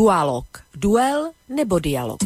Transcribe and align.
Dualog. 0.00 0.48
Duel 0.72 1.36
nebo 1.52 1.76
dialog. 1.76 2.24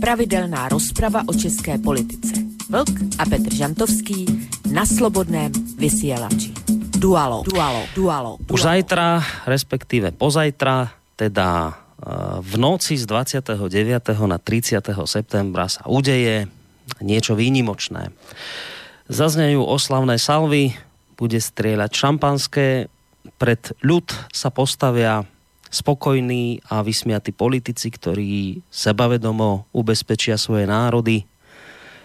Pravidelná 0.00 0.72
rozprava 0.72 1.20
o 1.28 1.36
české 1.36 1.76
politice. 1.76 2.40
Vlk 2.72 3.20
a 3.20 3.28
Petr 3.28 3.52
Žantovský 3.52 4.24
na 4.72 4.88
slobodném 4.88 5.52
vysielači. 5.76 6.56
Dualog. 6.96 7.44
Dualog. 7.44 7.86
Dualog. 7.92 8.36
Už 8.48 8.64
zajtra, 8.64 9.20
respektíve 9.44 10.16
pozajtra, 10.16 10.88
teda 11.20 11.48
eh, 11.68 12.40
v 12.40 12.54
noci 12.56 12.96
z 12.96 13.04
29. 13.04 13.60
na 14.24 14.40
30. 14.40 14.80
septembra 15.04 15.68
sa 15.68 15.84
udeje 15.84 16.48
niečo 17.04 17.36
výnimočné. 17.36 18.08
Zaznejú 19.12 19.60
oslavné 19.68 20.16
salvy, 20.16 20.80
bude 21.20 21.36
strieľať 21.36 21.92
šampanské, 21.92 22.88
pred 23.36 23.60
ľud 23.84 24.08
sa 24.32 24.48
postavia 24.48 25.28
spokojní 25.72 26.60
a 26.68 26.84
vysmiatí 26.84 27.32
politici, 27.32 27.88
ktorí 27.88 28.60
sebavedomo 28.68 29.72
ubezpečia 29.72 30.36
svoje 30.36 30.68
národy, 30.68 31.24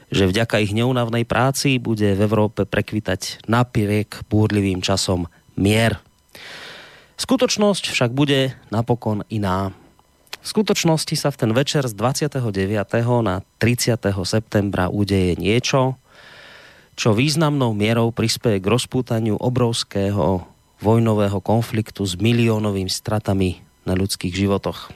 že 0.07 0.23
vďaka 0.23 0.63
ich 0.63 0.71
neunavnej 0.71 1.27
práci 1.27 1.75
bude 1.83 2.15
v 2.15 2.21
Európe 2.23 2.63
prekvitať 2.63 3.43
napriek 3.51 4.23
búrlivým 4.31 4.79
časom 4.79 5.27
mier. 5.59 5.99
Skutočnosť 7.19 7.91
však 7.91 8.15
bude 8.15 8.55
napokon 8.71 9.27
iná. 9.27 9.75
V 10.39 10.47
skutočnosti 10.47 11.11
sa 11.19 11.27
v 11.27 11.43
ten 11.43 11.51
večer 11.51 11.83
z 11.83 11.91
29. 11.91 12.39
na 13.19 13.43
30. 13.59 13.99
septembra 14.23 14.87
udeje 14.87 15.35
niečo, 15.35 15.99
čo 16.95 17.11
významnou 17.11 17.75
mierou 17.75 18.15
prispieje 18.15 18.63
k 18.63 18.71
rozpútaniu 18.71 19.35
obrovského 19.35 20.47
vojnového 20.81 21.41
konfliktu 21.41 22.05
s 22.05 22.17
miliónovými 22.17 22.89
stratami 22.89 23.61
na 23.87 23.95
ľudských 23.95 24.33
životoch. 24.35 24.91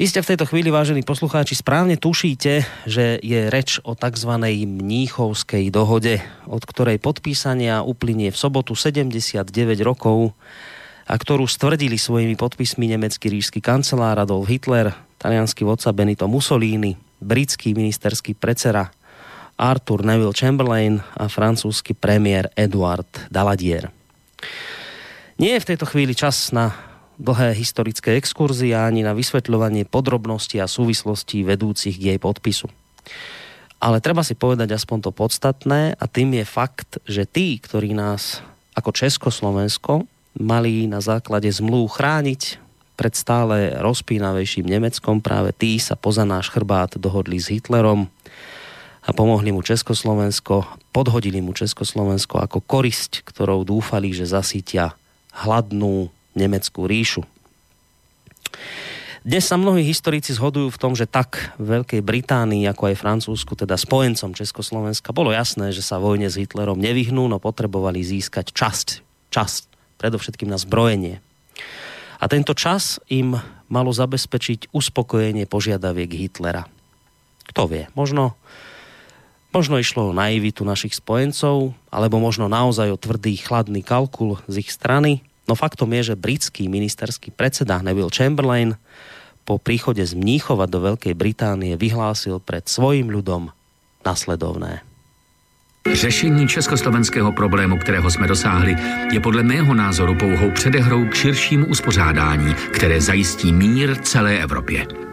Iste 0.00 0.24
v 0.24 0.32
tejto 0.32 0.48
chvíli, 0.48 0.72
vážení 0.72 1.04
poslucháči, 1.04 1.52
správne 1.52 2.00
tušíte, 2.00 2.64
že 2.88 3.20
je 3.20 3.52
reč 3.52 3.84
o 3.84 3.92
tzv. 3.92 4.32
mníchovskej 4.64 5.68
dohode, 5.68 6.24
od 6.48 6.64
ktorej 6.64 6.96
podpísania 6.96 7.84
uplynie 7.84 8.32
v 8.32 8.40
sobotu 8.40 8.72
79 8.72 9.44
rokov 9.84 10.32
a 11.04 11.14
ktorú 11.20 11.44
stvrdili 11.44 12.00
svojimi 12.00 12.32
podpismi 12.32 12.88
nemecký 12.96 13.28
ríšsky 13.28 13.60
kancelár 13.60 14.16
Adolf 14.16 14.48
Hitler, 14.48 14.96
talianský 15.20 15.68
vodca 15.68 15.92
Benito 15.92 16.24
Mussolini, 16.32 16.96
britský 17.20 17.76
ministerský 17.76 18.32
predsera 18.32 18.88
Arthur 19.60 20.00
Neville 20.00 20.32
Chamberlain 20.32 20.96
a 21.20 21.28
francúzsky 21.28 21.92
premiér 21.92 22.48
Eduard 22.56 23.28
Daladier. 23.28 23.99
Nie 25.40 25.56
je 25.56 25.62
v 25.64 25.68
tejto 25.72 25.86
chvíli 25.88 26.12
čas 26.12 26.52
na 26.52 26.76
dlhé 27.20 27.52
historické 27.56 28.16
exkurzie 28.16 28.72
ani 28.72 29.04
na 29.04 29.12
vysvetľovanie 29.12 29.84
podrobností 29.84 30.56
a 30.60 30.68
súvislostí 30.68 31.44
vedúcich 31.44 31.96
k 32.00 32.16
jej 32.16 32.18
podpisu. 32.20 32.68
Ale 33.80 34.04
treba 34.04 34.20
si 34.20 34.36
povedať 34.36 34.76
aspoň 34.76 35.08
to 35.08 35.10
podstatné 35.12 35.96
a 35.96 36.04
tým 36.04 36.36
je 36.36 36.44
fakt, 36.44 37.00
že 37.08 37.24
tí, 37.24 37.56
ktorí 37.56 37.96
nás 37.96 38.44
ako 38.76 38.92
Československo 38.92 40.04
mali 40.36 40.84
na 40.84 41.00
základe 41.00 41.48
zmluv 41.48 41.96
chrániť 41.96 42.60
pred 43.00 43.16
stále 43.16 43.72
rozpínavejším 43.80 44.68
Nemeckom, 44.68 45.24
práve 45.24 45.56
tí 45.56 45.80
sa 45.80 45.96
poza 45.96 46.28
náš 46.28 46.52
chrbát 46.52 47.00
dohodli 47.00 47.40
s 47.40 47.48
Hitlerom 47.48 48.12
a 49.10 49.12
pomohli 49.12 49.50
mu 49.50 49.58
Československo, 49.58 50.62
podhodili 50.94 51.42
mu 51.42 51.50
Československo 51.50 52.46
ako 52.46 52.62
korisť, 52.62 53.26
ktorou 53.26 53.66
dúfali, 53.66 54.14
že 54.14 54.22
zasítia 54.22 54.94
hladnú 55.34 56.14
nemeckú 56.38 56.86
ríšu. 56.86 57.26
Dnes 59.26 59.50
sa 59.50 59.58
mnohí 59.58 59.82
historici 59.82 60.30
zhodujú 60.30 60.70
v 60.70 60.80
tom, 60.80 60.94
že 60.94 61.10
tak 61.10 61.58
Veľkej 61.58 62.06
Británii, 62.06 62.70
ako 62.70 62.94
aj 62.94 63.02
Francúzsku, 63.02 63.58
teda 63.58 63.74
spojencom 63.74 64.30
Československa, 64.30 65.10
bolo 65.10 65.34
jasné, 65.34 65.74
že 65.74 65.82
sa 65.82 65.98
vojne 65.98 66.30
s 66.30 66.38
Hitlerom 66.38 66.78
nevyhnú, 66.78 67.26
no 67.26 67.42
potrebovali 67.42 68.00
získať 68.06 68.54
časť, 68.54 68.88
časť, 69.34 69.62
predovšetkým 69.98 70.46
na 70.46 70.56
zbrojenie. 70.56 71.18
A 72.22 72.24
tento 72.30 72.54
čas 72.54 73.02
im 73.10 73.34
malo 73.66 73.90
zabezpečiť 73.90 74.70
uspokojenie 74.70 75.50
požiadaviek 75.50 76.14
Hitlera. 76.14 76.64
Kto 77.50 77.66
vie, 77.66 77.90
možno 77.98 78.38
Možno 79.50 79.82
išlo 79.82 80.10
o 80.10 80.16
naivitu 80.16 80.62
našich 80.62 80.94
spojencov, 80.94 81.74
alebo 81.90 82.22
možno 82.22 82.46
naozaj 82.46 82.94
o 82.94 83.00
tvrdý, 83.00 83.34
chladný 83.34 83.82
kalkul 83.82 84.38
z 84.46 84.62
ich 84.62 84.70
strany. 84.70 85.26
No 85.50 85.58
faktom 85.58 85.90
je, 85.98 86.14
že 86.14 86.20
britský 86.20 86.70
ministerský 86.70 87.34
predseda 87.34 87.82
Neville 87.82 88.14
Chamberlain 88.14 88.78
po 89.42 89.58
príchode 89.58 90.06
z 90.06 90.14
Mníchova 90.14 90.70
do 90.70 90.78
Veľkej 90.78 91.18
Británie 91.18 91.74
vyhlásil 91.74 92.38
pred 92.38 92.70
svojím 92.70 93.10
ľudom 93.10 93.50
nasledovné. 94.06 94.86
Řešení 95.92 96.48
československého 96.48 97.32
problému, 97.32 97.78
kterého 97.78 98.10
jsme 98.10 98.28
dosáhli, 98.28 98.76
je 99.12 99.20
podle 99.20 99.42
mého 99.42 99.74
názoru 99.74 100.14
pouhou 100.14 100.50
předehrou 100.50 101.04
k 101.04 101.14
širšímu 101.14 101.66
uspořádání, 101.66 102.54
které 102.54 103.00
zajistí 103.00 103.52
mír 103.52 103.96
celé 104.02 104.38
Evropě. 104.38 105.09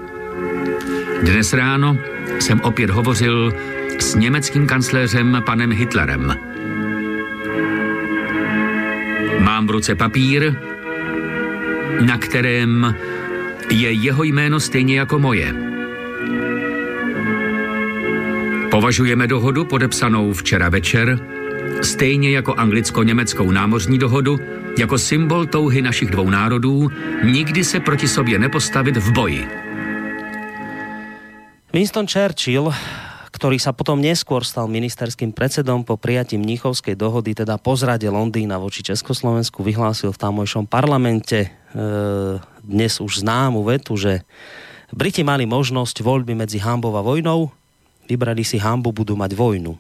Dnes 1.22 1.54
ráno 1.54 1.98
jsem 2.40 2.60
opět 2.62 2.90
hovořil 2.90 3.54
s 4.00 4.16
německým 4.16 4.68
kancléřem 4.68 5.44
panem 5.46 5.72
Hitlerem. 5.72 6.36
Mám 9.40 9.68
v 9.68 9.72
ruce 9.72 9.96
papír, 9.96 10.56
na 12.06 12.18
kterém 12.18 12.96
je 13.70 13.92
jeho 13.92 14.24
jméno 14.24 14.60
stejně 14.60 15.00
jako 15.00 15.20
moje. 15.20 15.56
Považujeme 18.72 19.28
dohodu 19.28 19.66
podepsanou 19.66 20.34
včera 20.34 20.70
večer, 20.70 21.20
stejně 21.82 22.32
jako 22.32 22.54
anglicko-německou 22.54 23.52
námořní 23.52 23.98
dohodu, 23.98 24.40
jako 24.78 24.98
symbol 24.98 25.46
touhy 25.46 25.82
našich 25.82 26.10
dvou 26.10 26.30
národů 26.30 26.92
nikdy 27.24 27.64
se 27.64 27.80
proti 27.80 28.08
sobě 28.08 28.40
nepostavit 28.40 28.98
v 28.98 29.12
boji. 29.12 29.67
Winston 31.78 32.10
Churchill 32.10 32.74
ktorý 33.30 33.62
sa 33.62 33.70
potom 33.70 34.02
neskôr 34.02 34.42
stal 34.42 34.66
ministerským 34.66 35.30
predsedom 35.30 35.86
po 35.86 35.94
prijatí 35.94 36.42
Mníchovskej 36.42 36.98
dohody, 36.98 37.38
teda 37.38 37.62
po 37.62 37.78
zrade 37.78 38.10
Londýna 38.10 38.58
voči 38.58 38.82
Československu, 38.82 39.62
vyhlásil 39.62 40.10
v 40.10 40.18
tamojšom 40.18 40.66
parlamente 40.66 41.46
e, 41.46 41.50
dnes 42.66 42.98
už 42.98 43.22
známu 43.22 43.62
vetu, 43.62 43.94
že 43.94 44.26
Briti 44.90 45.22
mali 45.22 45.46
možnosť 45.46 46.02
voľby 46.02 46.34
medzi 46.34 46.58
hambou 46.58 46.98
a 46.98 47.06
vojnou, 47.06 47.54
vybrali 48.10 48.42
si 48.42 48.58
hambu, 48.58 48.90
budú 48.90 49.14
mať 49.14 49.38
vojnu. 49.38 49.78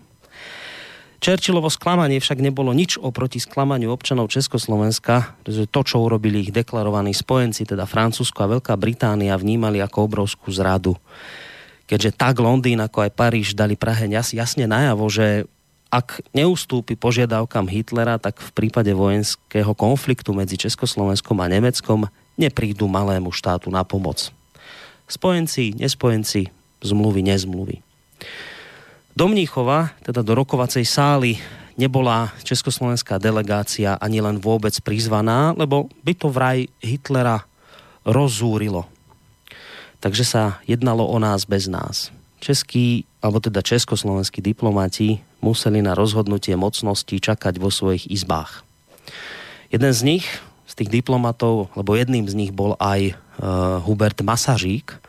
Churchillovo 1.17 1.73
sklamanie 1.73 2.21
však 2.21 2.45
nebolo 2.45 2.77
nič 2.77 3.01
oproti 3.01 3.41
sklamaniu 3.41 3.89
občanov 3.89 4.29
Československa, 4.29 5.33
pretože 5.41 5.65
to, 5.65 5.81
čo 5.81 6.05
urobili 6.05 6.45
ich 6.45 6.53
deklarovaní 6.53 7.17
spojenci, 7.17 7.65
teda 7.65 7.89
Francúzsko 7.89 8.45
a 8.45 8.51
Veľká 8.53 8.77
Británia, 8.77 9.33
vnímali 9.33 9.81
ako 9.81 10.05
obrovskú 10.05 10.53
zradu 10.53 10.93
keďže 11.87 12.13
tak 12.19 12.37
Londýn 12.37 12.83
ako 12.83 13.07
aj 13.07 13.11
Paríž 13.15 13.55
dali 13.55 13.79
Prahe 13.79 14.05
jasne 14.11 14.67
najavo, 14.67 15.07
že 15.07 15.47
ak 15.87 16.19
neustúpi 16.35 16.99
požiadavkám 16.99 17.71
Hitlera, 17.71 18.19
tak 18.19 18.43
v 18.43 18.51
prípade 18.51 18.91
vojenského 18.91 19.71
konfliktu 19.71 20.35
medzi 20.35 20.59
Československom 20.59 21.39
a 21.39 21.47
Nemeckom 21.47 22.11
neprídu 22.35 22.91
malému 22.91 23.31
štátu 23.31 23.71
na 23.71 23.87
pomoc. 23.87 24.27
Spojenci, 25.07 25.79
nespojenci, 25.79 26.51
zmluvy, 26.83 27.23
nezmluvy. 27.23 27.79
Do 29.15 29.31
Mníchova, 29.31 29.95
teda 30.03 30.19
do 30.19 30.35
rokovacej 30.35 30.83
sály, 30.83 31.39
nebola 31.79 32.35
československá 32.43 33.15
delegácia 33.15 33.95
ani 33.97 34.19
len 34.19 34.43
vôbec 34.43 34.75
prizvaná, 34.83 35.55
lebo 35.55 35.87
by 36.03 36.13
to 36.19 36.27
vraj 36.27 36.67
Hitlera 36.83 37.47
rozúrilo 38.03 38.96
takže 39.99 40.23
sa 40.25 40.43
jednalo 40.69 41.05
o 41.05 41.17
nás 41.17 41.45
bez 41.45 41.65
nás. 41.69 42.13
Českí, 42.37 43.09
alebo 43.21 43.41
teda 43.41 43.65
československí 43.65 44.45
diplomati 44.45 45.19
museli 45.41 45.81
na 45.81 45.97
rozhodnutie 45.97 46.53
mocností 46.53 47.17
čakať 47.17 47.57
vo 47.57 47.73
svojich 47.73 48.09
izbách. 48.13 48.61
Jeden 49.73 49.91
z 49.91 50.01
nich, 50.05 50.25
z 50.69 50.73
tých 50.77 50.89
diplomatov, 51.01 51.73
lebo 51.73 51.97
jedným 51.97 52.29
z 52.29 52.37
nich 52.37 52.51
bol 52.53 52.77
aj 52.77 53.13
uh, 53.13 53.81
Hubert 53.83 54.21
Masažík, 54.21 55.01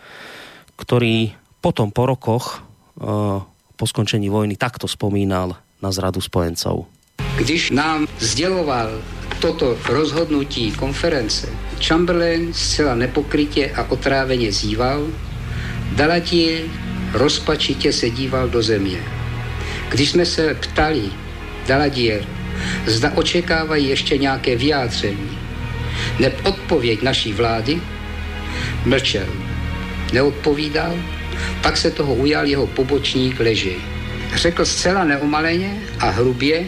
ktorý 0.81 1.37
potom 1.61 1.93
po 1.93 2.09
rokoch 2.09 2.65
uh, 2.99 3.45
po 3.79 3.85
skončení 3.87 4.27
vojny 4.27 4.59
takto 4.59 4.91
spomínal 4.91 5.55
na 5.79 5.95
zradu 5.95 6.19
spojencov. 6.19 6.91
Když 7.39 7.71
nám 7.71 8.11
sděloval 8.19 8.99
toto 9.39 9.79
rozhodnutí 9.89 10.73
konference 10.73 11.49
Chamberlain 11.83 12.55
zcela 12.55 12.95
nepokrytě 12.95 13.71
a 13.77 13.91
otráveně 13.91 14.53
zýval, 14.53 15.07
Dalatier 15.93 16.63
rozpačitě 17.13 17.93
se 17.93 18.11
díval 18.11 18.49
do 18.49 18.63
země. 18.63 18.99
Když 19.89 20.11
jsme 20.11 20.27
se 20.27 20.55
ptali 20.55 21.03
Daladier, 21.67 22.25
zda 22.87 23.13
očekávají 23.15 23.89
ještě 23.89 24.19
nějaké 24.19 24.57
vyjádření, 24.57 25.39
neb 26.19 26.41
odpověď 26.45 27.03
naší 27.03 27.33
vlády, 27.33 27.81
Mlčel. 28.85 29.27
Neodpovídal, 30.13 30.95
pak 31.63 31.77
se 31.77 31.91
toho 31.91 32.15
ujal 32.15 32.47
jeho 32.47 32.67
pobočník 32.67 33.41
Ležej. 33.41 33.77
Řekl 34.35 34.65
zcela 34.65 35.05
neomaleně 35.05 35.83
a 36.01 36.11
hrubě, 36.11 36.65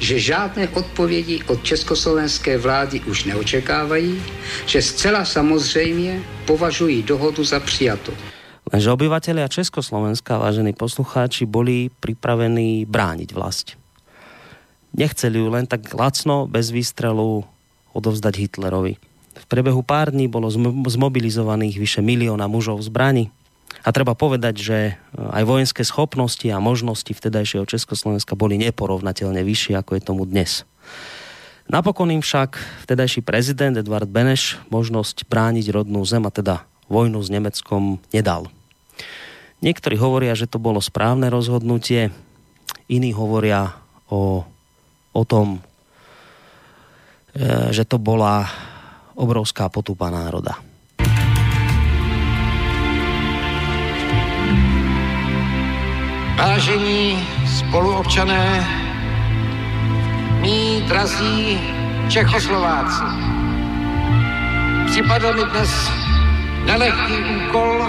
že 0.00 0.18
žádné 0.18 0.68
odpovědi 0.72 1.44
od 1.46 1.60
československé 1.60 2.58
vlády 2.58 3.00
už 3.04 3.24
neočekávají, 3.24 4.16
že 4.66 4.82
zcela 4.82 5.24
samozřejmě 5.24 6.24
považují 6.48 7.02
dohodu 7.02 7.44
za 7.44 7.60
přijatou. 7.60 8.12
Lenže 8.72 8.90
obyvatelia 8.90 9.48
Československa, 9.48 10.38
vážení 10.38 10.72
poslucháči, 10.72 11.42
boli 11.46 11.90
pripravení 12.00 12.86
brániť 12.86 13.34
vlast. 13.34 13.74
Nechceli 14.94 15.38
ju 15.38 15.48
len 15.50 15.66
tak 15.66 15.90
lacno, 15.94 16.46
bez 16.46 16.70
výstrelu 16.70 17.44
odovzdať 17.94 18.34
Hitlerovi. 18.36 18.94
V 19.38 19.44
priebehu 19.46 19.82
pár 19.82 20.10
dní 20.10 20.26
bolo 20.26 20.50
zmobilizovaných 20.86 21.78
vyše 21.78 22.00
milióna 22.02 22.46
mužov 22.46 22.82
zbraní. 22.82 23.30
A 23.80 23.88
treba 23.96 24.12
povedať, 24.12 24.54
že 24.60 24.78
e, 24.92 24.92
aj 25.16 25.44
vojenské 25.48 25.82
schopnosti 25.88 26.44
a 26.52 26.60
možnosti 26.60 27.08
vtedajšieho 27.08 27.64
Československa 27.64 28.36
boli 28.36 28.60
neporovnateľne 28.60 29.40
vyššie, 29.40 29.74
ako 29.80 29.96
je 29.96 30.02
tomu 30.04 30.22
dnes. 30.28 30.68
Napokon 31.70 32.10
im 32.10 32.20
však 32.20 32.58
vtedajší 32.84 33.22
prezident 33.22 33.78
Edvard 33.78 34.10
Beneš 34.10 34.58
možnosť 34.68 35.24
brániť 35.30 35.70
rodnú 35.70 36.02
zem, 36.04 36.26
a 36.26 36.34
teda 36.34 36.66
vojnu 36.90 37.22
s 37.22 37.30
Nemeckom 37.30 38.02
nedal. 38.10 38.50
Niektorí 39.62 39.96
hovoria, 39.96 40.36
že 40.36 40.50
to 40.50 40.58
bolo 40.60 40.82
správne 40.82 41.30
rozhodnutie, 41.30 42.10
iní 42.90 43.14
hovoria 43.14 43.76
o, 44.10 44.44
o 45.14 45.22
tom, 45.24 45.62
e, 47.32 47.70
že 47.72 47.86
to 47.88 47.96
bola 47.96 48.50
obrovská 49.16 49.68
potupa 49.72 50.10
národa. 50.10 50.69
Vážení 56.40 57.28
spoluobčané, 57.44 58.64
mý 60.40 60.80
drazí 60.88 61.60
Čechoslováci, 62.08 63.04
připadl 64.86 65.34
mi 65.34 65.44
dnes 65.44 65.92
nelehký 66.64 67.14
úkol 67.36 67.84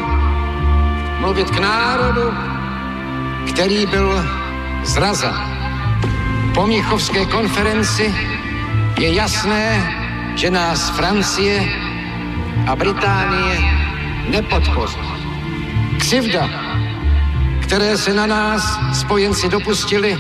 mluvit 1.20 1.52
k 1.52 1.60
národu, 1.60 2.28
který 3.54 3.86
byl 3.86 4.26
zrazen. 4.84 5.36
Po 6.54 6.68
Míchovské 6.68 7.26
konferenci 7.26 8.16
je 9.00 9.14
jasné, 9.14 9.94
že 10.36 10.52
nás 10.52 10.90
Francie 10.90 11.64
a 12.68 12.76
Británie 12.76 13.60
nepodpoří. 14.30 15.00
Křivda, 16.00 16.50
které 17.72 17.98
se 17.98 18.14
na 18.14 18.28
nás 18.28 18.80
spojenci 19.00 19.50
dopustili, 19.50 20.20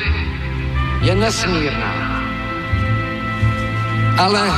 je 1.02 1.16
nesmírná. 1.16 1.92
Ale 4.18 4.52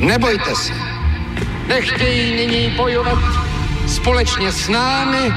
nebojte 0.00 0.54
se, 0.56 0.72
nechtějí 1.68 2.36
nyní 2.36 2.76
bojovat 2.76 3.18
společně 3.86 4.52
s 4.52 4.68
námi 4.68 5.32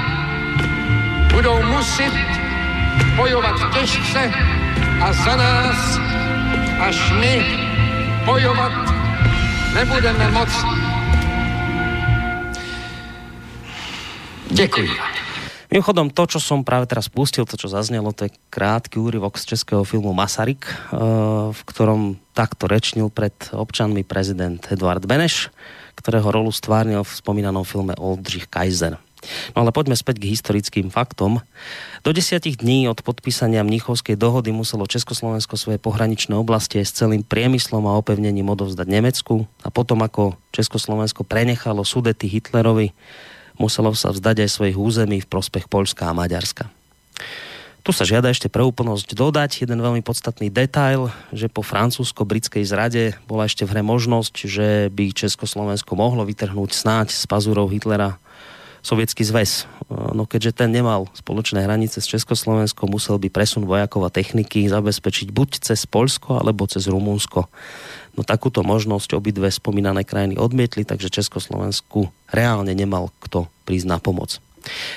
budou 1.34 1.64
muset 1.64 2.12
bojovat 3.16 3.56
těžce 3.74 4.32
a 5.02 5.14
za 5.14 5.36
nás, 5.36 6.00
až 6.80 7.12
my 7.20 7.46
bojovat 8.26 8.72
nebudeme 9.74 10.32
moc. 10.32 10.50
Děkuji. 14.52 14.90
Mimochodom, 15.74 16.14
to, 16.14 16.30
čo 16.30 16.38
som 16.38 16.62
práve 16.62 16.86
teraz 16.86 17.10
pustil, 17.10 17.50
to, 17.50 17.58
čo 17.58 17.66
zaznelo, 17.66 18.14
to 18.14 18.30
je 18.30 18.36
krátky 18.54 19.02
úryvok 19.02 19.42
z 19.42 19.58
českého 19.58 19.82
filmu 19.82 20.14
Masaryk, 20.14 20.70
eh, 20.70 20.78
v 21.50 21.62
ktorom 21.66 22.22
takto 22.38 22.70
rečnil 22.70 23.10
pred 23.10 23.34
občanmi 23.50 24.06
prezident 24.06 24.62
Eduard 24.70 25.02
Beneš 25.10 25.50
ktorého 25.96 26.26
rolu 26.34 26.52
stvárnil 26.52 27.06
v 27.06 27.14
spomínanom 27.14 27.64
filme 27.64 27.94
Oldřich 27.96 28.50
Kaiser. 28.50 28.98
No 29.56 29.64
ale 29.64 29.72
poďme 29.72 29.96
späť 29.96 30.20
k 30.20 30.36
historickým 30.36 30.92
faktom. 30.92 31.40
Do 32.04 32.12
desiatich 32.12 32.60
dní 32.60 32.92
od 32.92 33.00
podpísania 33.00 33.64
Mnichovskej 33.64 34.20
dohody 34.20 34.52
muselo 34.52 34.84
Československo 34.84 35.56
svoje 35.56 35.80
pohraničné 35.80 36.36
oblasti 36.36 36.84
s 36.84 36.92
celým 36.92 37.24
priemyslom 37.24 37.88
a 37.88 37.96
opevnením 37.96 38.52
odovzdať 38.52 38.84
Nemecku 38.84 39.48
a 39.64 39.72
potom 39.72 40.04
ako 40.04 40.36
Československo 40.52 41.24
prenechalo 41.24 41.88
sudety 41.88 42.28
Hitlerovi, 42.28 42.92
muselo 43.58 43.94
sa 43.94 44.14
vzdať 44.14 44.46
aj 44.46 44.50
svojich 44.50 44.78
území 44.78 45.18
v 45.24 45.30
prospech 45.30 45.70
Polska 45.70 46.10
a 46.10 46.18
Maďarska. 46.18 46.70
Tu 47.84 47.92
sa 47.92 48.08
žiada 48.08 48.32
ešte 48.32 48.48
pre 48.48 48.64
úplnosť 48.64 49.12
dodať 49.12 49.68
jeden 49.68 49.84
veľmi 49.84 50.00
podstatný 50.00 50.48
detail, 50.48 51.12
že 51.36 51.52
po 51.52 51.60
francúzsko-britskej 51.68 52.64
zrade 52.64 53.04
bola 53.28 53.44
ešte 53.44 53.68
v 53.68 53.76
hre 53.76 53.84
možnosť, 53.84 54.48
že 54.48 54.68
by 54.88 55.12
Československo 55.12 55.92
mohlo 56.00 56.24
vytrhnúť 56.24 56.72
snáď 56.72 57.12
z 57.12 57.28
pazúrov 57.28 57.68
Hitlera 57.68 58.16
sovětský 58.84 59.28
zväz. 59.28 59.68
No 59.92 60.24
keďže 60.24 60.64
ten 60.64 60.72
nemal 60.72 61.12
spoločné 61.12 61.64
hranice 61.64 62.00
s 62.00 62.08
Československom, 62.08 62.88
musel 62.88 63.20
by 63.20 63.28
presun 63.32 63.68
vojakov 63.68 64.08
a 64.08 64.12
techniky 64.12 64.64
zabezpečiť 64.68 65.36
buď 65.36 65.50
cez 65.64 65.84
Polsko, 65.84 66.40
alebo 66.40 66.64
cez 66.68 66.88
Rumunsko. 66.88 67.52
No 68.14 68.22
takúto 68.22 68.62
možnosť 68.62 69.18
obidve 69.18 69.50
spomínané 69.50 70.06
krajiny 70.06 70.38
odmietli, 70.38 70.86
takže 70.86 71.10
Československu 71.10 72.14
reálne 72.30 72.78
nemal 72.78 73.10
kto 73.26 73.50
prísť 73.66 73.88
na 73.90 73.98
pomoc. 73.98 74.38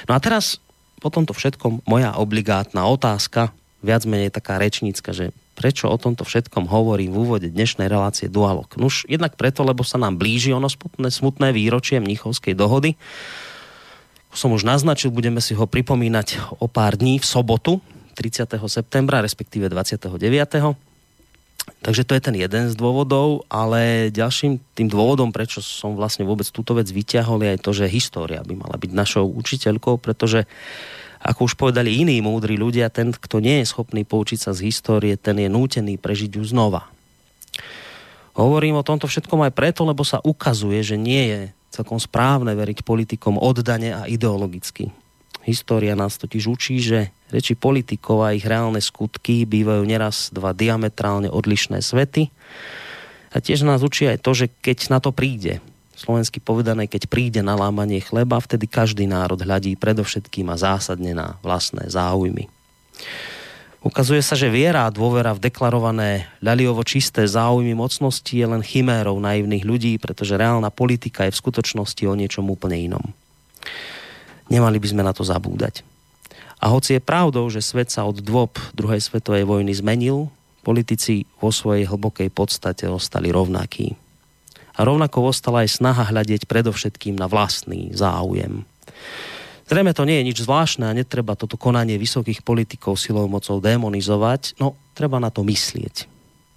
No 0.05 0.13
a 0.13 0.21
teraz 0.21 0.61
po 1.01 1.09
tomto 1.09 1.33
všetkom 1.33 1.85
moja 1.89 2.13
obligátna 2.17 2.85
otázka, 2.89 3.53
viac 3.85 4.03
menej 4.05 4.33
taká 4.33 4.61
rečnícka, 4.61 5.13
že 5.17 5.33
prečo 5.57 5.89
o 5.89 5.97
tomto 5.97 6.29
všetkom 6.29 6.69
hovorím 6.69 7.17
v 7.17 7.21
úvode 7.25 7.49
dnešnej 7.49 7.89
relácie 7.89 8.29
Dualog? 8.29 8.69
Nuž, 8.77 9.09
jednak 9.09 9.41
preto, 9.41 9.65
lebo 9.65 9.81
sa 9.81 9.97
nám 9.97 10.21
blíži 10.21 10.53
ono 10.53 10.69
smutné, 10.69 11.09
smutné 11.09 11.49
výročie 11.57 11.97
Mnichovskej 11.97 12.53
dohody. 12.53 13.01
Som 14.37 14.53
už 14.53 14.69
naznačil, 14.69 15.09
budeme 15.09 15.41
si 15.41 15.57
ho 15.57 15.65
pripomínať 15.65 16.61
o 16.61 16.69
pár 16.69 17.01
dní 17.01 17.17
v 17.17 17.25
sobotu, 17.25 17.81
30. 18.21 18.53
septembra, 18.69 19.25
respektíve 19.25 19.73
29. 19.73 20.77
Takže 21.87 22.03
to 22.03 22.19
je 22.19 22.23
ten 22.23 22.35
jeden 22.35 22.67
z 22.67 22.75
dôvodov, 22.75 23.47
ale 23.47 24.11
ďalším 24.11 24.59
tým 24.75 24.91
dôvodom, 24.91 25.31
prečo 25.31 25.63
som 25.63 25.95
vlastne 25.95 26.27
vôbec 26.27 26.47
túto 26.51 26.75
vec 26.75 26.91
vyťahol, 26.91 27.43
je 27.43 27.53
aj 27.55 27.61
to, 27.63 27.71
že 27.75 27.91
história 27.91 28.43
by 28.43 28.55
mala 28.59 28.75
byť 28.75 28.91
našou 28.91 29.31
učiteľkou, 29.31 30.03
pretože 30.03 30.51
ako 31.23 31.47
už 31.47 31.55
povedali 31.59 32.03
iní 32.03 32.23
múdri 32.23 32.59
ľudia, 32.59 32.91
ten, 32.91 33.11
kto 33.15 33.39
nie 33.43 33.63
je 33.63 33.71
schopný 33.71 34.07
poučiť 34.07 34.39
sa 34.47 34.51
z 34.55 34.71
histórie, 34.71 35.15
ten 35.19 35.39
je 35.39 35.51
nútený 35.51 35.99
prežiť 35.99 36.39
ju 36.39 36.45
znova. 36.47 36.91
Hovorím 38.37 38.79
o 38.79 38.87
tomto 38.87 39.09
všetkom 39.09 39.49
aj 39.49 39.53
preto, 39.57 39.83
lebo 39.89 40.05
sa 40.05 40.21
ukazuje, 40.21 40.83
že 40.85 41.01
nie 41.01 41.23
je 41.31 41.41
celkom 41.73 41.97
správne 41.97 42.53
veriť 42.53 42.85
politikom 42.85 43.41
oddane 43.41 43.97
a 43.97 44.03
ideologicky. 44.05 44.93
História 45.47 45.95
nás 45.95 46.19
totiž 46.19 46.45
učí, 46.51 46.83
že 46.83 47.15
reči 47.31 47.55
politikov 47.55 48.27
a 48.27 48.35
ich 48.35 48.43
reálne 48.43 48.83
skutky 48.83 49.47
bývajú 49.47 49.87
neraz 49.87 50.35
dva 50.35 50.51
diametrálne 50.51 51.31
odlišné 51.31 51.79
svety. 51.87 52.35
A 53.31 53.39
tiež 53.39 53.63
nás 53.63 53.87
učí 53.87 54.11
aj 54.11 54.27
to, 54.27 54.35
že 54.35 54.47
keď 54.51 54.91
na 54.91 54.99
to 54.99 55.15
príde, 55.15 55.63
slovensky 55.95 56.43
povedané, 56.43 56.91
keď 56.91 57.07
príde 57.07 57.41
na 57.47 57.55
lámanie 57.55 58.03
chleba, 58.03 58.43
vtedy 58.43 58.67
každý 58.67 59.07
národ 59.07 59.39
hľadí 59.39 59.79
predovšetkým 59.79 60.51
a 60.51 60.59
zásadne 60.59 61.15
na 61.15 61.39
vlastné 61.47 61.87
záujmy. 61.95 62.51
Ukazuje 63.87 64.19
sa, 64.19 64.35
že 64.35 64.51
viera 64.51 64.83
a 64.83 64.91
dôvera 64.91 65.31
v 65.31 65.47
deklarované 65.47 66.27
ľaliovo 66.43 66.83
čisté 66.83 67.23
záujmy 67.23 67.71
mocnosti 67.79 68.35
je 68.35 68.43
len 68.43 68.59
chimérou 68.59 69.23
naivných 69.23 69.63
ľudí, 69.63 69.95
pretože 70.03 70.35
reálna 70.35 70.75
politika 70.75 71.23
je 71.23 71.31
v 71.31 71.39
skutočnosti 71.39 72.03
o 72.03 72.19
niečom 72.19 72.51
úplne 72.51 72.83
inom. 72.83 73.15
Nemali 74.47 74.79
by 74.79 74.89
sme 74.91 75.03
na 75.03 75.11
to 75.11 75.27
zabúdať. 75.27 75.83
A 76.57 76.73
hoci 76.73 76.97
je 76.97 77.05
pravdou, 77.05 77.47
že 77.53 77.61
svet 77.61 77.93
sa 77.93 78.09
od 78.09 78.25
dôb 78.25 78.57
druhej 78.73 79.03
svetovej 79.03 79.45
vojny 79.45 79.77
zmenil, 79.77 80.33
politici 80.65 81.29
vo 81.39 81.55
svojej 81.55 81.87
hlbokej 81.87 82.33
podstate 82.33 82.91
ostali 82.91 83.31
rovnakí. 83.31 83.95
A 84.77 84.83
rovnako 84.83 85.31
ostala 85.31 85.63
aj 85.63 85.79
snaha 85.79 86.11
hľadieť 86.11 86.51
predovšetkým 86.51 87.15
na 87.15 87.31
vlastný 87.31 87.95
záujem. 87.95 88.67
Zrejme 89.67 89.95
to 89.95 90.07
nie 90.07 90.23
je 90.23 90.29
nič 90.31 90.39
zvláštne 90.47 90.87
a 90.87 90.97
netreba 90.97 91.35
toto 91.35 91.59
konanie 91.59 91.99
vysokých 91.99 92.47
politikov 92.47 92.99
silou 93.03 93.27
mocou 93.27 93.59
demonizovať, 93.59 94.59
no 94.63 94.79
treba 94.95 95.19
na 95.19 95.31
to 95.31 95.43
myslieť. 95.43 96.07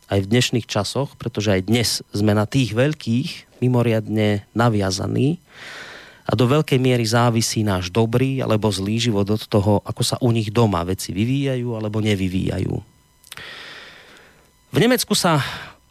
Aj 0.09 0.19
v 0.21 0.29
dnešných 0.29 0.65
časoch, 0.65 1.17
pretože 1.17 1.53
aj 1.53 1.69
dnes 1.69 1.89
sme 2.13 2.33
na 2.33 2.45
tých 2.45 2.73
veľkých 2.73 3.61
mimoriadne 3.61 4.45
naviazaní 4.53 5.41
a 6.29 6.37
do 6.37 6.45
veľkej 6.45 6.77
miery 6.77 7.01
závisí 7.09 7.65
náš 7.65 7.89
dobrý 7.89 8.37
alebo 8.37 8.69
zlý 8.69 9.01
život 9.01 9.25
od 9.25 9.41
toho, 9.49 9.81
ako 9.81 10.01
sa 10.05 10.21
u 10.21 10.29
nich 10.29 10.53
doma 10.53 10.85
veci 10.85 11.09
vyvíjajú 11.09 11.73
alebo 11.73 11.97
nevyvíjajú. 12.05 12.73
V 14.69 14.77
Nemecku 14.77 15.17
sa, 15.17 15.41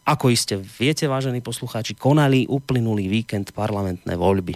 ako 0.07 0.31
iste 0.31 0.55
viete, 0.55 1.03
vážení 1.11 1.43
poslucháči, 1.43 1.99
konali 1.99 2.47
uplynulý 2.47 3.11
víkend 3.11 3.51
parlamentné 3.51 4.15
voľby. 4.15 4.55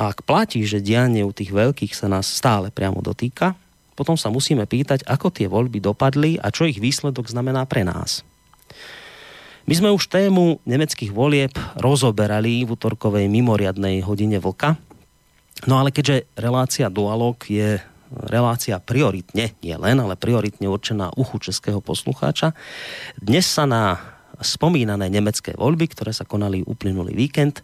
A 0.00 0.08
ak 0.08 0.24
platí, 0.24 0.64
že 0.64 0.80
dianie 0.80 1.20
u 1.20 1.36
tých 1.36 1.52
veľkých 1.52 1.92
sa 1.92 2.08
nás 2.08 2.24
stále 2.24 2.72
priamo 2.72 3.04
dotýka, 3.04 3.52
potom 3.92 4.16
sa 4.16 4.32
musíme 4.32 4.64
pýtať, 4.64 5.04
ako 5.04 5.28
tie 5.28 5.50
voľby 5.50 5.84
dopadli 5.84 6.40
a 6.40 6.48
čo 6.48 6.64
ich 6.64 6.80
výsledok 6.80 7.28
znamená 7.28 7.68
pre 7.68 7.84
nás. 7.84 8.24
My 9.68 9.76
sme 9.76 9.92
už 9.92 10.08
tému 10.08 10.64
nemeckých 10.64 11.12
volieb 11.12 11.52
rozoberali 11.76 12.64
v 12.64 12.72
útorkovej 12.72 13.28
mimoriadnej 13.28 14.00
hodine 14.00 14.40
vlka. 14.40 14.80
No 15.68 15.76
ale 15.76 15.92
keďže 15.92 16.24
relácia 16.40 16.88
Dualog 16.88 17.36
je 17.44 17.76
relácia 18.08 18.80
prioritne, 18.80 19.52
nie 19.60 19.76
len, 19.76 20.00
ale 20.00 20.16
prioritne 20.16 20.72
určená 20.72 21.12
uchu 21.20 21.52
českého 21.52 21.84
poslucháča, 21.84 22.56
dnes 23.20 23.44
sa 23.44 23.68
na 23.68 24.00
spomínané 24.40 25.12
nemecké 25.12 25.52
voľby, 25.52 25.92
ktoré 25.92 26.16
sa 26.16 26.24
konali 26.24 26.64
uplynulý 26.64 27.12
víkend, 27.12 27.60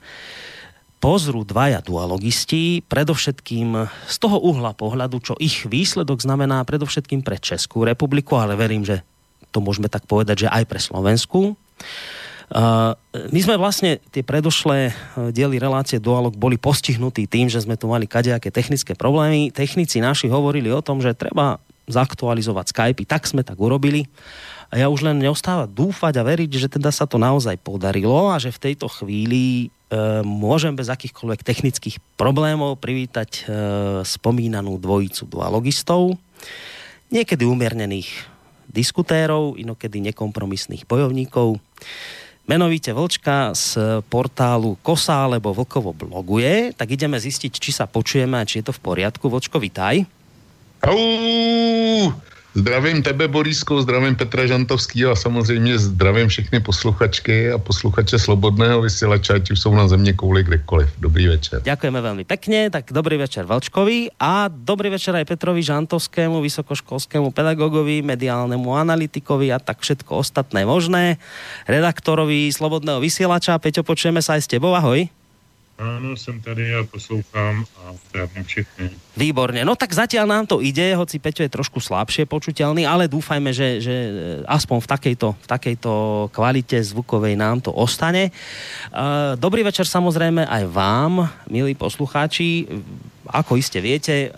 pozrú 1.00 1.40
dvaja 1.48 1.80
dualogisti, 1.80 2.84
predovšetkým 2.84 3.80
z 3.88 4.16
toho 4.20 4.44
uhla 4.44 4.76
pohľadu, 4.76 5.24
čo 5.24 5.40
ich 5.40 5.64
výsledok 5.64 6.20
znamená 6.20 6.68
predovšetkým 6.68 7.24
pre 7.24 7.40
Českú 7.40 7.88
republiku, 7.88 8.36
ale 8.36 8.60
verím, 8.60 8.84
že 8.84 9.00
to 9.56 9.64
môžeme 9.64 9.88
tak 9.88 10.04
povedať, 10.04 10.44
že 10.44 10.52
aj 10.52 10.64
pre 10.68 10.80
Slovensku. 10.84 11.56
My 12.54 13.40
sme 13.40 13.58
vlastne 13.58 13.98
tie 14.14 14.22
predošlé 14.22 14.94
diely 15.34 15.58
relácie 15.58 15.98
Dualog 15.98 16.38
boli 16.38 16.54
postihnutí 16.60 17.26
tým, 17.26 17.50
že 17.50 17.64
sme 17.64 17.74
tu 17.74 17.90
mali 17.90 18.06
kadejaké 18.06 18.52
technické 18.52 18.92
problémy. 18.94 19.50
Technici 19.50 19.98
naši 19.98 20.30
hovorili 20.30 20.70
o 20.70 20.84
tom, 20.84 21.02
že 21.02 21.16
treba 21.18 21.58
zaktualizovať 21.88 22.66
Skype, 22.72 23.04
tak 23.08 23.28
sme 23.28 23.44
tak 23.44 23.60
urobili. 23.60 24.08
A 24.72 24.80
ja 24.80 24.86
už 24.90 25.06
len 25.06 25.20
neostáva 25.20 25.68
dúfať 25.70 26.18
a 26.18 26.26
veriť, 26.26 26.50
že 26.50 26.68
teda 26.72 26.90
sa 26.90 27.06
to 27.06 27.20
naozaj 27.20 27.54
podarilo 27.60 28.32
a 28.32 28.40
že 28.40 28.50
v 28.50 28.62
tejto 28.70 28.90
chvíli 28.90 29.68
e, 29.68 29.96
môžem 30.24 30.74
bez 30.74 30.90
akýchkoľvek 30.90 31.46
technických 31.46 31.96
problémov 32.18 32.80
privítať 32.82 33.30
e, 33.30 33.42
spomínanú 34.02 34.80
dvojicu 34.80 35.30
dualogistov, 35.30 36.18
niekedy 37.12 37.46
umiernených 37.46 38.33
diskutérov, 38.74 39.54
inokedy 39.54 40.02
nekompromisných 40.10 40.82
bojovníkov. 40.90 41.62
Menovite 42.44 42.92
Vlčka 42.92 43.56
z 43.56 44.02
portálu 44.10 44.76
Kosa 44.84 45.24
alebo 45.24 45.54
Vlkovo 45.54 45.96
bloguje, 45.96 46.76
tak 46.76 46.92
ideme 46.92 47.16
zistiť, 47.16 47.52
či 47.56 47.70
sa 47.72 47.88
počujeme 47.88 48.36
a 48.36 48.44
či 48.44 48.60
je 48.60 48.68
to 48.68 48.76
v 48.76 48.82
poriadku. 48.82 49.32
Vlčko, 49.32 49.62
vitaj. 49.62 50.04
Zdravím 52.54 53.02
tebe, 53.02 53.26
Borísko, 53.26 53.82
zdravím 53.82 54.14
Petra 54.14 54.46
Žantovský 54.46 55.10
a 55.10 55.18
samozřejmě 55.18 55.78
zdravím 55.78 56.28
všechny 56.30 56.60
posluchačky 56.60 57.50
a 57.50 57.58
posluchače 57.58 58.18
Slobodného 58.18 58.78
vysielača, 58.78 59.34
ať 59.34 59.50
už 59.50 59.60
jsou 59.60 59.74
na 59.74 59.88
země 59.88 60.12
kouli 60.12 60.46
kdekoliv. 60.46 60.86
Dobrý 61.02 61.26
večer. 61.34 61.66
Ďakujeme 61.66 61.98
veľmi 61.98 62.22
pekne, 62.22 62.70
tak 62.70 62.94
dobrý 62.94 63.18
večer 63.18 63.42
Valčkovi 63.42 64.14
a 64.22 64.46
dobrý 64.46 64.94
večer 64.94 65.18
aj 65.18 65.26
Petrovi 65.26 65.66
Žantovskému, 65.66 66.38
vysokoškolskému 66.38 67.34
pedagogovi, 67.34 68.06
mediálnemu 68.06 68.70
analytikovi 68.70 69.50
a 69.50 69.58
tak 69.58 69.82
všetko 69.82 70.22
ostatné 70.22 70.62
možné, 70.62 71.18
redaktorovi 71.66 72.54
Slobodného 72.54 73.02
vysielača. 73.02 73.58
Peťo, 73.58 73.82
počujeme 73.82 74.22
sa 74.22 74.38
aj 74.38 74.46
s 74.46 74.50
tebou, 74.54 74.78
ahoj. 74.78 75.10
Áno, 75.74 76.14
som 76.14 76.38
tady 76.38 76.70
a 76.70 76.86
poslouchám 76.86 77.66
a 77.82 77.98
zdravím 78.06 78.46
všechny. 78.46 78.94
Výborne, 79.18 79.66
no 79.66 79.74
tak 79.74 79.90
zatiaľ 79.90 80.30
nám 80.30 80.46
to 80.46 80.62
ide, 80.62 80.94
hoci 80.94 81.18
Peťo 81.18 81.42
je 81.42 81.50
trošku 81.50 81.82
slabšie 81.82 82.30
počuteľný, 82.30 82.86
ale 82.86 83.10
dúfajme, 83.10 83.50
že, 83.50 83.82
že 83.82 83.94
aspoň 84.46 84.78
v 84.78 84.88
takejto, 84.94 85.28
v 85.34 85.46
takejto 85.50 85.92
kvalite 86.30 86.78
zvukovej 86.78 87.34
nám 87.34 87.58
to 87.58 87.74
ostane. 87.74 88.30
Dobrý 89.34 89.66
večer 89.66 89.90
samozrejme 89.90 90.46
aj 90.46 90.62
vám, 90.70 91.26
milí 91.50 91.74
poslucháči. 91.74 92.70
Ako 93.26 93.58
iste 93.58 93.82
viete, 93.82 94.30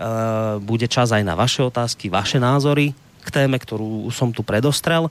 bude 0.64 0.88
čas 0.88 1.12
aj 1.12 1.20
na 1.20 1.36
vaše 1.36 1.60
otázky, 1.60 2.08
vaše 2.08 2.40
názory 2.40 2.96
k 3.26 3.28
téme, 3.42 3.58
ktorú 3.58 4.06
som 4.14 4.30
tu 4.30 4.46
predostrel. 4.46 5.10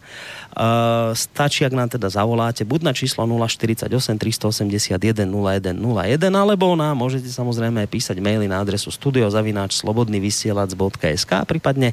Uh, 0.56 1.12
stačí, 1.20 1.68
ak 1.68 1.76
nám 1.76 1.92
teda 1.92 2.08
zavoláte, 2.08 2.64
buď 2.64 2.88
na 2.88 2.96
číslo 2.96 3.28
048 3.28 3.92
381 3.92 5.28
0101, 5.28 5.84
alebo 6.32 6.80
nám 6.80 6.96
môžete 6.96 7.28
samozrejme 7.28 7.84
písať 7.92 8.24
maily 8.24 8.48
na 8.48 8.64
adresu 8.64 8.88
studiozavináč.slobodnyvysielac.sk 8.88 11.32
prípadne 11.44 11.92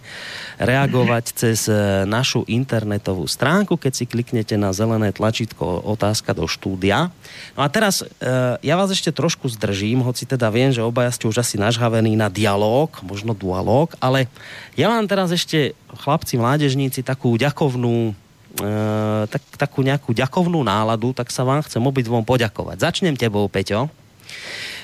reagovať 0.62 1.24
cez 1.42 1.66
e, 1.66 2.06
našu 2.06 2.46
internetovú 2.46 3.26
stránku, 3.26 3.74
keď 3.74 3.98
si 3.98 4.06
kliknete 4.06 4.54
na 4.54 4.70
zelené 4.70 5.10
tlačítko 5.10 5.82
otázka 5.82 6.30
do 6.30 6.46
štúdia. 6.46 7.10
No 7.58 7.66
a 7.66 7.68
teraz 7.68 8.06
uh, 8.06 8.62
ja 8.62 8.78
vás 8.78 8.94
ešte 8.94 9.10
trošku 9.10 9.50
zdržím, 9.50 10.06
hoci 10.06 10.22
teda 10.22 10.46
viem, 10.54 10.70
že 10.70 10.86
obaja 10.86 11.10
ste 11.10 11.26
už 11.26 11.42
asi 11.42 11.58
nažhavení 11.58 12.14
na 12.14 12.30
dialog, 12.30 12.94
možno 13.02 13.34
dualog, 13.34 13.90
ale 13.98 14.30
ja 14.78 14.86
vám 14.86 15.10
teraz 15.10 15.34
ešte, 15.34 15.74
chlapci, 15.98 16.38
mládežníci, 16.38 17.02
takú 17.02 17.34
ďakovnú 17.34 18.21
tak, 19.28 19.42
takú 19.56 19.80
nejakú 19.80 20.12
ďakovnú 20.12 20.60
náladu, 20.60 21.16
tak 21.16 21.32
sa 21.32 21.46
vám 21.46 21.64
chcem 21.64 21.80
obidvom 21.80 22.24
poďakovať. 22.26 22.82
Začnem 22.82 23.16
tebou, 23.16 23.48
Peťo. 23.48 23.88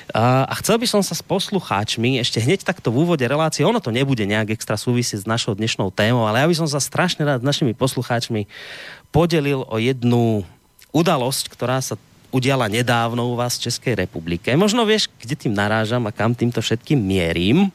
A 0.09 0.49
chcel 0.57 0.81
by 0.81 0.89
som 0.89 1.01
sa 1.05 1.13
s 1.13 1.21
poslucháčmi 1.21 2.17
ešte 2.17 2.41
hneď 2.41 2.65
takto 2.65 2.89
v 2.89 3.05
úvode 3.05 3.21
relácie, 3.21 3.61
ono 3.61 3.77
to 3.77 3.93
nebude 3.93 4.25
nejak 4.25 4.57
extra 4.57 4.73
súvisieť 4.73 5.21
s 5.21 5.29
našou 5.29 5.53
dnešnou 5.53 5.93
témou, 5.93 6.25
ale 6.25 6.41
ja 6.41 6.49
by 6.49 6.55
som 6.57 6.65
sa 6.65 6.81
strašne 6.81 7.29
rád 7.29 7.45
s 7.45 7.49
našimi 7.49 7.77
poslucháčmi 7.77 8.49
podelil 9.13 9.69
o 9.69 9.77
jednu 9.77 10.41
udalosť, 10.89 11.53
ktorá 11.53 11.77
sa 11.77 11.93
udiala 12.33 12.65
nedávno 12.65 13.29
u 13.29 13.37
vás 13.37 13.61
v 13.61 13.69
Českej 13.69 13.93
republike. 14.01 14.49
Možno 14.57 14.81
vieš, 14.85 15.13
kde 15.21 15.37
tým 15.37 15.53
narážam 15.53 16.01
a 16.09 16.13
kam 16.13 16.33
týmto 16.33 16.61
všetkým 16.61 16.97
mierim. 16.97 17.69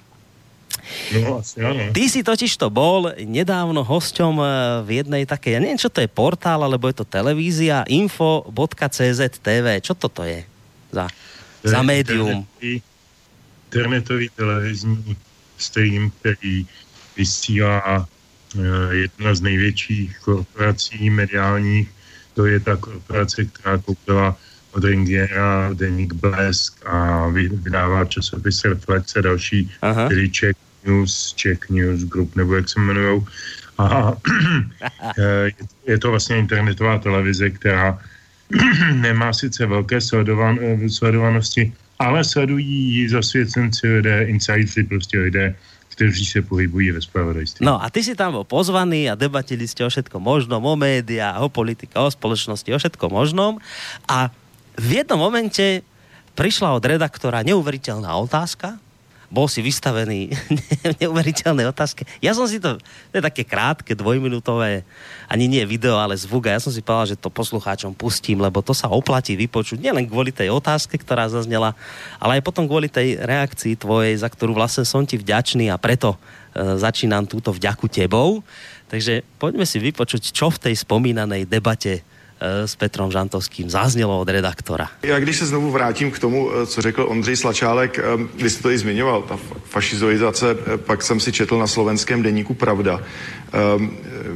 No, 1.16 1.40
asi 1.40 1.60
áno. 1.64 1.90
Ty 1.90 2.04
si 2.08 2.20
totiž 2.20 2.52
to 2.60 2.68
bol 2.68 3.12
nedávno 3.16 3.80
hosťom 3.80 4.34
eh, 4.40 4.48
v 4.84 4.88
jednej 5.02 5.22
takej, 5.24 5.56
ja 5.56 5.60
neviem, 5.60 5.80
čo 5.80 5.90
to 5.90 6.04
je 6.04 6.10
portál, 6.10 6.60
alebo 6.60 6.88
je 6.88 6.96
to 7.00 7.06
televízia, 7.08 7.88
info.cz 7.88 9.20
TV. 9.40 9.66
Čo 9.80 9.96
toto 9.96 10.22
je 10.24 10.44
za, 10.92 11.08
to 11.64 11.66
za 11.72 11.80
médium? 11.80 12.44
Internetový, 12.60 12.74
internetový 13.68 14.26
televizní 14.36 15.16
stream, 15.58 16.12
který 16.20 16.66
vysílá 17.16 18.04
uh, 18.04 18.64
jedna 18.92 19.34
z 19.34 19.40
největších 19.40 20.18
korporací 20.18 21.10
mediálních. 21.10 21.88
To 22.34 22.46
je 22.46 22.60
ta 22.60 22.76
korporace, 22.76 23.44
která 23.44 23.78
koupila 23.78 24.36
od 24.74 24.84
Ringiera, 24.84 25.70
Deník 25.74 26.12
Blesk 26.12 26.86
a 26.86 27.28
vydává 27.30 28.04
časopis 28.04 28.64
Reflexe, 28.64 29.22
další 29.22 29.70
Ček 30.30 30.56
News, 30.86 31.32
Czech 31.32 31.70
News 31.70 32.04
Group, 32.04 32.36
nebo 32.36 32.54
jak 32.54 32.68
se 32.68 32.80
jmenují. 32.80 33.26
A 33.78 34.12
je 35.86 35.98
to 35.98 36.10
vlastně 36.10 36.38
internetová 36.38 36.98
televize, 36.98 37.50
která 37.50 37.98
nemá 38.94 39.32
sice 39.32 39.66
velké 39.66 40.00
sledovan, 40.00 40.58
sledovanosti, 40.88 41.72
ale 41.98 42.24
sledují 42.24 42.94
ji 42.94 43.08
zasvěcenci 43.08 43.88
lidé, 43.88 44.24
insideri, 44.24 44.84
prostě 44.88 45.18
lidé, 45.18 45.54
kteří 45.88 46.24
se 46.26 46.42
pohybují 46.42 46.90
ve 46.90 47.00
spravodajství. 47.00 47.66
No 47.66 47.82
a 47.82 47.90
ty 47.90 48.02
si 48.02 48.18
tam 48.18 48.34
bol 48.34 48.42
pozvaný 48.42 49.06
a 49.06 49.14
debatili 49.14 49.62
ste 49.70 49.86
o 49.86 49.90
všetkom 49.90 50.18
možnom, 50.18 50.58
o 50.58 50.74
médiá, 50.74 51.38
o 51.38 51.46
politike, 51.46 51.94
o 51.94 52.10
spoločnosti, 52.10 52.66
o 52.74 52.78
všetkom 52.82 53.14
možnom. 53.14 53.62
A 54.10 54.26
v 54.74 54.90
jednom 55.02 55.22
momente 55.22 55.86
prišla 56.34 56.74
od 56.74 56.82
redaktora 56.82 57.46
neuveriteľná 57.46 58.10
otázka, 58.18 58.82
bol 59.32 59.48
si 59.48 59.60
vystavený 59.60 60.32
neuveriteľné 61.00 61.64
otázke. 61.68 62.04
Ja 62.20 62.32
som 62.36 62.48
si 62.48 62.60
to, 62.60 62.76
to 62.80 63.14
je 63.18 63.24
také 63.24 63.42
krátke, 63.44 63.96
dvojminútové, 63.96 64.84
ani 65.28 65.44
nie 65.48 65.64
video, 65.64 65.96
ale 65.96 66.16
zvuk. 66.16 66.48
A 66.48 66.56
ja 66.56 66.60
som 66.62 66.72
si 66.72 66.84
povedal, 66.84 67.16
že 67.16 67.20
to 67.20 67.32
poslucháčom 67.32 67.96
pustím, 67.96 68.40
lebo 68.40 68.60
to 68.60 68.76
sa 68.76 68.92
oplatí 68.92 69.34
vypočuť. 69.34 69.80
Nielen 69.80 70.06
kvôli 70.06 70.30
tej 70.30 70.52
otázke, 70.52 71.00
ktorá 71.00 71.28
zaznela, 71.28 71.76
ale 72.22 72.40
aj 72.40 72.46
potom 72.46 72.68
kvôli 72.68 72.88
tej 72.92 73.20
reakcii 73.20 73.80
tvojej, 73.80 74.14
za 74.20 74.28
ktorú 74.30 74.54
vlastne 74.54 74.86
som 74.86 75.02
ti 75.04 75.18
vďačný 75.18 75.68
a 75.72 75.80
preto 75.80 76.14
e, 76.14 76.18
začínam 76.78 77.26
túto 77.26 77.50
vďaku 77.50 77.90
tebou. 77.90 78.44
Takže 78.88 79.26
poďme 79.40 79.66
si 79.66 79.82
vypočuť, 79.82 80.30
čo 80.30 80.52
v 80.52 80.70
tej 80.70 80.74
spomínanej 80.78 81.50
debate 81.50 82.06
s 82.64 82.76
Petrem 82.76 83.10
Žantovským 83.10 83.70
zaznělo 83.70 84.20
od 84.20 84.28
redaktora. 84.28 84.88
Já 85.02 85.18
když 85.18 85.36
se 85.36 85.46
znovu 85.46 85.70
vrátím 85.70 86.10
k 86.10 86.18
tomu, 86.18 86.50
eh, 86.52 86.66
co 86.66 86.82
řekl 86.82 87.06
Ondřej 87.08 87.36
Slačálek, 87.36 88.00
eh, 88.42 88.48
jste 88.48 88.62
to 88.62 88.70
i 88.70 88.78
zmiňoval, 88.78 89.22
ta 89.22 89.38
fašizoizace, 89.64 90.56
pak 90.76 91.02
jsem 91.02 91.20
si 91.20 91.32
četl 91.32 91.58
na 91.58 91.66
slovenském 91.66 92.22
deníku 92.22 92.54
Pravda, 92.54 93.00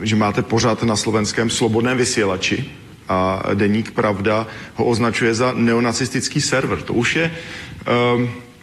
že 0.03 0.17
máte 0.17 0.43
pořád 0.43 0.83
na 0.83 0.97
slovenském 0.97 1.51
slobodném 1.51 1.99
vysílači 1.99 2.65
a 3.09 3.43
deník 3.55 3.91
Pravda 3.91 4.47
ho 4.75 4.85
označuje 4.85 5.35
za 5.35 5.53
neonacistický 5.53 6.41
server. 6.41 6.83
To 6.83 6.95
už 6.95 7.17
je, 7.17 7.31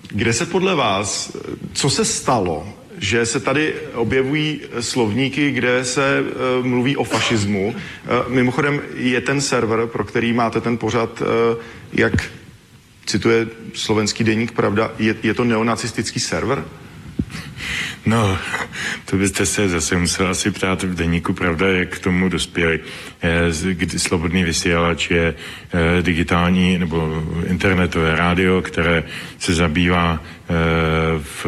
kde 0.09 0.33
se 0.33 0.45
podle 0.45 0.75
vás, 0.75 1.37
co 1.73 1.89
se 1.89 2.05
stalo, 2.05 2.67
že 2.97 3.25
se 3.25 3.39
tady 3.39 3.73
objevují 3.93 4.61
slovníky, 4.79 5.51
kde 5.51 5.85
se 5.85 6.21
uh, 6.21 6.65
mluví 6.65 6.97
o 6.97 7.03
fašismu. 7.03 7.67
Uh, 7.67 8.33
mimochodem 8.33 8.81
je 8.95 9.21
ten 9.21 9.41
server, 9.41 9.87
pro 9.87 10.03
který 10.03 10.33
máte 10.33 10.61
ten 10.61 10.77
pořad, 10.77 11.21
uh, 11.21 11.27
jak 11.93 12.13
cituje 13.05 13.47
slovenský 13.73 14.23
deník 14.23 14.51
Pravda, 14.51 14.91
je, 14.99 15.15
je 15.23 15.33
to 15.33 15.43
neonacistický 15.43 16.19
server? 16.19 16.65
No, 18.05 18.37
to 19.05 19.17
byste 19.17 19.45
se 19.45 19.69
zase 19.69 19.97
musel 19.97 20.27
asi 20.27 20.51
ptát 20.51 20.83
v 20.83 20.95
deníku, 20.95 21.33
pravda, 21.33 21.67
jak 21.67 21.89
k 21.89 21.99
tomu 21.99 22.29
dospěli. 22.29 22.79
Eh, 23.21 23.97
Slobodný 23.97 24.43
vysílač 24.43 25.11
je 25.11 25.33
eh, 25.35 26.01
digitální 26.01 26.77
nebo 26.77 27.23
internetové 27.47 28.15
rádio, 28.15 28.61
které 28.61 29.03
se 29.39 29.53
zabývá 29.53 30.19
eh, 30.21 30.53
v 31.19 31.45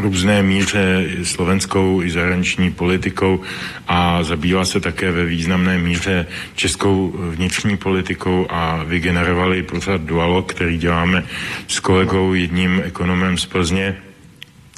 různé 0.00 0.42
míře 0.42 1.06
slovenskou 1.22 2.02
i 2.02 2.10
zahraniční 2.10 2.70
politikou 2.70 3.40
a 3.88 4.22
zabývá 4.22 4.64
se 4.64 4.80
také 4.80 5.12
ve 5.12 5.24
významné 5.24 5.78
míře 5.78 6.26
českou 6.54 7.14
vnitřní 7.30 7.76
politikou 7.76 8.46
a 8.50 8.84
vygenerovali 8.84 9.62
pořád 9.62 10.00
dualog, 10.00 10.52
který 10.52 10.78
děláme 10.78 11.24
s 11.68 11.80
kolegou, 11.80 12.34
jedním 12.34 12.82
ekonomem 12.84 13.38
z 13.38 13.46
Plzně, 13.46 13.96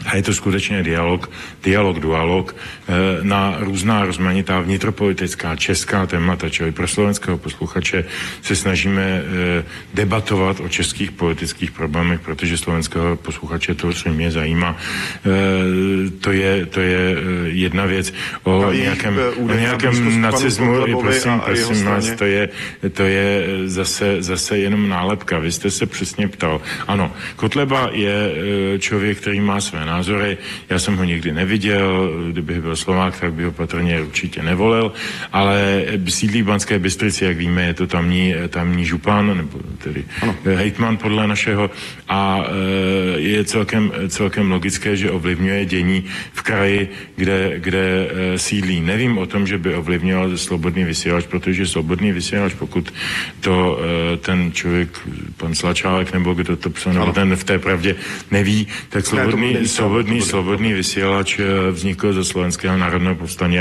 a 0.07 0.17
je 0.17 0.23
to 0.23 0.35
skutečně 0.35 0.83
dialog, 0.83 1.31
dialog, 1.65 1.99
dualog 1.99 2.57
eh, 2.89 2.95
na 3.23 3.57
různá 3.59 4.05
rozmanitá 4.05 4.61
vnitropolitická 4.61 5.57
česká 5.57 6.07
témata, 6.07 6.49
čili 6.49 6.73
pro 6.73 6.89
slovenského 6.89 7.39
posluchače 7.39 8.05
se 8.43 8.57
snažíme 8.57 9.03
eh, 9.03 9.65
debatovat 9.95 10.61
o 10.61 10.69
českých 10.69 11.11
politických 11.11 11.71
problémech, 11.71 12.21
protože 12.21 12.57
slovenského 12.57 13.17
posluchače 13.17 13.75
to 13.75 13.91
mě 14.11 14.31
zajímá. 14.31 14.77
Eh, 15.27 16.11
to 16.21 16.33
je, 16.33 16.67
to 16.67 16.81
je 16.81 17.17
jedna 17.45 17.87
věc. 17.87 18.15
O 18.43 18.73
nějakém, 18.73 19.19
o 19.45 19.55
nějakém 19.55 20.21
nacismu, 20.21 21.01
prosím, 21.01 21.41
prosím 21.45 21.85
vás, 21.85 22.11
to 22.11 22.25
je, 22.25 22.49
to 22.93 23.03
je 23.03 23.47
zase, 23.65 24.23
zase 24.23 24.59
jenom 24.59 24.89
nálepka. 24.89 25.39
Vy 25.39 25.53
jste 25.53 25.71
se 25.71 25.87
přesně 25.87 26.29
ptal. 26.29 26.61
Ano, 26.87 27.13
Kotleba 27.37 27.91
je 27.93 28.33
člověk, 28.79 29.19
který 29.19 29.41
má 29.41 29.61
své 29.61 29.88
názory. 29.89 30.39
Já 30.69 30.79
jsem 30.79 30.97
ho 30.97 31.05
nikdy 31.05 31.33
neviděl, 31.33 32.13
kdyby 32.33 32.61
byl 32.61 32.77
Slovák, 32.77 33.21
tak 33.21 33.33
by 33.33 33.45
ho 33.45 33.53
patrně 33.53 34.01
určitě 34.01 34.43
nevolil, 34.43 34.93
ale 35.33 35.85
sídlí 36.09 36.43
v 36.43 36.47
Banské 36.47 36.79
Bystrici, 36.79 37.25
jak 37.25 37.37
víme, 37.37 37.63
je 37.67 37.75
to 37.75 37.87
tamní, 37.87 38.35
tamní 38.49 38.85
župan, 38.85 39.37
nebo 39.37 39.59
tedy 39.79 40.05
ano. 40.23 40.35
hejtman 40.45 40.97
podle 40.97 41.27
našeho 41.27 41.71
a 42.09 42.45
e, 42.45 43.21
je 43.21 43.45
celkem, 43.45 43.93
celkem 44.09 44.51
logické, 44.51 44.97
že 44.97 45.11
ovlivňuje 45.11 45.65
dění 45.65 46.05
v 46.33 46.43
kraji, 46.43 46.81
kde, 47.17 47.55
kde 47.59 47.85
e, 47.85 48.39
sídlí. 48.39 48.81
Nevím 48.81 49.19
o 49.19 49.27
tom, 49.27 49.47
že 49.47 49.59
by 49.59 49.75
ovlivňoval 49.75 50.37
slobodný 50.37 50.85
vysílač, 50.85 51.27
protože 51.27 51.67
slobodný 51.67 52.13
vysílač, 52.13 52.55
pokud 52.55 52.93
to 53.41 53.81
ten 54.19 54.53
člověk, 54.53 54.89
pan 55.37 55.55
Slačálek 55.55 56.13
nebo 56.13 56.35
kdo 56.35 56.57
to 56.57 56.71
psal, 56.71 56.93
nebo 56.93 57.13
ten 57.13 57.37
v 57.37 57.45
té 57.45 57.59
pravdě 57.59 57.97
neví, 58.31 58.67
tak 58.89 59.07
slobodný, 59.07 59.55
ne, 59.55 59.69
Slobodný, 59.69 60.23
slobodný 60.23 60.73
vysílač 60.73 61.39
eh, 61.39 61.71
vznikl 61.71 62.13
ze 62.13 62.25
slovenského 62.25 62.79
národného 62.79 63.15
povstání 63.15 63.59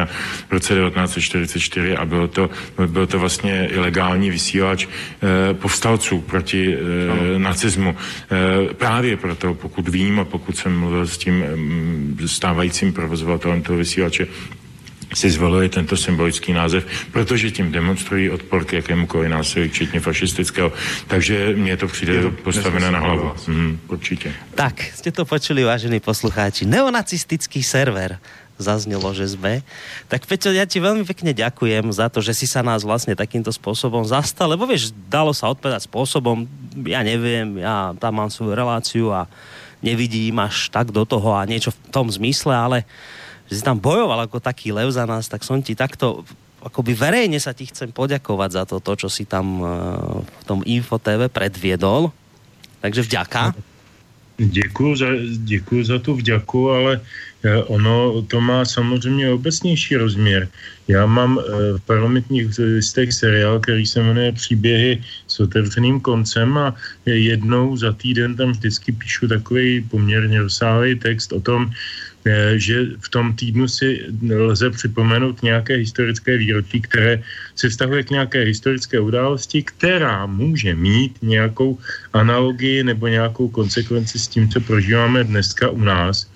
v 0.50 0.52
roce 0.52 0.76
1944 0.76 1.96
a 1.96 2.06
bylo 2.06 2.28
to, 2.28 2.50
byl 2.88 3.08
to 3.08 3.20
vlastně 3.20 3.68
ilegální 3.72 4.30
vysílač 4.30 4.88
eh, 4.88 5.54
povstalců 5.54 6.22
proti 6.22 6.76
eh, 6.76 7.40
nacismu. 7.40 7.96
Eh, 7.96 8.74
právě 8.74 9.18
proto, 9.18 9.54
pokud 9.54 9.90
vím 9.90 10.20
a 10.20 10.26
pokud 10.26 10.58
jsem 10.58 10.80
mluvil 10.80 11.08
s 11.08 11.18
tím 11.18 11.44
mm, 11.56 12.18
stávajícím 12.26 12.94
provozovatelem 12.94 13.62
toho 13.62 13.78
vysílače, 13.78 14.28
si 15.14 15.30
zvolili 15.30 15.70
tento 15.70 15.98
symbolický 15.98 16.54
název, 16.54 16.86
protože 17.12 17.52
tím 17.52 17.72
demonstrují 17.72 18.30
odpor 18.30 18.66
k 18.66 18.74
jakémukoliv 18.74 19.30
násilí, 19.30 19.70
včetně 19.70 20.00
fašistického. 20.00 20.72
Takže 21.08 21.54
mně 21.56 21.78
to 21.78 21.88
přijde 21.88 22.22
to 22.22 22.32
postavené 22.32 22.92
na 22.92 23.00
hlavu. 23.00 23.32
Mm, 23.48 23.80
určitě. 23.88 24.34
Tak, 24.56 24.82
jste 24.84 25.12
to 25.12 25.26
počuli, 25.26 25.64
vážení 25.64 26.00
poslucháči. 26.00 26.66
Neonacistický 26.66 27.64
server 27.64 28.20
zaznelo, 28.58 29.14
že 29.14 29.38
sme. 29.38 29.62
Tak 30.10 30.26
Peťo, 30.26 30.50
ja 30.50 30.66
ti 30.66 30.82
veľmi 30.82 31.06
pekne 31.06 31.32
ďakujem 31.32 31.94
za 31.94 32.10
to, 32.10 32.26
že 32.26 32.34
si 32.34 32.50
sa 32.50 32.66
nás 32.66 32.82
vlastne 32.82 33.14
takýmto 33.14 33.54
spôsobom 33.54 34.02
zastal, 34.04 34.50
lebo 34.50 34.66
vieš, 34.66 34.92
dalo 35.08 35.32
sa 35.32 35.54
odpovedať 35.54 35.86
spôsobom, 35.86 36.50
ja 36.90 37.06
neviem, 37.06 37.62
ja 37.62 37.94
tam 38.02 38.18
mám 38.18 38.34
svoju 38.34 38.58
reláciu 38.58 39.14
a 39.14 39.30
nevidím 39.80 40.42
až 40.42 40.74
tak 40.74 40.90
do 40.90 41.06
toho 41.06 41.38
a 41.38 41.46
niečo 41.46 41.70
v 41.70 41.80
tom 41.94 42.10
zmysle, 42.10 42.50
ale 42.50 42.78
že 43.48 43.60
si 43.60 43.64
tam 43.64 43.80
bojoval 43.80 44.28
ako 44.28 44.44
taký 44.44 44.76
lev 44.76 44.92
za 44.92 45.08
nás, 45.08 45.32
tak 45.32 45.44
som 45.44 45.64
ti 45.64 45.74
takto 45.74 46.28
akoby 46.64 46.94
verejne 46.98 47.40
sa 47.40 47.56
ti 47.56 47.70
chcem 47.70 47.94
poďakovať 47.96 48.50
za 48.52 48.64
to, 48.68 48.84
to 48.84 49.08
čo 49.08 49.08
si 49.08 49.24
tam 49.24 49.46
uh, 49.62 50.20
v 50.22 50.44
tom 50.44 50.60
Info 50.68 51.00
TV 51.00 51.32
predviedol. 51.32 52.12
Takže 52.82 53.02
vďaka. 53.08 53.56
Děkuji 54.38 54.96
za, 54.96 55.10
děkuji 55.38 55.84
za 55.86 56.00
tu 56.00 56.14
vďaku, 56.14 56.70
ale 56.70 57.02
eh, 57.44 57.58
ono 57.74 58.22
to 58.22 58.42
má 58.42 58.66
samozřejmě 58.66 59.34
obecnější 59.34 59.98
rozměr. 59.98 60.48
Já 60.88 61.06
mám 61.06 61.42
eh, 61.42 61.44
v 61.78 61.82
parlamentních 61.90 62.54
listech 62.60 63.14
seriál, 63.14 63.60
který 63.60 63.86
se 63.86 64.04
jmenuje 64.04 64.32
Příběhy 64.32 65.02
s 65.28 65.40
otevřeným 65.40 66.00
koncem 66.00 66.58
a 66.58 66.76
jednou 67.06 67.78
za 67.78 67.92
týden 67.98 68.36
tam 68.38 68.52
vždycky 68.52 68.92
píšu 68.92 69.28
takový 69.28 69.82
poměrně 69.90 70.42
rozsáhlý 70.42 70.96
text 71.02 71.34
o 71.34 71.42
tom, 71.42 71.74
Eh, 71.74 72.07
že 72.56 72.86
v 73.00 73.10
tom 73.10 73.36
týdnu 73.36 73.68
si 73.68 74.06
lze 74.30 74.70
připomenout 74.70 75.44
nějaké 75.44 75.76
historické 75.76 76.38
výročí, 76.38 76.82
které 76.82 77.24
se 77.56 77.70
vztahuje 77.70 78.04
k 78.04 78.10
nějaké 78.10 78.40
historické 78.44 79.00
události, 79.00 79.64
která 79.64 80.26
může 80.26 80.76
mít 80.76 81.18
nějakou 81.22 81.78
analogii 82.14 82.84
nebo 82.84 83.08
nějakou 83.08 83.50
konsekvenci 83.50 84.20
s 84.20 84.28
tím, 84.28 84.50
co 84.50 84.62
prožíváme 84.62 85.24
dneska 85.24 85.70
u 85.70 85.82
nás. 85.82 86.28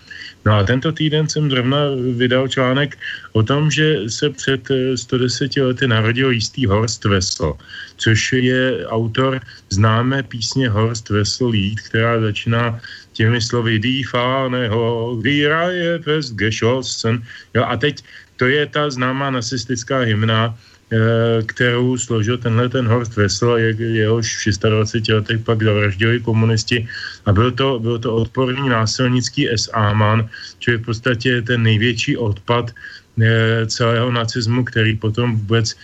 No 0.46 0.58
a 0.58 0.64
tento 0.64 0.92
týden 0.92 1.30
jsem 1.30 1.50
zrovna 1.50 1.78
vydal 2.18 2.48
článek 2.48 2.98
o 3.32 3.44
tom, 3.44 3.72
že 3.72 4.10
se 4.10 4.30
před 4.30 4.62
110 4.96 5.58
eh, 5.58 5.62
lety 5.62 5.88
narodil 5.88 6.32
jistý 6.32 6.66
Horst 6.66 7.06
Wessel, 7.06 7.54
což 7.98 8.34
je 8.34 8.88
autor 8.88 9.40
známé 9.70 10.24
písně 10.24 10.70
Horst 10.70 11.10
Wessel 11.10 11.48
Lied, 11.48 11.80
která 11.80 12.22
začíná 12.22 12.82
těmi 13.22 13.42
slovy 13.42 13.80
Die 13.80 14.02
Fahneho, 14.10 15.14
die 15.22 15.46
Reihe 15.46 16.02
festgeschossen. 16.02 17.22
Jo, 17.54 17.62
a 17.70 17.78
teď 17.78 18.02
to 18.42 18.50
je 18.50 18.66
ta 18.66 18.90
známá 18.90 19.30
nacistická 19.30 20.10
hymna, 20.10 20.58
eh, 20.58 21.46
kterou 21.46 21.94
složil 22.02 22.42
tenhle 22.42 22.66
ten 22.66 22.90
Horst 22.90 23.14
Wessel, 23.14 23.62
jehož 23.78 24.26
v 24.26 24.58
26 24.58 25.14
letech 25.14 25.40
pak 25.46 25.62
zavraždili 25.62 26.26
komunisti 26.26 26.90
a 27.26 27.30
byl 27.30 27.54
to, 27.54 27.78
byl 27.78 28.02
to 28.02 28.10
odporný 28.26 28.66
násilnický 28.66 29.46
SA-man, 29.54 30.26
čili 30.58 30.82
v 30.82 30.86
podstatě 30.90 31.46
ten 31.46 31.62
největší 31.62 32.18
odpad 32.18 32.74
Eh, 33.20 33.68
celého 33.68 34.12
nacismu, 34.12 34.64
který 34.64 34.96
potom 34.98 35.36
vůbec 35.36 35.76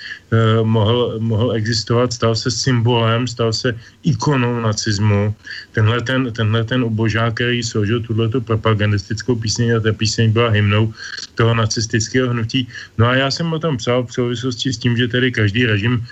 mohl, 0.63 1.16
mohl 1.20 1.52
existovat, 1.52 2.13
stal 2.13 2.36
se 2.36 2.52
symbolem, 2.52 3.28
stal 3.28 3.54
se 3.54 3.76
ikonou 4.04 4.60
nacismu. 4.62 5.36
Tenhle 5.72 6.02
ten, 6.02 6.32
tenhle 6.34 6.63
ten 6.63 6.84
ubožák, 6.84 7.34
který 7.34 7.63
složil 7.63 8.02
tuto 8.02 8.42
propagandistickou 8.42 9.36
píseň 9.36 9.76
a 9.76 9.80
ta 9.80 9.94
píseň 9.94 10.32
byla 10.32 10.50
hymnou 10.50 10.94
toho 11.36 11.56
nacistického 11.56 12.30
hnutí. 12.30 12.68
No 12.98 13.08
a 13.08 13.16
já 13.16 13.32
jsem 13.32 13.54
o 13.54 13.60
tom 13.60 13.78
psal 13.78 14.06
v 14.06 14.13
souvislosti 14.13 14.74
s 14.74 14.78
tím, 14.78 14.98
že 14.98 15.08
tedy 15.08 15.32
každý 15.32 15.66
režim 15.66 16.04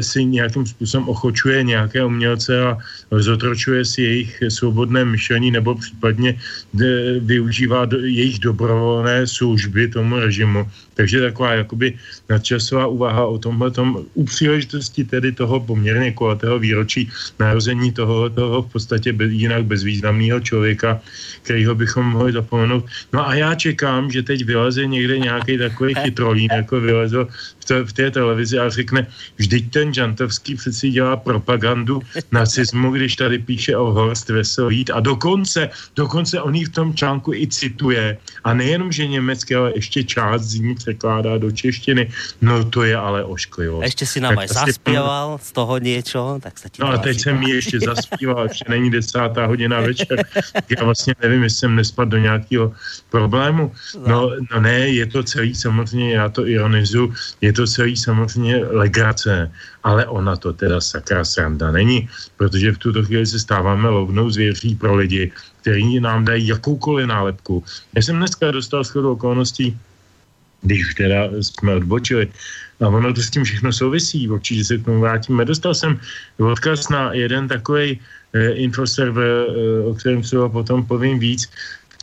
si 0.00 0.24
nějakým 0.24 0.66
způsobem 0.66 1.08
ochočuje 1.08 1.62
nějaké 1.62 2.04
umělce 2.04 2.62
a 2.62 2.78
zotročuje 3.10 3.84
si 3.84 4.02
jejich 4.02 4.42
svobodné 4.48 5.04
myšlení 5.04 5.50
nebo 5.50 5.74
případně 5.74 6.36
využívá 7.20 7.88
jejich 8.02 8.38
dobrovolné 8.38 9.26
služby 9.26 9.88
tomu 9.88 10.20
režimu. 10.20 10.68
Takže 10.94 11.20
taková 11.20 11.52
jakoby 11.54 11.98
nadčasová 12.28 12.86
úvaha 12.86 13.26
o 13.26 13.38
tomhle 13.38 13.70
tom 13.70 14.04
u 14.14 14.24
příležitosti 14.24 15.04
tedy 15.04 15.32
toho 15.32 15.60
poměrně 15.60 16.12
kulatého 16.12 16.58
výročí 16.58 17.10
narození 17.38 17.92
toho, 17.92 18.30
toho 18.30 18.62
v 18.62 18.72
podstatě 18.72 19.12
bez, 19.12 19.32
jinak 19.32 19.64
bezvýznamného 19.64 20.40
člověka, 20.40 21.00
kterýho 21.42 21.74
bychom 21.74 22.06
mohli 22.06 22.32
zapomenout. 22.32 22.84
No 23.12 23.28
a 23.28 23.34
já 23.34 23.54
čekám, 23.54 24.10
že 24.10 24.22
teď 24.22 24.44
vyleze 24.44 24.86
někde 24.86 25.18
nějaký 25.18 25.58
takový 25.58 25.94
chytrolín, 25.94 26.50
jako 26.52 26.80
vylezl 26.80 27.28
v, 27.64 27.66
té, 27.66 27.84
v 27.84 27.92
té 27.92 28.10
televizi 28.10 28.58
a 28.58 28.68
řekne, 28.68 29.06
vždyť 29.36 29.70
ten 29.72 29.94
Žantovský 29.94 30.54
přeci 30.54 30.90
dělá 30.90 31.16
propagandu 31.16 32.02
nacismu, 32.32 32.90
když 32.90 33.16
tady 33.16 33.38
píše 33.38 33.76
o 33.76 33.92
Horst 33.92 34.28
Veselít 34.28 34.90
a 34.90 35.00
dokonce, 35.00 35.70
dokonce 35.96 36.40
on 36.40 36.54
v 36.54 36.68
tom 36.68 36.94
článku 36.94 37.32
i 37.34 37.46
cituje 37.46 38.18
a 38.44 38.54
nejenom, 38.54 38.92
že 38.92 39.06
německy, 39.06 39.54
ale 39.54 39.72
ještě 39.74 40.04
část 40.04 40.42
z 40.42 40.54
ní 40.54 40.74
překládá 40.74 41.38
do 41.38 41.50
češtiny. 41.50 42.10
No 42.40 42.64
to 42.64 42.82
je 42.82 42.96
ale 42.96 43.24
ošklivo. 43.24 43.82
Ještě 43.82 44.06
si 44.06 44.20
nám 44.20 44.38
aj 44.38 44.48
zaspíval 44.48 45.38
z 45.42 45.52
toho 45.52 45.78
něco, 45.78 46.38
tak 46.42 46.58
se 46.58 46.68
ti 46.68 46.82
No 46.82 46.88
a 46.88 46.98
teď 46.98 47.20
jsem 47.20 47.40
mi 47.40 47.50
ještě 47.50 47.80
zaspíval, 47.80 48.44
ještě 48.44 48.64
není 48.68 48.90
desátá 48.90 49.46
hodina 49.46 49.80
večer. 49.80 50.24
Já 50.54 50.84
vlastně 50.84 51.14
nevím, 51.22 51.42
jestli 51.42 51.58
jsem 51.58 51.74
nespadl 51.74 52.10
do 52.10 52.18
nějakého 52.18 52.72
problému. 53.10 53.72
No, 54.06 54.30
no 54.52 54.60
ne, 54.60 54.78
je 54.88 55.06
to 55.06 55.22
celý 55.22 55.54
samozřejmě, 55.54 56.14
já 56.14 56.28
to 56.28 56.46
ironizu, 56.46 57.12
je 57.40 57.52
to 57.54 57.66
celý 57.66 57.96
samozřejmě 57.96 58.56
legrace, 58.56 59.50
ale 59.82 60.06
ona 60.06 60.36
to 60.36 60.52
teda 60.52 60.80
sakra 60.80 61.24
sranda 61.24 61.70
není, 61.70 62.08
protože 62.36 62.72
v 62.72 62.78
tuto 62.78 63.02
chvíli 63.02 63.26
se 63.26 63.38
stáváme 63.38 63.88
lovnou 63.88 64.30
zvěří 64.30 64.74
pro 64.74 64.94
lidi, 64.94 65.32
který 65.62 66.00
nám 66.00 66.24
dají 66.24 66.46
jakoukoliv 66.46 67.06
nálepku. 67.06 67.64
Já 67.94 68.02
jsem 68.02 68.16
dneska 68.16 68.50
dostal 68.50 68.84
shodou 68.84 69.12
okolností, 69.12 69.78
když 70.62 70.94
teda 70.94 71.28
jsme 71.40 71.74
odbočili, 71.74 72.28
a 72.80 72.88
ono 72.88 73.12
to 73.14 73.22
s 73.22 73.30
tím 73.30 73.44
všechno 73.44 73.72
souvisí, 73.72 74.28
určitě 74.28 74.64
se 74.64 74.78
k 74.78 74.84
tomu 74.84 75.00
vrátíme. 75.00 75.44
Dostal 75.44 75.74
jsem 75.74 76.00
odkaz 76.38 76.88
na 76.88 77.12
jeden 77.12 77.48
takový 77.48 78.00
eh, 78.32 78.50
infoserver, 78.50 79.46
eh, 79.48 79.80
o 79.86 79.94
kterém 79.94 80.24
se 80.24 80.36
potom 80.52 80.86
povím 80.86 81.18
víc, 81.18 81.48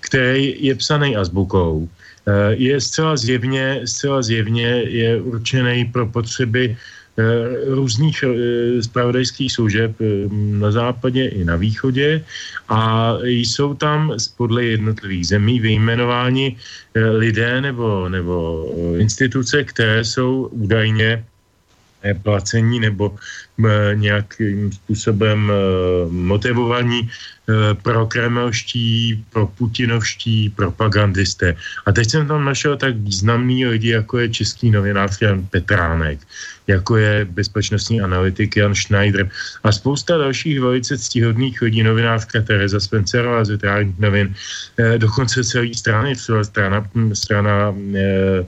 který 0.01 0.55
je 0.59 0.75
psaný 0.75 1.15
azbukou. 1.15 1.89
Eh, 2.27 2.53
je 2.53 2.81
zcela 2.81 3.17
zjevně, 3.17 3.81
zcela 3.85 4.21
zjevně 4.21 4.67
je 4.87 5.21
určený 5.21 5.85
pro 5.85 6.07
potřeby 6.07 6.77
Eh, 7.11 7.75
různých 7.75 8.23
spravodajských 8.81 9.51
eh, 9.51 9.55
služeb 9.55 9.91
na 10.31 10.71
západě 10.71 11.27
i 11.27 11.43
na 11.43 11.55
východě. 11.55 12.23
A 12.69 13.17
jsou 13.23 13.73
tam 13.73 14.15
podle 14.37 14.63
jednotlivých 14.63 15.27
zemí 15.27 15.59
vyjmenováni 15.59 16.55
lidé 16.95 17.61
nebo, 17.61 18.09
nebo 18.09 18.65
instituce, 18.95 19.63
které 19.63 20.07
jsou 20.07 20.47
údajně 20.55 21.25
placení 22.23 22.79
nebo 22.79 23.15
nějakým 23.93 24.71
způsobem 24.71 25.51
motivovaní 26.09 27.09
pro 27.81 28.07
kremelští, 28.07 29.25
pro 29.29 29.47
putinovští 29.47 30.49
propagandisté. 30.49 31.55
A 31.85 31.91
teď 31.91 32.09
jsem 32.09 32.27
tam 32.27 32.45
našel 32.45 32.77
tak 32.77 32.95
významný 32.95 33.65
lidi, 33.65 33.89
jako 33.89 34.17
je 34.17 34.29
český 34.29 34.71
novinář 34.71 35.21
Jan 35.21 35.45
Petránek, 35.51 36.19
jako 36.67 36.97
je 36.97 37.25
bezpečnostní 37.25 38.01
analytik 38.01 38.57
Jan 38.57 38.75
Schneider 38.75 39.29
a 39.63 39.71
spousta 39.71 40.17
dalších 40.17 40.59
velice 40.59 40.97
ctihodných 40.97 41.61
lidí, 41.61 41.83
novinářka 41.83 42.41
Tereza 42.41 42.79
Spencerová 42.79 43.45
z 43.45 43.49
Veteránních 43.49 43.99
novin, 43.99 44.35
eh, 44.77 44.97
dokonce 44.97 45.43
celý 45.43 45.73
strany, 45.73 46.15
strana, 46.15 46.87
strana 47.13 47.75
eh, 47.95 48.45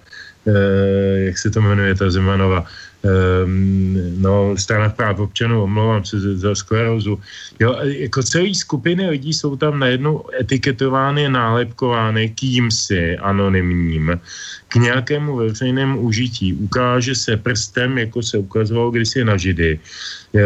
eh, 0.47 1.19
jak 1.19 1.37
se 1.37 1.49
to 1.49 1.61
jmenuje, 1.61 1.95
ta 1.95 2.11
Zemanova, 2.11 2.65
um, 3.03 4.21
no, 4.21 4.57
strana 4.57 4.89
práv 4.89 5.19
občanů, 5.19 5.63
omlouvám 5.63 6.05
se 6.05 6.19
za, 6.19 6.29
za 6.35 6.55
sklerózu. 6.55 7.19
Jo, 7.59 7.79
jako 7.83 8.23
celý 8.23 8.55
skupiny 8.55 9.09
lidí 9.09 9.33
jsou 9.33 9.55
tam 9.55 9.79
najednou 9.79 10.23
etiketovány, 10.39 11.29
nálepkovány 11.29 12.29
kýmsi 12.29 13.17
anonymním 13.17 14.19
k 14.67 14.75
nějakému 14.75 15.35
veřejnému 15.35 15.99
užití. 15.99 16.53
Ukáže 16.53 17.15
se 17.15 17.37
prstem, 17.37 17.97
jako 17.97 18.23
se 18.23 18.37
ukazovalo 18.37 18.91
kdysi 18.91 19.23
na 19.25 19.37
Židy. 19.37 19.79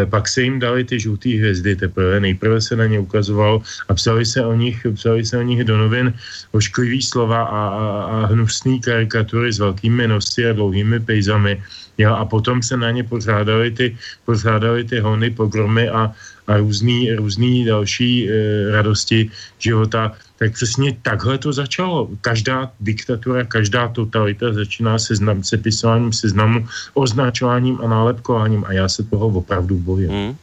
Pak 0.09 0.27
se 0.27 0.41
jim 0.41 0.59
dali 0.59 0.83
ty 0.83 0.99
žluté 0.99 1.29
hvězdy 1.29 1.75
teprve. 1.75 2.19
Nejprve 2.19 2.61
se 2.61 2.75
na 2.75 2.85
ně 2.85 2.99
ukazovalo 2.99 3.61
a 3.87 3.93
psali 3.93 4.25
se 4.25 4.45
o 4.45 4.53
nich, 4.53 4.83
psali 4.95 5.25
se 5.25 5.37
o 5.37 5.41
nich 5.41 5.63
do 5.63 5.77
novin 5.77 6.13
ošklivý 6.51 7.01
slova 7.01 7.43
a, 7.43 7.61
a, 7.67 7.87
a 8.03 8.25
hnusný 8.25 8.81
karikatury 8.81 9.53
s 9.53 9.59
velkými 9.59 10.07
nosy 10.07 10.49
a 10.49 10.53
dlouhými 10.53 10.99
pejzami 10.99 11.63
Jo, 11.97 12.13
a 12.13 12.25
potom 12.25 12.63
se 12.63 12.77
na 12.77 12.91
ně 12.91 13.03
pořádali 13.03 13.71
ty, 13.71 13.97
pořádali 14.25 14.83
ty 14.83 14.99
hony, 14.99 15.29
pogromy 15.29 15.89
a, 15.89 16.13
a 16.47 16.57
různý, 16.57 17.13
různý 17.13 17.65
další 17.65 18.29
e, 18.29 18.31
radosti 18.71 19.31
života. 19.59 20.13
Tak 20.37 20.53
přesně 20.53 20.97
takhle 21.01 21.37
to 21.37 21.53
začalo. 21.53 22.09
Každá 22.21 22.71
diktatura, 22.79 23.43
každá 23.43 23.87
totalita 23.87 24.53
začíná 24.53 24.99
seznam, 24.99 25.43
sepisováním 25.43 26.13
seznamu, 26.13 26.67
označováním 26.93 27.81
a 27.81 27.87
nálepkováním 27.87 28.65
a 28.65 28.73
já 28.73 28.89
se 28.89 29.03
toho 29.03 29.27
opravdu 29.27 29.77
bojím. 29.77 30.11
Mm. 30.11 30.35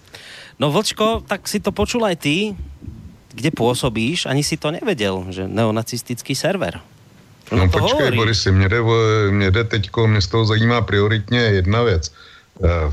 No 0.59 0.71
Vlčko, 0.71 1.23
tak 1.27 1.49
si 1.49 1.59
to 1.59 1.75
počul 1.75 2.07
aj 2.07 2.17
ty, 2.17 2.55
kde 3.35 3.51
pôsobíš, 3.51 4.31
ani 4.31 4.47
si 4.47 4.55
to 4.55 4.71
nevedel, 4.71 5.27
že 5.35 5.51
neonacistický 5.51 6.39
server. 6.39 6.79
No, 7.53 7.59
no 7.59 7.69
počkej, 7.69 8.17
Borisy, 8.17 8.53
mě 8.53 8.69
jde, 8.69 8.81
mě 9.31 9.51
jde 9.51 9.65
teďko, 9.65 10.07
mě 10.07 10.21
z 10.21 10.27
toho 10.27 10.45
zajímá 10.45 10.81
prioritně 10.81 11.39
jedna 11.39 11.83
věc. 11.83 12.13
Eh, 12.65 12.93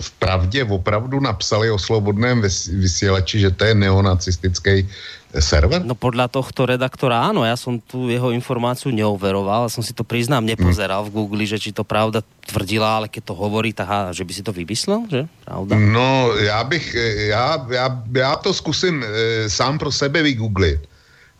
v 0.00 0.10
pravdě 0.10 0.64
opravdu 0.64 1.20
napsali 1.20 1.70
o 1.70 1.78
slobodném 1.78 2.42
vysílači, 2.68 3.40
že 3.40 3.50
to 3.50 3.64
je 3.64 3.74
neonacistický 3.74 4.84
eh, 4.84 5.40
server? 5.40 5.80
No 5.80 5.96
podľa 5.96 6.28
tohto 6.28 6.68
redaktora 6.68 7.24
áno, 7.24 7.48
ja 7.48 7.56
som 7.56 7.80
tu 7.80 8.12
jeho 8.12 8.28
informáciu 8.28 8.92
neoveroval, 8.92 9.72
som 9.72 9.80
si 9.80 9.96
to 9.96 10.04
priznám 10.04 10.44
nepozeral 10.44 11.08
v 11.08 11.16
Google, 11.16 11.48
že 11.48 11.56
či 11.56 11.72
to 11.72 11.80
pravda 11.80 12.20
tvrdila, 12.44 13.00
ale 13.00 13.06
keď 13.08 13.32
to 13.32 13.34
hovorí, 13.38 13.72
tak 13.72 14.12
že 14.12 14.26
by 14.26 14.32
si 14.36 14.42
to 14.44 14.52
vymyslel, 14.52 15.08
že? 15.08 15.24
Pravda? 15.48 15.72
No, 15.80 16.36
já 16.36 16.60
bych, 16.64 16.94
já, 17.32 17.66
já, 17.70 17.86
já 18.12 18.36
to 18.36 18.54
zkusím 18.54 19.04
e, 19.04 19.06
sám 19.50 19.78
pro 19.78 19.92
sebe 19.92 20.22
vygooglit, 20.22 20.80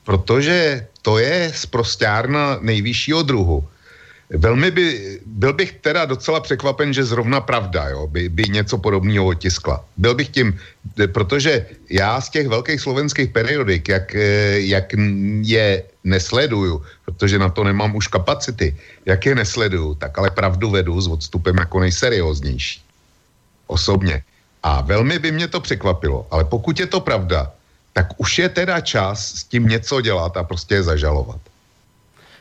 protože 0.06 0.86
to 1.02 1.18
je 1.18 1.52
zprostárna 1.54 2.62
nejvyššího 2.62 3.22
druhu. 3.22 3.66
Velmi 4.30 4.70
by, 4.70 4.86
byl 5.26 5.52
bych 5.52 5.72
teda 5.82 6.04
docela 6.04 6.40
překvapen, 6.40 6.94
že 6.94 7.04
zrovna 7.04 7.40
pravda 7.40 7.88
jo, 7.88 8.06
by, 8.06 8.28
by 8.28 8.42
něco 8.42 8.78
podobného 8.78 9.26
otiskla. 9.26 9.84
Byl 9.96 10.14
bych 10.14 10.28
tím, 10.28 10.58
protože 11.14 11.66
já 11.90 12.20
z 12.20 12.30
těch 12.30 12.46
velkých 12.48 12.80
slovenských 12.80 13.30
periodik, 13.30 13.88
jak, 13.88 14.14
jak 14.54 14.86
je 15.42 15.82
nesleduju, 16.04 16.82
protože 17.04 17.38
na 17.38 17.50
to 17.50 17.64
nemám 17.64 17.94
už 17.94 18.06
kapacity, 18.06 18.74
jak 19.06 19.26
je 19.26 19.34
nesleduju, 19.34 19.94
tak 19.94 20.18
ale 20.18 20.30
pravdu 20.30 20.70
vedu 20.70 21.00
s 21.00 21.06
odstupem 21.06 21.58
jako 21.58 21.80
nejserióznější. 21.80 22.82
Osobně. 23.66 24.22
A 24.62 24.82
velmi 24.82 25.18
by 25.18 25.30
mě 25.30 25.48
to 25.48 25.60
překvapilo, 25.60 26.26
ale 26.30 26.44
pokud 26.44 26.74
je 26.80 26.86
to 26.86 27.00
pravda, 27.00 27.52
tak 27.96 28.12
už 28.20 28.44
je 28.44 28.48
teda 28.52 28.76
čas 28.84 29.40
s 29.40 29.42
tím 29.48 29.72
něco 29.72 30.04
dělat 30.04 30.36
a 30.36 30.44
prostě 30.44 30.74
je 30.84 30.92
zažalovat. 30.92 31.40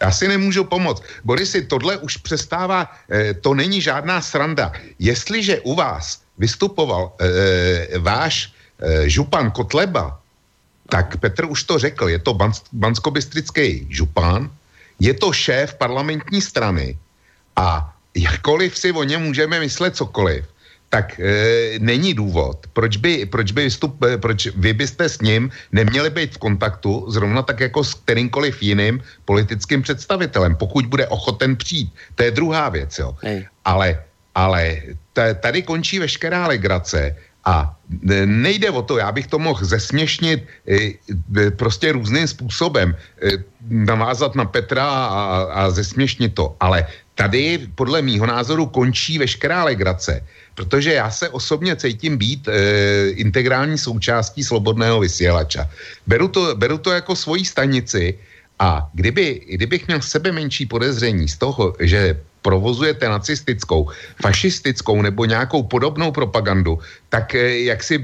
Já 0.03 0.11
si 0.11 0.27
nemůžu 0.27 0.67
pomoct. 0.67 0.99
Borisy, 1.23 1.63
tohle 1.71 1.95
už 2.03 2.17
přestává, 2.27 2.91
eh, 3.07 3.33
to 3.39 3.55
není 3.55 3.79
žádná 3.79 4.19
sranda. 4.19 4.75
Jestliže 4.99 5.63
u 5.63 5.79
vás 5.79 6.19
vystupoval 6.35 7.15
eh, 7.15 7.87
váš 8.03 8.51
eh, 8.51 9.07
župan 9.07 9.55
Kotleba, 9.55 10.19
tak 10.91 11.23
Petr 11.23 11.47
už 11.47 11.63
to 11.63 11.79
řekl, 11.79 12.11
je 12.11 12.19
to 12.19 12.35
banskobystrický 12.75 13.87
župan, 13.87 14.51
je 14.99 15.15
to 15.15 15.31
šéf 15.31 15.79
parlamentní 15.79 16.43
strany 16.43 16.99
a 17.55 17.95
jakkoliv 18.11 18.75
si 18.75 18.91
o 18.91 19.03
něm 19.07 19.23
můžeme 19.23 19.59
myslet 19.63 19.95
cokoliv, 19.95 20.43
tak 20.95 21.19
e, 21.19 21.75
není 21.83 22.15
důvod, 22.15 22.71
proč 22.71 22.97
by, 23.03 23.27
proč 23.27 23.51
by 23.51 23.67
vystup, 23.67 23.99
e, 23.99 24.15
proč 24.15 24.47
vy 24.55 24.71
byste 24.71 25.11
s 25.11 25.19
ním 25.19 25.51
neměli 25.75 26.07
být 26.09 26.39
v 26.39 26.43
kontaktu 26.47 27.11
zrovna 27.11 27.43
tak 27.43 27.59
jako 27.59 27.83
s 27.83 27.99
kterýmkoliv 27.99 28.55
jiným 28.63 29.03
politickým 29.27 29.83
představitelem, 29.83 30.55
pokud 30.55 30.87
bude 30.87 31.03
ochoten 31.11 31.59
přijít. 31.59 31.91
To 32.15 32.23
je 32.23 32.31
druhá 32.31 32.71
věc, 32.71 32.91
jo. 32.95 33.11
Ale, 33.67 33.99
ale 34.35 34.95
tady 35.43 35.67
končí 35.67 35.99
veškerá 35.99 36.47
legrace 36.47 37.11
a 37.45 37.75
nejde 38.25 38.71
o 38.71 38.81
to, 38.81 38.97
já 38.97 39.11
bych 39.11 39.27
to 39.27 39.37
mohl 39.39 39.65
zesměšnit 39.65 40.47
e, 40.63 40.95
e, 41.37 41.51
prostě 41.51 41.91
různým 41.91 42.27
způsobem, 42.27 42.95
e, 42.95 43.43
navázat 43.69 44.35
na 44.35 44.45
Petra 44.45 44.87
a, 44.87 45.43
a 45.53 45.69
zesměšnit 45.69 46.33
to, 46.33 46.55
ale 46.59 46.87
tady 47.15 47.69
podle 47.75 48.01
mýho 48.01 48.25
názoru 48.25 48.65
končí 48.65 49.17
veškerá 49.17 49.63
legrace, 49.63 50.25
protože 50.55 50.93
já 50.93 51.11
se 51.11 51.29
osobně 51.29 51.75
cítím 51.75 52.17
být 52.17 52.47
e, 52.47 52.53
integrální 53.09 53.77
součástí 53.77 54.43
slobodného 54.43 54.99
vysílača. 54.99 55.69
Beru 56.07 56.27
to, 56.27 56.55
beru 56.55 56.77
to 56.77 56.91
jako 56.91 57.15
svoji 57.15 57.45
stanici 57.45 58.17
a 58.59 58.89
kdyby, 58.93 59.41
kdybych 59.59 59.87
měl 59.87 60.01
sebe 60.01 60.31
menší 60.31 60.65
podezření 60.65 61.27
z 61.27 61.37
toho, 61.37 61.75
že 61.79 62.19
provozujete 62.41 63.09
nacistickou, 63.09 63.91
fašistickou 64.21 65.01
nebo 65.01 65.25
nějakou 65.25 65.63
podobnou 65.63 66.11
propagandu, 66.11 66.79
tak 67.09 67.35
e, 67.35 67.67
jak 67.67 67.83
si 67.83 67.99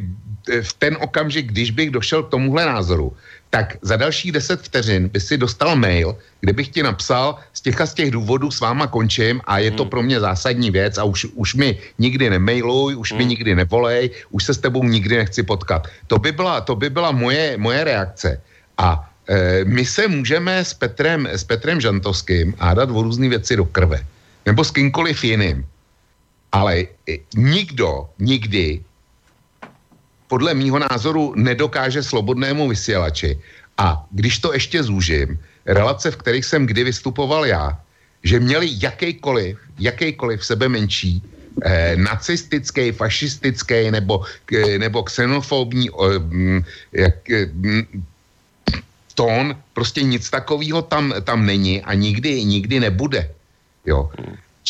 e, 0.50 0.62
v 0.62 0.72
ten 0.74 0.98
okamžik, 1.00 1.56
když 1.56 1.72
bych 1.72 1.90
došel 1.92 2.24
k 2.24 2.32
tomuhle 2.36 2.66
názoru, 2.66 3.16
tak 3.52 3.78
za 3.84 4.00
dalších 4.00 4.32
10 4.32 4.62
vteřin 4.64 5.12
by 5.12 5.20
si 5.20 5.38
dostal 5.38 5.76
mail, 5.76 6.16
kde 6.40 6.54
bych 6.54 6.68
ti 6.68 6.84
napsal, 6.84 7.36
z 7.54 7.62
těch 7.62 7.82
a 7.82 7.86
z 7.86 7.94
těch 7.94 8.12
důvodů 8.12 8.52
s 8.52 8.60
váma 8.64 8.88
končím 8.88 9.44
a 9.44 9.60
je 9.60 9.72
to 9.72 9.84
hmm. 9.84 9.90
pro 9.90 10.02
mě 10.02 10.20
zásadní 10.20 10.72
věc 10.72 10.98
a 10.98 11.04
už, 11.04 11.28
už 11.36 11.56
mi 11.60 11.78
nikdy 12.00 12.30
nemailuj, 12.30 12.96
už 12.96 13.12
hmm. 13.12 13.18
mi 13.20 13.26
nikdy 13.26 13.56
nevolej, 13.56 14.10
už 14.32 14.44
se 14.44 14.54
s 14.54 14.58
tebou 14.58 14.84
nikdy 14.84 15.18
nechci 15.18 15.44
potkat. 15.44 15.88
To 16.08 16.18
by 16.18 16.32
byla, 16.32 16.62
to 16.62 16.76
by 16.76 16.90
byla 16.90 17.12
moje, 17.12 17.60
moje 17.60 17.84
reakce. 17.84 18.42
A 18.80 19.04
e, 19.28 19.68
my 19.68 19.86
se 19.86 20.08
můžeme 20.08 20.64
s 20.64 20.74
Petrem, 20.74 21.28
s 21.28 21.44
Petrem 21.44 21.82
Žantovským 21.82 22.56
hádat 22.56 22.90
o 22.90 23.04
různé 23.04 23.30
věci 23.30 23.60
do 23.60 23.68
krve. 23.68 24.00
Nebo 24.48 24.64
s 24.64 24.72
kýmkoliv 24.72 25.24
jiným. 25.24 25.68
Ale 26.52 26.88
e, 27.04 27.20
nikdo 27.36 28.16
nikdy 28.20 28.80
podle 30.32 30.56
mýho 30.56 30.80
názoru 30.80 31.36
nedokáže 31.36 32.00
slobodnému 32.00 32.72
vysílači. 32.72 33.36
A 33.76 34.08
když 34.16 34.40
to 34.40 34.56
ještě 34.56 34.80
zúžím, 34.80 35.36
relace, 35.68 36.08
v 36.12 36.20
kterých 36.24 36.46
jsem 36.48 36.64
kdy 36.64 36.88
vystupoval 36.88 37.44
já, 37.46 37.76
že 38.24 38.40
měli 38.40 38.72
jakýkoliv, 38.80 39.60
jakýkoliv 39.76 40.40
sebe 40.40 40.72
menší 40.72 41.20
eh, 41.20 42.00
nacistický, 42.00 42.96
fašistický 42.96 43.92
nebo, 43.92 44.24
eh, 44.56 44.80
nebo 44.80 45.04
xenofobní 45.04 45.92
eh, 45.92 46.64
jak, 46.96 47.18
eh, 47.28 47.52
tón, 49.20 49.60
prostě 49.76 50.00
nic 50.00 50.24
takového 50.24 50.82
tam, 50.88 51.12
tam 51.28 51.44
není 51.44 51.84
a 51.84 51.92
nikdy, 51.92 52.46
nikdy 52.48 52.80
nebude. 52.80 53.28
Jo. 53.84 54.08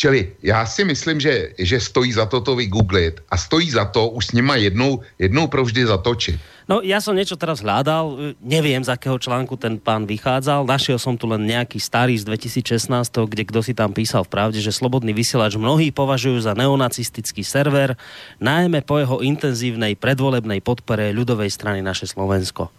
Čili 0.02 0.34
já 0.42 0.66
si 0.66 0.82
myslím, 0.82 1.22
že, 1.22 1.54
že 1.62 1.78
stojí 1.78 2.10
za 2.10 2.26
to 2.26 2.42
to 2.42 2.58
vygooglit 2.58 3.22
a 3.30 3.38
stojí 3.38 3.70
za 3.70 3.86
to 3.86 4.10
už 4.10 4.26
s 4.26 4.32
nima 4.34 4.58
jednou, 4.58 5.06
jednou 5.22 5.46
provždy 5.46 5.86
zatočit. 5.86 6.42
No 6.66 6.82
ja 6.82 6.98
som 6.98 7.14
niečo 7.14 7.38
teraz 7.38 7.62
hľadal, 7.62 8.34
neviem 8.42 8.82
z 8.82 8.90
akého 8.90 9.22
článku 9.22 9.62
ten 9.62 9.78
pán 9.78 10.10
vychádzal, 10.10 10.66
našiel 10.66 10.98
som 10.98 11.14
tu 11.14 11.30
len 11.30 11.46
nejaký 11.46 11.78
starý 11.78 12.18
z 12.18 12.26
2016, 12.26 12.90
kde 13.30 13.44
kdo 13.46 13.62
si 13.62 13.78
tam 13.78 13.94
písal 13.94 14.26
v 14.26 14.34
pravde, 14.34 14.58
že 14.58 14.74
Slobodný 14.74 15.14
vysielač 15.14 15.54
mnohí 15.54 15.94
považujú 15.94 16.50
za 16.50 16.58
neonacistický 16.58 17.46
server, 17.46 17.94
najmä 18.42 18.82
po 18.82 18.98
jeho 18.98 19.22
intenzívnej 19.22 19.94
predvolebnej 20.00 20.66
podpore 20.66 21.14
ľudovej 21.14 21.54
strany 21.54 21.86
naše 21.86 22.10
Slovensko 22.10 22.74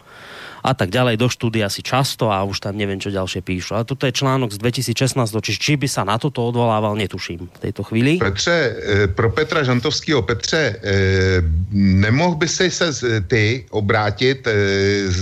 a 0.63 0.71
tak 0.71 0.95
ďalej 0.95 1.19
do 1.19 1.27
štúdia 1.27 1.67
si 1.67 1.83
často 1.83 2.31
a 2.31 2.39
už 2.47 2.63
tam 2.63 2.79
neviem, 2.79 2.95
čo 2.95 3.11
ďalšie 3.11 3.43
píšu. 3.43 3.75
Ale 3.75 3.83
toto 3.83 4.07
je 4.07 4.15
článok 4.15 4.55
z 4.55 4.63
2016, 4.63 5.27
či, 5.43 5.51
či 5.59 5.73
by 5.75 5.87
sa 5.91 6.07
na 6.07 6.15
toto 6.15 6.39
odvolával, 6.39 6.95
netuším 6.95 7.51
v 7.51 7.59
tejto 7.59 7.83
chvíli. 7.83 8.23
Petře, 8.23 8.55
eh, 8.55 9.07
pro 9.11 9.27
Petra 9.29 9.63
Žantovského, 9.67 10.23
Petře, 10.23 10.79
eh, 10.79 11.43
nemohl 11.75 12.39
by 12.39 12.47
si 12.47 12.71
se 12.71 12.87
ty 13.27 13.67
obrátit 13.69 14.47
eh, 14.47 14.53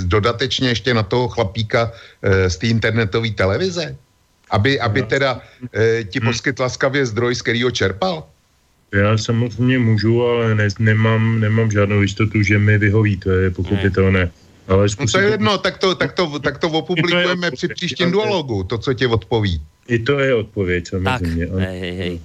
dodatečně 0.06 0.70
ještě 0.70 0.94
na 0.94 1.04
toho 1.04 1.28
chlapíka 1.28 1.92
z 2.48 2.56
té 2.58 2.68
internetové 2.68 3.34
televize? 3.34 3.98
Aby, 4.52 4.80
aby 4.80 5.02
teda 5.04 5.42
ti 6.10 6.20
hm. 6.20 6.26
poskyt 6.26 6.60
laskavě 6.60 7.06
zdroj, 7.06 7.36
z 7.36 7.42
kterého 7.42 7.72
čerpal? 7.72 8.28
Já 8.94 9.18
samozřejmě 9.18 9.80
můžu, 9.80 10.24
ale 10.24 10.56
ne, 10.56 10.68
nemám, 10.80 11.40
nemám 11.40 11.72
žádnou 11.72 12.02
jistotu, 12.02 12.44
že 12.44 12.60
mi 12.60 12.78
vyhoví, 12.78 13.18
to 13.18 13.32
je 13.32 13.50
pochopitelné. 13.50 14.32
Ale 14.72 14.88
no 15.00 15.06
to 15.12 15.20
je 15.20 15.30
jedno, 15.30 15.58
tak 15.58 15.78
to, 15.78 15.96
tak 15.96 16.12
to, 16.14 16.40
tak 16.40 16.58
to 16.58 16.68
opublikujeme 16.82 17.52
při 17.52 17.68
příštím 17.68 18.12
dualogu, 18.12 18.64
to, 18.64 18.78
co 18.78 18.94
tě 18.94 19.08
odpoví. 19.08 19.62
I 19.90 20.00
to 20.00 20.20
je 20.20 20.36
odpověď, 20.36 20.88
samozřejmě. 20.88 21.48
Tak, 21.48 21.62
hej, 21.74 21.94
hej. 21.98 22.16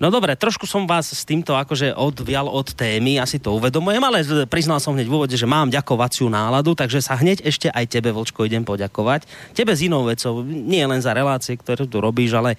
No 0.00 0.08
dobre, 0.08 0.38
trošku 0.38 0.64
som 0.64 0.88
vás 0.88 1.12
s 1.12 1.26
týmto 1.28 1.52
akože 1.52 1.92
odvial 1.92 2.48
od 2.48 2.72
témy, 2.72 3.20
asi 3.20 3.42
to 3.42 3.52
uvedomujem, 3.52 4.00
ale 4.00 4.24
priznal 4.48 4.80
som 4.80 4.96
hneď 4.96 5.10
v 5.10 5.14
úvode, 5.20 5.36
že 5.36 5.44
mám 5.44 5.68
ďakovaciu 5.68 6.32
náladu, 6.32 6.72
takže 6.72 7.04
sa 7.04 7.20
hneď 7.20 7.44
ešte 7.44 7.68
aj 7.68 7.84
tebe, 7.90 8.14
Vočko, 8.14 8.48
idem 8.48 8.64
poďakovať. 8.64 9.28
Tebe 9.52 9.74
z 9.76 9.92
inou 9.92 10.08
vecou, 10.08 10.40
nie 10.46 10.80
len 10.80 11.02
za 11.04 11.12
relácie, 11.12 11.58
ktoré 11.60 11.84
tu 11.84 12.00
robíš, 12.00 12.32
ale 12.32 12.56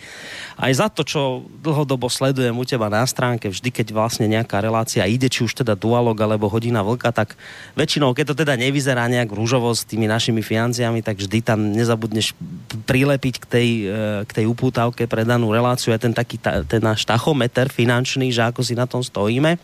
aj 0.61 0.71
za 0.77 0.87
to, 0.93 1.01
čo 1.01 1.47
dlhodobo 1.63 2.11
sledujem 2.11 2.53
u 2.53 2.67
teba 2.67 2.91
na 2.91 3.07
stránke, 3.07 3.49
vždy, 3.49 3.71
keď 3.73 3.95
vlastne 3.95 4.29
nejaká 4.29 4.61
relácia 4.61 5.07
ide, 5.09 5.31
či 5.31 5.47
už 5.47 5.57
teda 5.65 5.73
dualog 5.73 6.13
alebo 6.21 6.45
hodina 6.51 6.85
vlka, 6.85 7.09
tak 7.09 7.33
väčšinou, 7.73 8.13
keď 8.13 8.35
to 8.35 8.45
teda 8.45 8.53
nevyzerá 8.59 9.09
nejak 9.09 9.33
rúžovo 9.33 9.73
s 9.73 9.87
tými 9.87 10.05
našimi 10.05 10.45
financiami, 10.45 11.01
tak 11.01 11.17
vždy 11.17 11.39
tam 11.41 11.73
nezabudneš 11.73 12.37
prilepiť 12.85 13.35
k 13.41 13.45
tej, 13.49 13.69
e, 13.89 14.05
k 14.29 14.31
tej 14.31 14.40
upútavke 14.47 15.05
pre 15.05 15.23
danú 15.23 15.51
reláciu 15.51 15.93
je 15.93 15.99
ten 16.01 16.13
taký 16.13 16.37
ta, 16.37 16.65
ten 16.65 16.81
náš 16.81 17.05
tachometer 17.05 17.69
finančný, 17.69 18.29
že 18.33 18.47
ako 18.47 18.61
si 18.61 18.73
na 18.77 18.85
tom 18.85 19.01
stojíme. 19.01 19.57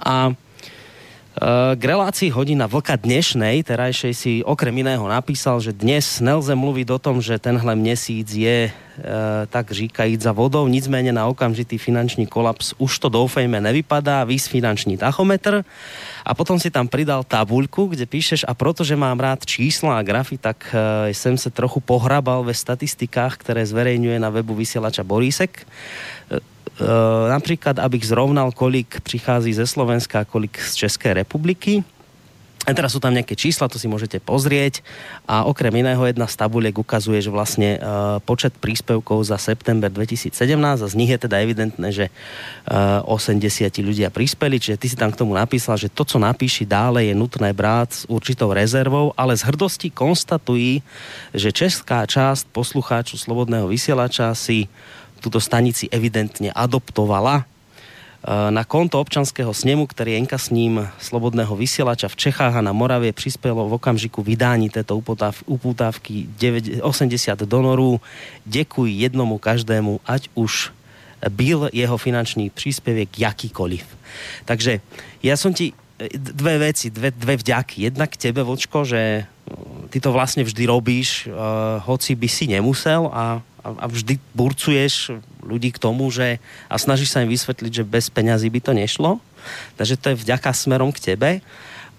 A 0.00 0.32
k 1.74 1.80
relácii 1.80 2.28
hodina 2.36 2.68
vlka 2.68 3.00
dnešnej, 3.00 3.64
terajšej 3.64 4.12
si 4.12 4.32
okrem 4.44 4.76
iného 4.84 5.00
napísal, 5.08 5.56
že 5.56 5.72
dnes 5.72 6.20
nelze 6.20 6.52
mluviť 6.52 6.88
o 6.92 6.98
tom, 7.00 7.16
že 7.24 7.40
tenhle 7.40 7.72
měsíc 7.72 8.28
je 8.28 8.68
e, 8.68 8.72
tak 9.48 9.72
říkajíc 9.72 10.20
za 10.20 10.36
vodou, 10.36 10.68
nicméně 10.68 11.16
na 11.16 11.24
okamžitý 11.32 11.80
finančný 11.80 12.28
kolaps 12.28 12.76
už 12.76 12.92
to 12.98 13.08
doufejme 13.08 13.56
nevypadá, 13.56 14.20
vys 14.28 14.52
finančný 14.52 15.00
tachometr. 15.00 15.64
A 16.20 16.36
potom 16.36 16.60
si 16.60 16.68
tam 16.68 16.84
pridal 16.92 17.24
tabuľku, 17.24 17.88
kde 17.88 18.04
píšeš 18.04 18.44
a 18.44 18.52
protože 18.52 18.92
mám 18.92 19.16
rád 19.16 19.40
čísla 19.48 19.96
a 19.96 20.04
grafy, 20.04 20.36
tak 20.36 20.68
e, 20.76 21.08
jsem 21.08 21.40
se 21.40 21.48
trochu 21.48 21.80
pohrabal 21.80 22.44
ve 22.44 22.52
statistikách, 22.52 23.40
které 23.40 23.64
zverejňuje 23.64 24.20
na 24.20 24.28
webu 24.28 24.52
vysielača 24.52 25.00
Borísek. 25.08 25.64
Eh, 26.80 27.28
například, 27.28 27.78
abych 27.78 28.06
zrovnal, 28.06 28.52
kolik 28.52 29.00
přichází 29.00 29.52
ze 29.52 29.66
Slovenska 29.66 30.20
a 30.20 30.24
kolik 30.24 30.60
z 30.60 30.74
České 30.74 31.14
republiky. 31.14 31.84
A 32.68 32.76
teraz 32.76 32.92
sú 32.92 33.00
tam 33.00 33.16
nejaké 33.16 33.32
čísla, 33.40 33.72
to 33.72 33.80
si 33.80 33.88
môžete 33.88 34.20
pozrieť. 34.20 34.84
A 35.24 35.48
okrem 35.48 35.72
iného 35.80 36.00
jedna 36.04 36.28
z 36.28 36.36
tabuliek 36.36 36.76
ukazuje, 36.76 37.16
že 37.24 37.32
vlastne 37.32 37.80
uh, 37.80 38.20
počet 38.20 38.52
príspevkov 38.52 39.24
za 39.24 39.40
september 39.40 39.88
2017 39.88 40.36
a 40.60 40.84
z 40.84 40.92
nich 40.92 41.08
je 41.08 41.24
teda 41.24 41.40
evidentné, 41.40 41.88
že 41.88 42.12
uh, 42.12 43.00
eh, 43.00 43.32
80 43.40 43.80
ľudia 43.80 44.12
prispeli, 44.12 44.60
čiže 44.60 44.76
ty 44.76 44.92
si 44.92 44.96
tam 44.96 45.08
k 45.08 45.24
tomu 45.24 45.32
napísal, 45.32 45.80
že 45.80 45.88
to, 45.88 46.04
co 46.04 46.20
napíši 46.20 46.68
dále, 46.68 47.08
je 47.08 47.16
nutné 47.16 47.48
brát 47.56 47.88
s 47.88 48.04
určitou 48.12 48.52
rezervou, 48.52 49.16
ale 49.16 49.32
z 49.40 49.48
hrdosti 49.48 49.88
konstatují, 49.88 50.84
že 51.32 51.56
česká 51.56 52.04
část 52.04 52.44
poslucháčů 52.52 53.16
Slobodného 53.16 53.72
vysielača 53.72 54.36
si 54.36 54.68
uh, 54.68 54.99
tuto 55.20 55.40
stanici 55.40 55.88
evidentně 55.92 56.52
adoptovala. 56.52 57.44
E, 57.44 58.50
na 58.50 58.64
konto 58.64 59.00
občanského 59.00 59.54
snemu, 59.54 59.86
který 59.86 60.12
je 60.12 60.26
ním 60.50 60.88
slobodného 60.98 61.56
vysielača 61.56 62.08
v 62.08 62.16
Čechách 62.16 62.56
a 62.56 62.60
na 62.60 62.72
Moravě 62.72 63.12
přispělo 63.12 63.68
v 63.68 63.72
okamžiku 63.72 64.22
vydání 64.22 64.70
této 64.70 65.00
uputávky 65.46 66.26
80 66.82 67.38
donorů. 67.38 68.00
Děkuji 68.44 68.92
jednomu 69.00 69.38
každému, 69.38 70.00
ať 70.06 70.28
už 70.34 70.72
byl 71.28 71.68
jeho 71.72 71.96
finančný 71.98 72.50
příspěvek 72.50 73.18
jakýkoliv. 73.18 73.84
Takže 74.48 74.80
ja 75.22 75.36
som 75.36 75.52
ti 75.52 75.76
e, 76.00 76.08
dve 76.16 76.58
veci, 76.58 76.88
dve, 76.90 77.12
dve 77.12 77.36
vďaky. 77.36 77.92
Jednak 77.92 78.16
tebe, 78.16 78.42
Vočko, 78.42 78.88
že 78.88 79.28
ty 79.90 79.98
to 80.00 80.14
vlastne 80.14 80.46
vždy 80.46 80.64
robíš, 80.66 81.26
uh, 81.26 81.82
hoci 81.82 82.14
by 82.14 82.28
si 82.30 82.46
nemusel 82.46 83.10
a 83.10 83.42
a 83.60 83.84
vždy 83.86 84.16
burcuješ 84.32 85.14
ľudí 85.44 85.72
k 85.72 85.82
tomu, 85.82 86.08
že 86.08 86.40
a 86.66 86.76
snažíš 86.80 87.12
sa 87.12 87.22
im 87.24 87.32
vysvetliť, 87.32 87.72
že 87.72 87.84
bez 87.84 88.08
peňazí 88.08 88.48
by 88.48 88.60
to 88.60 88.72
nešlo. 88.72 89.10
Takže 89.76 89.96
to 90.00 90.06
je 90.12 90.20
vďaka 90.20 90.50
smerom 90.52 90.92
k 90.92 91.12
tebe. 91.12 91.30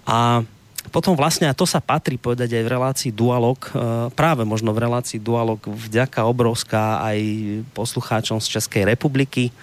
A 0.06 0.42
potom 0.90 1.14
vlastne, 1.14 1.46
a 1.46 1.54
to 1.54 1.62
sa 1.62 1.78
patrí 1.78 2.18
povedať 2.18 2.58
aj 2.58 2.64
v 2.66 2.72
relácii 2.74 3.12
Dualog, 3.14 3.58
e, 3.62 3.70
práve 4.18 4.42
možno 4.42 4.74
v 4.74 4.82
relácii 4.82 5.22
Dualog 5.22 5.62
vďaka 5.62 6.26
obrovská 6.26 6.98
aj 7.06 7.18
poslucháčom 7.70 8.42
z 8.42 8.58
Českej 8.58 8.82
republiky, 8.90 9.54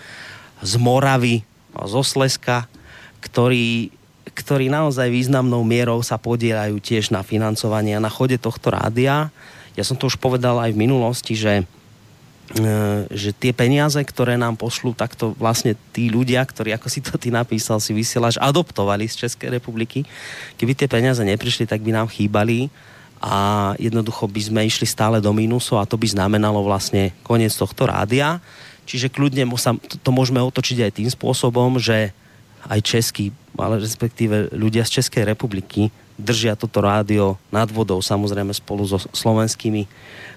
z 0.64 0.74
Moravy, 0.80 1.44
zo 1.76 2.04
Sleska, 2.08 2.72
ktorí, 3.20 3.92
ktorí 4.32 4.72
naozaj 4.72 5.12
významnou 5.12 5.60
mierou 5.68 6.00
sa 6.00 6.16
podielajú 6.16 6.80
tiež 6.80 7.12
na 7.12 7.20
financovanie 7.20 8.00
a 8.00 8.04
na 8.04 8.12
chode 8.12 8.40
tohto 8.40 8.72
rádia. 8.72 9.28
Ja 9.76 9.84
som 9.84 10.00
to 10.00 10.08
už 10.08 10.16
povedal 10.20 10.56
aj 10.60 10.72
v 10.72 10.82
minulosti, 10.88 11.36
že 11.36 11.68
že 13.14 13.30
tie 13.38 13.54
peniaze, 13.54 14.02
ktoré 14.02 14.34
nám 14.34 14.58
pošlú, 14.58 14.98
takto 14.98 15.38
vlastne 15.38 15.78
tí 15.94 16.10
ľudia, 16.10 16.42
ktorí, 16.42 16.74
ako 16.74 16.88
si 16.90 17.00
to 17.06 17.14
ty 17.22 17.30
napísal, 17.30 17.78
si 17.78 17.94
vysielaš, 17.94 18.42
adoptovali 18.42 19.06
z 19.06 19.26
Českej 19.26 19.54
republiky. 19.62 20.02
Keby 20.58 20.74
tie 20.74 20.90
peniaze 20.90 21.22
neprišli, 21.22 21.70
tak 21.70 21.86
by 21.86 21.94
nám 21.94 22.10
chýbali 22.10 22.74
a 23.22 23.76
jednoducho 23.78 24.26
by 24.26 24.42
sme 24.42 24.62
išli 24.66 24.90
stále 24.90 25.22
do 25.22 25.30
mínusu 25.30 25.78
a 25.78 25.86
to 25.86 26.00
by 26.00 26.10
znamenalo 26.10 26.66
vlastne 26.66 27.14
koniec 27.22 27.54
tohto 27.54 27.86
rádia. 27.86 28.42
Čiže 28.90 29.14
kľudne 29.14 29.46
to, 29.86 29.96
to 30.02 30.10
môžeme 30.10 30.42
otočiť 30.42 30.90
aj 30.90 30.92
tým 30.98 31.10
spôsobom, 31.14 31.78
že 31.78 32.10
aj 32.66 32.80
český, 32.82 33.30
ale 33.54 33.78
respektíve 33.78 34.50
ľudia 34.58 34.82
z 34.90 35.00
Českej 35.00 35.30
republiky 35.30 35.94
držia 36.20 36.60
toto 36.60 36.84
rádio 36.84 37.40
nad 37.48 37.72
vodou, 37.72 38.04
samozrejme 38.04 38.52
spolu 38.52 38.84
so 38.84 39.00
slovenskými 39.16 39.88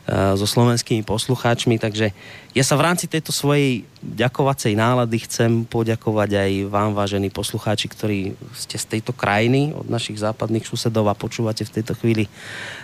Eh, 0.03 0.35
so 0.35 0.51
slovenskými 0.51 1.07
poslucháčmi, 1.07 1.79
takže 1.79 2.11
ja 2.59 2.65
sa 2.67 2.75
v 2.75 2.91
rámci 2.91 3.07
tejto 3.07 3.31
svojej 3.31 3.87
ďakovacej 4.03 4.75
nálady 4.75 5.23
chcem 5.31 5.63
poďakovať 5.63 6.43
aj 6.43 6.51
vám, 6.75 6.91
vážení 6.91 7.31
poslucháči, 7.31 7.87
ktorí 7.87 8.35
ste 8.51 8.83
z 8.83 8.99
tejto 8.99 9.15
krajiny, 9.15 9.71
od 9.71 9.87
našich 9.87 10.19
západných 10.19 10.67
susedov 10.67 11.07
a 11.07 11.15
počúvate 11.15 11.63
v 11.63 11.75
tejto 11.79 11.95
chvíli 11.95 12.27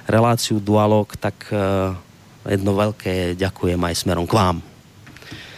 reláciu 0.06 0.62
Dualog, 0.62 1.10
tak 1.18 1.50
eh, 1.50 1.90
jedno 2.46 2.78
veľké 2.78 3.34
ďakujem 3.34 3.82
aj 3.82 3.98
smerom 3.98 4.22
k 4.22 4.38
vám. 4.38 4.77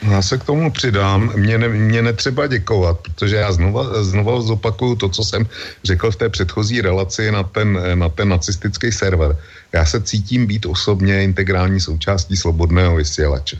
Já 0.03 0.23
se 0.23 0.39
k 0.39 0.45
tomu 0.45 0.71
přidám. 0.71 1.33
Mě, 1.37 1.59
ne, 1.59 1.69
mě 1.69 2.03
netřeba 2.03 2.47
děkovat, 2.47 3.01
protože 3.01 3.37
já 3.37 3.53
znova, 3.53 4.05
znova 4.05 4.41
zopakuju 4.41 4.95
to, 4.97 5.09
co 5.09 5.25
jsem 5.25 5.47
řekl 5.85 6.11
v 6.11 6.17
té 6.17 6.29
předchozí 6.29 6.81
relaci 6.81 7.31
na 7.31 7.43
ten, 7.43 7.79
na 7.95 8.09
ten 8.09 8.29
nacistický 8.29 8.93
server. 8.93 9.37
Já 9.73 9.85
se 9.85 10.01
cítím 10.01 10.47
být 10.47 10.67
osobně 10.67 11.25
integrální 11.25 11.81
součástí 11.81 12.37
slobodného 12.37 12.97
vysílače. 12.97 13.59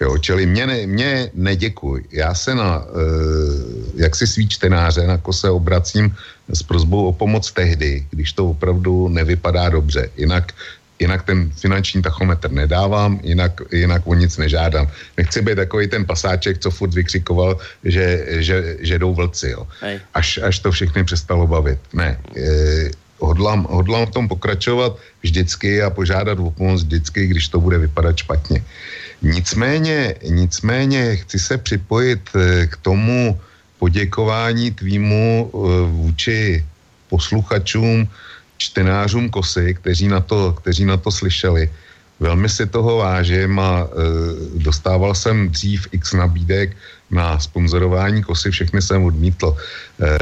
Jo, 0.00 0.18
čili 0.18 0.46
mě, 0.46 0.66
ne, 0.66 0.86
mě 0.86 1.30
neděkuj. 1.34 2.04
Já 2.12 2.34
se 2.34 2.54
na, 2.54 2.84
e, 2.86 3.02
jak 3.94 4.16
si 4.16 4.26
svý 4.26 4.48
čtenáře, 4.48 5.06
na 5.06 5.18
ko 5.18 5.32
se 5.32 5.50
obracím 5.50 6.14
s 6.48 6.62
prozbou 6.62 7.06
o 7.06 7.12
pomoc 7.12 7.52
tehdy, 7.52 8.06
když 8.10 8.32
to 8.32 8.50
opravdu 8.50 9.08
nevypadá 9.08 9.68
dobře. 9.68 10.10
Jinak 10.16 10.52
jinak 10.98 11.22
ten 11.22 11.50
finanční 11.50 12.02
tachometr 12.02 12.50
nedávám, 12.50 13.20
jinak, 13.22 13.60
jinak 13.72 14.02
o 14.06 14.14
nic 14.14 14.36
nežádám. 14.36 14.90
Nechci 15.16 15.42
být 15.42 15.56
takový 15.56 15.88
ten 15.88 16.04
pasáček, 16.04 16.58
co 16.58 16.70
furt 16.70 16.94
vykřikoval, 16.94 17.58
že, 17.84 18.26
že, 18.42 18.76
že 18.80 18.98
jdou 18.98 19.14
vlci, 19.14 19.50
jo. 19.50 19.66
Až, 20.14 20.38
až 20.42 20.58
to 20.58 20.70
všechny 20.70 21.04
přestalo 21.04 21.46
bavit. 21.46 21.78
Ne, 21.92 22.18
e, 22.36 22.90
hodlám, 23.18 23.66
hodlám 23.70 24.06
v 24.06 24.10
tom 24.10 24.28
pokračovat 24.28 24.98
vždycky 25.22 25.82
a 25.82 25.90
požádat 25.90 26.38
o 26.38 26.50
pomoc 26.50 26.82
vždycky, 26.82 27.26
když 27.26 27.48
to 27.48 27.60
bude 27.60 27.78
vypadat 27.78 28.16
špatně. 28.16 28.64
Nicméně, 29.22 30.14
nicméně 30.22 31.16
chci 31.16 31.38
se 31.38 31.58
připojit 31.58 32.22
e, 32.34 32.66
k 32.66 32.76
tomu 32.76 33.38
poděkování 33.78 34.70
tvýmu 34.70 35.50
e, 35.50 35.56
vůči 35.90 36.64
posluchačům, 37.08 38.08
čtenářům 38.58 39.30
Kosy, 39.30 39.74
kteří 39.74 40.08
na 40.08 40.20
to, 40.20 40.52
kteří 40.52 40.84
na 40.84 40.96
to 40.96 41.10
slyšeli. 41.10 41.70
Velmi 42.20 42.48
si 42.48 42.66
toho 42.66 42.96
vážím 42.96 43.58
a 43.58 43.86
e, 43.86 43.88
dostával 44.58 45.14
jsem 45.14 45.48
dřív 45.48 45.88
x 45.92 46.12
nabídek 46.12 46.76
na 47.10 47.38
sponzorování 47.38 48.22
Kosy, 48.22 48.50
všechny 48.50 48.82
jsem 48.82 49.04
odmítl. 49.04 49.54
E, 49.54 50.18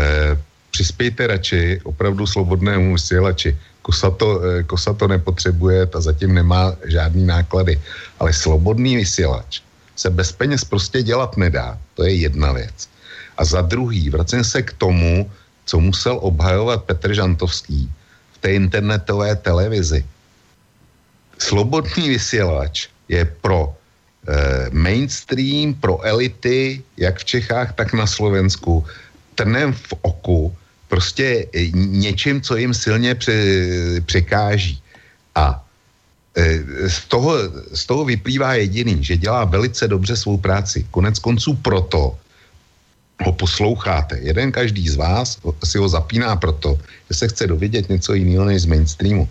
přispějte 0.70 1.26
radši 1.26 1.80
opravdu 1.84 2.26
svobodnému 2.26 2.92
vysílači. 2.92 3.56
Kosa 3.82 4.10
to, 4.10 4.44
e, 4.44 4.62
Kosa 4.62 4.92
to 4.92 5.08
nepotřebuje, 5.08 5.86
ta 5.86 6.00
zatím 6.00 6.34
nemá 6.34 6.76
žádný 6.84 7.26
náklady. 7.26 7.80
Ale 8.20 8.32
slobodný 8.32 8.96
vysílač 8.96 9.64
se 9.96 10.10
bez 10.10 10.32
peněz 10.32 10.64
prostě 10.64 11.02
dělat 11.02 11.36
nedá. 11.36 11.78
To 11.96 12.04
je 12.04 12.28
jedna 12.28 12.52
věc. 12.52 12.88
A 13.40 13.44
za 13.44 13.64
druhý, 13.64 14.10
vracím 14.10 14.44
se 14.44 14.62
k 14.62 14.72
tomu, 14.76 15.30
co 15.64 15.80
musel 15.80 16.18
obhajovat 16.20 16.84
Petr 16.84 17.14
Žantovský 17.14 17.88
té 18.46 18.54
internetové 18.54 19.34
televizi. 19.42 20.06
Slobodný 21.42 22.14
vysílač 22.14 22.86
je 23.10 23.26
pro 23.42 23.74
eh, 23.74 24.70
mainstream, 24.70 25.74
pro 25.74 25.98
elity, 26.06 26.78
jak 26.94 27.18
v 27.18 27.24
Čechách, 27.24 27.74
tak 27.74 27.90
na 27.90 28.06
Slovensku, 28.06 28.86
trnem 29.34 29.74
v 29.74 29.92
oku, 30.06 30.54
prostě 30.86 31.50
něčím, 31.74 32.38
co 32.38 32.54
jim 32.54 32.70
silně 32.70 33.18
pře, 33.18 33.34
překáží. 34.06 34.78
A 35.34 35.58
eh, 36.38 36.86
z 36.86 36.98
toho, 37.10 37.34
z 37.74 37.82
toho 37.82 38.06
vyplývá 38.06 38.54
jediný, 38.62 39.02
že 39.02 39.18
dělá 39.18 39.42
velice 39.50 39.90
dobře 39.90 40.14
svou 40.14 40.38
práci. 40.38 40.86
Konec 40.94 41.18
konců 41.18 41.58
proto, 41.66 42.14
ho 43.24 43.32
posloucháte. 43.32 44.18
Jeden 44.20 44.52
každý 44.52 44.88
z 44.88 44.96
vás 44.96 45.38
si 45.64 45.78
ho 45.78 45.88
zapíná 45.88 46.36
proto, 46.36 46.78
že 47.10 47.16
se 47.16 47.28
chce 47.28 47.46
dovědět 47.46 47.88
něco 47.88 48.14
jiného 48.14 48.44
než 48.44 48.62
z 48.62 48.66
mainstreamu. 48.66 49.28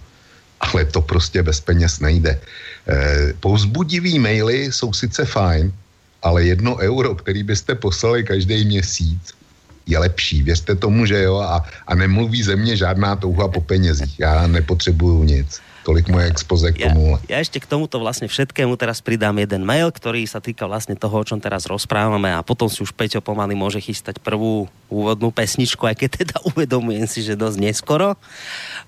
Ale 0.59 0.85
to 0.85 1.01
prostě 1.01 1.43
bez 1.43 1.59
peněz 1.59 1.99
nejde. 1.99 2.39
E, 2.87 3.33
pouzbudivý 3.39 4.19
maily 4.19 4.71
jsou 4.71 4.93
sice 4.93 5.25
fajn, 5.25 5.73
ale 6.23 6.43
jedno 6.43 6.75
euro, 6.75 7.15
který 7.15 7.43
byste 7.43 7.75
poslali 7.75 8.23
každý 8.23 8.65
měsíc, 8.65 9.33
je 9.85 9.97
lepší. 9.99 10.43
Věřte 10.43 10.75
tomu, 10.75 11.05
že 11.05 11.21
jo, 11.23 11.37
a, 11.37 11.65
a 11.87 11.95
nemluví 11.95 12.43
ze 12.43 12.55
mě 12.55 12.77
žádná 12.77 13.15
touha 13.15 13.47
po 13.47 13.61
penězích. 13.61 14.19
Já 14.19 14.47
nepotřebuju 14.47 15.23
nic. 15.23 15.61
Tolik 15.85 16.09
moje 16.09 16.33
expoze 16.33 16.73
k 16.73 16.89
tomu. 16.89 17.21
Ja, 17.29 17.37
ja 17.37 17.45
ešte 17.45 17.61
k 17.61 17.69
tomuto 17.69 18.01
vlastne 18.01 18.25
všetkému 18.25 18.73
teraz 18.73 19.05
pridám 19.05 19.37
jeden 19.37 19.61
mail, 19.61 19.93
ktorý 19.93 20.25
sa 20.25 20.41
týka 20.41 20.65
vlastne 20.65 20.97
toho, 20.97 21.21
o 21.21 21.27
čom 21.27 21.37
teraz 21.37 21.69
rozprávame 21.69 22.33
a 22.33 22.41
potom 22.41 22.65
si 22.65 22.81
už 22.81 22.89
Peťo 22.97 23.21
pomaly 23.21 23.53
môže 23.53 23.77
chystať 23.77 24.17
prvú 24.17 24.65
úvodnú 24.89 25.29
pesničku, 25.29 25.85
aj 25.85 25.95
keď 26.01 26.09
teda 26.25 26.35
uvedomujem 26.49 27.05
si, 27.05 27.21
že 27.21 27.37
dosť 27.37 27.57
neskoro. 27.61 28.17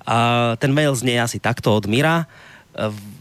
A 0.10 0.58
ten 0.58 0.74
mail 0.74 0.98
znie 0.98 1.22
asi 1.22 1.38
takto 1.38 1.70
od 1.70 1.86
Mira 1.86 2.26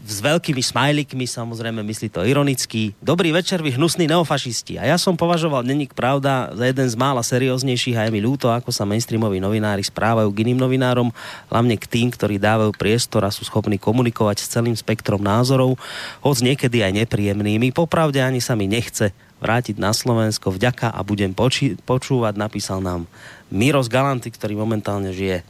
s 0.07 0.23
veľkými 0.23 0.63
smajlikmi, 0.63 1.27
samozrejme 1.27 1.83
myslí 1.83 2.07
to 2.07 2.23
ironicky. 2.23 2.95
Dobrý 3.03 3.35
večer, 3.35 3.59
vy 3.59 3.75
hnusní 3.75 4.07
neofašisti. 4.07 4.79
A 4.79 4.87
ja 4.87 4.95
som 4.95 5.19
považoval 5.19 5.67
Denník 5.67 5.91
Pravda 5.91 6.55
za 6.55 6.63
jeden 6.63 6.87
z 6.87 6.95
mála 6.95 7.19
serióznejších 7.19 7.99
a 7.99 8.07
je 8.07 8.15
mi 8.15 8.23
ľúto, 8.23 8.47
ako 8.47 8.71
sa 8.71 8.87
mainstreamoví 8.87 9.43
novinári 9.43 9.83
správajú 9.83 10.31
k 10.31 10.47
iným 10.47 10.63
novinárom, 10.63 11.11
hlavne 11.51 11.75
k 11.75 11.85
tým, 11.91 12.07
ktorí 12.07 12.39
dávajú 12.39 12.71
priestor 12.79 13.27
a 13.27 13.35
sú 13.35 13.43
schopní 13.43 13.75
komunikovať 13.75 14.39
s 14.39 14.51
celým 14.55 14.79
spektrom 14.79 15.19
názorov, 15.19 15.75
hoď 16.23 16.55
niekedy 16.55 16.87
aj 16.87 17.03
nepríjemnými. 17.03 17.75
Popravde 17.75 18.23
ani 18.23 18.39
sa 18.39 18.55
mi 18.55 18.71
nechce 18.71 19.11
vrátiť 19.43 19.75
na 19.75 19.91
Slovensko. 19.91 20.55
Vďaka 20.55 20.87
a 20.87 21.03
budem 21.03 21.35
počúvať, 21.83 22.33
napísal 22.39 22.79
nám 22.79 23.11
Miros 23.51 23.91
Galanty, 23.91 24.31
ktorý 24.31 24.55
momentálne 24.55 25.11
žije 25.11 25.43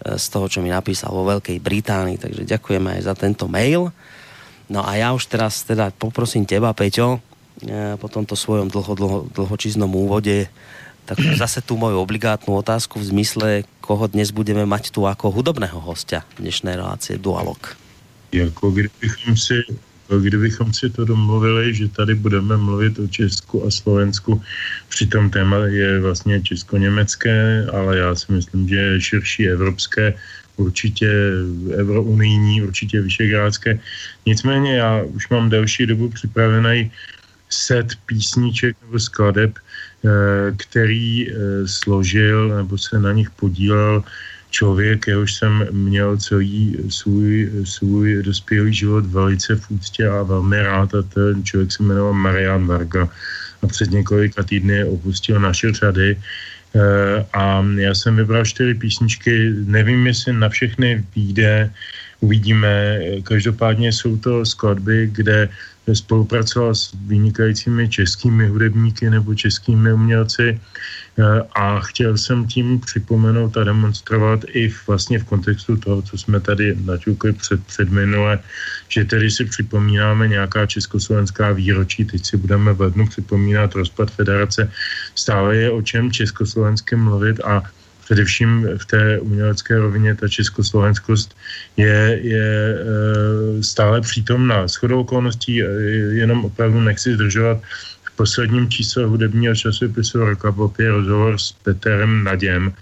z 0.00 0.26
toho, 0.32 0.48
čo 0.48 0.64
mi 0.64 0.72
napísal 0.72 1.12
vo 1.12 1.28
Veľkej 1.28 1.60
Británii. 1.60 2.16
Takže 2.16 2.42
ďakujeme 2.48 2.96
aj 2.96 3.02
za 3.04 3.14
tento 3.16 3.44
mail. 3.46 3.92
No 4.70 4.86
a 4.86 4.96
ja 4.96 5.12
už 5.12 5.26
teraz 5.26 5.66
teda 5.66 5.90
poprosím 5.92 6.46
teba, 6.46 6.70
Peťo, 6.72 7.18
e, 7.60 7.98
po 7.98 8.06
tomto 8.06 8.38
svojom 8.38 8.70
dlho, 8.70 8.92
dlho, 8.94 9.18
dlhočíznom 9.34 9.90
úvode, 9.90 10.46
tak 11.04 11.18
zase 11.42 11.60
tú 11.60 11.74
moju 11.74 11.98
obligátnu 11.98 12.54
otázku 12.54 13.02
v 13.02 13.08
zmysle, 13.10 13.48
koho 13.82 14.06
dnes 14.06 14.30
budeme 14.30 14.62
mať 14.64 14.94
tu 14.94 15.04
ako 15.04 15.34
hudobného 15.34 15.82
hostia 15.82 16.22
dnešnej 16.38 16.78
relácie 16.78 17.18
Dualog. 17.18 17.58
Jako 18.30 18.70
kdybychom 18.70 19.34
si 19.34 19.66
kdybychom 20.18 20.72
si 20.72 20.90
to 20.90 21.04
domluvili, 21.04 21.74
že 21.74 21.88
tady 21.88 22.14
budeme 22.14 22.56
mluvit 22.56 22.98
o 22.98 23.06
Česku 23.06 23.66
a 23.66 23.70
Slovensku, 23.70 24.42
přitom 24.88 25.30
téma 25.30 25.56
je 25.66 26.00
vlastně 26.00 26.42
česko-německé, 26.42 27.66
ale 27.72 27.98
já 27.98 28.14
si 28.14 28.32
myslím, 28.32 28.68
že 28.68 28.76
je 28.76 29.00
širší 29.00 29.48
evropské, 29.48 30.14
určitě 30.56 31.08
eurounijní, 31.72 32.62
určitě 32.62 33.00
vyšegrádské. 33.00 33.78
Nicméně 34.26 34.76
já 34.76 35.02
už 35.02 35.28
mám 35.28 35.50
delší 35.50 35.86
dobu 35.86 36.08
připravený 36.08 36.90
set 37.48 37.96
písniček 38.06 38.76
nebo 38.82 38.98
skladeb, 39.00 39.52
eh, 39.56 40.08
který 40.56 41.26
eh, 41.26 41.32
složil 41.66 42.48
nebo 42.56 42.78
se 42.78 42.98
na 43.00 43.12
nich 43.12 43.30
podílel 43.30 44.04
člověk, 44.50 45.06
jehož 45.06 45.34
jsem 45.34 45.66
měl 45.70 46.16
celý 46.16 46.76
svůj, 46.88 47.50
svůj 47.64 48.22
dospělý 48.22 48.74
život 48.74 49.06
velice 49.06 49.56
v 49.56 49.70
úctě 49.70 50.08
a 50.08 50.22
velmi 50.22 50.62
rád 50.62 50.94
a 50.94 51.02
ten 51.02 51.44
člověk 51.44 51.72
se 51.72 51.82
jmenoval 51.82 52.12
Marian 52.12 52.66
Varga 52.66 53.08
a 53.62 53.66
před 53.66 53.90
několika 53.90 54.42
týdny 54.42 54.84
opustil 54.84 55.40
naše 55.40 55.72
řady 55.72 56.16
eh, 56.74 57.26
a 57.32 57.64
já 57.76 57.94
jsem 57.94 58.16
vybral 58.16 58.44
čtyři 58.44 58.74
písničky, 58.74 59.54
nevím, 59.64 60.06
jestli 60.06 60.32
na 60.32 60.48
všechny 60.48 61.04
vyjde, 61.16 61.70
uvidíme. 62.20 63.00
Každopádně 63.22 63.92
jsou 63.92 64.16
to 64.16 64.46
skladby, 64.46 65.10
kde 65.12 65.48
spolupracoval 65.92 66.74
s 66.74 66.92
vynikajícími 67.06 67.88
českými 67.88 68.46
hudebníky 68.48 69.10
nebo 69.10 69.34
českými 69.34 69.92
umělci 69.92 70.60
a 71.54 71.80
chtěl 71.80 72.18
jsem 72.18 72.46
tím 72.46 72.80
připomenout 72.80 73.56
a 73.56 73.64
demonstrovat 73.64 74.44
i 74.52 74.72
vlastně 74.86 75.18
v 75.18 75.24
kontextu 75.24 75.76
toho, 75.76 76.02
co 76.02 76.18
jsme 76.18 76.40
tady 76.40 76.76
naťukli 76.84 77.32
před, 77.32 77.66
před 77.66 77.90
minule, 77.90 78.38
že 78.88 79.04
tedy 79.04 79.30
si 79.30 79.44
připomínáme 79.44 80.28
nějaká 80.28 80.66
československá 80.66 81.52
výročí, 81.52 82.04
teď 82.04 82.26
si 82.26 82.36
budeme 82.36 82.72
v 82.72 82.80
lednu 82.80 83.06
připomínat 83.06 83.74
rozpad 83.74 84.10
federace, 84.10 84.70
stále 85.14 85.56
je 85.56 85.70
o 85.70 85.82
čem 85.82 86.12
československy 86.12 86.96
mluvit 86.96 87.40
a 87.44 87.62
především 88.04 88.68
v 88.78 88.84
té 88.86 89.18
umělecké 89.20 89.78
rovině 89.78 90.14
ta 90.14 90.28
československost 90.28 91.36
je, 91.76 92.18
je 92.22 92.74
e, 92.74 93.62
stále 93.62 94.00
přítomná. 94.00 94.66
Shodou 94.68 95.00
okolností 95.00 95.62
e, 95.62 95.66
jenom 96.18 96.44
opravdu 96.44 96.80
nechci 96.80 97.14
zdržovat 97.14 97.62
posledním 98.20 98.68
čísle 98.68 99.08
hudebního 99.08 99.56
časopisu 99.56 100.20
Rockapop 100.28 100.76
je 100.76 100.92
rozhovor 100.92 101.40
s 101.40 101.56
Peterem 101.64 102.24
Naděm, 102.24 102.72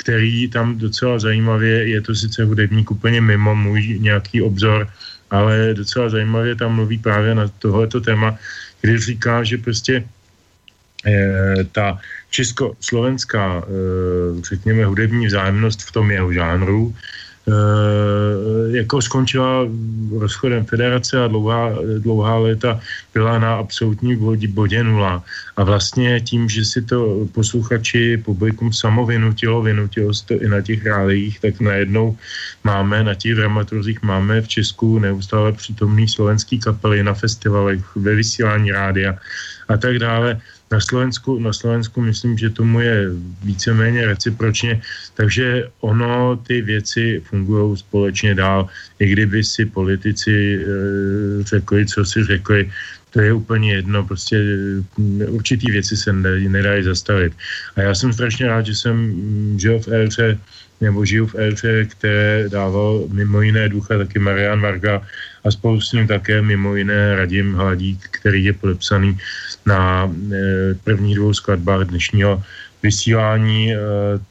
který 0.00 0.48
tam 0.48 0.80
docela 0.80 1.18
zajímavě, 1.20 1.88
je 1.92 2.00
to 2.00 2.14
sice 2.16 2.44
hudebník 2.44 2.90
úplně 2.90 3.20
mimo 3.20 3.52
můj 3.52 4.00
nějaký 4.00 4.40
obzor, 4.42 4.88
ale 5.28 5.76
docela 5.76 6.08
zajímavě 6.08 6.56
tam 6.56 6.80
mluví 6.80 6.98
právě 7.04 7.34
na 7.34 7.52
tohleto 7.60 8.00
téma, 8.00 8.40
kdy 8.80 8.98
říká, 9.12 9.44
že 9.44 9.60
prostě 9.60 10.08
eh, 11.04 11.68
ta 11.72 12.00
československá, 12.32 13.60
eh, 13.68 14.40
řekněme, 14.40 14.88
hudební 14.88 15.28
vzájemnost 15.28 15.84
v 15.84 15.92
tom 15.92 16.08
jeho 16.08 16.32
žánru 16.32 16.96
jako 18.70 19.02
skončila 19.02 19.66
rozchodem 20.18 20.64
federace 20.64 21.24
a 21.24 21.28
dlouhá, 21.28 21.72
dlouhá 21.98 22.36
léta 22.36 22.80
byla 23.14 23.38
na 23.38 23.54
absolutní 23.54 24.16
bodě, 24.16 24.48
bodě 24.48 24.84
nula. 24.84 25.22
A 25.56 25.64
vlastně 25.64 26.20
tím, 26.20 26.48
že 26.48 26.64
si 26.64 26.82
to 26.82 27.26
posluchači, 27.32 28.16
publikum 28.24 28.72
samo 28.72 29.06
vynutilo, 29.06 29.62
vynutilo 29.62 30.14
si 30.14 30.26
to 30.26 30.34
i 30.34 30.48
na 30.48 30.60
těch 30.60 30.86
rádiích, 30.86 31.40
tak 31.40 31.60
najednou 31.60 32.16
máme 32.64 33.04
na 33.04 33.14
těch 33.14 33.34
dramaturgích, 33.34 34.02
máme 34.02 34.40
v 34.40 34.48
Česku 34.48 34.98
neustále 34.98 35.52
přítomný 35.52 36.08
slovenský 36.08 36.58
kapely 36.58 37.02
na 37.02 37.14
festivalech, 37.14 37.80
ve 37.96 38.14
vysílání 38.14 38.70
rádia 38.70 39.18
a 39.68 39.76
tak 39.76 39.98
dále. 39.98 40.40
Na 40.70 40.80
Slovensku, 40.80 41.38
na 41.38 41.52
Slovensku 41.52 42.00
myslím, 42.00 42.38
že 42.38 42.50
tomu 42.50 42.80
je 42.80 43.08
víceméně 43.44 44.06
recipročně, 44.06 44.80
takže 45.14 45.68
ono 45.80 46.36
ty 46.36 46.62
věci 46.62 47.22
fungují 47.24 47.76
společně 47.76 48.34
dál. 48.34 48.68
I 48.98 49.08
kdyby 49.08 49.44
si 49.44 49.64
politici 49.66 50.60
e, 50.60 50.66
řekli, 51.42 51.86
co 51.86 52.04
si 52.04 52.24
řekli, 52.24 52.70
to 53.10 53.20
je 53.20 53.32
úplně 53.32 53.72
jedno, 53.72 54.04
prostě 54.04 54.36
mm, 54.98 55.22
určitý 55.28 55.70
věci 55.70 55.96
se 55.96 56.12
nedají 56.12 56.84
zastavit. 56.84 57.32
A 57.76 57.80
já 57.80 57.94
jsem 57.94 58.12
strašně 58.12 58.46
rád, 58.46 58.66
že 58.66 58.74
jsem 58.74 58.96
mm, 58.96 59.58
žil 59.58 59.80
v 59.80 59.88
éře, 59.88 60.38
nebo 60.80 61.04
žiju 61.04 61.26
v 61.26 61.34
éře, 61.34 61.84
které 61.84 62.48
dával 62.48 63.08
mimo 63.08 63.42
jiné 63.42 63.68
ducha 63.68 63.98
taky 63.98 64.18
Marian 64.18 64.60
Varga 64.60 65.02
a 65.44 65.50
spolu 65.50 65.80
s 65.80 65.92
ním 65.92 66.06
také 66.06 66.42
mimo 66.42 66.76
jiné 66.76 67.16
Radim 67.16 67.54
Hladík, 67.54 68.08
který 68.10 68.44
je 68.44 68.52
podepsaný 68.52 69.18
na 69.68 70.08
e, 70.08 70.74
prvních 70.74 71.16
dvou 71.16 71.34
skladbách 71.36 71.92
dnešního 71.92 72.42
vysílání. 72.82 73.72
E, 73.72 73.78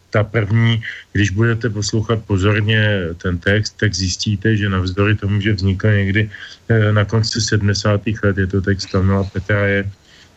ta 0.10 0.24
první, 0.24 0.82
když 1.14 1.30
budete 1.30 1.70
poslouchat 1.70 2.20
pozorně 2.26 3.14
ten 3.22 3.38
text, 3.38 3.78
tak 3.78 3.94
zjistíte, 3.94 4.58
že 4.58 4.70
navzdory 4.70 5.16
tomu, 5.16 5.42
že 5.42 5.54
vznikl 5.54 5.94
někdy 5.94 6.22
eh, 6.26 6.92
na 6.92 7.06
konci 7.06 7.42
70. 7.42 8.02
let, 8.24 8.38
je 8.38 8.48
to 8.48 8.62
text 8.62 8.90
Kamila 8.90 9.24
Petra, 9.24 9.68
je 9.68 9.86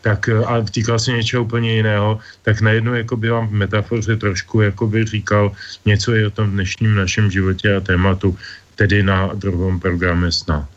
tak 0.01 0.29
eh, 0.29 0.37
a 0.45 0.61
týkal 0.61 0.99
se 0.99 1.17
něčeho 1.17 1.43
úplně 1.43 1.81
jiného, 1.81 2.19
tak 2.45 2.61
najednou 2.61 2.93
jako 2.93 3.17
by 3.17 3.29
vám 3.29 3.47
v 3.47 3.65
metafoře 3.65 4.13
trošku 4.21 4.61
jako 4.61 4.87
by 4.87 5.05
říkal 5.05 5.51
něco 5.85 6.13
i 6.13 6.25
o 6.25 6.29
tom 6.29 6.51
dnešním 6.51 6.95
našem 6.95 7.31
životě 7.31 7.75
a 7.75 7.81
tématu, 7.81 8.37
tedy 8.75 9.03
na 9.03 9.33
druhém 9.33 9.79
programe 9.79 10.31
sna. 10.31 10.67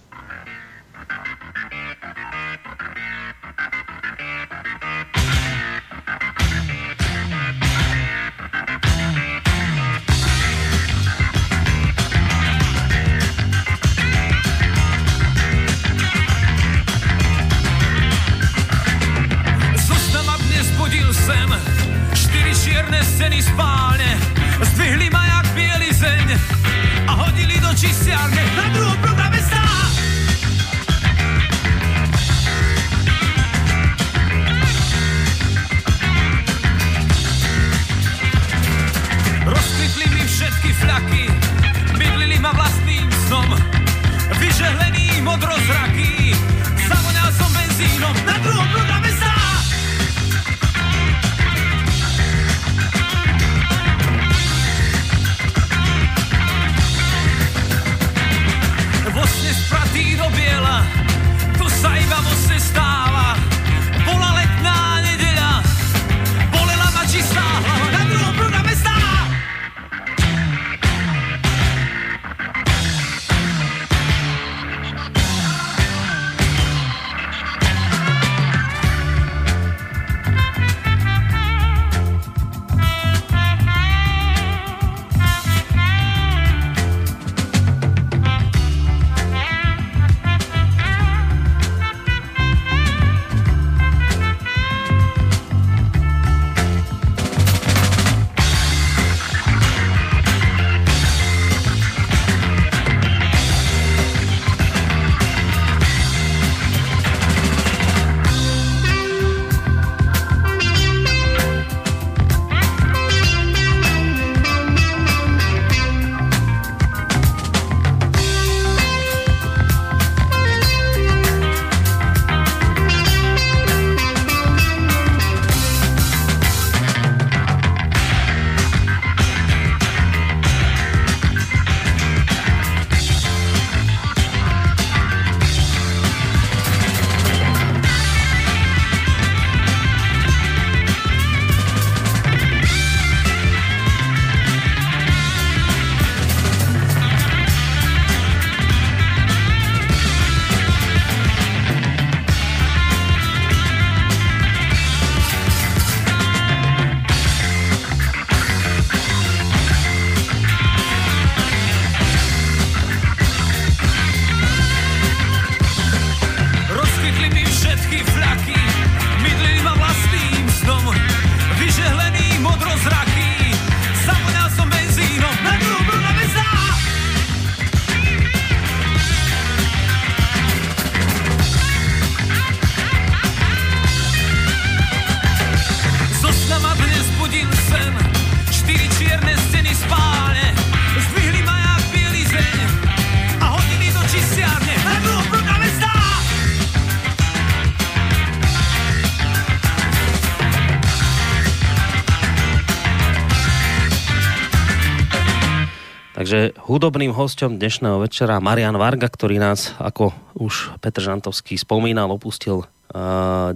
Hudobným 206.75 207.15
hostem 207.15 207.55
dnešného 207.55 208.03
večera 208.03 208.43
Marian 208.43 208.75
Varga, 208.75 209.07
ktorý 209.07 209.39
nás, 209.39 209.79
ako 209.79 210.11
už 210.35 210.75
Petr 210.83 211.07
Žantovský 211.07 211.55
spomínal, 211.55 212.11
opustil 212.11 212.67
9. 212.91 213.55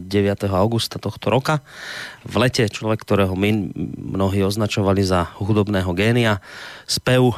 augusta 0.55 1.03
tohto 1.03 1.27
roka. 1.27 1.59
V 2.23 2.39
lete 2.39 2.63
človek, 2.71 3.03
ktorého 3.03 3.35
my 3.35 3.75
mnohí 4.15 4.39
označovali 4.47 5.03
za 5.03 5.35
hudobného 5.35 5.91
génia. 5.99 6.39
Spev, 6.87 7.35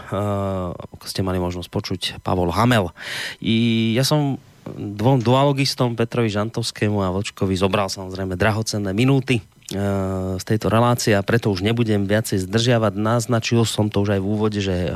ako 0.77 1.05
ste 1.09 1.25
mali 1.25 1.41
možnosť 1.41 1.73
počuť, 1.73 2.01
Pavol 2.21 2.53
Hamel. 2.53 2.93
I 3.41 3.97
ja 3.97 4.05
som 4.05 4.37
dvom 4.77 5.25
dualogistom 5.25 5.97
Petrovi 5.97 6.29
Žantovskému 6.29 7.01
a 7.01 7.09
Vlčkovi 7.09 7.57
zobral 7.57 7.89
samozrejme 7.89 8.37
drahocenné 8.37 8.93
minúty 8.93 9.41
z 9.71 10.43
tejto 10.43 10.67
relácie 10.67 11.15
a 11.15 11.23
preto 11.23 11.47
už 11.55 11.63
nebudem 11.63 12.03
viacej 12.03 12.43
zdržiavať. 12.43 12.99
Naznačil 12.99 13.63
som 13.63 13.87
to 13.87 14.03
už 14.03 14.19
aj 14.19 14.21
v 14.21 14.27
úvode, 14.27 14.59
že 14.59 14.91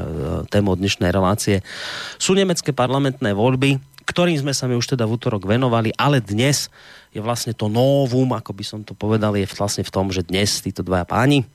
témou 0.50 0.74
dnešnej 0.74 1.14
relácie 1.14 1.62
sú 2.18 2.34
nemecké 2.34 2.74
parlamentné 2.74 3.38
voľby, 3.38 3.78
ktorým 4.02 4.34
sme 4.34 4.50
sa 4.50 4.66
mi 4.66 4.74
už 4.74 4.98
teda 4.98 5.06
v 5.06 5.14
útorok 5.14 5.46
venovali, 5.46 5.94
ale 5.94 6.18
dnes 6.18 6.68
je 7.14 7.22
vlastne 7.22 7.54
to 7.54 7.70
novum, 7.70 8.34
ako 8.34 8.50
by 8.50 8.64
som 8.66 8.80
to 8.82 8.98
povedal, 8.98 9.38
je 9.38 9.46
vlastne 9.46 9.86
v 9.86 9.94
tom, 9.94 10.10
že 10.10 10.26
dnes 10.26 10.50
títo 10.58 10.82
dvaja 10.82 11.06
páni 11.06 11.46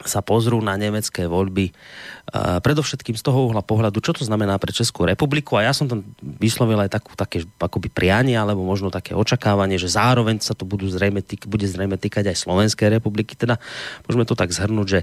sa 0.00 0.24
pozrú 0.24 0.64
na 0.64 0.80
nemecké 0.80 1.28
voľby 1.28 1.70
uh, 1.70 2.58
predovšetkým 2.64 3.20
z 3.20 3.22
toho 3.24 3.52
uhla 3.52 3.60
pohľadu, 3.60 4.00
čo 4.00 4.16
to 4.16 4.24
znamená 4.24 4.56
pre 4.56 4.72
Českú 4.72 5.04
republiku. 5.04 5.60
A 5.60 5.68
ja 5.68 5.72
som 5.76 5.88
tam 5.88 6.04
vyslovil 6.20 6.80
aj 6.80 6.96
takú, 6.96 7.12
také 7.12 7.44
akoby 7.60 7.92
prianie 7.92 8.36
alebo 8.36 8.64
možno 8.64 8.88
také 8.88 9.12
očakávanie, 9.12 9.76
že 9.76 9.92
zároveň 9.92 10.40
sa 10.40 10.56
to 10.56 10.64
budú 10.64 10.88
zrejme 10.88 11.20
týk, 11.20 11.44
bude 11.44 11.68
zrejme 11.68 12.00
týkať 12.00 12.32
aj 12.32 12.36
Slovenskej 12.40 12.88
republiky, 12.88 13.36
teda 13.36 13.60
môžeme 14.08 14.24
to 14.24 14.32
tak 14.32 14.56
zhrnúť, 14.56 14.88
že 14.88 15.00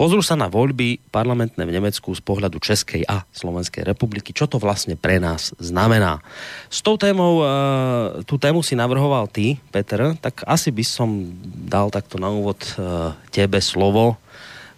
Pozrú 0.00 0.24
sa 0.24 0.32
na 0.32 0.48
voľby 0.48 1.12
parlamentné 1.12 1.60
v 1.60 1.76
Nemecku 1.76 2.16
z 2.16 2.24
pohľadu 2.24 2.56
Českej 2.56 3.04
a 3.04 3.28
Slovenskej 3.36 3.84
republiky. 3.84 4.32
Čo 4.32 4.48
to 4.48 4.56
vlastne 4.56 4.96
pre 4.96 5.20
nás 5.20 5.52
znamená? 5.60 6.24
S 6.72 6.80
tou 6.80 6.96
témou, 6.96 7.44
uh, 7.44 8.24
tú 8.24 8.40
tému 8.40 8.64
si 8.64 8.72
navrhoval 8.72 9.28
ty, 9.28 9.60
Petr, 9.68 10.16
tak 10.16 10.40
asi 10.48 10.72
by 10.72 10.84
som 10.88 11.28
dal 11.68 11.92
takto 11.92 12.16
na 12.16 12.32
úvod 12.32 12.56
uh, 12.80 13.12
tebe 13.28 13.60
slovo 13.60 14.16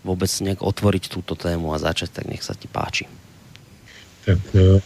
vôbec 0.03 0.27
nejak 0.43 0.59
otvoriť 0.59 1.07
túto 1.07 1.39
tému 1.39 1.70
a 1.70 1.79
začať, 1.79 2.18
tak 2.18 2.27
nech 2.27 2.43
sa 2.43 2.59
ti 2.59 2.66
páči. 2.66 3.07
Tak 4.27 4.43
uh, 4.59 4.83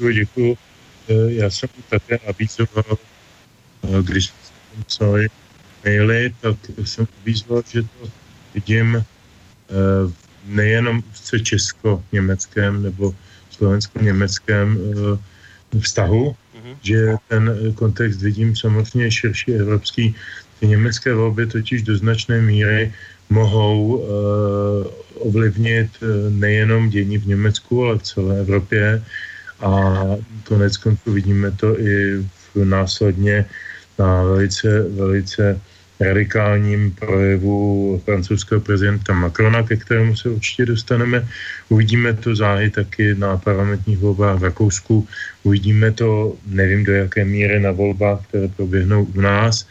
děkuji. 0.00 0.56
Já 1.28 1.50
jsem 1.50 1.68
také 1.92 2.16
avizoval, 2.24 2.96
když 4.00 4.24
jsem 4.24 4.84
psali 4.88 5.28
maily, 5.84 6.32
tak 6.40 6.56
jsem 6.84 7.06
avizoval, 7.20 7.62
že 7.68 7.82
to 7.84 8.08
vidím 8.56 9.04
nejenom 10.46 11.02
v 11.02 11.42
česko-německém 11.42 12.82
nebo 12.82 13.14
slovensko-německém 13.50 14.78
eh, 14.78 15.78
vztahu, 15.80 16.30
mm-hmm. 16.30 16.76
že 16.82 16.98
ten 17.28 17.50
kontext 17.74 18.22
vidím 18.22 18.56
samozřejmě 18.56 19.10
širší 19.10 19.52
evropský. 19.54 20.14
Ty 20.60 20.66
německé 20.66 21.14
volby 21.14 21.46
totiž 21.46 21.82
do 21.82 21.96
značné 21.96 22.40
míry 22.40 22.92
mohou 23.30 23.96
uh, 23.96 24.06
ovlivnit 25.26 25.90
nejenom 26.28 26.88
dění 26.88 27.18
v 27.18 27.26
Německu, 27.26 27.84
ale 27.84 27.98
v 27.98 28.02
celé 28.02 28.40
Evropě. 28.40 29.02
A 29.60 30.04
konec 30.44 30.76
konců 30.76 31.12
vidíme 31.12 31.50
to 31.50 31.80
i 31.80 32.22
v 32.54 32.64
následně 32.64 33.44
na 33.98 34.22
velice, 34.22 34.82
velice 34.82 35.60
radikálním 36.00 36.90
projevu 36.90 38.02
francouzského 38.04 38.60
prezidenta 38.60 39.14
Macrona, 39.14 39.62
ke 39.62 39.76
kterému 39.76 40.16
se 40.16 40.28
určitě 40.28 40.66
dostaneme. 40.66 41.28
Uvidíme 41.68 42.12
to 42.12 42.36
záhy 42.36 42.70
taky 42.70 43.14
na 43.14 43.36
parlamentních 43.36 43.98
volbách 43.98 44.38
v 44.38 44.44
Rakousku. 44.44 45.06
Uvidíme 45.42 45.92
to, 45.92 46.36
nevím 46.46 46.84
do 46.84 46.92
jaké 46.92 47.24
míry, 47.24 47.60
na 47.60 47.70
volbách, 47.70 48.26
které 48.28 48.48
proběhnou 48.48 49.04
u 49.04 49.20
nás 49.20 49.66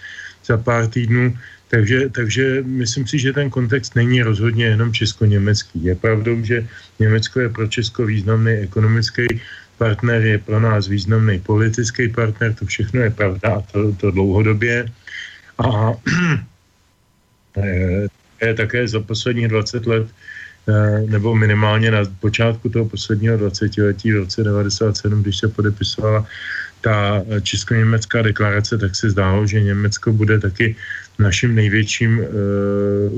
za 0.46 0.58
pár 0.58 0.88
týdnů. 0.88 1.38
Takže, 1.68 2.10
takže 2.10 2.64
myslím 2.66 3.08
si, 3.08 3.20
že 3.20 3.34
ten 3.34 3.50
kontext 3.50 3.96
není 3.96 4.22
rozhodně 4.22 4.66
jenom 4.66 4.94
česko-německý. 4.94 5.84
Je 5.84 5.96
pravdou, 5.96 6.44
že 6.44 6.68
Německo 7.00 7.40
je 7.40 7.50
pro 7.50 7.68
Česko 7.68 8.06
významný 8.06 8.52
ekonomický 8.52 9.26
partner, 9.78 10.22
je 10.22 10.38
pro 10.38 10.60
nás 10.60 10.88
významný 10.88 11.40
politický 11.40 12.08
partner, 12.08 12.54
to 12.54 12.66
všechno 12.66 13.02
je 13.02 13.10
pravda 13.10 13.50
a 13.58 13.62
to, 13.62 13.92
to 13.94 14.12
dlouhodobě. 14.12 14.86
A 15.64 15.94
eh, 17.58 18.08
je 18.42 18.54
také 18.54 18.88
za 18.88 19.00
posledních 19.00 19.48
20 19.48 19.86
let 19.86 20.08
eh, 20.70 21.02
nebo 21.02 21.36
minimálně 21.36 21.92
na 21.92 22.00
počátku 22.20 22.70
toho 22.70 22.86
posledního 22.86 23.38
20 23.38 23.78
letí 23.78 24.12
v 24.12 24.16
roce 24.16 24.44
97, 24.44 25.22
když 25.22 25.38
se 25.38 25.48
podepisovala 25.48 26.26
ta 26.84 27.24
česko-německá 27.42 28.22
deklarace, 28.22 28.78
tak 28.78 28.96
se 28.96 29.10
zdálo, 29.10 29.48
že 29.48 29.64
Německo 29.64 30.12
bude 30.12 30.40
taky 30.40 30.76
naším 31.20 31.56
největším 31.56 32.20
uh, 32.20 32.26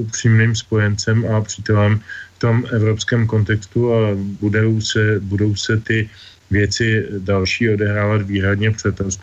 upřímným 0.06 0.56
spojencem 0.56 1.26
a 1.26 1.42
přítelem 1.42 2.00
v 2.36 2.40
tom 2.40 2.64
evropském 2.72 3.28
kontextu 3.28 3.94
a 3.94 3.98
budou 4.42 4.82
se, 4.82 5.20
budou 5.20 5.56
se 5.56 5.78
ty 5.78 6.10
věci 6.56 6.88
další 7.20 7.70
odehrávat 7.70 8.22
výhradně 8.24 8.72
v 8.72 8.78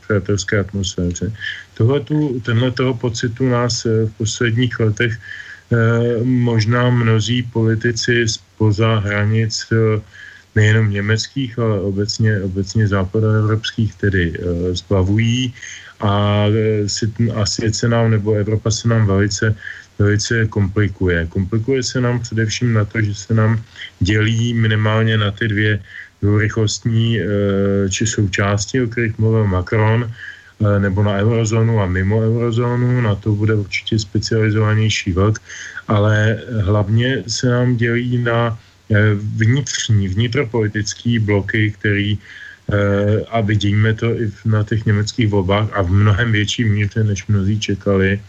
přátelské 0.05 0.61
atmosféře. 0.61 1.33
Tohletu, 1.75 2.41
tenhle 2.45 2.71
toho 2.71 2.95
pocitu 2.95 3.49
nás 3.49 3.87
eh, 3.89 4.07
v 4.07 4.13
posledních 4.21 4.81
letech 4.81 5.13
eh, 5.17 5.77
možná 6.25 6.91
mnozí 6.93 7.43
politici 7.49 8.29
spoza 8.29 9.01
hranic 9.01 9.57
eh, 9.73 10.01
nejenom 10.53 10.93
německých, 10.93 11.57
ale 11.59 11.81
obecně, 11.81 12.45
obecně 12.45 12.85
západoevropských 12.85 13.95
tedy 13.97 14.37
zbavují 14.77 15.55
a, 16.05 16.45
a 17.33 17.41
svět 17.49 17.73
se 17.73 17.89
nám, 17.89 18.13
nebo 18.13 18.37
Evropa 18.37 18.69
se 18.69 18.85
nám 18.85 19.09
velice, 19.09 19.57
velice 19.97 20.45
komplikuje. 20.53 21.25
Komplikuje 21.33 21.81
se 21.81 22.05
nám 22.05 22.21
především 22.21 22.77
na 22.77 22.85
to, 22.85 23.01
že 23.01 23.15
se 23.17 23.33
nám 23.33 23.65
dělí 24.05 24.53
minimálně 24.53 25.17
na 25.17 25.31
ty 25.33 25.49
dvě 25.49 25.81
dvourychlostní 26.23 27.19
či 27.91 28.07
součásti, 28.07 28.83
o 28.83 28.87
kterých 28.87 29.19
mluvil 29.19 29.47
Macron, 29.47 30.11
Eh, 30.63 30.79
nebo 30.79 31.03
na 31.03 31.19
eurozónu 31.19 31.81
a 31.81 31.87
mimo 31.87 32.23
eurozónu, 32.23 33.01
na 33.01 33.15
to 33.15 33.35
bude 33.35 33.55
určitě 33.55 33.99
specializovanější 33.99 35.13
vlk, 35.13 35.43
ale 35.89 36.39
hlavně 36.61 37.25
se 37.27 37.51
nám 37.51 37.77
dělí 37.77 38.19
na 38.19 38.59
eh, 38.91 39.15
vnitřní, 39.15 40.09
vnitropolitický 40.09 41.19
bloky, 41.19 41.75
který 41.79 42.15
eh, 42.15 43.25
a 43.31 43.41
vidíme 43.41 43.95
to 43.95 44.07
i 44.15 44.31
na 44.45 44.63
těch 44.63 44.87
německých 44.87 45.29
volbách 45.29 45.69
a 45.73 45.83
v 45.83 45.91
mnohem 45.91 46.33
větší 46.33 46.65
míře, 46.65 47.05
než 47.05 47.27
mnozí 47.27 47.61
čekali, 47.61 48.21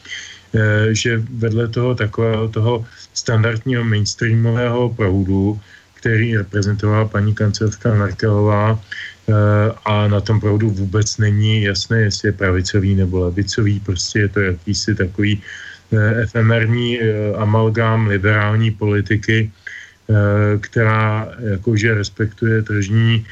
že 0.92 1.18
vedle 1.18 1.68
toho 1.68 1.98
takového 1.98 2.46
toho 2.50 2.86
standardního 3.14 3.84
mainstreamového 3.84 4.90
proudu, 4.94 5.58
který 6.04 6.38
reprezentovala 6.38 7.08
paní 7.08 7.32
kancelářka 7.32 7.96
Merkelová, 7.96 8.80
Eh, 9.24 9.72
a 9.86 10.08
na 10.08 10.20
tom 10.22 10.40
proudu 10.40 10.70
vůbec 10.70 11.18
není 11.18 11.64
jasné, 11.64 12.02
jestli 12.02 12.28
je 12.28 12.32
pravicový 12.32 12.96
nebo 12.96 13.20
levicový, 13.20 13.80
prostě 13.80 14.20
je 14.20 14.30
to 14.30 14.40
jakýsi 14.40 14.96
takový 14.96 15.42
eh, 15.94 16.22
efemerní 16.22 17.00
eh, 17.00 17.34
amalgám 17.36 18.08
liberální 18.08 18.72
politiky, 18.72 19.52
která 20.60 21.32
jakože 21.40 21.96
respektuje 21.96 22.62
tržní 22.62 23.26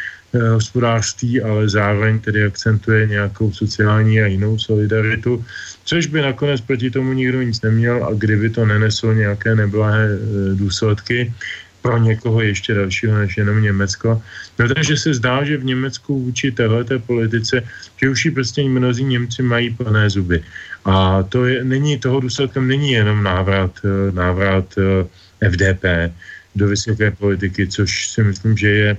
hospodářství, 0.54 1.42
ale 1.44 1.70
zároveň 1.70 2.20
tedy 2.20 2.48
akcentuje 2.48 3.08
nějakou 3.08 3.52
sociální 3.52 4.22
a 4.22 4.26
jinou 4.26 4.60
solidaritu, 4.60 5.46
což 5.84 6.08
by 6.08 6.22
nakonec 6.22 6.62
proti 6.62 6.90
tomu 6.90 7.14
nikdo 7.14 7.42
nic 7.42 7.62
neměl 7.62 8.08
a 8.08 8.16
kdyby 8.16 8.50
to 8.50 8.66
neneslo 8.66 9.14
nějaké 9.14 9.56
neblahé 9.56 10.18
důsledky, 10.56 11.34
pro 11.82 11.98
někoho 11.98 12.42
ještě 12.42 12.74
dalšího 12.74 13.18
než 13.18 13.38
jenom 13.38 13.62
Německo. 13.62 14.22
No 14.60 14.68
takže 14.70 14.98
se 14.98 15.14
zdá, 15.14 15.44
že 15.44 15.58
v 15.58 15.66
Německu 15.66 16.24
vůči 16.24 16.52
téhleté 16.52 17.00
politice, 17.00 17.64
že 18.02 18.10
už 18.10 18.26
ji 18.26 18.32
prostě 18.32 18.64
mnozí 18.64 19.04
Němci 19.04 19.44
mají 19.44 19.70
plné 19.74 20.10
zuby. 20.10 20.44
A 20.86 21.24
to 21.24 21.46
je, 21.46 21.64
není, 21.64 21.98
toho 21.98 22.20
důsledkem 22.20 22.68
není 22.68 22.92
jenom 22.92 23.24
návrat, 23.24 23.72
eh, 23.86 24.12
návrat 24.12 24.66
eh, 24.78 25.50
FDP 25.50 26.14
do 26.56 26.68
vysoké 26.68 27.12
politiky, 27.12 27.68
což 27.68 28.08
si 28.08 28.24
myslím, 28.24 28.58
že 28.58 28.70
je 28.70 28.98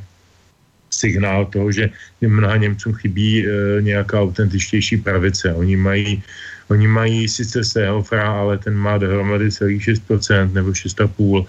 signál 0.93 1.47
toho, 1.47 1.73
že 1.73 1.91
mnoha 2.21 2.57
Němcům 2.57 2.95
chybí 2.95 3.47
e, 3.47 3.49
nějaká 3.83 4.21
autentičtější 4.21 4.97
pravice. 4.97 5.55
Oni 5.55 5.77
mají, 5.77 6.23
oni 6.69 6.87
mají 6.87 7.29
sice 7.29 7.65
svého 7.65 8.03
fra, 8.03 8.33
ale 8.33 8.59
ten 8.59 8.77
má 8.77 8.99
dohromady 8.99 9.51
celých 9.51 9.83
6% 10.09 10.53
nebo 10.53 10.71
6,5% 10.71 11.47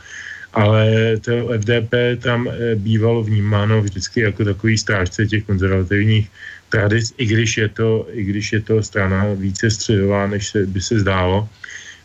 ale 0.53 1.17
to 1.21 1.49
FDP 1.57 2.21
tam 2.21 2.47
eh, 2.47 2.75
bývalo 2.75 3.23
vnímáno 3.23 3.81
vždycky 3.81 4.21
jako 4.21 4.45
takový 4.45 4.77
strážce 4.77 5.25
těch 5.27 5.43
konzervativních 5.43 6.29
tradic, 6.73 7.13
i 7.21 7.25
když 7.25 7.57
je 7.57 7.69
to, 7.69 8.09
i 8.09 8.21
když 8.25 8.45
je 8.53 8.61
to 8.65 8.81
strana 8.81 9.29
více 9.37 9.69
středová, 9.69 10.25
než 10.25 10.49
se, 10.49 10.65
by 10.65 10.81
se 10.81 11.05
zdálo, 11.05 11.45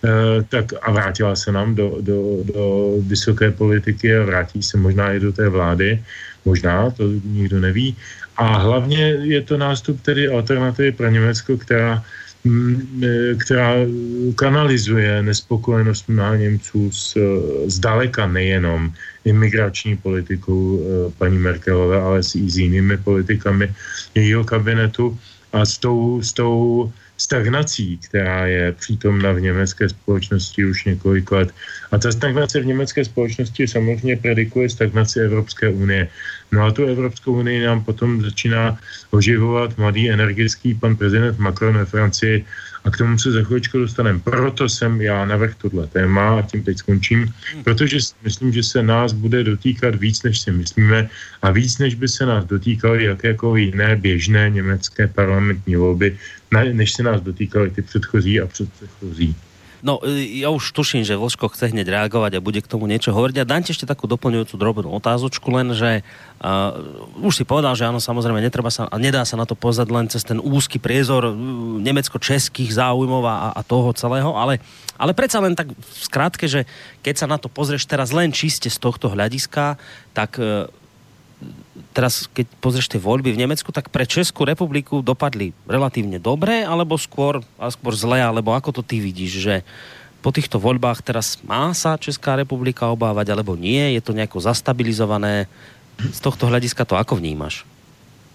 e, 0.04 0.44
tak 0.52 0.76
a 0.84 0.92
vrátila 0.92 1.32
se 1.32 1.48
nám 1.48 1.72
do, 1.72 2.04
do, 2.04 2.44
do 2.44 2.64
vysoké 3.08 3.48
politiky 3.48 4.12
a 4.12 4.28
vrátí 4.28 4.60
se 4.60 4.76
možná 4.76 5.16
i 5.16 5.20
do 5.24 5.32
té 5.32 5.48
vlády, 5.48 6.04
možná, 6.44 6.92
to 6.92 7.08
nikdo 7.24 7.64
neví. 7.64 7.96
A 8.36 8.60
hlavně 8.60 9.24
je 9.24 9.40
to 9.40 9.56
nástup 9.56 10.04
tedy 10.04 10.28
alternativy 10.28 10.92
pro 10.92 11.08
Německo, 11.08 11.56
která 11.56 12.04
která 13.38 13.74
kanalizuje 14.36 15.22
nespokojenost 15.22 16.08
mnoha 16.08 16.36
Němců 16.36 16.90
s, 16.92 17.18
zdaleka 17.66 18.26
nejenom 18.26 18.92
imigrační 19.24 19.96
politikou 19.96 20.80
e, 20.80 21.10
paní 21.18 21.38
Merkelové, 21.38 22.00
ale 22.00 22.20
i 22.20 22.50
s 22.50 22.56
jinými 22.58 22.96
politikami 22.96 23.74
jejího 24.14 24.44
kabinetu 24.44 25.18
a 25.52 25.66
s 25.66 25.78
tou, 25.78 26.22
s 26.22 26.32
tou 26.32 26.92
stagnací, 27.18 27.98
která 27.98 28.46
je 28.46 28.72
přítomna 28.72 29.32
v 29.32 29.40
německé 29.40 29.88
společnosti 29.88 30.64
už 30.64 30.84
několik 30.84 31.30
let. 31.30 31.48
A 31.92 31.98
ta 31.98 32.12
stagnace 32.12 32.60
v 32.60 32.66
německé 32.66 33.04
společnosti 33.04 33.68
samozřejmě 33.68 34.16
predikuje 34.16 34.70
stagnaci 34.70 35.20
Evropské 35.20 35.68
unie. 35.68 36.08
No 36.52 36.64
a 36.64 36.70
tu 36.70 36.86
Evropskou 36.86 37.32
unii 37.42 37.66
nám 37.66 37.84
potom 37.84 38.22
začíná 38.22 38.78
oživovat 39.10 39.78
mladý 39.78 40.10
energický 40.10 40.74
pan 40.74 40.96
prezident 40.96 41.38
Macron 41.38 41.76
ve 41.76 41.84
Francii 41.84 42.44
a 42.84 42.90
k 42.90 42.96
tomu 42.96 43.18
se 43.18 43.32
za 43.32 43.42
chvíličku 43.42 43.78
dostaneme. 43.78 44.18
Proto 44.18 44.68
jsem 44.68 45.00
já 45.00 45.24
navrh 45.24 45.54
tohle 45.54 45.86
téma 45.86 46.38
a 46.38 46.42
tím 46.42 46.62
teď 46.64 46.78
skončím, 46.78 47.34
protože 47.64 48.00
si 48.00 48.14
myslím, 48.24 48.52
že 48.52 48.62
se 48.62 48.82
nás 48.82 49.12
bude 49.12 49.44
dotýkat 49.44 49.94
víc, 49.94 50.22
než 50.22 50.40
si 50.40 50.50
myslíme 50.50 51.08
a 51.42 51.50
víc, 51.50 51.78
než 51.78 51.94
by 51.94 52.08
se 52.08 52.26
nás 52.26 52.44
dotýkaly 52.44 53.04
jakékoliv 53.04 53.74
jiné 53.74 53.96
běžné 53.96 54.50
německé 54.50 55.06
parlamentní 55.06 55.76
volby, 55.76 56.16
než 56.72 56.92
se 56.92 57.02
nás 57.02 57.20
dotýkaly 57.20 57.70
ty 57.70 57.82
předchozí 57.82 58.40
a 58.40 58.46
předchozí. 58.46 59.36
No, 59.80 60.02
e, 60.02 60.42
ja 60.42 60.50
už 60.50 60.74
tuším, 60.74 61.06
že 61.06 61.14
Vlško 61.14 61.54
chce 61.54 61.70
hneď 61.70 61.86
reagovať 61.86 62.38
a 62.38 62.44
bude 62.44 62.58
k 62.58 62.70
tomu 62.70 62.90
niečo 62.90 63.14
hovoriť. 63.14 63.36
A 63.42 63.48
dám 63.48 63.62
ti 63.62 63.70
ešte 63.70 63.86
takú 63.86 64.10
doplňujúcu 64.10 64.54
drobnú 64.58 64.90
otázočku, 64.90 65.46
len 65.54 65.70
že 65.74 66.02
uh, 66.42 66.74
už 67.22 67.42
si 67.42 67.44
povedal, 67.46 67.78
že 67.78 67.86
áno, 67.86 68.02
samozrejme, 68.02 68.42
netreba 68.42 68.74
sa, 68.74 68.90
a 68.90 68.96
nedá 68.98 69.22
sa 69.22 69.38
na 69.38 69.46
to 69.46 69.54
pozrieť 69.54 69.88
len 69.94 70.06
cez 70.10 70.26
ten 70.26 70.42
úzky 70.42 70.82
priezor 70.82 71.30
uh, 71.30 71.34
nemecko-českých 71.78 72.74
záujmov 72.74 73.22
a, 73.22 73.54
a 73.54 73.60
toho 73.62 73.94
celého, 73.94 74.34
ale, 74.34 74.58
ale 74.98 75.14
predsa 75.14 75.38
len 75.38 75.54
tak 75.54 75.70
v 75.70 76.00
skrátke, 76.02 76.50
že 76.50 76.66
keď 77.06 77.14
sa 77.14 77.26
na 77.30 77.38
to 77.38 77.46
pozrieš 77.46 77.86
teraz 77.86 78.10
len 78.10 78.34
čiste 78.34 78.66
z 78.66 78.78
tohto 78.82 79.14
hľadiska, 79.14 79.78
tak 80.10 80.42
uh, 80.42 80.66
teraz, 81.92 82.30
keď 82.30 82.46
pozrieš 82.62 82.92
tie 82.92 83.00
voľby 83.00 83.34
v 83.34 83.40
Nemecku, 83.46 83.72
tak 83.72 83.90
pre 83.90 84.06
Českú 84.06 84.44
republiku 84.44 85.00
dopadli 85.02 85.50
relatívne 85.66 86.22
dobre, 86.22 86.62
alebo 86.62 86.94
skôr, 87.00 87.42
ale 87.58 87.70
skôr 87.72 87.94
zle, 87.96 88.18
alebo 88.20 88.54
ako 88.54 88.80
to 88.80 88.82
ty 88.86 89.02
vidíš, 89.02 89.32
že 89.42 89.54
po 90.18 90.34
týchto 90.34 90.58
voľbách 90.58 91.02
teraz 91.06 91.38
má 91.46 91.70
sa 91.72 91.94
Česká 91.94 92.34
republika 92.34 92.90
obávať, 92.90 93.30
alebo 93.30 93.54
nie? 93.54 93.94
Je 93.94 94.02
to 94.02 94.12
nejako 94.12 94.42
zastabilizované? 94.42 95.46
Z 95.98 96.20
tohto 96.22 96.46
hľadiska 96.46 96.86
to 96.86 96.94
ako 96.98 97.18
vnímaš? 97.18 97.66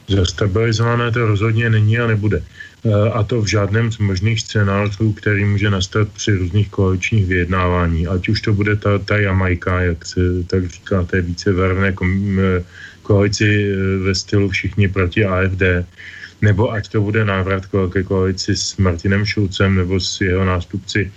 Zastabilizované 0.08 1.12
to 1.12 1.28
rozhodně 1.28 1.70
není 1.70 2.00
a 2.00 2.08
nebude. 2.08 2.44
E, 2.84 3.10
a 3.12 3.24
to 3.24 3.42
v 3.42 3.48
žádném 3.48 3.92
z 3.92 3.98
možných 3.98 4.42
scénářů, 4.42 5.14
který 5.14 5.46
může 5.46 5.70
nastat 5.70 6.08
při 6.08 6.32
různých 6.32 6.70
koaličních 6.70 7.26
vyjednávání. 7.26 8.08
Ať 8.08 8.30
už 8.30 8.42
to 8.42 8.54
bude 8.54 8.76
ta, 8.76 9.00
ta 9.00 9.18
Jamajka, 9.18 9.82
jak 9.82 10.06
se 10.06 10.20
tak 10.48 10.68
říká, 10.68 11.04
té 11.04 11.22
vícevarné 11.22 11.96
koalici 13.04 13.46
eh, 13.46 13.76
ve 14.04 14.16
stylu 14.16 14.50
všichni 14.50 14.88
proti 14.88 15.26
AFD, 15.26 15.86
nebo 16.42 16.72
ať 16.72 16.90
to 16.90 17.02
bude 17.02 17.26
návrat 17.26 17.68
ke 17.68 18.04
koalici 18.04 18.56
s 18.56 18.78
Martinem 18.78 19.26
Šulcem 19.26 19.76
nebo 19.76 20.00
s 20.00 20.22
jeho 20.22 20.46
nástupci 20.46 21.12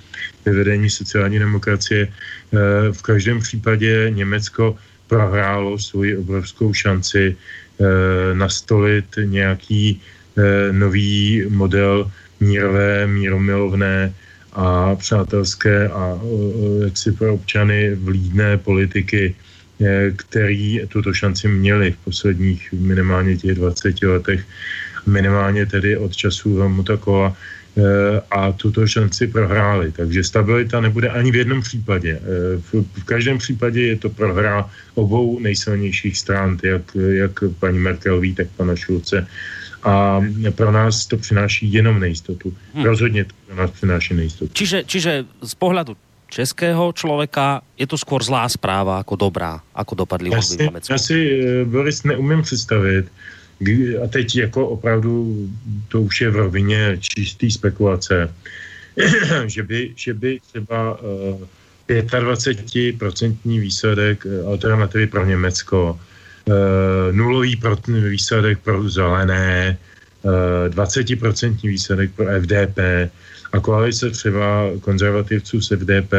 ve 0.45 0.53
vedení 0.53 0.91
sociální 0.91 1.39
demokracie. 1.39 2.07
Eh, 2.07 2.93
v 2.93 3.01
každém 3.03 3.41
případě 3.41 4.11
Německo 4.11 4.76
prohrálo 5.07 5.78
svoji 5.78 6.16
obrovskou 6.16 6.74
šanci 6.74 7.37
eh, 7.37 8.34
nastolit 8.34 9.07
nějaký 9.24 10.01
nový 10.72 11.49
model 11.49 12.12
mírové, 12.41 13.07
míromilovné 13.09 14.12
a 14.53 14.95
přátelské 14.95 15.89
a 15.89 16.20
jaksi 16.84 17.12
pro 17.12 17.34
občany 17.34 17.95
vlídné 17.95 18.61
politiky 18.61 19.32
který 20.16 20.80
tuto 20.88 21.14
šanci 21.14 21.48
měli 21.48 21.92
v 21.92 21.96
posledních 21.96 22.72
minimálně 22.72 23.36
těch 23.36 23.54
20 23.54 24.02
letech, 24.02 24.44
minimálně 25.06 25.66
tedy 25.66 25.96
od 25.96 26.16
času 26.16 26.56
Helmuta 26.56 26.96
Kola 26.96 27.36
eh, 27.36 27.82
a 28.30 28.52
tuto 28.52 28.86
šanci 28.86 29.26
prohráli. 29.26 29.92
Takže 29.92 30.24
stabilita 30.24 30.80
nebude 30.80 31.08
ani 31.08 31.30
v 31.30 31.36
jednom 31.36 31.62
případě. 31.62 32.20
Eh, 32.22 32.60
v, 32.72 33.04
každém 33.04 33.38
případě 33.38 33.82
je 33.82 33.96
to 33.96 34.10
prohra 34.10 34.70
obou 34.94 35.40
nejsilnějších 35.40 36.18
stran, 36.18 36.58
jak, 36.62 36.96
jak 36.96 37.32
paní 37.60 37.78
Merkel 37.78 38.20
ví, 38.20 38.34
tak 38.34 38.48
pana 38.56 38.76
Šulce. 38.76 39.26
A 39.82 40.20
pro 40.54 40.72
nás 40.72 41.06
to 41.06 41.16
přináší 41.16 41.72
jenom 41.72 42.00
nejistotu. 42.00 42.54
Hmm. 42.74 42.84
Rozhodně 42.84 43.24
to 43.24 43.34
pro 43.46 43.56
nás 43.56 43.70
přináší 43.70 44.14
nejistotu. 44.14 44.50
Čiže, 44.54 44.84
čiže 44.86 45.24
z 45.42 45.54
pohledu 45.54 45.96
českého 46.28 46.92
člověka 46.92 47.62
je 47.78 47.86
to 47.86 47.96
skôr 47.96 48.22
zlá 48.22 48.48
zpráva 48.48 48.98
jako 48.98 49.16
dobrá, 49.16 49.60
jako 49.78 49.94
Německu. 50.64 50.92
Já 50.92 50.98
si, 50.98 51.18
eh, 51.44 51.64
Boris, 51.64 52.02
neumím 52.02 52.42
představit, 52.42 53.06
a 54.04 54.06
teď 54.06 54.36
jako 54.36 54.68
opravdu 54.68 55.48
to 55.88 56.00
už 56.00 56.20
je 56.20 56.30
v 56.30 56.36
rovině 56.36 56.96
čistý 57.00 57.50
spekulace, 57.50 58.34
že 59.46 59.62
by, 59.62 59.92
že 59.96 60.14
by 60.14 60.40
třeba 60.48 61.00
uh, 61.00 61.40
eh, 61.88 62.02
25% 62.02 63.60
výsledek 63.60 64.26
eh, 64.26 64.44
alternativy 64.44 65.06
pro 65.06 65.24
Německo, 65.24 66.00
uh, 66.44 66.54
nulový 67.12 67.60
výsledek 67.88 68.58
pro 68.58 68.88
zelené, 68.90 69.78
uh, 70.22 70.68
20% 70.74 71.56
výsledek 71.62 72.10
pro 72.12 72.26
FDP, 72.40 73.08
a 73.57 73.61
koalice 73.61 74.11
třeba 74.11 74.70
konzervativců 74.80 75.61
z 75.61 75.68
FDP, 75.68 76.12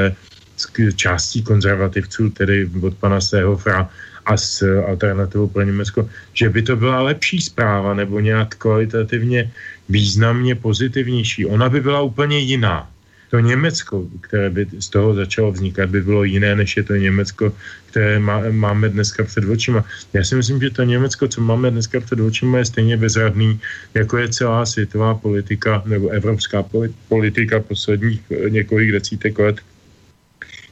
s 0.58 0.66
částí 0.96 1.44
konzervativců, 1.44 2.30
tedy 2.30 2.70
od 2.82 2.98
pana 2.98 3.22
Sehofra 3.22 3.90
a 4.26 4.38
s 4.38 4.66
alternativou 4.88 5.48
pro 5.48 5.62
Německo, 5.62 6.10
že 6.34 6.50
by 6.50 6.62
to 6.62 6.76
byla 6.76 7.02
lepší 7.02 7.42
zpráva 7.42 7.94
nebo 7.94 8.20
nějak 8.20 8.56
kvalitativně 8.56 9.52
významně 9.90 10.56
pozitivnější. 10.56 11.46
Ona 11.46 11.70
by 11.70 11.82
byla 11.82 12.02
úplně 12.02 12.40
jiná 12.40 12.90
to 13.30 13.40
Německo, 13.40 14.08
které 14.22 14.50
by 14.50 14.68
z 14.80 14.90
toho 14.90 15.14
začalo 15.14 15.52
vznikat, 15.52 15.90
by 15.90 16.02
bylo 16.02 16.24
jiné, 16.24 16.56
než 16.56 16.78
je 16.78 16.84
to 16.84 16.96
Německo, 16.96 17.54
které 17.98 18.20
má, 18.20 18.42
máme 18.52 18.90
dneska 18.90 19.24
před 19.24 19.50
očima. 19.50 19.82
Já 20.14 20.24
si 20.24 20.36
myslím, 20.36 20.62
že 20.62 20.70
to 20.70 20.84
Německo, 20.84 21.28
co 21.28 21.42
máme 21.42 21.72
dneska 21.72 22.00
před 22.00 22.20
očima, 22.20 22.58
je 22.58 22.66
stejně 22.66 22.98
bezradný, 22.98 23.60
jako 23.94 24.18
je 24.18 24.30
celá 24.30 24.66
světová 24.66 25.18
politika 25.18 25.82
nebo 25.86 26.10
evropská 26.10 26.66
politika 27.10 27.60
posledních 27.60 28.22
eh, 28.30 28.50
několik 28.50 28.92
desítek 28.92 29.40
let, 29.40 29.58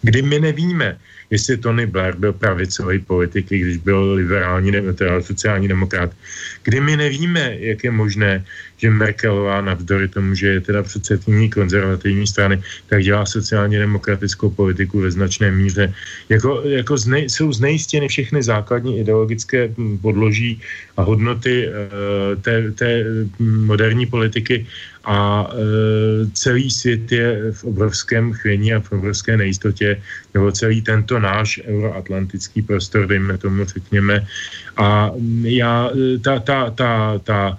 kdy 0.01 0.21
my 0.21 0.39
nevíme, 0.39 0.97
jestli 1.29 1.57
Tony 1.57 1.85
Blair 1.85 2.15
byl 2.15 2.33
pravicový 2.33 2.99
politik, 2.99 3.49
když 3.49 3.77
byl 3.77 4.13
liberální, 4.13 4.71
teda 4.93 5.21
sociální 5.21 5.67
demokrat, 5.67 6.11
kdy 6.63 6.81
my 6.81 6.97
nevíme, 6.97 7.55
jak 7.59 7.83
je 7.83 7.91
možné, 7.91 8.45
že 8.77 8.89
Merkelová 8.89 9.61
navzdory 9.61 10.07
tomu, 10.07 10.35
že 10.35 10.47
je 10.47 10.61
teda 10.61 10.83
předsedkyní 10.83 11.49
konzervativní 11.49 12.27
strany, 12.27 12.61
tak 12.89 13.03
dělá 13.03 13.25
sociálně 13.25 13.79
demokratickou 13.79 14.49
politiku 14.49 14.99
ve 14.99 15.11
značné 15.11 15.51
míře. 15.51 15.93
Jako, 16.29 16.61
jako 16.65 16.97
znej, 16.97 17.29
jsou 17.29 17.53
znejistěny 17.53 18.07
všechny 18.07 18.43
základní 18.43 18.99
ideologické 18.99 19.71
podloží 20.01 20.61
a 20.97 21.01
hodnoty 21.01 21.67
uh, 21.67 22.41
té, 22.41 22.71
té 22.71 23.03
moderní 23.39 24.05
politiky 24.05 24.65
a 25.05 25.49
e, 25.49 25.55
celý 26.33 26.71
svět 26.71 27.11
je 27.11 27.51
v 27.51 27.63
obrovském 27.63 28.33
chvění 28.33 28.73
a 28.73 28.79
v 28.79 28.91
obrovské 28.91 29.37
nejistotě, 29.37 30.01
nebo 30.33 30.51
celý 30.51 30.81
tento 30.81 31.19
náš 31.19 31.61
euroatlantický 31.65 32.61
prostor, 32.61 33.07
dejme 33.07 33.37
tomu, 33.37 33.65
řekněme. 33.65 34.27
A 34.77 35.11
já, 35.41 35.89
e, 35.93 36.17
ta, 36.17 36.39
ta, 36.39 36.69
ta, 36.69 37.19
ta 37.23 37.57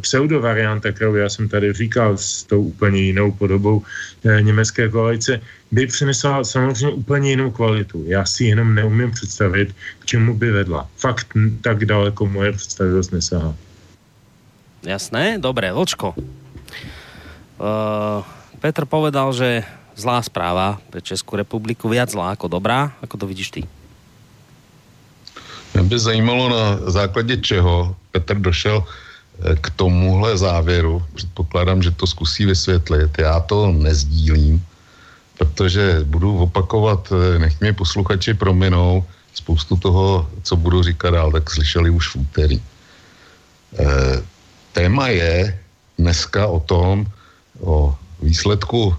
pseudovarianta, 0.00 0.92
kterou 0.92 1.14
já 1.14 1.28
jsem 1.28 1.48
tady 1.48 1.72
říkal 1.72 2.16
s 2.16 2.42
tou 2.42 2.62
úplně 2.62 3.00
jinou 3.00 3.32
podobou 3.32 3.82
e, 4.24 4.42
německé 4.42 4.88
koalice, 4.88 5.40
by 5.70 5.86
přinesla 5.86 6.44
samozřejmě 6.44 6.94
úplně 6.94 7.30
jinou 7.30 7.50
kvalitu. 7.50 8.04
Já 8.06 8.24
si 8.24 8.44
jenom 8.44 8.74
neumím 8.74 9.10
představit, 9.10 9.74
k 9.98 10.06
čemu 10.06 10.34
by 10.34 10.50
vedla. 10.50 10.88
Fakt 10.96 11.26
tak 11.60 11.84
daleko 11.84 12.26
moje 12.26 12.52
představivost 12.52 13.12
nesahá. 13.12 13.54
Jasné, 14.86 15.38
dobré, 15.38 15.72
Vlčko, 15.72 16.14
Uh, 17.56 18.20
Petr 18.60 18.84
povedal, 18.84 19.32
že 19.32 19.64
zlá 19.96 20.20
správa 20.20 20.76
pre 20.92 21.00
Českou 21.00 21.40
republiku, 21.40 21.88
viac 21.88 22.12
zlá 22.12 22.36
ako 22.36 22.52
dobrá. 22.52 22.92
Ako 23.00 23.16
to 23.16 23.24
vidíš 23.24 23.50
ty? 23.50 23.60
Mě 25.74 25.82
by 25.82 25.98
zajímalo, 25.98 26.48
na 26.48 26.90
základě 26.90 27.36
čeho 27.36 27.96
Petr 28.12 28.36
došel 28.36 28.84
eh, 28.84 29.05
k 29.60 29.70
tomuhle 29.70 30.38
závěru. 30.38 31.02
Předpokládám, 31.14 31.82
že 31.82 31.90
to 31.90 32.06
zkusí 32.06 32.46
vysvětlit. 32.46 33.10
Já 33.18 33.40
to 33.40 33.72
nezdílím, 33.72 34.64
protože 35.38 36.00
budu 36.04 36.38
opakovat, 36.38 37.12
eh, 37.12 37.38
nech 37.38 37.60
mě 37.60 37.72
posluchači 37.72 38.34
prominou, 38.34 39.04
spoustu 39.36 39.76
toho, 39.76 40.28
co 40.42 40.56
budu 40.56 40.82
říkat 40.82 41.10
dál, 41.10 41.32
tak 41.32 41.50
slyšeli 41.50 41.90
už 41.90 42.08
v 42.08 42.16
úterý. 42.16 42.58
E, 42.58 42.64
téma 44.72 45.08
je 45.08 45.52
dneska 45.98 46.46
o 46.46 46.60
tom, 46.60 47.06
o 47.60 47.92
výsledku 48.22 48.96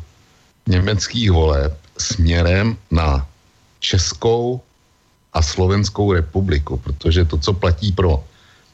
německých 0.70 1.32
voleb 1.32 1.74
směrem 1.98 2.78
na 2.92 3.26
Českou 3.80 4.62
a 5.34 5.42
Slovenskou 5.42 6.14
republiku, 6.14 6.78
protože 6.78 7.26
to, 7.26 7.38
co 7.38 7.54
platí 7.54 7.92
pro 7.92 8.22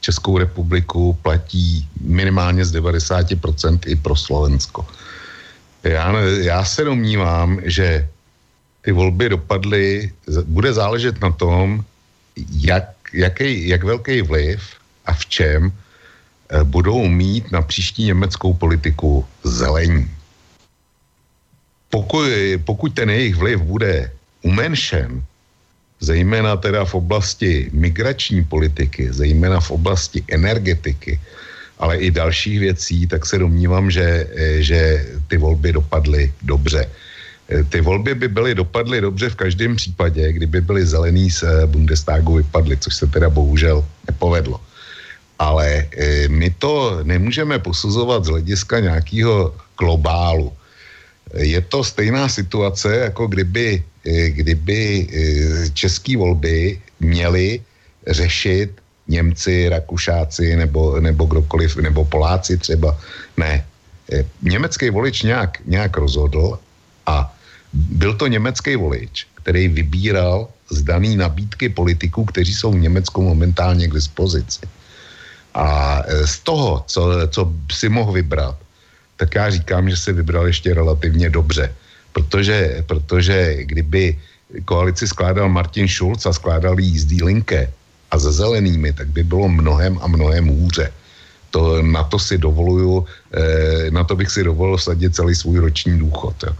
Českou 0.04 0.36
republiku, 0.38 1.16
platí 1.24 1.88
minimálně 2.00 2.64
z 2.64 2.76
90% 2.76 3.88
i 3.88 3.96
pro 3.96 4.12
Slovensko. 4.12 4.84
Já, 5.84 6.12
já 6.44 6.64
se 6.64 6.84
domnívám, 6.84 7.60
že 7.64 8.08
ty 8.84 8.92
volby 8.92 9.28
dopadly, 9.28 10.12
bude 10.44 10.72
záležet 10.72 11.20
na 11.24 11.32
tom, 11.32 11.80
jak, 12.52 12.92
jaký, 13.12 13.68
jak 13.68 13.84
velký 13.84 14.22
vliv 14.22 14.60
a 15.08 15.12
v 15.16 15.24
čem 15.26 15.72
eh, 15.72 16.64
budou 16.64 17.08
mít 17.08 17.48
na 17.52 17.64
příští 17.64 18.04
německou 18.04 18.54
politiku 18.54 19.24
zelení. 19.44 20.04
Pokud, 21.88 22.28
pokud 22.64 22.92
ten 22.92 23.08
jejich 23.10 23.36
vliv 23.36 23.60
bude 23.60 24.12
umenšen, 24.42 25.24
zejména 26.00 26.56
teda 26.56 26.84
v 26.84 26.94
oblasti 26.94 27.70
migrační 27.72 28.44
politiky, 28.44 29.12
zejména 29.12 29.60
v 29.60 29.70
oblasti 29.70 30.24
energetiky, 30.28 31.20
ale 31.78 31.96
i 31.98 32.10
dalších 32.10 32.60
věcí, 32.60 33.06
tak 33.06 33.26
se 33.26 33.38
domnívám, 33.38 33.90
že, 33.90 34.26
eh, 34.30 34.62
že 34.62 35.06
ty 35.28 35.36
volby 35.36 35.72
dopadly 35.72 36.32
dobře. 36.42 36.86
Eh, 37.48 37.64
ty 37.64 37.80
volby 37.80 38.14
by 38.14 38.28
byly 38.28 38.54
dopadly 38.54 39.00
dobře 39.00 39.30
v 39.30 39.36
každém 39.36 39.76
případě, 39.76 40.32
kdyby 40.32 40.60
byly 40.60 40.86
zelený 40.86 41.30
z 41.30 41.42
eh, 41.42 41.66
Bundestagu 41.66 42.34
vypadly, 42.40 42.76
což 42.76 42.94
se 42.94 43.06
teda 43.06 43.30
bohužel 43.30 43.84
nepovedlo. 44.06 44.60
Ale 45.34 45.90
my 46.30 46.46
to 46.62 47.02
nemůžeme 47.02 47.58
posuzovat 47.58 48.22
z 48.24 48.38
hlediska 48.38 48.80
nějakého 48.80 49.50
globálu. 49.74 50.54
Je 51.34 51.60
to 51.60 51.84
stejná 51.84 52.28
situace, 52.28 52.96
jako 52.96 53.26
kdyby, 53.26 53.82
kdyby 54.28 55.08
české 55.74 56.16
volby 56.16 56.80
měly 57.00 57.60
řešit 58.06 58.70
Němci, 59.08 59.68
Rakušáci 59.68 60.56
nebo, 60.56 61.00
nebo 61.00 61.24
kdokoliv, 61.24 61.76
nebo 61.76 62.04
Poláci 62.04 62.58
třeba. 62.58 62.96
Ne. 63.36 63.64
Eh, 64.12 64.24
německý 64.42 64.90
volič 64.90 65.22
nějak, 65.22 65.58
nějak 65.66 65.96
rozhodl 65.96 66.58
a 67.06 67.34
byl 67.72 68.14
to 68.14 68.26
německý 68.26 68.76
volič, 68.76 69.26
který 69.34 69.68
vybíral 69.68 70.48
z 70.70 70.82
daný 70.82 71.16
nabídky 71.16 71.68
politiků, 71.68 72.24
kteří 72.24 72.54
jsou 72.54 72.72
v 72.72 72.84
Německu 72.88 73.22
momentálně 73.22 73.88
k 73.88 73.94
dispozici. 73.94 74.60
A 75.54 76.00
eh, 76.06 76.26
z 76.26 76.38
toho, 76.38 76.84
co, 76.86 77.28
co 77.28 77.52
si 77.72 77.88
mohl 77.88 78.12
vybrat, 78.12 78.56
tak 79.16 79.34
já 79.34 79.50
říkám, 79.50 79.90
že 79.90 79.96
si 79.96 80.12
vybral 80.12 80.46
ještě 80.46 80.74
relativně 80.74 81.30
dobře. 81.30 81.74
Protože, 82.12 82.84
protože 82.86 83.64
kdyby 83.64 84.18
koalici 84.64 85.08
skládal 85.08 85.48
Martin 85.48 85.88
Schulz 85.88 86.26
a 86.26 86.32
skládal 86.32 86.80
jí 86.80 86.98
z 86.98 87.22
Linke, 87.22 87.72
a 88.14 88.18
se 88.18 88.30
zelenými, 88.32 88.94
tak 88.94 89.10
by 89.10 89.26
bylo 89.26 89.50
mnohem 89.50 89.98
a 89.98 90.06
mnohem 90.06 90.46
hůře. 90.46 90.92
To, 91.50 91.82
na 91.82 92.06
to 92.06 92.18
si 92.18 92.38
dovoluju, 92.38 93.06
eh, 93.34 93.90
na 93.90 94.06
to 94.06 94.14
bych 94.14 94.30
si 94.30 94.46
dovolil 94.46 94.78
sadit 94.78 95.14
celý 95.14 95.34
svůj 95.34 95.58
roční 95.58 95.98
důchod. 95.98 96.34
Jo, 96.46 96.54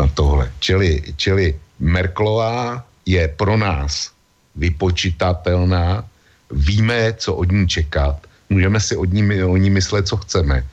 na 0.00 0.08
tohle. 0.16 0.48
Čili, 0.64 1.12
čili 1.16 1.52
Merklová 1.80 2.80
je 3.04 3.28
pro 3.28 3.56
nás 3.56 4.16
vypočitatelná, 4.56 6.04
víme, 6.52 7.12
co 7.20 7.34
od 7.34 7.52
ní 7.52 7.68
čekat, 7.68 8.16
můžeme 8.48 8.80
si 8.80 8.96
od 8.96 9.12
ní, 9.12 9.24
o 9.44 9.56
ní 9.56 9.70
myslet, 9.70 10.08
co 10.08 10.16
chceme, 10.24 10.64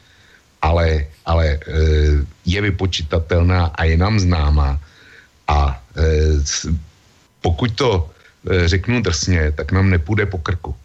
ale, 0.61 1.07
ale 1.25 1.45
e, 1.47 1.59
je 2.45 2.61
vypočitatelná 2.61 3.65
a 3.75 3.83
je 3.83 3.97
nám 3.97 4.19
známá. 4.19 4.79
A 5.47 5.81
e, 5.97 6.03
pokud 7.41 7.75
to 7.75 8.11
Eh, 8.49 8.67
řeknu 8.67 9.01
drsně, 9.01 9.51
tak 9.51 9.71
nám 9.71 9.89
nepůjde 9.89 10.25
po 10.25 10.37
krku. 10.37 10.75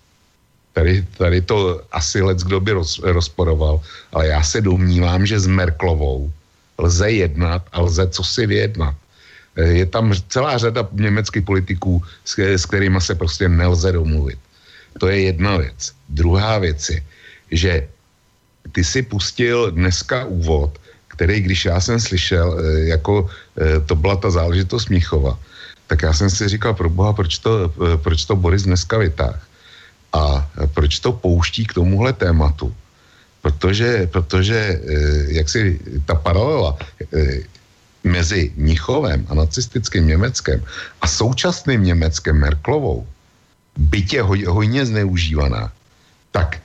Tady, 0.73 1.07
tady 1.17 1.41
to 1.41 1.81
asi 1.93 2.23
lec, 2.23 2.45
kdo 2.45 2.61
by 2.61 2.73
roz, 2.73 3.01
rozporoval, 3.03 3.81
ale 4.13 4.27
já 4.27 4.43
se 4.43 4.61
domnívám, 4.61 5.27
že 5.27 5.41
s 5.41 5.47
Merklovou 5.47 6.33
lze 6.79 7.11
jednat 7.11 7.65
a 7.73 7.81
lze 7.81 8.09
co 8.09 8.25
si 8.25 8.47
vyjednat. 8.47 8.95
Je 9.57 9.87
tam 9.87 10.13
celá 10.29 10.59
řada 10.59 10.89
německých 10.93 11.45
politiků, 11.45 12.05
s, 12.25 12.39
s 12.39 12.67
kterými 12.67 13.01
se 13.01 13.15
prostě 13.15 13.49
nelze 13.49 13.93
domluvit. 13.93 14.39
To 15.01 15.09
je 15.09 15.33
jedna 15.33 15.57
věc. 15.57 15.93
Druhá 16.09 16.59
věc 16.59 16.89
je, 16.89 17.01
že 17.51 17.89
ty 18.73 18.85
si 18.85 19.03
pustil 19.03 19.71
dneska 19.71 20.25
úvod, 20.25 20.79
který, 21.09 21.41
když 21.41 21.65
já 21.65 21.81
jsem 21.81 22.01
slyšel, 22.01 22.59
eh, 22.59 22.79
jako 22.93 23.31
to 23.87 23.95
byla 23.97 24.17
ta 24.17 24.31
záležitost 24.31 24.89
Míchova, 24.89 25.39
tak 25.87 26.03
já 26.03 26.13
jsem 26.13 26.31
si 26.31 26.49
říkal, 26.49 26.75
pro 26.75 26.91
boha, 26.91 27.13
proč 27.13 27.39
to, 27.39 27.71
eh, 27.71 27.97
proč 27.97 28.25
to 28.25 28.37
Boris 28.37 28.63
dneska 28.63 28.99
vytáh? 28.99 29.39
A 30.13 30.51
proč 30.75 30.99
to 30.99 31.13
pouští 31.13 31.67
k 31.67 31.75
tomuhle 31.75 32.13
tématu? 32.13 32.75
Protože, 33.43 34.07
protože 34.07 34.59
eh, 34.59 34.83
jak 35.39 35.49
si 35.49 35.79
ta 36.07 36.15
paralela 36.15 36.79
eh, 37.15 37.47
mezi 38.05 38.53
Mnichovem 38.57 39.27
a 39.31 39.35
nacistickým 39.35 40.07
Německem 40.07 40.63
a 41.01 41.07
současným 41.07 41.83
Německem 41.83 42.39
Merklovou, 42.39 43.07
bytě 43.77 44.23
hoj, 44.23 44.45
hojně 44.45 44.87
zneužívaná, 44.87 45.73
tak 46.31 46.59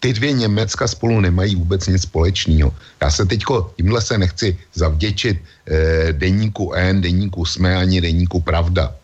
ty 0.00 0.12
dvě 0.12 0.32
Německa 0.32 0.88
spolu 0.88 1.20
nemají 1.20 1.56
vůbec 1.56 1.86
nic 1.86 2.02
společného. 2.02 2.74
Já 3.02 3.10
se 3.10 3.26
teďko, 3.26 3.72
tímhle 3.76 4.00
se 4.00 4.18
nechci 4.18 4.58
zavděčit 4.74 5.36
eh, 5.36 6.12
deníku 6.12 6.72
N, 6.72 7.00
deníku 7.00 7.44
SME 7.44 7.76
ani 7.76 8.00
deníku 8.00 8.40
Pravda. 8.40 8.96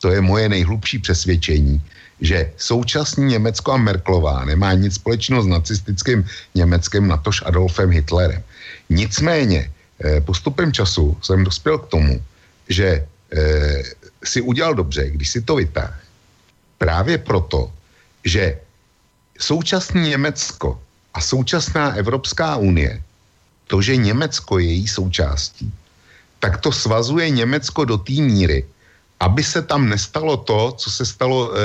To 0.00 0.12
je 0.12 0.20
moje 0.20 0.48
nejhlubší 0.48 0.98
přesvědčení, 0.98 1.82
že 2.20 2.52
současný 2.56 3.24
Německo 3.24 3.72
a 3.72 3.76
Merklová 3.76 4.44
nemá 4.44 4.72
nic 4.72 4.94
společného 4.94 5.42
s 5.42 5.46
nacistickým 5.46 6.24
Německem, 6.54 7.08
natož 7.08 7.42
Adolfem 7.46 7.90
Hitlerem. 7.90 8.42
Nicméně, 8.90 9.70
eh, 10.04 10.20
postupem 10.20 10.72
času 10.72 11.16
jsem 11.24 11.44
dospěl 11.44 11.78
k 11.78 11.88
tomu, 11.88 12.22
že 12.68 13.06
eh, 13.32 13.82
si 14.24 14.40
udělal 14.40 14.74
dobře, 14.74 15.10
když 15.10 15.28
si 15.28 15.40
to 15.40 15.56
vytáhl. 15.56 15.96
Právě 16.78 17.18
proto, 17.18 17.72
že 18.24 18.60
současné 19.38 20.00
Německo 20.00 20.80
a 21.14 21.20
současná 21.20 21.94
Evropská 21.94 22.56
unie, 22.56 23.02
to, 23.66 23.82
že 23.82 23.96
Německo 23.96 24.58
je 24.58 24.66
její 24.66 24.88
součástí, 24.88 25.72
tak 26.38 26.60
to 26.60 26.72
svazuje 26.72 27.30
Německo 27.30 27.84
do 27.84 27.98
té 27.98 28.12
míry, 28.12 28.66
aby 29.20 29.42
se 29.42 29.62
tam 29.62 29.88
nestalo 29.88 30.36
to, 30.36 30.72
co 30.78 30.90
se 30.90 31.06
stalo 31.06 31.50
e, 31.50 31.58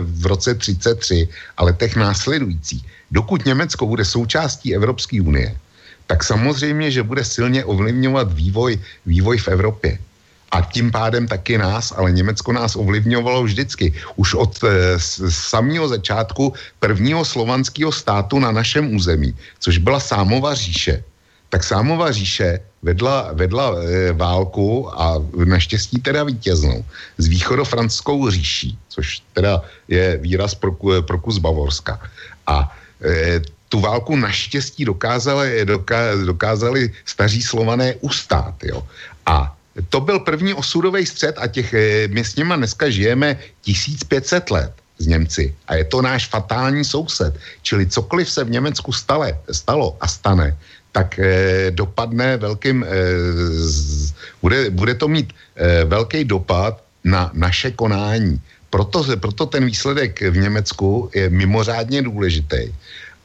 v 0.00 0.26
roce 0.26 0.54
33 0.54 1.28
a 1.56 1.64
letech 1.64 1.96
následující. 1.96 2.84
Dokud 3.10 3.44
Německo 3.44 3.86
bude 3.86 4.04
součástí 4.04 4.74
Evropské 4.74 5.20
unie, 5.20 5.56
tak 6.06 6.24
samozřejmě, 6.24 6.90
že 6.90 7.02
bude 7.02 7.24
silně 7.24 7.64
ovlivňovat 7.64 8.32
vývoj, 8.32 8.80
vývoj 9.06 9.38
v 9.38 9.48
Evropě 9.48 9.98
a 10.50 10.60
tím 10.60 10.90
pádem 10.90 11.28
taky 11.28 11.58
nás, 11.58 11.92
ale 11.96 12.12
Německo 12.12 12.52
nás 12.52 12.76
ovlivňovalo 12.76 13.42
vždycky. 13.42 13.94
Už 14.16 14.34
od 14.34 14.58
e, 14.64 14.98
samého 15.30 15.88
začátku 15.88 16.52
prvního 16.78 17.24
slovanského 17.24 17.92
státu 17.92 18.38
na 18.38 18.50
našem 18.50 18.94
území, 18.94 19.34
což 19.58 19.78
byla 19.78 20.00
Sámova 20.00 20.54
říše. 20.54 21.04
Tak 21.48 21.64
Sámova 21.64 22.12
říše 22.12 22.60
vedla, 22.82 23.30
vedla 23.32 23.74
e, 23.78 24.12
válku 24.12 24.90
a 25.00 25.22
naštěstí 25.44 26.02
teda 26.02 26.24
vítěznou 26.24 26.84
s 27.18 27.26
východofranskou 27.26 28.30
říší, 28.30 28.78
což 28.88 29.22
teda 29.32 29.62
je 29.88 30.18
výraz 30.18 30.54
pro, 30.54 30.72
pro 31.02 31.18
kus 31.18 31.38
Bavorska. 31.38 32.00
A 32.46 32.76
e, 33.02 33.40
tu 33.70 33.80
válku 33.80 34.16
naštěstí 34.16 34.84
dokázali, 34.84 35.64
doká, 35.64 36.14
dokázali 36.26 36.90
staří 37.04 37.42
slované 37.42 37.94
ustát. 38.02 38.54
Jo. 38.64 38.82
A 39.26 39.54
to 39.88 40.00
byl 40.00 40.18
první 40.20 40.54
osudový 40.54 41.06
střed 41.06 41.34
a 41.38 41.46
těch, 41.46 41.74
eh, 41.74 42.08
my 42.08 42.24
s 42.24 42.36
nima 42.36 42.56
dneska 42.56 42.90
žijeme 42.90 43.36
1500 43.62 44.50
let 44.50 44.72
z 44.98 45.06
Němci 45.06 45.54
a 45.68 45.74
je 45.74 45.84
to 45.84 46.02
náš 46.02 46.28
fatální 46.28 46.84
soused. 46.84 47.34
Čili 47.62 47.86
cokoliv 47.86 48.30
se 48.30 48.44
v 48.44 48.50
Německu 48.50 48.92
stale, 48.92 49.38
stalo 49.50 49.96
a 50.00 50.06
stane, 50.08 50.56
tak 50.92 51.18
eh, 51.18 51.70
dopadne 51.70 52.36
velkým, 52.36 52.84
eh, 52.84 52.88
z, 53.64 54.12
bude, 54.42 54.70
bude 54.70 54.94
to 54.94 55.08
mít 55.08 55.32
eh, 55.56 55.84
velký 55.84 56.24
dopad 56.24 56.82
na 57.04 57.30
naše 57.32 57.70
konání. 57.70 58.40
Proto, 58.70 59.02
proto 59.18 59.46
ten 59.46 59.66
výsledek 59.66 60.22
v 60.22 60.36
Německu 60.36 61.10
je 61.14 61.30
mimořádně 61.30 62.02
důležitý. 62.02 62.70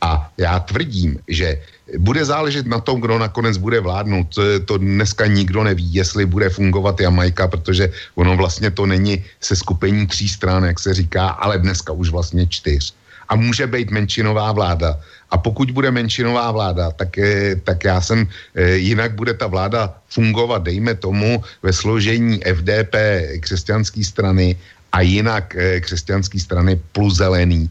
A 0.01 0.31
já 0.37 0.59
tvrdím, 0.59 1.19
že 1.27 1.61
bude 1.97 2.25
záležet 2.25 2.67
na 2.67 2.79
tom, 2.79 3.01
kdo 3.01 3.19
nakonec 3.19 3.57
bude 3.57 3.79
vládnout. 3.79 4.27
To, 4.65 4.77
dneska 4.77 5.25
nikdo 5.25 5.63
neví, 5.63 5.93
jestli 5.93 6.25
bude 6.25 6.49
fungovat 6.49 6.99
Jamajka, 6.99 7.47
protože 7.47 7.91
ono 8.15 8.37
vlastně 8.37 8.71
to 8.71 8.85
není 8.85 9.23
se 9.41 9.55
skupení 9.55 10.07
tří 10.07 10.29
stran, 10.29 10.63
jak 10.63 10.79
se 10.79 10.93
říká, 10.93 11.27
ale 11.27 11.59
dneska 11.59 11.93
už 11.93 12.09
vlastně 12.09 12.47
čtyř. 12.47 12.93
A 13.29 13.35
může 13.35 13.67
být 13.67 13.91
menšinová 13.91 14.51
vláda. 14.51 14.99
A 15.31 15.37
pokud 15.37 15.71
bude 15.71 15.91
menšinová 15.91 16.51
vláda, 16.51 16.91
tak, 16.91 17.17
eh, 17.17 17.55
tak 17.63 17.83
já 17.83 18.01
jsem, 18.01 18.27
eh, 18.55 18.77
jinak 18.77 19.17
bude 19.17 19.33
ta 19.33 19.47
vláda 19.47 19.89
fungovat, 20.09 20.63
dejme 20.63 20.93
tomu, 20.95 21.41
ve 21.63 21.73
složení 21.73 22.37
FDP 22.45 22.93
křesťanské 23.41 24.05
strany 24.05 24.55
a 24.93 25.01
jinak 25.01 25.55
eh, 25.57 25.81
křesťanské 25.81 26.39
strany 26.39 26.77
plus 26.93 27.17
zelený 27.17 27.69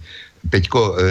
teďko 0.51 0.97
e, 0.97 1.03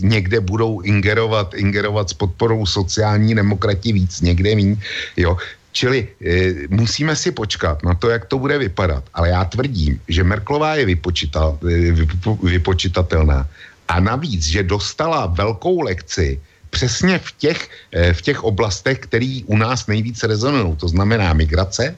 někde 0.00 0.40
budou 0.40 0.80
ingerovat, 0.80 1.54
ingerovat 1.54 2.10
s 2.10 2.14
podporou 2.14 2.66
sociální 2.66 3.34
demokrati 3.34 3.92
víc, 3.92 4.20
někde 4.20 4.54
míň, 4.54 4.76
jo. 5.16 5.36
Čili 5.72 6.08
e, 6.20 6.52
musíme 6.68 7.16
si 7.16 7.32
počkat 7.32 7.82
na 7.82 7.94
to, 7.94 8.10
jak 8.12 8.28
to 8.28 8.38
bude 8.38 8.58
vypadat. 8.58 9.04
Ale 9.14 9.28
já 9.28 9.44
tvrdím, 9.44 10.00
že 10.08 10.24
Merklová 10.24 10.76
je 10.76 10.84
vypočita, 10.84 11.56
e, 11.64 11.92
vypo, 11.92 12.36
vypočitatelná. 12.36 13.48
A 13.88 14.00
navíc, 14.00 14.44
že 14.44 14.62
dostala 14.62 15.26
velkou 15.26 15.80
lekci 15.80 16.40
přesně 16.70 17.18
v 17.18 17.30
těch, 17.38 17.60
e, 17.92 18.12
v 18.12 18.20
těch 18.22 18.44
oblastech, 18.44 18.98
které 19.08 19.40
u 19.46 19.56
nás 19.56 19.86
nejvíce 19.86 20.26
rezonují. 20.26 20.76
To 20.76 20.88
znamená 20.88 21.32
migrace, 21.32 21.96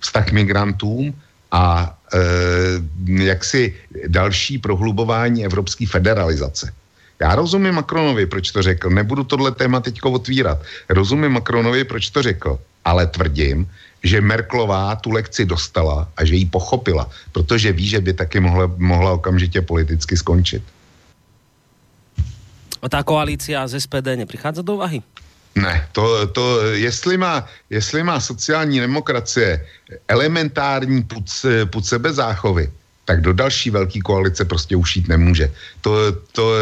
vztah 0.00 0.32
migrantům 0.32 1.12
a 1.52 1.92
jaksi 3.06 3.74
další 4.06 4.58
prohlubování 4.58 5.44
evropské 5.44 5.86
federalizace. 5.86 6.72
Já 7.20 7.34
rozumím 7.34 7.74
Macronovi, 7.74 8.26
proč 8.26 8.50
to 8.50 8.62
řekl. 8.62 8.90
Nebudu 8.90 9.24
tohle 9.24 9.52
téma 9.52 9.80
teď 9.80 10.00
otvírat. 10.02 10.58
Rozumím 10.88 11.32
Macronovi, 11.32 11.84
proč 11.84 12.10
to 12.10 12.22
řekl. 12.22 12.58
Ale 12.84 13.06
tvrdím, 13.06 13.68
že 14.02 14.20
Merklová 14.20 14.96
tu 14.96 15.10
lekci 15.10 15.44
dostala 15.44 16.08
a 16.16 16.24
že 16.24 16.34
ji 16.34 16.46
pochopila, 16.46 17.10
protože 17.32 17.72
ví, 17.72 17.86
že 17.88 18.00
by 18.00 18.12
taky 18.12 18.40
mohla, 18.40 18.72
mohla 18.76 19.12
okamžitě 19.12 19.60
politicky 19.62 20.16
skončit. 20.16 20.62
A 22.82 22.88
ta 22.88 23.02
koalícia 23.02 23.68
z 23.68 23.80
SPD 23.80 24.16
neprichádza 24.16 24.62
do 24.62 24.74
úvahy? 24.74 25.02
Ne, 25.54 25.88
to, 25.92 26.26
to 26.26 26.62
jestli, 26.62 27.16
má, 27.16 27.46
jestli 27.70 28.02
má 28.02 28.20
sociální 28.20 28.80
demokracie 28.80 29.66
elementární 30.08 31.02
put, 31.02 31.24
put 31.70 31.86
sebezáchovy, 31.86 32.70
tak 33.04 33.20
do 33.20 33.32
další 33.32 33.70
velké 33.70 34.00
koalice 34.00 34.44
prostě 34.44 34.76
ušít 34.76 35.08
nemůže. 35.08 35.52
To, 35.80 36.12
to, 36.32 36.52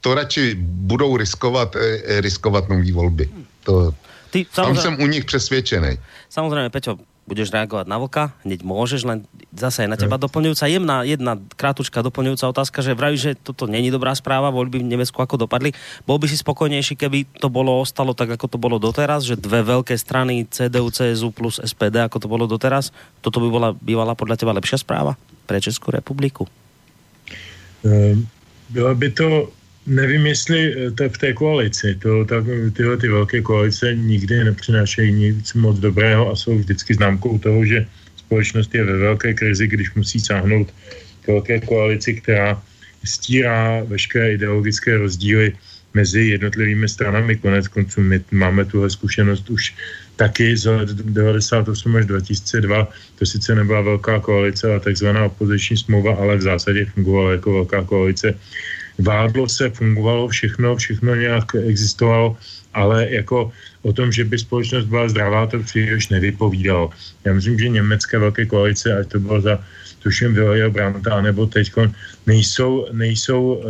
to 0.00 0.14
radši 0.14 0.56
budou 0.60 1.16
riskovat, 1.16 1.76
eh, 1.76 2.20
riskovat 2.20 2.68
nový 2.68 2.92
volby. 2.92 3.28
To, 3.64 3.94
Ty, 4.30 4.46
tam 4.54 4.76
jsem 4.76 5.00
u 5.00 5.06
nich 5.06 5.24
přesvědčený. 5.24 5.98
Samozřejmě, 6.28 6.70
Peťo, 6.70 6.96
budeš 7.24 7.48
reagovať 7.48 7.88
na 7.88 7.96
vlka, 7.96 8.36
hneď 8.44 8.60
môžeš, 8.60 9.08
len 9.08 9.24
zase 9.56 9.84
aj 9.84 9.88
na 9.88 9.96
teba 9.96 10.20
doplňujúca. 10.20 10.68
Jemná 10.68 11.08
jedna 11.08 11.40
krátučka 11.56 12.04
doplňujúca 12.04 12.52
otázka, 12.52 12.84
že 12.84 12.92
vraví, 12.92 13.16
že 13.16 13.32
toto 13.32 13.64
není 13.64 13.88
dobrá 13.88 14.12
správa, 14.12 14.52
voľby 14.52 14.84
v 14.84 14.92
Nemecku 14.92 15.16
ako 15.16 15.48
dopadli. 15.48 15.72
Bol 16.04 16.20
by 16.20 16.28
si 16.28 16.36
spokojnejší, 16.36 17.00
keby 17.00 17.24
to 17.40 17.48
bolo 17.48 17.80
ostalo 17.80 18.12
tak, 18.12 18.36
ako 18.36 18.46
to 18.46 18.58
bolo 18.60 18.76
doteraz, 18.76 19.24
že 19.24 19.40
dve 19.40 19.64
veľké 19.64 19.96
strany 19.96 20.44
CDU, 20.44 20.92
CSU 20.92 21.32
plus 21.32 21.56
SPD, 21.64 22.04
ako 22.04 22.20
to 22.20 22.28
bolo 22.28 22.44
doteraz, 22.44 22.92
toto 23.24 23.40
by 23.40 23.48
bola 23.48 23.68
bývala 23.72 24.12
podľa 24.12 24.44
teba 24.44 24.52
lepšia 24.52 24.84
správa 24.84 25.16
pre 25.48 25.64
Českou 25.64 25.96
republiku? 25.96 26.44
Um, 27.84 28.28
byla 28.68 28.94
by 28.94 29.08
to 29.10 29.48
Nevím, 29.86 30.26
jestli 30.26 30.60
eh, 30.72 30.90
to 30.90 31.08
v 31.08 31.18
té 31.18 31.32
koalici, 31.32 31.94
to, 31.94 32.24
tak, 32.24 32.44
tyhle 32.72 32.96
ty 32.96 33.08
velké 33.08 33.42
koalice 33.42 33.94
nikdy 33.94 34.44
nepřinášejí 34.44 35.12
nic 35.12 35.54
moc 35.54 35.78
dobrého 35.78 36.30
a 36.30 36.36
jsou 36.36 36.58
vždycky 36.58 36.94
známkou 36.94 37.38
toho, 37.38 37.64
že 37.64 37.86
společnost 38.16 38.74
je 38.74 38.84
ve 38.84 38.96
velké 38.96 39.34
krizi, 39.34 39.66
když 39.66 39.94
musí 39.94 40.20
sáhnout 40.20 40.74
k 41.22 41.28
velké 41.28 41.60
koalici, 41.60 42.14
která 42.14 42.62
stírá 43.04 43.84
veškeré 43.84 44.32
ideologické 44.32 44.96
rozdíly 44.96 45.52
mezi 45.94 46.20
jednotlivými 46.20 46.88
stranami. 46.88 47.36
Konec 47.36 47.68
konců 47.68 48.00
my 48.00 48.20
máme 48.30 48.64
tuhle 48.64 48.90
zkušenost 48.90 49.50
už 49.50 49.74
taky 50.16 50.56
z 50.56 50.66
let 50.66 50.88
98 50.88 51.96
až 51.96 52.06
2002. 52.06 52.88
To 53.18 53.26
sice 53.26 53.54
nebyla 53.54 53.80
velká 53.80 54.20
koalice, 54.20 54.70
ale 54.70 54.80
takzvaná 54.80 55.24
opoziční 55.24 55.76
smlouva, 55.76 56.14
ale 56.14 56.36
v 56.36 56.42
zásadě 56.42 56.84
fungovala 56.84 57.32
jako 57.32 57.52
velká 57.52 57.84
koalice 57.84 58.34
vládlo 58.98 59.48
se, 59.48 59.70
fungovalo 59.70 60.28
všechno, 60.28 60.76
všechno 60.76 61.14
nějak 61.14 61.54
existovalo, 61.54 62.36
ale 62.74 63.10
jako 63.10 63.52
o 63.82 63.92
tom, 63.92 64.12
že 64.12 64.24
by 64.24 64.38
společnost 64.38 64.84
byla 64.84 65.08
zdravá, 65.08 65.46
to 65.46 65.62
příliš 65.62 66.08
nevypovídalo. 66.08 66.90
Já 67.24 67.32
myslím, 67.32 67.58
že 67.58 67.68
německé 67.68 68.18
velké 68.18 68.46
koalice, 68.46 68.96
ať 68.98 69.08
to 69.08 69.18
bylo 69.20 69.40
za 69.40 69.58
tuším 70.02 70.34
Vilého 70.34 70.70
Branta, 70.70 71.20
nebo 71.20 71.46
teď 71.46 71.72
nejsou, 72.26 72.86
nejsou 72.92 73.42
uh, 73.54 73.64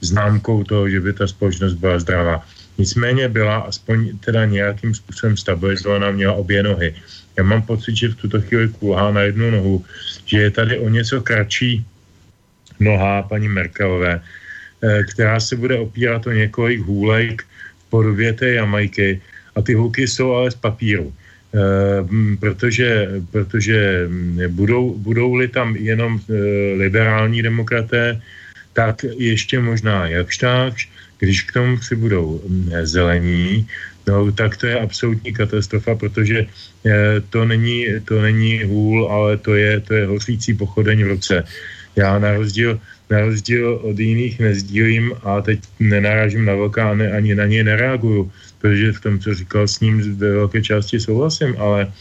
známkou 0.00 0.64
toho, 0.64 0.88
že 0.88 1.00
by 1.00 1.12
ta 1.12 1.26
společnost 1.26 1.74
byla 1.74 1.98
zdravá. 1.98 2.44
Nicméně 2.78 3.28
byla 3.28 3.56
aspoň 3.58 4.18
teda 4.18 4.44
nějakým 4.44 4.94
způsobem 4.94 5.36
stabilizovaná, 5.36 6.10
měla 6.10 6.32
obě 6.32 6.62
nohy. 6.62 6.94
Já 7.36 7.44
mám 7.44 7.62
pocit, 7.62 7.96
že 7.96 8.08
v 8.08 8.14
tuto 8.14 8.40
chvíli 8.40 8.68
kulhá 8.68 9.10
na 9.10 9.20
jednu 9.20 9.50
nohu, 9.50 9.84
že 10.26 10.38
je 10.38 10.50
tady 10.50 10.78
o 10.78 10.88
něco 10.88 11.20
kratší 11.20 11.84
noha 12.80 13.22
paní 13.22 13.48
Merkelové, 13.48 14.20
která 14.82 15.40
se 15.40 15.56
bude 15.56 15.78
opírat 15.78 16.26
o 16.26 16.32
několik 16.32 16.80
hůlek 16.80 17.42
v 17.78 17.84
podobě 17.90 18.32
té 18.32 18.50
Jamajky 18.50 19.20
a 19.54 19.62
ty 19.62 19.74
hůlky 19.74 20.08
jsou 20.08 20.32
ale 20.32 20.50
z 20.50 20.54
papíru. 20.54 21.12
Eh, 21.52 22.00
protože, 22.40 23.20
protože 23.30 24.08
budou, 24.48 24.96
budou-li 24.96 25.48
tam 25.48 25.76
jenom 25.76 26.16
eh, 26.16 26.32
liberální 26.80 27.42
demokraté, 27.42 28.20
tak 28.72 29.04
ještě 29.04 29.60
možná 29.60 30.08
jakž 30.08 30.40
když 31.18 31.42
k 31.42 31.52
tomu 31.52 31.78
si 31.78 31.94
budou 31.96 32.40
zelení, 32.82 33.68
no, 34.08 34.32
tak 34.32 34.56
to 34.56 34.66
je 34.66 34.80
absolutní 34.80 35.32
katastrofa, 35.32 35.94
protože 35.94 36.46
to 37.30 37.44
není, 37.44 37.86
to 38.04 38.22
není 38.22 38.64
hůl, 38.64 39.06
ale 39.06 39.36
to 39.38 39.54
je, 39.54 39.80
to 39.80 39.94
je 39.94 40.06
hořící 40.06 40.54
pochodeň 40.54 41.04
v 41.04 41.12
roce. 41.14 41.44
Já 41.96 42.18
na 42.18 42.34
rozdíl 42.34 42.80
na 43.12 43.20
rozdíl 43.20 43.80
od 43.84 43.98
jiných 43.98 44.40
nezdílím 44.40 45.12
a 45.22 45.44
teď 45.44 45.60
nenarážím 45.80 46.44
na 46.48 46.56
velká 46.56 46.90
ani, 46.90 47.06
ani 47.06 47.30
na 47.34 47.46
ně 47.46 47.60
nereaguju, 47.64 48.32
protože 48.58 48.92
v 48.92 49.00
tom, 49.00 49.14
co 49.20 49.28
říkal 49.34 49.68
s 49.68 49.80
ním, 49.80 50.00
ve 50.16 50.32
velké 50.32 50.62
části 50.64 51.00
souhlasím, 51.00 51.54
ale, 51.60 51.92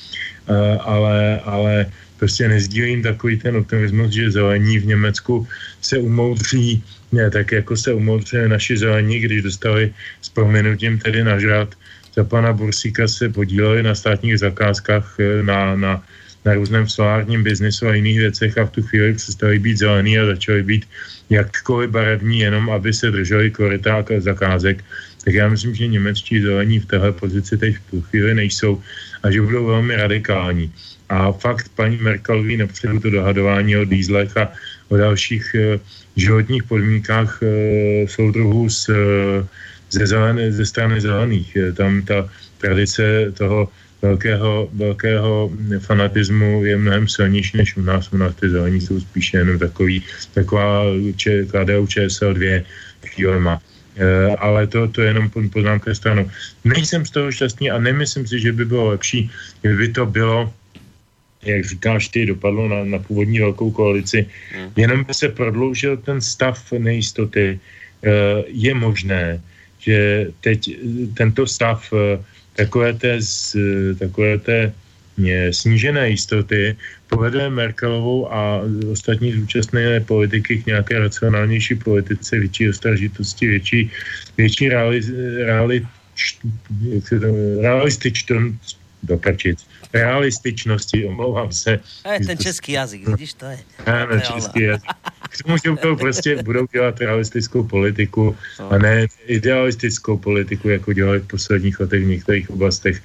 ale, 0.79 1.39
ale 1.43 1.85
prostě 2.19 2.47
nezdílím 2.47 3.03
takový 3.03 3.37
ten 3.37 3.57
optimismus, 3.57 4.13
že 4.13 4.31
zelení 4.31 4.79
v 4.79 4.95
Německu 4.95 5.47
se 5.81 5.97
umoudří, 5.99 6.83
ne, 7.11 7.27
tak 7.29 7.51
jako 7.51 7.75
se 7.77 7.93
umoudřili 7.93 8.49
naši 8.49 8.77
zelení, 8.77 9.19
když 9.19 9.41
dostali 9.41 9.91
s 10.21 10.29
proměnutím 10.29 10.99
tedy 10.99 11.23
nažrat 11.23 11.75
za 12.15 12.23
pana 12.23 12.53
Bursíka 12.53 13.07
se 13.07 13.29
podíleli 13.29 13.83
na 13.83 13.95
státních 13.95 14.39
zakázkách 14.39 15.19
e, 15.19 15.43
na, 15.43 15.75
na 15.75 16.03
na 16.45 16.53
různém 16.53 16.89
solárním 16.89 17.43
biznesu 17.43 17.87
a 17.87 17.93
jiných 17.93 18.19
věcech 18.19 18.57
a 18.57 18.65
v 18.65 18.71
tu 18.71 18.81
chvíli 18.81 19.13
přestali 19.13 19.59
být 19.59 19.77
zelený 19.77 20.19
a 20.19 20.25
začali 20.25 20.63
být 20.63 20.85
jakkoliv 21.29 21.89
barevní, 21.89 22.39
jenom 22.39 22.69
aby 22.69 22.93
se 22.93 23.11
drželi 23.11 23.51
koryta 23.51 23.97
a 23.97 24.19
zakázek, 24.19 24.83
tak 25.25 25.33
já 25.33 25.49
myslím, 25.49 25.75
že 25.75 25.87
němečtí 25.87 26.41
zelení 26.41 26.79
v 26.79 26.85
téhle 26.85 27.11
pozici 27.11 27.57
teď 27.57 27.75
v 27.75 27.91
tu 27.91 28.01
chvíli 28.01 28.35
nejsou 28.35 28.81
a 29.23 29.31
že 29.31 29.41
budou 29.41 29.65
velmi 29.65 29.95
radikální. 29.95 30.71
A 31.09 31.31
fakt 31.31 31.69
paní 31.75 31.97
Merkelový 31.97 32.57
například 32.57 33.01
to 33.01 33.09
dohadování 33.09 33.77
o 33.77 33.85
dýzlech 33.85 34.37
a 34.37 34.51
o 34.89 34.97
dalších 34.97 35.55
e, 35.55 35.79
životních 36.15 36.63
podmínkách 36.63 37.39
e, 37.43 37.47
soudruhů 38.07 38.69
z, 38.69 38.89
e, 38.89 38.95
ze, 39.91 40.07
zelené, 40.07 40.51
ze 40.51 40.65
strany 40.65 41.01
zelených. 41.01 41.57
Tam 41.75 42.01
ta 42.01 42.29
tradice 42.57 43.31
toho 43.37 43.69
velkého, 44.01 44.69
velkého 44.73 45.51
fanatismu 45.79 46.65
je 46.65 46.77
mnohem 46.77 47.07
silnější 47.07 47.57
než 47.57 47.77
u 47.77 47.81
nás. 47.81 48.13
U 48.13 48.17
nás 48.17 48.35
ty 48.35 48.49
zelení 48.49 48.81
jsou 48.81 48.99
spíše 48.99 49.37
jenom 49.37 49.59
takový, 49.59 50.03
taková 50.33 50.83
KDU 51.51 51.87
ČSL 51.87 52.33
2 52.33 52.61
chvílema. 53.05 53.61
E, 53.97 54.35
ale 54.35 54.67
to, 54.67 54.87
to 54.87 55.01
je 55.01 55.07
jenom 55.07 55.29
poznámka 55.29 55.93
stranou. 55.93 56.29
Nejsem 56.63 57.05
z 57.05 57.11
toho 57.11 57.31
šťastný 57.31 57.71
a 57.71 57.79
nemyslím 57.79 58.27
si, 58.27 58.39
že 58.39 58.51
by 58.51 58.65
bylo 58.65 58.85
lepší, 58.87 59.31
kdyby 59.61 59.87
to 59.87 60.05
bylo 60.05 60.53
jak 61.41 61.65
říkáš 61.65 62.07
ty, 62.07 62.25
dopadlo 62.25 62.67
na, 62.67 62.83
na 62.83 62.99
původní 62.99 63.39
velkou 63.39 63.71
koalici, 63.71 64.25
hmm. 64.53 64.69
jenom 64.75 65.03
by 65.03 65.13
se 65.13 65.29
prodloužil 65.29 65.97
ten 65.97 66.21
stav 66.21 66.71
nejistoty. 66.71 67.59
E, 68.03 68.09
je 68.47 68.73
možné, 68.73 69.41
že 69.79 70.27
teď 70.41 70.77
tento 71.13 71.47
stav 71.47 71.93
e, 71.93 72.21
takové 72.55 72.93
té, 72.93 73.19
takové 73.99 74.37
té 74.37 74.73
snížené 75.51 76.09
jistoty 76.09 76.75
povede 77.07 77.49
Merkelovou 77.49 78.33
a 78.33 78.61
ostatní 78.91 79.33
zúčastněné 79.33 79.99
politiky 79.99 80.63
k 80.63 80.65
nějaké 80.65 80.99
racionálnější 80.99 81.75
politice, 81.75 82.39
větší 82.39 82.69
ostražitosti, 82.69 83.47
větší, 83.47 83.91
větší 84.37 84.69
reali, 84.69 85.01
reali, 85.45 85.87
realističnost, 87.61 88.79
dokačit, 89.03 89.59
realističnosti, 89.93 91.05
omlouvám 91.05 91.51
se. 91.51 91.79
To 92.03 92.11
je 92.11 92.19
ten 92.19 92.37
český 92.37 92.71
jazyk, 92.71 93.07
vidíš, 93.07 93.33
to 93.33 93.45
je. 93.45 93.59
Ano, 93.85 94.19
český 94.19 94.61
jazyk. 94.61 94.89
K 95.29 95.43
tomu, 95.43 95.57
že 95.57 95.71
budou 95.71 95.95
prostě 95.95 96.35
budou 96.43 96.65
dělat 96.71 96.99
realistickou 96.99 97.63
politiku 97.63 98.35
a 98.69 98.77
ne 98.77 99.07
idealistickou 99.25 100.17
politiku, 100.17 100.69
jako 100.69 100.93
dělali 100.93 101.19
v 101.19 101.27
posledních 101.27 101.79
letech 101.79 102.03
v 102.03 102.07
některých 102.07 102.49
oblastech. 102.49 103.01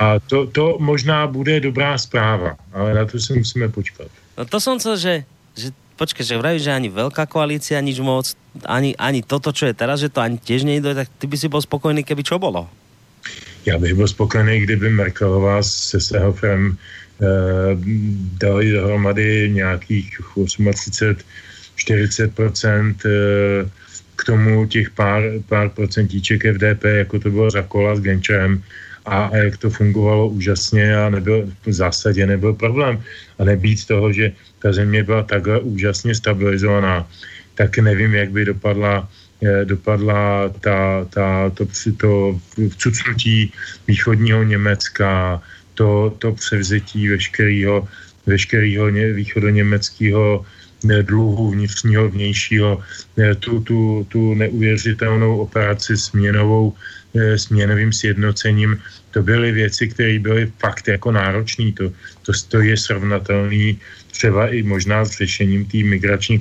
A 0.00 0.18
to, 0.20 0.46
to 0.46 0.76
možná 0.80 1.26
bude 1.26 1.60
dobrá 1.60 1.98
zpráva, 1.98 2.56
ale 2.72 2.94
na 2.94 3.04
to 3.04 3.18
si 3.18 3.34
musíme 3.34 3.68
počkat. 3.68 4.08
No 4.38 4.44
to 4.44 4.60
jsem 4.60 4.80
co, 4.80 4.96
že, 4.96 5.24
že 5.56 5.70
počkej, 5.96 6.26
že 6.26 6.38
vravíš, 6.38 6.66
že 6.66 6.74
ani 6.74 6.90
veľká 6.90 7.26
koalícia, 7.30 7.78
nič 7.78 8.02
moc, 8.02 8.34
ani, 8.66 8.98
ani 8.98 9.22
toto, 9.22 9.54
čo 9.54 9.70
je 9.70 9.74
teraz, 9.74 10.02
že 10.02 10.10
to 10.10 10.18
ani 10.18 10.42
tiež 10.42 10.66
nejde, 10.66 10.94
tak 10.94 11.06
ty 11.18 11.30
by 11.30 11.36
si 11.38 11.46
bol 11.46 11.62
spokojný, 11.62 12.02
keby 12.02 12.26
čo 12.26 12.38
bolo? 12.42 12.66
Já 13.66 13.78
bych 13.78 13.94
byl 13.94 14.08
spokojený, 14.08 14.60
kdyby 14.60 14.90
Merkelová 14.90 15.62
se 15.62 16.00
Sehofrem 16.00 16.76
eh, 16.76 17.26
dali 18.40 18.70
dohromady 18.70 19.50
nějakých 19.52 20.18
38, 20.64 21.16
40 21.76 22.32
eh, 22.40 23.10
k 24.16 24.24
tomu 24.24 24.66
těch 24.66 24.90
pár, 24.90 25.22
pár 25.48 25.68
procentíček 25.68 26.44
FDP, 26.44 26.84
jako 26.84 27.18
to 27.18 27.30
bylo 27.30 27.50
za 27.50 27.62
kola 27.62 27.96
s 27.96 28.00
Genčem 28.00 28.62
a, 29.04 29.24
a 29.24 29.36
jak 29.36 29.56
to 29.56 29.70
fungovalo 29.70 30.28
úžasně 30.28 30.96
a 30.96 31.10
nebyl, 31.10 31.48
v 31.66 31.72
zásadě 31.72 32.26
nebyl 32.26 32.52
problém. 32.52 33.02
A 33.38 33.44
nebýt 33.44 33.86
toho, 33.86 34.12
že 34.12 34.32
ta 34.58 34.72
země 34.72 35.02
byla 35.02 35.22
takhle 35.22 35.60
úžasně 35.60 36.14
stabilizovaná, 36.14 37.08
tak 37.54 37.78
nevím, 37.78 38.14
jak 38.14 38.30
by 38.30 38.44
dopadla 38.44 39.08
dopadla 39.64 40.48
ta, 40.60 41.04
ta, 41.10 41.50
to, 41.50 41.66
to 41.96 42.40
vcucnutí 42.68 43.52
východního 43.86 44.42
Německa, 44.42 45.42
to, 45.74 46.14
to 46.18 46.32
převzetí 46.32 47.08
veškerého, 47.08 47.88
veškerého 48.26 48.86
východoněmeckého 49.14 50.44
dluhu 51.02 51.50
vnitřního, 51.50 52.08
vnějšího, 52.08 52.82
tu, 53.40 53.60
tu, 53.60 54.06
tu 54.08 54.34
neuvěřitelnou 54.34 55.38
operaci 55.38 55.96
směnovou, 55.96 56.72
směnovým 57.36 57.92
sjednocením, 57.92 58.82
to 59.10 59.22
byly 59.22 59.52
věci, 59.52 59.88
které 59.88 60.18
byly 60.18 60.52
fakt 60.58 60.88
jako 60.88 61.12
náročné. 61.12 61.72
To, 61.72 61.92
to, 62.22 62.32
to 62.48 62.58
je 62.60 62.76
srovnatelný 62.76 63.78
třeba 64.14 64.48
i 64.48 64.62
možná 64.62 65.04
s 65.04 65.18
řešením 65.18 65.66
té 65.66 65.78
migrační 65.82 66.38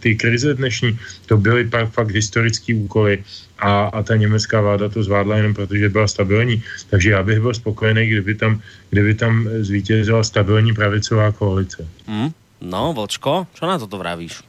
ty 0.00 0.16
krize 0.16 0.54
dnešní, 0.54 0.98
to 1.26 1.36
byly 1.36 1.68
pak 1.68 1.92
fakt 1.92 2.10
historické 2.10 2.74
úkoly 2.74 3.20
a, 3.58 3.92
a 3.92 4.02
ta 4.02 4.16
německá 4.16 4.60
vláda 4.60 4.88
to 4.88 5.02
zvládla 5.04 5.36
jenom 5.36 5.54
protože 5.54 5.88
byla 5.88 6.08
stabilní. 6.08 6.62
Takže 6.90 7.10
já 7.10 7.22
bych 7.22 7.40
byl 7.40 7.54
spokojený, 7.54 8.06
kdyby 8.06 8.34
tam, 8.34 8.60
kdyby 8.90 9.14
tam 9.14 9.48
zvítězila 9.60 10.24
stabilní 10.24 10.72
pravicová 10.72 11.32
koalice. 11.32 11.88
Mm, 12.08 12.32
no, 12.60 12.92
Vočko, 12.96 13.46
co 13.54 13.66
na 13.66 13.78
toto 13.78 13.98
vravíš? 13.98 14.40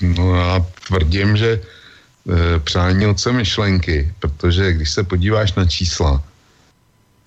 No 0.00 0.34
já 0.34 0.66
tvrdím, 0.86 1.36
že 1.36 1.50
e, 1.60 2.58
přání 2.58 3.06
otce 3.06 3.32
myšlenky, 3.32 4.14
protože 4.18 4.72
když 4.72 4.90
se 4.90 5.02
podíváš 5.04 5.54
na 5.54 5.66
čísla, 5.66 6.22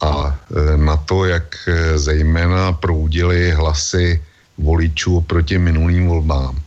a 0.03 0.35
e, 0.35 0.77
na 0.77 0.97
to, 0.97 1.25
jak 1.25 1.55
e, 1.67 1.97
zejména 1.97 2.71
proudily 2.73 3.51
hlasy 3.51 4.21
voličů 4.57 5.21
proti 5.21 5.57
minulým 5.57 6.07
volbám, 6.07 6.59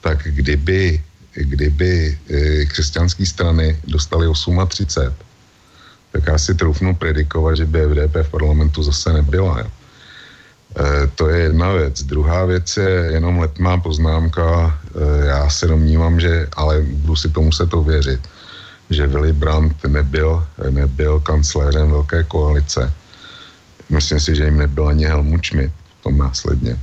tak 0.00 0.18
kdyby, 0.24 1.02
kdyby 1.34 2.18
e, 2.30 2.66
křesťanské 2.66 3.26
strany 3.26 3.78
dostali 3.86 4.26
38, 4.68 5.14
tak 6.12 6.22
já 6.26 6.38
si 6.38 6.54
troufnu 6.54 6.94
predikovat, 6.94 7.56
že 7.56 7.66
by 7.66 7.80
FDP 7.86 8.14
v 8.26 8.30
parlamentu 8.30 8.82
zase 8.82 9.12
nebyla. 9.12 9.60
Jo. 9.60 9.70
To 11.14 11.28
je 11.28 11.52
jedna 11.52 11.72
věc. 11.72 12.02
Druhá 12.02 12.44
věc 12.44 12.76
je 12.76 13.12
jenom 13.12 13.38
letná 13.38 13.76
poznámka. 13.76 14.80
Já 15.28 15.50
se 15.50 15.66
domnívám, 15.68 16.20
že, 16.20 16.48
ale 16.56 16.80
budu 16.80 17.16
si 17.16 17.28
to 17.28 17.42
muset 17.42 17.74
ověřit, 17.74 18.20
že 18.92 19.06
Willy 19.06 19.32
Brandt 19.32 19.84
nebyl, 19.84 20.46
nebyl 20.70 21.20
kancléřem 21.20 21.90
velké 21.90 22.22
koalice. 22.24 22.92
Myslím 23.90 24.20
si, 24.20 24.34
že 24.36 24.44
jim 24.44 24.58
nebyl 24.58 24.88
ani 24.88 25.04
Helmut 25.04 25.46
Schmidt 25.46 25.72
v 26.00 26.02
tom 26.02 26.18
následně. 26.18 26.76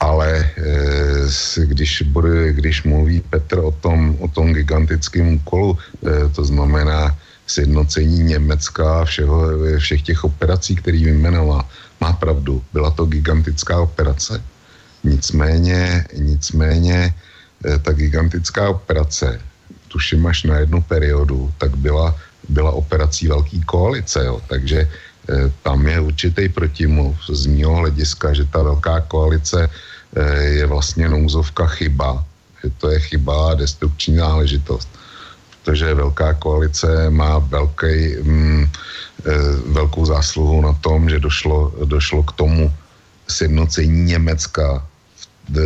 Ale 0.00 0.38
e, 0.38 1.64
když, 1.64 2.02
bude, 2.02 2.52
když 2.52 2.82
mluví 2.82 3.20
Petr 3.20 3.58
o 3.58 3.70
tom, 3.70 4.16
o 4.20 4.28
tom 4.28 4.52
gigantickém 4.52 5.34
úkolu, 5.34 5.78
e, 6.06 6.28
to 6.28 6.44
znamená 6.44 7.18
sjednocení 7.46 8.22
Německa 8.22 9.00
a 9.00 9.04
všeho, 9.04 9.48
všech 9.78 10.02
těch 10.02 10.24
operací, 10.24 10.76
který 10.76 11.04
vymenoval, 11.04 11.64
má 12.00 12.12
pravdu, 12.12 12.62
byla 12.72 12.90
to 12.90 13.04
gigantická 13.04 13.80
operace. 13.80 14.42
Nicméně, 15.04 16.04
nicméně 16.16 17.14
e, 17.64 17.78
ta 17.78 17.92
gigantická 17.92 18.68
operace 18.68 19.40
tuším 19.90 20.26
až 20.26 20.46
na 20.46 20.62
jednu 20.62 20.82
periodu, 20.82 21.50
tak 21.58 21.74
byla, 21.76 22.14
byla 22.48 22.70
operací 22.70 23.28
velký 23.28 23.60
koalice, 23.66 24.24
jo. 24.24 24.40
takže 24.46 24.86
eh, 24.86 25.52
tam 25.62 25.86
je 25.86 26.00
určitý 26.00 26.48
protimluv 26.48 27.18
z 27.26 27.46
mého 27.50 27.74
hlediska, 27.74 28.32
že 28.32 28.46
ta 28.46 28.62
velká 28.62 29.00
koalice 29.10 29.66
eh, 29.66 30.42
je 30.62 30.66
vlastně 30.66 31.10
nouzovka 31.10 31.66
chyba, 31.66 32.22
že 32.62 32.70
to 32.78 32.90
je 32.90 32.98
chyba 33.00 33.50
a 33.50 33.58
destrukční 33.58 34.16
záležitost. 34.16 34.88
Protože 35.50 35.94
velká 35.94 36.34
koalice 36.34 37.10
má 37.10 37.38
velký, 37.38 38.16
mm, 38.22 38.64
eh, 38.64 39.30
velkou 39.74 40.06
zásluhu 40.06 40.62
na 40.62 40.72
tom, 40.80 41.10
že 41.10 41.18
došlo, 41.18 41.74
došlo 41.84 42.22
k 42.22 42.32
tomu 42.32 42.72
sjednocení 43.28 44.14
Německa 44.14 44.86
eh, 45.50 45.60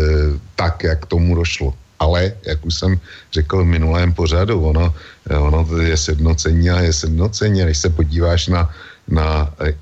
tak, 0.57 0.83
jak 0.83 1.07
tomu 1.07 1.37
došlo 1.37 1.77
ale, 1.99 2.33
jak 2.47 2.67
už 2.67 2.75
jsem 2.75 3.01
řekl 3.33 3.63
v 3.63 3.67
minulém 3.67 4.13
pořadu, 4.13 4.61
ono, 4.61 4.95
ono 5.31 5.67
je 5.81 5.97
sednocení 5.97 6.71
a 6.71 6.81
je 6.81 6.93
sednocení. 6.93 7.63
Když 7.63 7.79
se 7.79 7.91
podíváš 7.91 8.49
na, 8.49 8.71
na 9.09 9.53
e, 9.61 9.73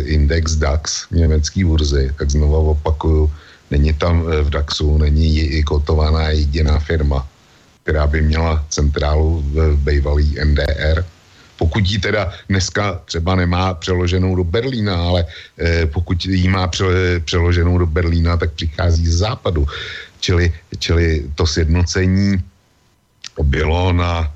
index 0.00 0.54
DAX 0.54 1.06
německý 1.10 1.64
burzy, 1.64 2.12
tak 2.18 2.30
znovu 2.30 2.70
opakuju, 2.70 3.32
není 3.70 3.92
tam 3.92 4.24
e, 4.26 4.42
v 4.42 4.50
DAXu, 4.50 4.98
není 4.98 5.38
i 5.38 5.62
kotovaná 5.62 6.28
jediná 6.28 6.78
firma, 6.78 7.26
která 7.82 8.06
by 8.06 8.22
měla 8.22 8.64
centrálu 8.68 9.44
v 9.46 9.76
bývalý 9.76 10.36
NDR. 10.44 11.04
Pokud 11.58 11.82
ji 11.86 11.98
teda 11.98 12.32
dneska 12.48 13.02
třeba 13.04 13.34
nemá 13.34 13.74
přeloženou 13.74 14.36
do 14.36 14.44
Berlína, 14.44 14.96
ale 14.96 15.26
e, 15.58 15.86
pokud 15.86 16.24
ji 16.24 16.48
má 16.48 16.66
pře, 16.66 16.84
přeloženou 17.24 17.78
do 17.78 17.86
Berlína, 17.86 18.36
tak 18.36 18.52
přichází 18.52 19.06
z 19.06 19.16
západu. 19.16 19.66
Čili, 20.20 20.52
čili 20.78 21.24
to 21.34 21.46
sjednocení 21.46 22.42
bylo 23.42 23.92
na 23.92 24.26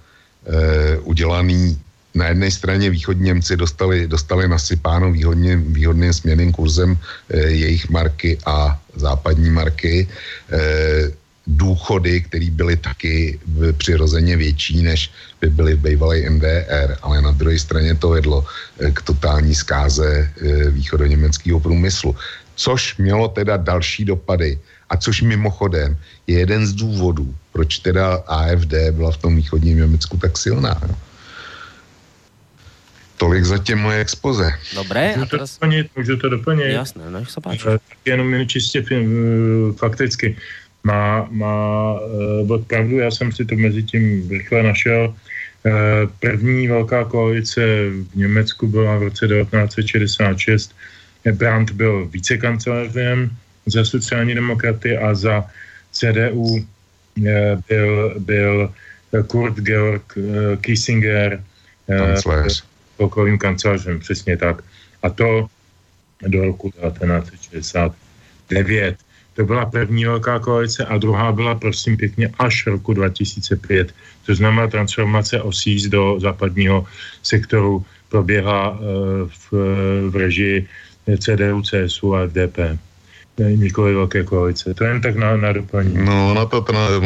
e, 0.46 0.98
udělaný 0.98 1.78
na 2.14 2.28
jedné 2.28 2.50
straně 2.50 2.90
východní 2.90 3.24
Němci 3.24 3.56
dostali, 3.56 4.08
dostali 4.08 4.48
nasypáno 4.48 5.12
výhodně, 5.12 5.56
výhodným 5.56 6.12
směrným 6.12 6.52
kurzem 6.52 6.98
e, 7.30 7.40
jejich 7.40 7.88
marky 7.90 8.38
a 8.46 8.78
západní 8.96 9.50
marky. 9.50 10.08
E, 10.52 11.22
důchody, 11.46 12.20
které 12.20 12.50
byly 12.50 12.76
taky 12.76 13.40
přirozeně 13.76 14.36
větší, 14.36 14.82
než 14.82 15.10
by 15.40 15.50
byly 15.50 15.74
v 15.74 15.80
bývalé 15.80 16.30
NDR, 16.30 16.96
ale 17.02 17.22
na 17.22 17.30
druhé 17.34 17.58
straně 17.58 17.94
to 17.98 18.08
vedlo 18.14 18.46
k 18.94 19.02
totální 19.02 19.54
zkáze 19.54 20.30
východoněmeckého 20.70 21.60
průmyslu. 21.60 22.14
Což 22.54 22.96
mělo 22.96 23.28
teda 23.28 23.56
další 23.56 24.04
dopady 24.04 24.58
a 24.92 24.96
což 24.96 25.22
mimochodem 25.22 25.96
je 26.26 26.38
jeden 26.38 26.66
z 26.66 26.72
důvodů, 26.72 27.34
proč 27.52 27.78
teda 27.78 28.14
AFD 28.28 28.92
byla 28.92 29.10
v 29.10 29.16
tom 29.16 29.36
východním 29.36 29.78
Německu 29.78 30.16
tak 30.16 30.38
silná. 30.38 30.80
Jo. 30.88 30.94
Tolik 33.16 33.44
zatím 33.44 33.78
moje 33.78 34.00
expoze. 34.00 34.52
Dobré. 34.74 35.08
Můžu 35.16 35.20
to 35.20 35.30
teraz... 35.30 35.52
doplnit? 35.52 35.86
Můžu 35.96 36.16
to 36.16 36.28
doplnit? 36.28 36.64
Jasné, 36.64 37.10
nech 37.10 37.30
se 37.30 37.40
páči. 37.40 37.64
Tak 37.64 37.80
jenom 38.04 38.34
jen 38.34 38.48
čistě 38.48 38.84
eh, 38.92 38.96
fakticky. 39.76 40.36
Má, 40.84 41.26
má 41.30 41.94
uh, 42.50 42.62
pravdu, 42.64 42.98
já 42.98 43.10
jsem 43.10 43.32
si 43.32 43.44
to 43.44 43.54
mezi 43.54 43.82
tím 43.82 44.28
rychle 44.30 44.62
našel. 44.62 45.14
Uh, 45.64 45.72
první 46.20 46.68
velká 46.68 47.04
koalice 47.04 47.62
v 48.12 48.14
Německu 48.14 48.66
byla 48.66 48.98
v 48.98 49.02
roce 49.02 49.28
1966. 49.28 50.74
Brandt 51.32 51.70
byl 51.70 52.08
vicekancléřem, 52.10 53.30
za 53.66 53.84
sociální 53.84 54.34
demokraty 54.34 54.98
a 54.98 55.14
za 55.14 55.44
CDU 55.92 56.66
eh, 57.26 57.58
byl, 57.68 58.14
byl 58.18 58.72
Kurt 59.26 59.60
Georg 59.60 60.02
eh, 60.16 60.56
Kissinger 60.56 61.44
spolkovým 62.94 63.38
kancelářem, 63.38 64.00
přesně 64.00 64.36
tak. 64.36 64.62
A 65.02 65.10
to 65.10 65.46
do 66.22 66.44
roku 66.44 66.70
1969. 66.70 68.96
To 69.34 69.44
byla 69.44 69.66
první 69.66 70.04
velká 70.04 70.38
koalice 70.38 70.84
a 70.84 70.98
druhá 70.98 71.32
byla, 71.32 71.54
prosím 71.54 71.96
pěkně, 71.96 72.30
až 72.38 72.66
roku 72.66 72.92
2005. 72.92 73.94
To 74.26 74.34
znamená 74.34 74.68
transformace 74.68 75.42
osíz 75.42 75.88
do 75.88 76.20
západního 76.20 76.86
sektoru 77.22 77.84
proběhla 78.08 78.78
v, 79.26 79.52
v 80.10 80.16
režii 80.16 80.68
CDU, 81.18 81.62
CSU 81.62 82.14
a 82.14 82.26
FDP 82.26 82.58
nikoli 83.38 83.94
velké 83.94 84.24
koalice. 84.24 84.74
To 84.74 84.84
jen 84.84 85.00
tak 85.00 85.16
na, 85.16 85.36
na 85.36 85.52
doplnění. 85.52 86.04
No, 86.04 86.30
ona 86.30 86.44
ta, 86.46 86.58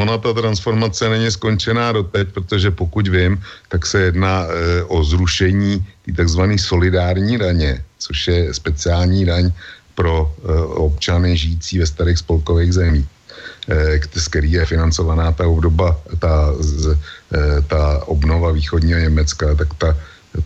ona 0.03 0.19
ta 0.19 0.33
transformace 0.33 1.09
není 1.09 1.31
skončená 1.31 1.93
doteď, 1.93 2.29
protože 2.29 2.71
pokud 2.71 3.09
vím, 3.09 3.43
tak 3.69 3.87
se 3.87 4.01
jedná 4.01 4.45
e, 4.45 4.83
o 4.83 5.05
zrušení 5.05 5.87
takzvané 6.17 6.59
solidární 6.59 7.39
daně, 7.39 7.85
což 7.99 8.29
je 8.29 8.55
speciální 8.55 9.25
daň 9.25 9.51
pro 9.95 10.35
občany 10.67 11.37
žijící 11.37 11.79
ve 11.79 11.87
starých 11.87 12.19
spolkových 12.19 12.73
zemích 12.73 13.07
z 14.15 14.29
který 14.29 14.53
je 14.53 14.67
financovaná 14.67 15.33
ta 15.33 15.47
obdoba, 15.47 16.01
ta, 16.19 16.55
ta 17.67 18.03
obnova 18.07 18.53
východního 18.53 18.99
Německa, 18.99 19.55
tak 19.55 19.75
ta, 19.75 19.97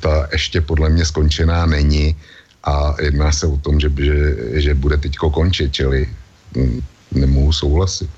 ta 0.01 0.29
ještě 0.33 0.61
podle 0.61 0.89
mě 0.89 1.05
skončená 1.05 1.67
není 1.67 2.17
a 2.65 2.97
jedná 3.01 3.33
se 3.33 3.47
o 3.47 3.57
tom, 3.57 3.81
že, 3.81 3.89
že, 3.97 4.37
že 4.61 4.75
bude 4.75 4.97
teďko 4.97 5.31
končit, 5.31 5.73
čili 5.73 6.09
hm, 6.57 6.81
nemohu 7.13 7.53
souhlasit. 7.53 8.11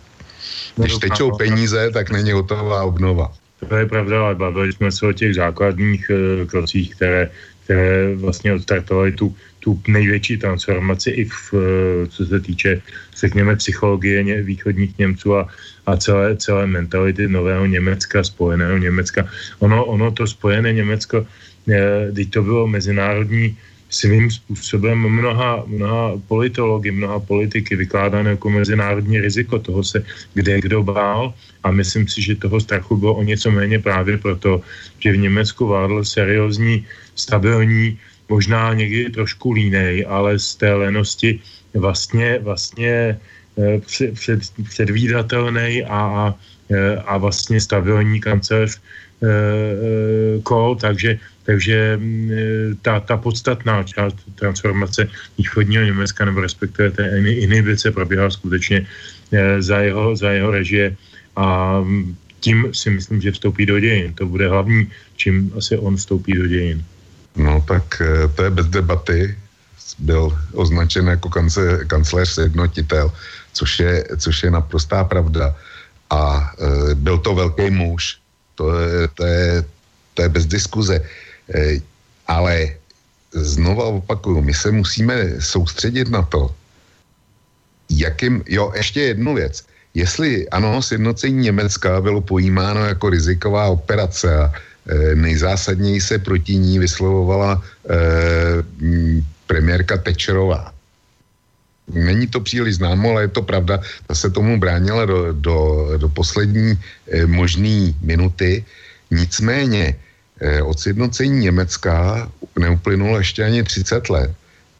Když 0.76 0.98
tečou 0.98 1.36
peníze, 1.36 1.90
tak 1.90 2.10
není 2.10 2.32
hotová 2.32 2.82
obnova. 2.82 3.32
To 3.68 3.76
je 3.76 3.86
pravda, 3.86 4.24
ale 4.24 4.34
bavili 4.34 4.72
jsme 4.72 4.92
se 4.92 5.06
o 5.06 5.12
těch 5.12 5.34
základních 5.34 6.10
uh, 6.10 6.46
krocích, 6.48 6.94
které, 6.94 7.30
které 7.64 8.14
vlastně 8.14 8.52
odstartovaly 8.52 9.12
tu, 9.12 9.36
tu 9.60 9.80
největší 9.86 10.36
transformaci 10.36 11.10
i 11.10 11.24
v, 11.24 11.52
uh, 11.52 11.60
co 12.08 12.26
se 12.26 12.40
týče, 12.40 12.82
řekněme, 13.16 13.56
psychologie 13.56 14.22
ně, 14.22 14.42
východních 14.42 14.98
Němců 14.98 15.36
a, 15.36 15.48
a 15.86 15.96
celé, 15.96 16.36
celé 16.36 16.66
mentality 16.66 17.28
nového 17.28 17.66
Německa, 17.66 18.24
spojeného 18.24 18.78
Německa. 18.78 19.28
Ono, 19.58 19.84
ono 19.84 20.10
to 20.10 20.26
spojené 20.26 20.72
Německo, 20.72 21.20
uh, 21.20 22.24
to 22.30 22.42
bylo 22.42 22.66
mezinárodní 22.66 23.56
svým 23.92 24.30
způsobem 24.30 24.98
mnoha, 24.98 25.62
mnoha 25.68 26.16
politology, 26.28 26.90
mnoha 26.90 27.20
politiky 27.20 27.76
vykládáno 27.76 28.30
jako 28.30 28.50
mezinárodní 28.50 29.20
riziko. 29.20 29.58
Toho 29.58 29.84
se 29.84 30.04
kde 30.34 30.60
kdo 30.60 30.82
bál 30.82 31.34
a 31.62 31.70
myslím 31.70 32.08
si, 32.08 32.22
že 32.22 32.40
toho 32.40 32.60
strachu 32.60 32.96
bylo 32.96 33.14
o 33.14 33.22
něco 33.22 33.50
méně 33.52 33.78
právě 33.78 34.18
proto, 34.18 34.64
že 34.98 35.12
v 35.12 35.28
Německu 35.28 35.66
vládl 35.66 36.04
seriózní, 36.04 36.86
stabilní, 37.14 37.98
možná 38.28 38.72
někdy 38.74 39.10
trošku 39.12 39.52
línej, 39.52 40.08
ale 40.08 40.38
z 40.38 40.56
té 40.56 40.72
lenosti 40.72 41.40
vlastně, 41.76 42.40
vlastně 42.40 43.20
eh, 43.58 43.78
před, 43.84 44.14
před, 44.14 44.40
předvídatelný 44.68 45.84
a, 45.84 46.00
a, 46.00 46.24
eh, 46.72 46.96
a 46.96 47.12
vlastně 47.20 47.60
stabilní 47.60 48.20
kancelář 48.24 48.80
kol, 50.42 50.76
takže, 50.76 51.18
takže 51.46 51.96
mm, 51.96 52.30
eh, 52.30 52.74
ta, 52.82 53.00
ta 53.00 53.16
podstatná 53.16 53.82
část 53.82 54.16
transformace 54.34 55.08
východního 55.38 55.82
Německa 55.82 56.24
nebo 56.24 56.40
respektive 56.40 56.90
té 56.90 57.18
inhibice 57.22 57.90
probíhala 57.90 58.30
skutečně 58.30 58.86
eh, 59.32 59.62
za 59.62 59.78
jeho, 59.78 60.16
za 60.16 60.30
jeho 60.30 60.50
režie 60.50 60.96
a 61.36 61.80
mm, 61.80 62.16
tím 62.40 62.74
si 62.74 62.90
myslím, 62.90 63.22
že 63.22 63.32
vstoupí 63.32 63.66
do 63.66 63.78
dějin. 63.78 64.14
To 64.14 64.26
bude 64.26 64.48
hlavní, 64.48 64.90
čím 65.16 65.52
asi 65.58 65.78
on 65.78 65.96
vstoupí 65.96 66.34
do 66.34 66.46
dějin. 66.46 66.84
No 67.36 67.64
tak 67.68 68.02
to 68.34 68.42
je 68.42 68.50
bez 68.50 68.66
debaty. 68.66 69.38
Byl 69.98 70.34
označen 70.52 71.06
jako 71.06 71.28
kance, 71.28 71.84
kancléř 71.86 72.28
sjednotitel, 72.28 73.12
což 73.52 73.78
je, 73.78 74.04
což 74.18 74.42
je 74.42 74.50
naprostá 74.50 75.04
pravda. 75.04 75.54
A 76.10 76.50
e, 76.58 76.94
byl 76.94 77.18
to 77.18 77.34
velký 77.34 77.70
muž, 77.70 78.21
to 78.62 78.78
je, 78.80 79.08
to 79.14 79.24
je, 79.24 79.64
to 80.14 80.22
je 80.22 80.28
bez 80.28 80.46
diskuze. 80.46 80.96
E, 81.54 81.80
ale 82.26 82.76
znova 83.32 83.84
opakuju, 83.84 84.42
my 84.42 84.54
se 84.54 84.70
musíme 84.70 85.40
soustředit 85.40 86.08
na 86.08 86.22
to, 86.22 86.54
jakým, 87.90 88.42
jo, 88.48 88.72
ještě 88.76 89.00
jednu 89.00 89.34
věc. 89.34 89.64
Jestli 89.94 90.48
ano, 90.48 90.82
sjednocení 90.82 91.36
Německa 91.36 92.00
bylo 92.00 92.20
pojímáno 92.20 92.84
jako 92.86 93.10
riziková 93.10 93.68
operace 93.68 94.36
a 94.36 94.52
e, 94.52 95.14
nejzásadněji 95.14 96.00
se 96.00 96.18
proti 96.18 96.56
ní 96.56 96.78
vyslovovala 96.78 97.60
e, 97.60 97.96
premiérka 99.46 99.96
Tečerová. 99.96 100.72
Není 101.88 102.26
to 102.26 102.40
příliš 102.40 102.76
známo, 102.76 103.10
ale 103.10 103.22
je 103.22 103.28
to 103.28 103.42
pravda. 103.42 103.80
Ta 104.06 104.14
se 104.14 104.30
tomu 104.30 104.60
bránila 104.60 105.04
do, 105.04 105.32
do, 105.32 105.88
do 105.96 106.08
poslední 106.08 106.78
eh, 107.10 107.26
možné 107.26 107.92
minuty. 108.02 108.64
Nicméně 109.10 109.96
eh, 110.40 110.62
od 110.62 110.80
sjednocení 110.80 111.40
Německa 111.40 112.28
neuplynulo 112.58 113.18
ještě 113.18 113.44
ani 113.44 113.62
30 113.62 114.10
let. 114.10 114.30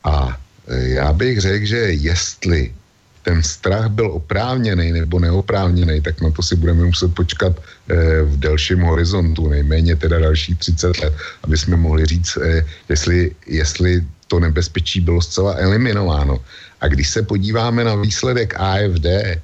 A 0.05 0.38
eh, 0.68 0.88
já 0.88 1.12
bych 1.12 1.40
řekl, 1.40 1.66
že 1.66 1.78
jestli 1.78 2.72
ten 3.22 3.42
strach 3.42 3.88
byl 3.88 4.11
oprávněný 4.12 4.92
nebo 4.92 5.18
neoprávněný, 5.18 6.00
tak 6.00 6.20
na 6.20 6.30
to 6.30 6.42
si 6.42 6.57
budeme 6.57 6.84
muset 6.84 7.14
počkat 7.14 7.53
eh, 7.55 8.22
v 8.22 8.38
delším 8.38 8.80
horizontu, 8.80 9.48
nejméně 9.48 9.96
teda 9.96 10.18
další 10.18 10.55
30 10.55 10.98
let, 10.98 11.14
aby 11.42 11.59
jsme 11.59 11.76
mohli 11.76 12.07
říct, 12.07 12.38
eh, 12.42 12.66
jestli, 12.88 13.30
jestli 13.46 14.03
to 14.26 14.40
nebezpečí 14.40 15.00
bylo 15.00 15.22
zcela 15.22 15.55
eliminováno. 15.55 16.40
A 16.83 16.89
když 16.91 17.09
se 17.09 17.22
podíváme 17.22 17.85
na 17.85 17.95
výsledek 17.95 18.59
AFD, 18.59 19.39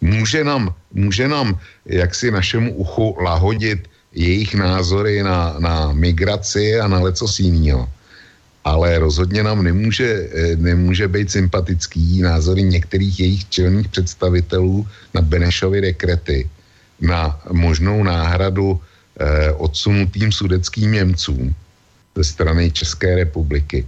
může 0.00 0.44
nám, 0.44 0.74
může 0.92 1.28
nám 1.28 1.58
jaksi 1.86 2.30
našemu 2.30 2.74
uchu 2.74 3.16
lahodit 3.22 3.86
jejich 4.12 4.54
názory 4.54 5.22
na, 5.22 5.54
na 5.58 5.92
migraci 5.94 6.80
a 6.80 6.88
na 6.90 6.98
leco 6.98 7.26
jiného. 7.38 7.86
Ale 8.64 8.98
rozhodně 8.98 9.42
nám 9.42 9.62
nemůže, 9.62 10.08
eh, 10.34 10.56
nemůže 10.56 11.08
být 11.08 11.30
sympatický 11.30 12.22
názory 12.22 12.62
některých 12.62 13.20
jejich 13.20 13.44
čelných 13.48 13.88
představitelů 13.88 14.88
na 15.14 15.20
Benešovy 15.20 15.80
dekrety, 15.80 16.48
na 17.00 17.38
možnou 17.52 18.02
náhradu 18.02 18.80
eh, 18.80 19.52
odsunutým 19.62 20.32
sudeckým 20.32 20.92
Němcům 20.92 21.54
ze 22.16 22.24
strany 22.24 22.70
České 22.70 23.14
republiky. 23.14 23.86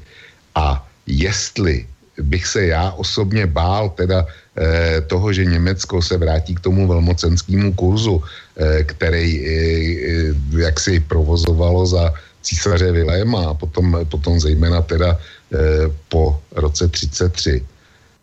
A 0.54 0.86
jestli 1.06 1.86
bych 2.22 2.46
se 2.46 2.66
já 2.66 2.90
osobně 2.90 3.46
bál 3.46 3.90
teda 3.90 4.26
eh, 4.56 5.00
toho, 5.06 5.32
že 5.32 5.44
Německo 5.44 6.02
se 6.02 6.16
vrátí 6.16 6.54
k 6.54 6.60
tomu 6.60 6.88
velmocenskému 6.88 7.72
kurzu, 7.72 8.22
eh, 8.56 8.84
který 8.84 9.28
eh, 9.40 9.50
eh, 9.50 10.62
jak 10.62 10.80
si 10.80 11.00
provozovalo 11.00 11.86
za 11.86 12.14
císaře 12.42 12.92
Viléma 12.92 13.50
a 13.50 13.54
potom, 13.54 13.98
potom 14.08 14.40
zejména 14.40 14.82
teda 14.82 15.18
eh, 15.18 15.58
po 16.08 16.40
roce 16.56 16.88
33, 16.88 17.62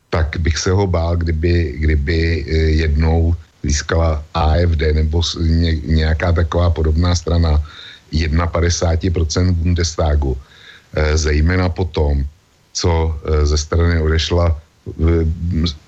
tak 0.10 0.38
bych 0.40 0.58
se 0.58 0.72
ho 0.72 0.88
bál, 0.88 1.18
kdyby, 1.18 1.76
kdyby 1.78 2.18
eh, 2.18 2.54
jednou 2.86 3.36
získala 3.64 4.24
AFD 4.34 4.82
nebo 4.94 5.22
ně, 5.40 5.76
nějaká 5.86 6.32
taková 6.32 6.70
podobná 6.70 7.16
strana. 7.16 7.64
51% 8.14 9.58
Bundestagu, 9.58 10.38
zejména 11.18 11.70
potom, 11.70 12.22
co 12.74 12.90
eh, 13.16 13.46
ze 13.46 13.58
strany 13.58 14.02
odešla 14.02 14.62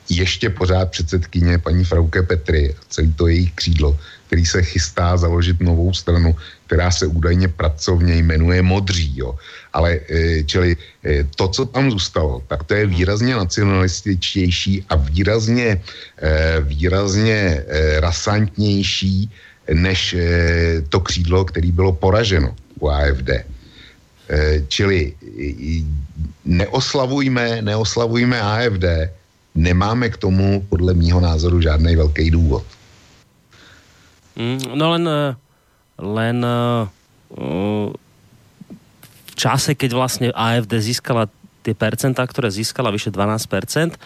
ještě 0.10 0.50
pořád 0.50 0.92
předsedkyně 0.92 1.58
paní 1.58 1.84
Frauke 1.84 2.24
Petry, 2.24 2.76
celý 2.90 3.14
to 3.14 3.28
její 3.28 3.52
křídlo, 3.56 3.98
který 4.28 4.46
se 4.46 4.64
chystá 4.64 5.18
založit 5.18 5.60
novou 5.60 5.94
stranu, 5.94 6.36
která 6.68 6.92
se 6.92 7.06
údajně 7.08 7.48
pracovně 7.48 8.16
jmenuje 8.16 8.62
Modří, 8.62 9.14
jo. 9.18 9.36
Ale 9.74 10.00
eh, 10.00 10.44
čili 10.44 10.78
eh, 11.04 11.28
to, 11.36 11.48
co 11.48 11.66
tam 11.66 11.92
zůstalo, 11.92 12.42
tak 12.48 12.64
to 12.64 12.74
je 12.74 12.86
výrazně 12.88 13.36
nacionalističtější 13.36 14.86
a 14.90 14.96
výrazně, 14.96 15.82
výrazně 16.62 17.66
rasantnější 18.00 19.32
než 19.74 20.16
to 20.90 21.00
křídlo, 21.00 21.46
který 21.46 21.72
bylo 21.72 21.92
poraženo 21.94 22.56
u 22.80 22.88
AFD. 22.90 23.55
Eh, 24.26 24.66
čili 24.66 25.14
neoslavujme, 26.46 27.62
neoslavujme 27.62 28.42
AFD, 28.42 28.86
nemáme 29.56 30.10
k 30.10 30.18
tomu 30.18 30.66
podle 30.70 30.94
mýho 30.94 31.22
názoru 31.22 31.62
žádný 31.62 31.96
velký 31.96 32.32
důvod. 32.32 32.66
Mm, 34.36 34.60
no 34.74 34.86
len, 34.92 35.06
eh, 35.06 35.32
len 36.02 36.38
v 39.26 39.34
čase, 39.36 39.76
keď 39.76 39.92
vlastne 39.94 40.28
AFD 40.32 40.80
získala 40.80 41.28
tie 41.66 41.74
percentá, 41.74 42.22
ktoré 42.22 42.54
získala 42.54 42.94
vyše 42.94 43.10
12%, 43.10 43.98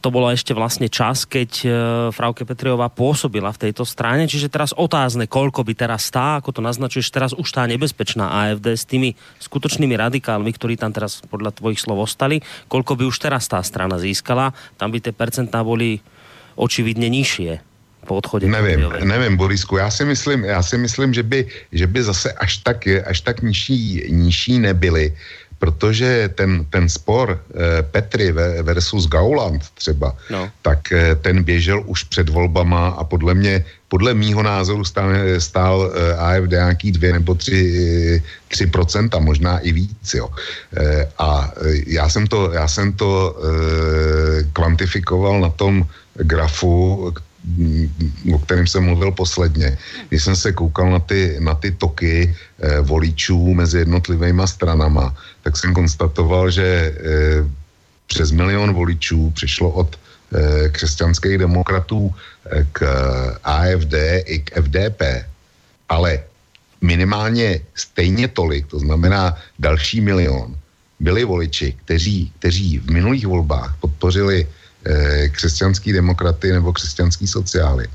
to 0.00 0.08
bolo 0.08 0.32
ešte 0.32 0.56
vlastne 0.56 0.88
čas, 0.88 1.28
keď 1.28 1.50
uh, 1.64 1.72
Frauke 2.14 2.46
Petriová 2.48 2.88
pôsobila 2.88 3.52
v 3.52 3.68
tejto 3.68 3.84
strane, 3.84 4.30
čiže 4.30 4.52
teraz 4.52 4.72
otázne, 4.72 5.26
koľko 5.26 5.66
by 5.66 5.72
teraz 5.76 6.08
tá, 6.08 6.40
ako 6.40 6.56
to 6.56 6.60
naznačuješ, 6.64 7.12
teraz 7.12 7.32
už 7.36 7.48
tá 7.50 7.66
nebezpečná 7.68 8.30
AFD 8.30 8.78
s 8.78 8.84
tými 8.88 9.18
skutočnými 9.42 9.94
radikálmi, 9.98 10.50
ktorí 10.54 10.80
tam 10.80 10.94
teraz 10.94 11.20
podľa 11.26 11.52
tvojich 11.52 11.82
slov 11.82 12.06
ostali, 12.06 12.40
koľko 12.70 12.96
by 12.96 13.04
už 13.08 13.18
teraz 13.20 13.50
tá 13.50 13.60
strana 13.60 14.00
získala, 14.00 14.56
tam 14.80 14.94
by 14.94 15.02
tie 15.02 15.12
percentá 15.12 15.60
boli 15.60 16.00
očividne 16.56 17.08
nižšie 17.08 17.60
po 18.06 18.16
odchodě. 18.16 18.48
Nevím, 18.48 18.80
Petriové. 18.80 19.04
nevím, 19.04 19.36
Borisku, 19.36 19.76
já 19.76 19.90
si 19.90 20.04
myslím, 20.04 20.44
já 20.44 20.62
si 20.62 20.78
myslím, 20.78 21.14
že 21.14 21.22
by, 21.22 21.46
že 21.72 21.86
by 21.86 22.02
zase 22.02 22.32
až 22.32 22.56
tak, 22.56 22.88
až 22.88 23.20
tak 23.20 23.42
nižší, 23.42 24.08
nižší 24.08 24.58
nebyly, 24.58 25.16
protože 25.60 26.32
ten, 26.34 26.64
ten 26.72 26.88
spor 26.88 27.36
eh, 27.36 27.82
Petry 27.82 28.32
versus 28.62 29.06
Gauland 29.06 29.60
třeba, 29.76 30.16
no. 30.30 30.50
tak 30.62 30.92
eh, 30.92 31.14
ten 31.14 31.44
běžel 31.44 31.84
už 31.86 32.04
před 32.04 32.28
volbama 32.28 32.96
a 32.96 33.04
podle 33.04 33.34
mě, 33.34 33.64
podle 33.88 34.14
mýho 34.14 34.42
názoru 34.42 34.84
stál, 34.84 35.12
stál 35.38 35.76
eh, 35.84 36.14
AFD 36.16 36.50
nějaký 36.50 36.92
dvě 36.92 37.12
nebo 37.12 37.34
tři, 37.34 37.60
tři 38.48 38.66
procenta, 38.66 39.20
možná 39.20 39.58
i 39.58 39.72
víc, 39.72 40.14
jo. 40.14 40.28
A 41.18 41.52
já 41.86 42.08
jsem 42.08 42.26
to, 42.26 42.52
já 42.52 42.68
jsem 42.68 42.92
to 42.92 43.36
kvantifikoval 44.52 45.40
na 45.40 45.50
tom 45.50 45.84
grafu, 46.14 47.12
o 48.34 48.38
kterém 48.38 48.66
jsem 48.66 48.84
mluvil 48.84 49.12
posledně. 49.12 49.78
Když 50.08 50.22
jsem 50.22 50.36
se 50.36 50.52
koukal 50.52 50.90
na 50.90 51.00
ty, 51.00 51.36
na 51.40 51.54
ty 51.54 51.70
toky 51.70 52.28
e, 52.28 52.80
voličů 52.80 53.54
mezi 53.54 53.78
jednotlivými 53.78 54.42
stranama, 54.44 55.16
tak 55.42 55.56
jsem 55.56 55.74
konstatoval, 55.74 56.50
že 56.50 56.64
e, 56.64 56.92
přes 58.06 58.30
milion 58.30 58.72
voličů 58.72 59.30
přišlo 59.30 59.70
od 59.70 59.96
e, 59.96 60.68
křesťanských 60.68 61.38
demokratů 61.38 62.12
e, 62.12 62.66
k 62.72 62.78
AFD 63.44 63.94
i 64.24 64.38
k 64.44 64.60
FDP. 64.60 65.02
Ale 65.88 66.20
minimálně 66.80 67.60
stejně 67.74 68.28
tolik, 68.28 68.66
to 68.66 68.78
znamená 68.78 69.36
další 69.58 70.00
milion, 70.00 70.56
byli 71.00 71.24
voliči, 71.24 71.72
kteří, 71.84 72.32
kteří 72.38 72.78
v 72.78 72.90
minulých 72.90 73.26
volbách 73.26 73.76
podpořili 73.80 74.46
eh, 74.46 74.59
křesťanský 75.28 75.92
demokraty 75.92 76.52
nebo 76.52 76.72
křesťanský 76.72 77.26
sociály. 77.26 77.88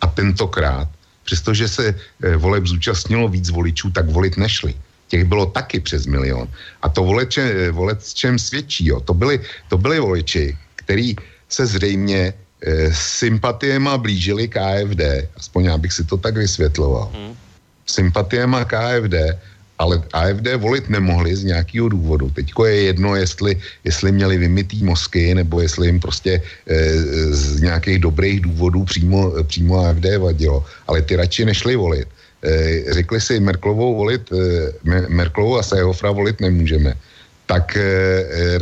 A 0.00 0.06
tentokrát, 0.06 0.88
přestože 1.24 1.68
se 1.68 1.94
eh, 1.94 2.36
voleb 2.36 2.66
zúčastnilo 2.66 3.28
víc 3.28 3.50
voličů, 3.50 3.90
tak 3.90 4.10
volit 4.10 4.36
nešli. 4.36 4.74
Těch 5.08 5.24
bylo 5.24 5.46
taky 5.46 5.80
přes 5.80 6.06
milion. 6.06 6.48
A 6.82 6.88
to 6.88 7.04
voleče, 7.04 7.42
eh, 7.42 7.70
volec 7.70 8.14
čem 8.14 8.38
svědčí. 8.38 8.86
Jo. 8.86 9.00
To, 9.00 9.14
byli, 9.14 9.40
to 9.68 9.78
byli 9.78 10.00
voliči, 10.00 10.58
který 10.76 11.16
se 11.48 11.66
zřejmě 11.66 12.34
eh, 12.34 12.90
sympatiema 12.94 13.98
blížili 13.98 14.48
k 14.48 14.56
AFD, 14.56 15.30
aspoň 15.36 15.64
já 15.64 15.78
bych 15.78 15.92
si 15.92 16.04
to 16.04 16.16
tak 16.16 16.36
vysvětloval. 16.36 17.10
Hmm 17.14 17.36
sympatiema 17.86 18.64
KFD, 18.64 19.14
ale 19.82 19.98
AFD 20.14 20.62
volit 20.62 20.86
nemohli 20.86 21.34
z 21.34 21.44
nějakého 21.50 21.90
důvodu. 21.90 22.30
Teďko 22.30 22.70
je 22.70 22.94
jedno, 22.94 23.18
jestli, 23.18 23.58
jestli 23.82 24.14
měli 24.14 24.38
vymitý 24.38 24.78
mozky, 24.86 25.34
nebo 25.34 25.58
jestli 25.58 25.90
jim 25.90 25.98
prostě 25.98 26.38
e, 26.38 26.74
z 27.34 27.60
nějakých 27.60 27.98
dobrých 27.98 28.40
důvodů 28.46 28.84
přímo, 28.86 29.42
přímo 29.42 29.82
AFD 29.82 30.06
vadilo. 30.22 30.62
Ale 30.86 31.02
ty 31.02 31.18
radši 31.18 31.44
nešli 31.50 31.74
volit. 31.74 32.06
E, 32.06 32.94
řekli 32.94 33.18
si, 33.18 33.42
Merklovou 33.42 33.98
volit, 33.98 34.22
e, 34.30 34.38
Merklovou 35.10 35.58
a 35.58 35.66
Sehofra 35.66 36.14
volit 36.14 36.38
nemůžeme. 36.38 36.94
Tak 37.50 37.74
e, 37.74 37.82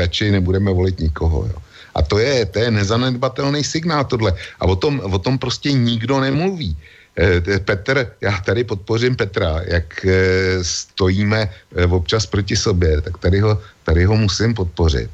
radši 0.01 0.32
nebudeme 0.32 0.72
volit 0.72 0.97
nikoho. 1.05 1.44
Jo. 1.52 1.59
A 1.94 2.01
to 2.01 2.16
je, 2.16 2.48
to 2.48 2.59
je 2.64 2.70
nezanedbatelný 2.70 3.60
signál 3.60 4.09
tohle. 4.09 4.32
A 4.32 4.64
o 4.64 4.76
tom, 4.76 5.05
o 5.05 5.18
tom 5.20 5.36
prostě 5.36 5.72
nikdo 5.72 6.20
nemluví. 6.20 6.76
Eh, 7.20 7.60
Petr, 7.60 8.16
já 8.20 8.40
tady 8.40 8.64
podpořím 8.64 9.16
Petra, 9.16 9.60
jak 9.64 10.05
eh, 10.05 10.64
stojíme 10.64 11.51
eh, 11.76 11.84
občas 11.84 12.26
proti 12.26 12.56
sobě, 12.56 13.01
tak 13.01 13.18
tady 13.18 13.40
ho, 13.40 13.60
tady 13.84 14.05
ho 14.05 14.16
musím 14.16 14.55
podpořit. 14.55 15.10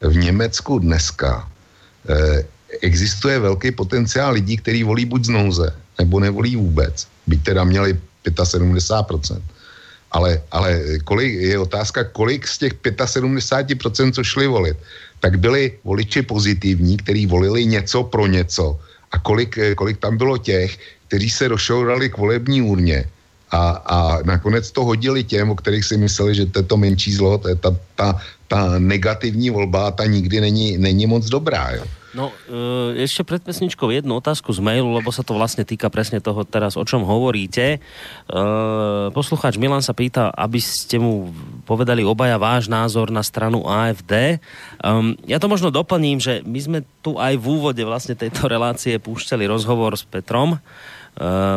V 0.00 0.16
Německu 0.16 0.78
dneska 0.78 1.48
existuje 2.82 3.38
velký 3.38 3.70
potenciál 3.70 4.32
lidí, 4.32 4.56
kteří 4.56 4.82
volí 4.82 5.04
buď 5.04 5.24
z 5.24 5.28
nouze, 5.28 5.68
nebo 5.98 6.20
nevolí 6.20 6.56
vůbec. 6.56 7.06
Byť 7.26 7.42
teda 7.42 7.64
měli 7.64 7.94
75%. 8.26 9.42
Ale, 10.10 10.42
ale 10.50 10.98
kolik, 11.04 11.32
je 11.32 11.58
otázka, 11.58 12.04
kolik 12.04 12.48
z 12.48 12.58
těch 12.58 12.74
75%, 12.82 14.12
co 14.12 14.24
šli 14.24 14.46
volit, 14.46 14.76
tak 15.20 15.38
byli 15.38 15.78
voliči 15.84 16.22
pozitivní, 16.22 16.96
kteří 16.96 17.26
volili 17.26 17.66
něco 17.66 18.02
pro 18.02 18.26
něco. 18.26 18.80
A 19.12 19.18
kolik, 19.18 19.58
kolik 19.76 19.98
tam 19.98 20.16
bylo 20.16 20.38
těch, 20.38 20.78
kteří 21.08 21.30
se 21.30 21.48
došourali 21.48 22.10
k 22.10 22.18
volební 22.18 22.62
urně 22.62 23.04
a, 23.50 23.70
a 23.70 24.22
nakonec 24.24 24.70
to 24.72 24.84
hodili 24.84 25.24
těm, 25.24 25.50
o 25.50 25.54
kterých 25.54 25.84
si 25.84 25.96
mysleli, 25.96 26.34
že 26.34 26.46
to 26.46 26.58
je 26.58 26.62
to 26.62 26.76
menší 26.76 27.12
zlo, 27.12 27.38
to 27.38 27.48
je 27.48 27.56
ta, 27.56 27.76
ta, 27.94 28.20
ta 28.48 28.78
negativní 28.78 29.50
volba, 29.50 29.90
ta 29.90 30.04
nikdy 30.04 30.40
není, 30.40 30.78
není 30.78 31.06
moc 31.06 31.28
dobrá. 31.28 31.70
Jo. 31.70 31.84
No, 32.12 32.28
e, 32.44 33.08
ešte 33.08 33.24
pred 33.24 33.40
pesničkou 33.40 33.88
jednu 33.88 34.20
otázku 34.20 34.52
z 34.52 34.60
mailu, 34.60 34.92
lebo 34.92 35.08
sa 35.08 35.24
to 35.24 35.32
vlastne 35.32 35.64
týka 35.64 35.88
presne 35.88 36.20
toho 36.20 36.44
teraz, 36.44 36.76
o 36.76 36.84
čom 36.84 37.08
hovoríte. 37.08 37.76
E, 37.76 38.38
poslucháč 39.16 39.56
Milan 39.56 39.80
sa 39.80 39.96
pýta, 39.96 40.28
aby 40.28 40.60
ste 40.60 41.00
mu 41.00 41.32
povedali 41.64 42.04
obaja 42.04 42.36
váš 42.36 42.68
názor 42.68 43.08
na 43.08 43.24
stranu 43.24 43.64
AFD. 43.64 44.44
Um, 44.84 45.16
ja 45.24 45.40
to 45.40 45.48
možno 45.48 45.72
doplním, 45.72 46.20
že 46.20 46.44
my 46.44 46.60
sme 46.60 46.78
tu 47.00 47.16
aj 47.16 47.32
v 47.40 47.46
úvode 47.48 47.80
vlastne 47.80 48.12
tejto 48.12 48.44
relácie 48.44 49.00
púšťali 49.00 49.48
rozhovor 49.48 49.96
s 49.96 50.04
Petrom, 50.04 50.60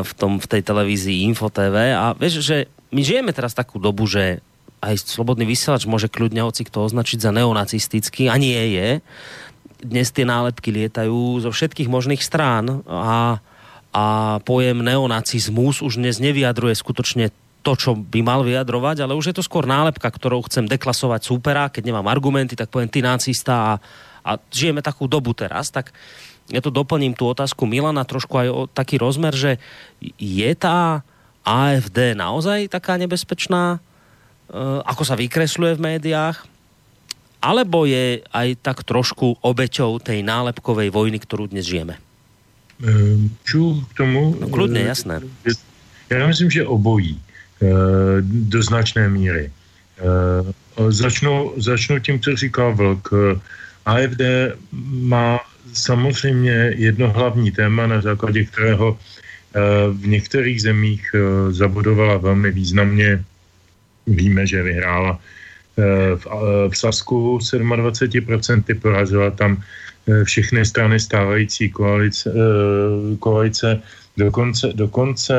v, 0.03 0.11
tom, 0.19 0.35
v 0.35 0.47
tej 0.51 0.61
televízii 0.67 1.23
Info 1.23 1.47
TV 1.47 1.95
a 1.95 2.11
vieš, 2.11 2.43
že 2.43 2.67
my 2.91 2.99
žijeme 2.99 3.31
teraz 3.31 3.55
takú 3.55 3.79
dobu, 3.79 4.03
že 4.03 4.43
aj 4.83 5.01
slobodný 5.01 5.47
vysielač 5.47 5.87
môže 5.89 6.11
kľudne 6.11 6.43
hoci 6.45 6.67
kto 6.67 6.85
označiť 6.85 7.23
za 7.23 7.31
neonacistický 7.33 8.29
a 8.29 8.35
nie 8.37 8.75
je. 8.75 8.99
Dnes 9.83 10.11
tie 10.11 10.23
nálepky 10.23 10.71
lietajú 10.71 11.43
zo 11.43 11.51
všetkých 11.51 11.91
možných 11.91 12.23
strán 12.23 12.85
a, 12.87 13.39
a 13.91 14.03
pojem 14.43 14.79
neonacizmus 14.79 15.83
už 15.83 15.99
dnes 15.99 16.19
nevyjadruje 16.23 16.75
skutočne 16.75 17.31
to, 17.65 17.73
čo 17.73 17.97
by 17.97 18.21
mal 18.21 18.45
vyjadrovať, 18.45 19.01
ale 19.01 19.17
už 19.17 19.33
je 19.33 19.35
to 19.41 19.43
skôr 19.43 19.65
nálepka, 19.65 20.05
ktorou 20.05 20.45
chcem 20.45 20.69
deklasovať 20.69 21.25
súpera, 21.25 21.73
keď 21.73 21.89
nemám 21.89 22.05
argumenty, 22.13 22.53
tak 22.53 22.69
poviem 22.69 22.93
ty 22.93 23.01
nacista 23.01 23.53
a, 23.57 23.73
a 24.21 24.31
žijeme 24.53 24.85
takú 24.85 25.09
dobu 25.09 25.33
teraz, 25.33 25.73
tak 25.73 25.89
ja 26.53 26.61
to 26.61 26.69
doplním 26.69 27.17
tú 27.17 27.25
otázku 27.25 27.65
Milana 27.65 28.05
trošku 28.05 28.37
aj 28.37 28.47
o 28.53 28.61
taký 28.69 29.01
rozmer, 29.01 29.33
že 29.33 29.57
je 30.21 30.51
tá 30.53 31.01
AFD 31.41 32.13
naozaj 32.13 32.69
taká 32.69 33.01
nebezpečná, 33.01 33.77
e, 33.77 33.79
ako 34.85 35.01
sa 35.01 35.17
vykresluje 35.17 35.73
v 35.73 35.97
médiách, 35.97 36.45
alebo 37.45 37.85
je 37.85 38.25
aj 38.33 38.57
tak 38.65 38.81
trošku 38.81 39.37
obeťou 39.45 40.01
tej 40.01 40.25
nálepkovej 40.25 40.89
vojny, 40.89 41.21
ktorú 41.21 41.45
dnes 41.45 41.69
žijeme? 41.69 42.01
Můžu 42.81 43.85
k 43.85 43.93
tomu? 43.93 44.35
No, 44.39 44.49
kludně, 44.49 44.81
jasné. 44.81 45.21
Já 46.09 46.27
myslím, 46.27 46.51
že 46.51 46.65
obojí 46.65 47.13
e, 47.15 47.21
do 48.21 48.63
značné 48.63 49.09
míry. 49.09 49.51
Začnu, 50.89 51.53
začnu 51.57 51.99
tím, 51.99 52.19
co 52.19 52.35
říkal 52.35 52.75
Vlk. 52.75 53.09
AFD 53.85 54.21
má 54.91 55.39
samozřejmě 55.73 56.75
jedno 56.75 57.11
hlavní 57.11 57.51
téma, 57.51 57.87
na 57.87 58.01
základě 58.01 58.43
kterého 58.43 58.99
v 59.91 60.07
některých 60.07 60.61
zemích 60.61 61.15
zabudovala 61.49 62.17
velmi 62.17 62.51
významně. 62.51 63.23
Víme, 64.07 64.47
že 64.47 64.63
vyhrála 64.63 65.19
eh, 65.77 66.15
v 66.69 66.77
Sasku 66.77 67.37
27%, 67.37 68.79
porazila 68.79 69.31
tam 69.31 69.63
všechny 70.23 70.65
strany 70.65 70.99
stávající 70.99 71.69
koalice, 71.69 72.29
koalice 73.19 73.81
Dokonce, 74.17 74.73
dokonce 74.73 75.35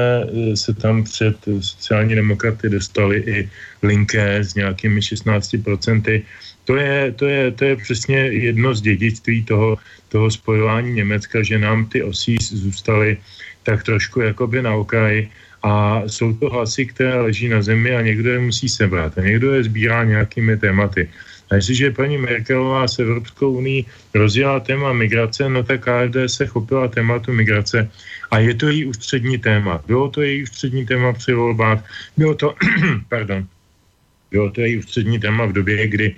se 0.54 0.74
tam 0.74 1.04
před 1.04 1.36
sociální 1.60 2.14
demokraty 2.14 2.68
dostali 2.68 3.16
i 3.16 3.50
linké 3.82 4.44
s 4.44 4.54
nějakými 4.54 5.00
16%. 5.00 6.22
To 6.64 6.76
je, 6.76 7.12
to 7.12 7.26
je, 7.26 7.50
to 7.50 7.64
je 7.64 7.76
přesně 7.76 8.18
jedno 8.18 8.74
z 8.74 8.80
dědictví 8.80 9.44
toho, 9.44 9.78
toho 10.08 10.30
spojování 10.30 10.92
Německa, 10.92 11.42
že 11.42 11.58
nám 11.58 11.86
ty 11.86 12.02
osí 12.02 12.36
zůstaly 12.40 13.16
tak 13.62 13.82
trošku 13.82 14.20
jakoby 14.20 14.62
na 14.62 14.74
okraji 14.74 15.30
a 15.66 16.02
jsou 16.06 16.30
to 16.38 16.46
hlasy, 16.46 16.86
které 16.86 17.18
leží 17.20 17.50
na 17.50 17.58
zemi 17.62 17.90
a 17.96 18.06
někdo 18.06 18.30
je 18.30 18.38
musí 18.38 18.68
sebrat 18.68 19.18
a 19.18 19.20
někdo 19.20 19.52
je 19.58 19.66
sbírá 19.66 20.04
nějakými 20.04 20.56
tématy. 20.56 21.10
A 21.50 21.54
jestliže 21.54 21.90
paní 21.90 22.18
Merkelová 22.18 22.86
s 22.86 22.98
Evropskou 22.98 23.58
unii 23.58 23.84
rozjela 24.14 24.60
téma 24.60 24.92
migrace, 24.92 25.48
no 25.50 25.62
tak 25.66 25.82
KFD 25.82 26.30
se 26.30 26.46
chopila 26.46 26.88
tématu 26.88 27.32
migrace 27.32 27.90
a 28.30 28.38
je 28.38 28.54
to 28.54 28.68
její 28.68 28.86
ústřední 28.86 29.38
téma. 29.38 29.82
Bylo 29.86 30.08
to 30.08 30.22
její 30.22 30.42
ústřední 30.42 30.86
téma 30.86 31.12
při 31.12 31.34
volbách, 31.34 31.82
bylo 32.16 32.34
to, 32.34 32.54
pardon, 33.08 33.46
bylo 34.30 34.50
to 34.50 34.60
její 34.60 34.78
ústřední 34.78 35.18
téma 35.18 35.50
v 35.50 35.52
době, 35.52 35.86
kdy 35.88 36.14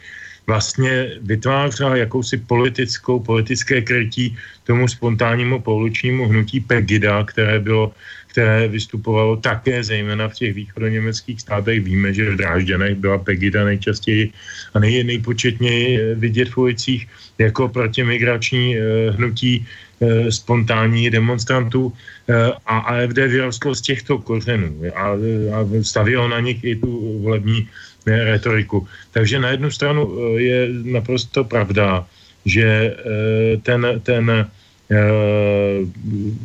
vlastně 0.46 1.20
vytvářela 1.20 1.96
jakousi 1.96 2.36
politickou, 2.36 3.20
politické 3.20 3.80
krytí 3.80 4.36
tomu 4.64 4.88
spontánnímu 4.88 5.60
pouličnímu 5.60 6.28
hnutí 6.28 6.60
Pegida, 6.60 7.24
které 7.24 7.60
bylo 7.60 7.92
které 8.38 8.68
vystupovalo 8.70 9.42
také 9.42 9.82
zejména 9.82 10.30
v 10.30 10.34
těch 10.34 10.54
východoněmeckých 10.54 11.40
státech. 11.42 11.82
Víme, 11.82 12.14
že 12.14 12.30
v 12.30 12.38
Drážďanech 12.38 12.94
byla 13.02 13.18
Pegida 13.18 13.66
nejčastěji 13.66 14.30
a 14.74 14.78
nej, 14.78 15.02
nejpočetněji 15.02 16.14
vidět 16.14 16.54
v 16.54 16.58
ulicích 16.70 17.02
jako 17.38 17.68
protimigrační 17.68 18.78
eh, 18.78 19.10
hnutí 19.10 19.66
eh, 19.66 20.30
spontánní 20.30 21.10
demonstrantů 21.10 21.90
eh, 21.90 22.54
a 22.62 22.78
AFD 22.78 23.26
vyrostlo 23.26 23.74
z 23.74 23.80
těchto 23.82 24.22
kořenů 24.22 24.86
a, 24.94 25.18
a 25.58 25.58
stavilo 25.82 26.30
na 26.30 26.38
nich 26.38 26.62
i 26.62 26.78
tu 26.78 27.18
volební 27.26 27.66
retoriku. 28.06 28.86
Takže 29.10 29.42
na 29.42 29.50
jednu 29.50 29.70
stranu 29.70 30.06
eh, 30.06 30.40
je 30.46 30.58
naprosto 30.94 31.42
pravda, 31.42 32.06
že 32.46 32.62
eh, 32.62 32.94
ten, 33.66 33.82
ten 34.06 34.30
eh, 34.30 34.46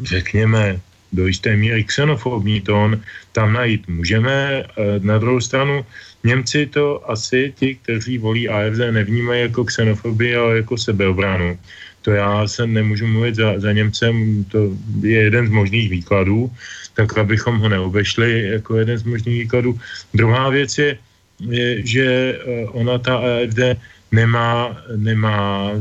řekněme, 0.03 0.81
do 1.13 1.27
jisté 1.27 1.55
míry 1.55 1.83
xenofobní 1.83 2.61
tón 2.61 3.01
tam 3.31 3.53
najít 3.53 3.87
můžeme. 3.87 4.63
Na 5.01 5.17
druhou 5.17 5.41
stranu 5.41 5.85
Němci 6.23 6.65
to 6.65 7.11
asi 7.11 7.53
ti, 7.55 7.75
kteří 7.75 8.17
volí 8.17 8.49
AFD, 8.49 8.79
nevnímají 8.91 9.41
jako 9.41 9.63
xenofobii, 9.63 10.35
ale 10.35 10.57
jako 10.57 10.77
sebeobranu. 10.77 11.59
To 12.01 12.11
já 12.11 12.47
se 12.47 12.67
nemůžu 12.67 13.07
mluvit 13.07 13.35
za, 13.35 13.59
za 13.59 13.71
Němcem, 13.71 14.43
to 14.51 14.71
je 15.01 15.19
jeden 15.19 15.47
z 15.47 15.51
možných 15.51 15.89
výkladů, 15.89 16.51
tak 16.93 17.17
abychom 17.17 17.59
ho 17.59 17.69
neobešli 17.69 18.47
jako 18.59 18.77
jeden 18.77 18.97
z 18.97 19.03
možných 19.03 19.39
výkladů. 19.39 19.79
Druhá 20.13 20.49
věc 20.49 20.77
je, 20.77 20.97
je 21.39 21.87
že 21.87 22.05
eh, 22.07 22.65
ona 22.71 22.97
ta 22.97 23.15
AFD 23.17 23.79
nemá, 24.11 24.77
nemá 24.95 25.71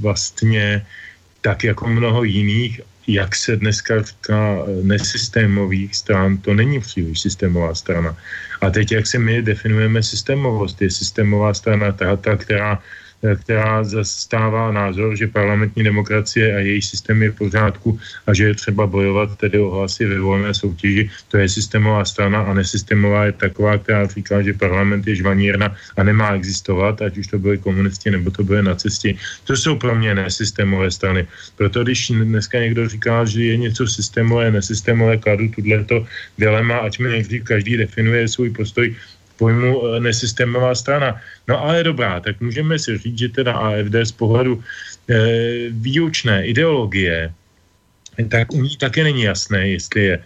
vlastně 0.00 0.86
tak 1.40 1.64
jako 1.64 1.88
mnoho 1.88 2.24
jiných 2.24 2.80
jak 3.06 3.36
se 3.36 3.56
dneska 3.56 4.02
říká, 4.02 4.64
nesystémových 4.82 5.96
stran, 5.96 6.38
to 6.38 6.54
není 6.54 6.80
příliš 6.80 7.20
systémová 7.20 7.74
strana. 7.74 8.16
A 8.60 8.70
teď, 8.70 8.92
jak 8.92 9.06
se 9.06 9.18
my 9.18 9.42
definujeme 9.42 10.02
systémovost, 10.02 10.82
je 10.82 10.90
systémová 10.90 11.54
strana 11.54 11.92
ta, 11.92 12.16
ta 12.16 12.36
která 12.36 12.82
která 13.42 13.84
zastává 13.84 14.72
názor, 14.72 15.16
že 15.16 15.26
parlamentní 15.26 15.84
demokracie 15.84 16.56
a 16.56 16.58
její 16.58 16.82
systém 16.82 17.22
je 17.22 17.30
v 17.30 17.34
pořádku 17.34 17.98
a 18.26 18.34
že 18.34 18.44
je 18.44 18.54
třeba 18.54 18.86
bojovat 18.86 19.36
tedy 19.36 19.58
o 19.58 19.70
hlasy 19.70 20.04
ve 20.04 20.20
volné 20.20 20.54
soutěži. 20.54 21.10
To 21.28 21.36
je 21.38 21.48
systémová 21.48 22.04
strana 22.04 22.40
a 22.40 22.54
nesystémová 22.54 23.24
je 23.24 23.32
taková, 23.32 23.78
která 23.78 24.06
říká, 24.06 24.42
že 24.42 24.52
parlament 24.52 25.06
je 25.06 25.14
žvanírna 25.14 25.76
a 25.96 26.02
nemá 26.02 26.34
existovat, 26.34 27.02
ať 27.02 27.18
už 27.18 27.26
to 27.26 27.38
byly 27.38 27.58
komunisti 27.58 28.10
nebo 28.10 28.30
to 28.30 28.44
byly 28.44 28.62
nacisti. 28.62 29.18
To 29.44 29.56
jsou 29.56 29.76
pro 29.76 29.94
mě 29.94 30.14
nesystémové 30.14 30.90
strany. 30.90 31.26
Proto 31.56 31.84
když 31.84 32.08
dneska 32.08 32.60
někdo 32.60 32.88
říká, 32.88 33.24
že 33.24 33.44
je 33.44 33.56
něco 33.56 33.86
systémové, 33.86 34.50
nesystémové, 34.50 35.16
kladu 35.16 35.48
tuto 35.48 36.06
dilema, 36.38 36.76
ať 36.78 36.98
mi 36.98 37.24
každý 37.44 37.76
definuje 37.76 38.28
svůj 38.28 38.50
postoj 38.50 38.94
pojmu 39.38 39.70
eh, 39.86 40.00
nesystémová 40.00 40.74
strana. 40.74 41.20
No 41.48 41.60
ale 41.60 41.84
dobrá, 41.84 42.20
tak 42.20 42.40
můžeme 42.40 42.78
si 42.78 42.98
říct, 42.98 43.18
že 43.18 43.28
teda 43.28 43.52
AFD 43.52 43.94
z 44.04 44.12
pohledu 44.12 44.62
e, 45.10 45.14
výučné 45.70 46.46
ideologie, 46.46 47.32
tak 48.28 48.52
u 48.52 48.62
ní 48.62 48.76
také 48.76 49.04
není 49.04 49.22
jasné, 49.22 49.68
jestli 49.68 50.00
je 50.04 50.16
e, 50.16 50.22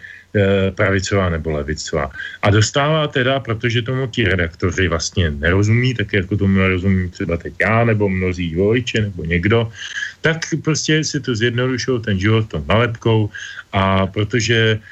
pravicová 0.71 1.29
nebo 1.29 1.51
levicová. 1.51 2.11
A 2.43 2.51
dostává 2.51 3.09
teda, 3.09 3.41
protože 3.41 3.83
tomu 3.83 4.07
ti 4.07 4.25
redaktoři 4.25 4.89
vlastně 4.89 5.31
nerozumí, 5.31 5.95
tak 5.95 6.13
jako 6.13 6.37
tomu 6.37 6.59
nerozumí 6.59 7.11
třeba 7.11 7.37
teď 7.37 7.55
já, 7.61 7.85
nebo 7.85 8.09
mnozí 8.09 8.55
voliči, 8.55 9.01
nebo 9.01 9.25
někdo, 9.25 9.73
tak 10.21 10.39
prostě 10.65 11.05
si 11.05 11.21
to 11.21 11.35
zjednodušil 11.35 12.01
ten 12.01 12.21
život 12.21 12.49
tom 12.49 12.65
nalepkou 12.69 13.31
a 13.73 14.07
protože 14.07 14.79
Eh, 14.79 14.83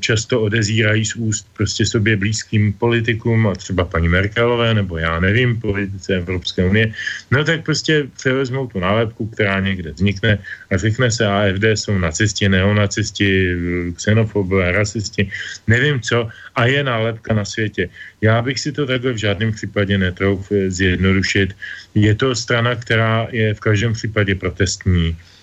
často 0.00 0.40
odezírají 0.40 1.04
z 1.04 1.14
úst 1.16 1.46
prostě 1.56 1.86
sobě 1.86 2.16
blízkým 2.16 2.72
politikům 2.72 3.46
a 3.46 3.54
třeba 3.54 3.84
paní 3.84 4.08
Merkelové 4.08 4.74
nebo 4.74 4.98
já 4.98 5.20
nevím, 5.20 5.60
politice 5.60 6.16
Evropské 6.16 6.64
unie, 6.64 6.94
no 7.30 7.44
tak 7.44 7.64
prostě 7.64 8.06
převezmou 8.16 8.66
tu 8.66 8.78
nálepku, 8.80 9.26
která 9.26 9.60
někde 9.60 9.90
vznikne 9.92 10.38
a 10.70 10.76
řekne 10.76 11.10
se 11.10 11.26
AFD 11.26 11.64
jsou 11.74 11.98
nacisti, 11.98 12.48
neonacisti, 12.48 13.56
xenofobové, 13.96 14.72
rasisti, 14.72 15.30
nevím 15.66 16.00
co 16.00 16.28
a 16.54 16.66
je 16.66 16.84
nálepka 16.84 17.34
na 17.34 17.44
světě. 17.44 17.88
Já 18.20 18.42
bych 18.42 18.60
si 18.60 18.72
to 18.72 18.86
takhle 18.86 19.12
v 19.12 19.16
žádném 19.16 19.52
případě 19.52 19.98
netrouf 19.98 20.52
zjednodušit. 20.68 21.56
Je 21.94 22.14
to 22.14 22.34
strana, 22.34 22.74
která 22.74 23.26
je 23.30 23.54
v 23.54 23.60
každém 23.60 23.92
případě 23.92 24.34
protestní, 24.34 25.16
eh, 25.18 25.33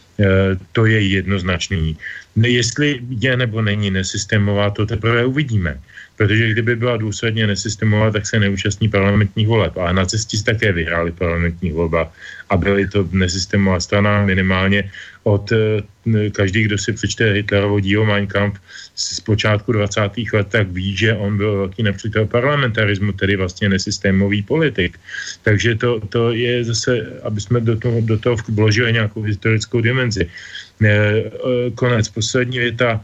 to 0.72 0.86
je 0.86 1.02
jednoznačný. 1.02 1.98
Jestli 2.36 3.00
je 3.10 3.38
nebo 3.38 3.62
není 3.62 3.92
nesystémová, 3.92 4.70
to 4.70 4.86
teprve 4.86 5.26
uvidíme. 5.26 5.80
Protože 6.18 6.50
kdyby 6.50 6.76
byla 6.76 6.98
důsledně 6.98 7.48
nesystémová, 7.48 8.12
tak 8.12 8.28
se 8.28 8.40
neúčastní 8.40 8.90
parlamentních 8.90 9.48
voleb. 9.48 9.78
A 9.78 9.92
nacisti 9.92 10.44
také 10.44 10.72
vyhráli 10.72 11.12
parlamentní 11.12 11.72
volba 11.72 12.12
a 12.50 12.58
byly 12.58 12.88
to 12.88 13.08
nesystémová 13.12 13.80
strana 13.80 14.26
minimálně 14.26 14.92
od 15.24 15.52
eh, 15.52 16.30
každý, 16.30 16.64
kdo 16.64 16.78
si 16.78 16.94
přečte 16.94 17.34
Hitlerovo 17.34 17.80
dílo 17.80 18.06
Mein 18.06 18.28
Kampf 18.28 18.60
z 19.02 19.20
počátku 19.20 19.72
20. 19.72 20.02
let, 20.34 20.48
tak 20.50 20.70
ví, 20.70 20.98
že 20.98 21.14
on 21.14 21.38
byl 21.38 21.58
velký 21.58 21.84
nepřítel 21.84 22.26
parlamentarismu, 22.26 23.12
tedy 23.12 23.36
vlastně 23.36 23.70
nesystémový 23.70 24.42
politik. 24.42 25.00
Takže 25.44 25.76
to, 25.76 26.00
to 26.00 26.32
je 26.32 26.64
zase, 26.64 27.22
aby 27.24 27.42
jsme 27.42 27.60
do 27.60 27.76
toho, 27.80 28.02
do 28.02 28.18
toho 28.20 28.36
vložili 28.50 28.94
nějakou 28.94 29.22
historickou 29.22 29.82
dimenzi. 29.82 30.30
Eh, 30.30 30.88
eh, 30.88 31.32
konec, 31.76 32.10
poslední 32.10 32.60
věta 32.60 33.02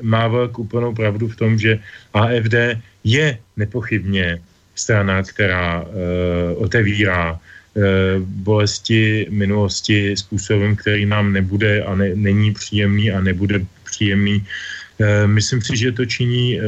má 0.00 0.28
velkou 0.30 0.62
úplnou 0.62 0.94
pravdu 0.94 1.26
v 1.26 1.36
tom, 1.36 1.58
že 1.58 1.82
AFD 2.14 2.78
je 3.02 3.38
nepochybně 3.58 4.38
strana, 4.78 5.22
která 5.26 5.82
otevírá 6.54 7.34
Eh, 7.70 8.18
bolesti 8.18 9.26
minulosti 9.30 10.16
způsobem, 10.16 10.76
který 10.76 11.06
nám 11.06 11.32
nebude 11.32 11.82
a 11.82 11.94
ne, 11.94 12.10
není 12.14 12.50
příjemný 12.50 13.10
a 13.10 13.20
nebude 13.20 13.62
příjemný. 13.84 14.42
Eh, 15.00 15.26
myslím 15.26 15.62
si, 15.62 15.76
že 15.76 15.92
to 15.92 16.04
činí 16.04 16.60
eh, 16.60 16.62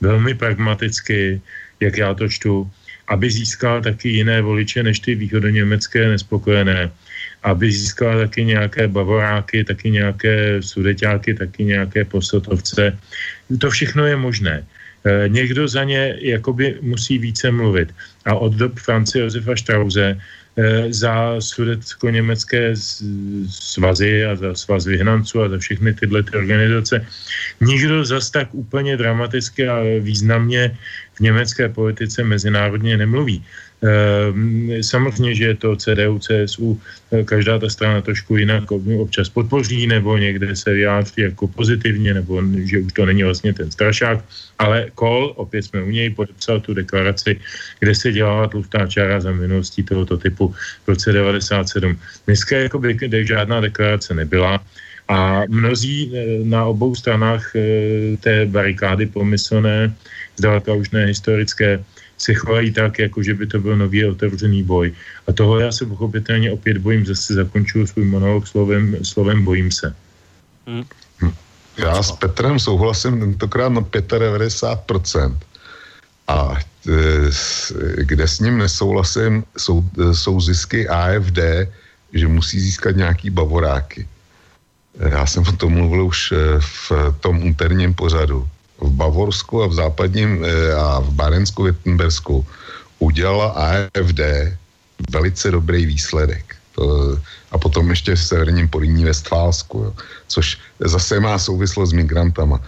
velmi 0.00 0.34
pragmaticky, 0.34 1.40
jak 1.80 1.96
já 1.96 2.14
to 2.14 2.28
čtu, 2.28 2.70
aby 3.08 3.30
získal 3.30 3.82
taky 3.82 4.08
jiné 4.08 4.42
voliče 4.42 4.82
než 4.82 5.00
ty 5.00 5.14
východoněmecké 5.14 6.08
nespokojené, 6.08 6.92
aby 7.42 7.72
získal 7.72 8.18
taky 8.18 8.44
nějaké 8.44 8.88
bavoráky, 8.88 9.64
taky 9.64 9.90
nějaké 9.90 10.62
sudeťáky, 10.62 11.34
taky 11.34 11.64
nějaké 11.64 12.04
posotovce. 12.04 12.98
To 13.60 13.70
všechno 13.70 14.06
je 14.06 14.16
možné. 14.16 14.64
Eh, 15.04 15.28
někdo 15.28 15.68
za 15.68 15.84
ně 15.84 16.16
jakoby 16.20 16.78
musí 16.80 17.18
více 17.18 17.50
mluvit. 17.50 17.92
A 18.24 18.34
od 18.34 18.52
dob 18.56 18.76
Francie 18.80 19.24
Josefa 19.24 19.56
Strauze 19.56 20.20
za 20.88 21.40
sudecko-německé 21.40 22.74
svazy 23.50 24.24
a 24.24 24.36
za 24.36 24.54
svaz 24.54 24.86
vyhnanců 24.86 25.42
a 25.42 25.48
za 25.48 25.58
všechny 25.58 25.94
tyhle 25.94 26.22
ty 26.22 26.36
organizace 26.36 27.06
nikdo 27.60 28.04
zas 28.04 28.30
tak 28.30 28.54
úplně 28.54 28.96
dramaticky 28.96 29.68
a 29.68 29.82
významně 30.00 30.78
v 31.14 31.20
německé 31.20 31.68
politice 31.68 32.24
mezinárodně 32.24 32.96
nemluví. 32.96 33.44
Ehm, 33.84 34.72
samozřejmě, 34.80 35.34
že 35.34 35.44
je 35.44 35.54
to 35.54 35.76
CDU, 35.76 36.18
CSU, 36.18 36.80
eh, 37.12 37.24
každá 37.24 37.58
ta 37.58 37.68
strana 37.68 38.00
trošku 38.00 38.36
jinak 38.36 38.72
občas 38.72 39.28
podpoří, 39.28 39.86
nebo 39.86 40.16
někde 40.16 40.56
se 40.56 40.72
vyjádří 40.72 41.20
jako 41.20 41.48
pozitivně, 41.48 42.14
nebo 42.14 42.40
že 42.64 42.80
už 42.80 42.92
to 42.92 43.04
není 43.06 43.22
vlastně 43.22 43.52
ten 43.52 43.70
strašák, 43.70 44.24
ale 44.58 44.88
Kohl, 44.94 45.36
opět 45.36 45.62
jsme 45.62 45.82
u 45.84 45.90
něj, 45.90 46.10
podepsal 46.10 46.60
tu 46.60 46.74
deklaraci, 46.74 47.36
kde 47.80 47.92
se 47.94 48.12
dělala 48.12 48.48
tlustá 48.48 48.86
čára 48.86 49.20
za 49.20 49.32
minulostí 49.32 49.82
tohoto 49.82 50.16
typu 50.16 50.54
v 50.84 50.88
roce 50.88 51.12
97. 51.12 51.98
Dneska 52.26 52.56
jakoby, 52.56 52.94
kde 52.94 53.24
žádná 53.24 53.60
deklarace 53.60 54.14
nebyla, 54.14 54.64
a 55.08 55.44
mnozí 55.48 56.08
eh, 56.08 56.40
na 56.44 56.64
obou 56.64 56.94
stranách 56.94 57.52
eh, 57.56 58.16
té 58.16 58.46
barikády 58.46 59.06
pomyslné, 59.06 59.92
zdaleka 60.36 60.72
už 60.72 60.90
ne 60.90 61.04
historické, 61.12 61.84
se 62.18 62.34
chovají 62.34 62.72
tak, 62.72 62.98
jako 62.98 63.22
že 63.22 63.34
by 63.34 63.46
to 63.46 63.58
byl 63.58 63.76
nový 63.76 64.04
otevřený 64.04 64.62
boj. 64.62 64.92
A 65.26 65.32
toho 65.32 65.58
já 65.58 65.72
se 65.72 65.86
pochopitelně 65.86 66.52
opět 66.52 66.78
bojím, 66.78 67.06
zase 67.06 67.34
zakončuju 67.34 67.86
svůj 67.86 68.04
monolog 68.04 68.46
slovem, 68.46 68.96
slovem 69.02 69.44
bojím 69.44 69.70
se. 69.70 69.94
Hmm. 70.66 70.84
Já 71.78 72.02
s 72.02 72.12
Petrem 72.12 72.58
souhlasím 72.58 73.20
tentokrát 73.20 73.68
na 73.68 73.80
95%. 73.80 75.38
A 76.28 76.56
e, 76.56 76.92
kde 78.02 78.28
s 78.28 78.40
ním 78.40 78.58
nesouhlasím, 78.58 79.44
jsou, 79.58 79.84
jsou 80.12 80.40
zisky 80.40 80.88
AFD, 80.88 81.38
že 82.12 82.28
musí 82.28 82.60
získat 82.60 82.96
nějaký 82.96 83.30
bavoráky. 83.30 84.08
Já 84.98 85.26
jsem 85.26 85.42
o 85.42 85.52
tom 85.52 85.72
mluvil 85.72 86.06
už 86.06 86.32
e, 86.32 86.36
v 86.60 86.92
tom 87.20 87.44
úterním 87.44 87.94
pořadu 87.94 88.48
v 88.80 88.90
Bavorsku 88.90 89.62
a 89.62 89.66
v 89.66 89.74
západním 89.74 90.44
eh, 90.44 90.74
a 90.74 91.00
v 91.00 91.10
Barensku, 91.10 91.62
Wittenbersku 91.62 92.46
udělala 92.98 93.46
AFD 93.46 94.20
velice 95.10 95.50
dobrý 95.50 95.86
výsledek. 95.86 96.56
To, 96.74 97.16
a 97.50 97.58
potom 97.58 97.90
ještě 97.90 98.14
v 98.14 98.22
severním 98.22 98.68
Poríní 98.68 99.04
Westfálsku, 99.04 99.78
jo, 99.78 99.92
což 100.28 100.58
zase 100.80 101.20
má 101.20 101.38
souvislost 101.38 101.90
s 101.90 101.92
migrantama. 101.92 102.60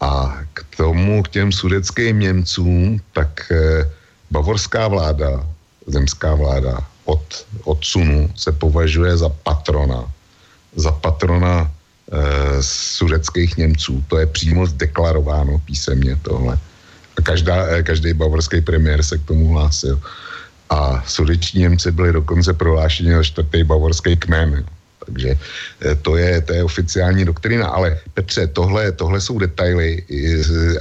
A 0.00 0.38
k 0.54 0.76
tomu, 0.76 1.22
k 1.22 1.28
těm 1.28 1.52
sudeckým 1.52 2.20
Němcům, 2.20 3.00
tak 3.12 3.52
eh, 3.52 3.90
bavorská 4.30 4.88
vláda, 4.88 5.46
zemská 5.86 6.34
vláda 6.34 6.82
od 7.04 7.46
odsunu 7.64 8.30
se 8.36 8.52
považuje 8.52 9.16
za 9.16 9.28
patrona, 9.28 10.04
za 10.76 10.92
patrona 10.92 11.70
sudeckých 12.60 13.56
Němců. 13.56 14.04
To 14.08 14.18
je 14.18 14.26
přímo 14.26 14.66
zdeklarováno 14.66 15.58
písemně 15.58 16.16
tohle. 16.22 16.58
A 17.18 17.22
každá, 17.22 17.66
eh, 17.66 17.82
každý 17.82 18.12
bavorský 18.12 18.60
premiér 18.60 19.02
se 19.02 19.18
k 19.18 19.24
tomu 19.24 19.48
hlásil. 19.48 20.00
A 20.70 21.04
sudeční 21.06 21.60
Němci 21.60 21.90
byli 21.90 22.12
dokonce 22.12 22.52
prohlášeni 22.52 23.14
za 23.14 23.22
čtvrtý 23.22 23.64
bavorský 23.64 24.16
kmen. 24.16 24.64
Takže 25.06 25.30
eh, 25.36 25.94
to 25.94 26.16
je, 26.16 26.40
to 26.40 26.52
je 26.52 26.64
oficiální 26.64 27.24
doktrina. 27.24 27.68
Ale 27.68 28.00
Petře, 28.14 28.46
tohle, 28.46 28.92
tohle 28.92 29.20
jsou 29.20 29.38
detaily 29.38 30.02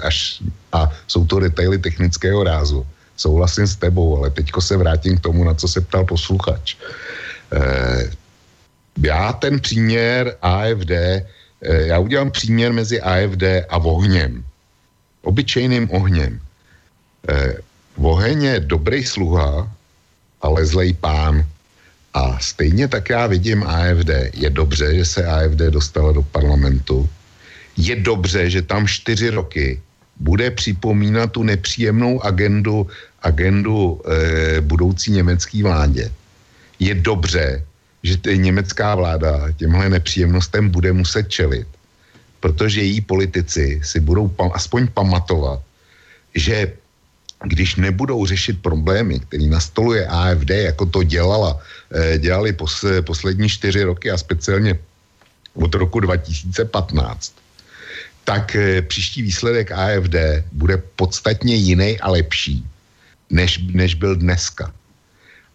až, 0.01 0.43
a 0.71 0.91
jsou 1.07 1.25
to 1.25 1.39
detaily 1.39 1.77
technického 1.77 2.43
rázu. 2.43 2.85
souhlasím 3.17 3.67
s 3.67 3.75
tebou, 3.75 4.17
ale 4.17 4.29
teďko 4.29 4.61
se 4.61 4.77
vrátím 4.77 5.17
k 5.17 5.23
tomu, 5.29 5.43
na 5.43 5.53
co 5.53 5.67
se 5.67 5.81
ptal 5.81 6.05
posluchač. 6.05 6.75
Eh, 7.53 8.09
já 8.97 9.33
ten 9.33 9.59
příměr 9.59 10.37
AFD, 10.41 10.91
eh, 10.91 11.25
já 11.61 11.99
udělám 11.99 12.31
příměr 12.31 12.73
mezi 12.73 13.01
AFD 13.01 13.65
a 13.69 13.77
ohněm. 13.77 14.43
Obyčejným 15.21 15.89
ohněm. 15.91 16.39
Eh, 17.29 17.53
oheň 17.95 18.43
je 18.43 18.59
dobrý 18.59 19.03
sluha, 19.03 19.71
ale 20.41 20.65
zlej 20.65 20.93
pán. 20.93 21.45
A 22.13 22.39
stejně 22.39 22.87
tak 22.87 23.09
já 23.09 23.27
vidím 23.27 23.63
AFD. 23.63 24.29
Je 24.33 24.49
dobře, 24.49 24.95
že 24.95 25.05
se 25.05 25.25
AFD 25.25 25.73
dostala 25.73 26.11
do 26.11 26.21
parlamentu. 26.21 27.09
Je 27.77 27.95
dobře, 27.95 28.49
že 28.49 28.61
tam 28.61 28.87
čtyři 28.87 29.29
roky 29.29 29.81
bude 30.19 30.51
připomínat 30.51 31.31
tu 31.31 31.43
nepříjemnou 31.43 32.21
agendu, 32.21 32.87
agendu 33.21 34.01
e, 34.05 34.61
budoucí 34.61 35.11
německé 35.11 35.63
vládě. 35.63 36.11
Je 36.79 36.93
dobře, 36.95 37.65
že 38.03 38.17
ty 38.17 38.37
německá 38.37 38.95
vláda 38.95 39.51
těmhle 39.51 39.89
nepříjemnostem 39.89 40.69
bude 40.69 40.93
muset 40.93 41.29
čelit, 41.29 41.67
protože 42.39 42.81
její 42.81 43.01
politici 43.01 43.81
si 43.83 43.99
budou 43.99 44.27
pa, 44.27 44.51
aspoň 44.53 44.87
pamatovat, 44.87 45.59
že 46.35 46.73
když 47.43 47.75
nebudou 47.75 48.25
řešit 48.25 48.61
problémy, 48.61 49.19
který 49.19 49.47
nastoluje 49.47 50.07
AFD, 50.07 50.49
jako 50.49 50.85
to 50.85 51.03
dělala, 51.03 51.59
eh, 51.91 52.19
dělali 52.19 52.53
pos, 52.53 52.85
poslední 53.07 53.49
čtyři 53.49 53.83
roky 53.83 54.11
a 54.11 54.17
speciálně 54.17 54.79
od 55.53 55.75
roku 55.75 55.99
2015, 55.99 57.33
tak 58.23 58.55
eh, 58.55 58.81
příští 58.81 59.21
výsledek 59.21 59.71
AFD 59.71 60.43
bude 60.51 60.77
podstatně 60.95 61.55
jiný 61.55 61.99
a 61.99 62.11
lepší, 62.11 62.63
než, 63.29 63.59
než 63.71 63.95
byl 63.95 64.15
dneska. 64.15 64.71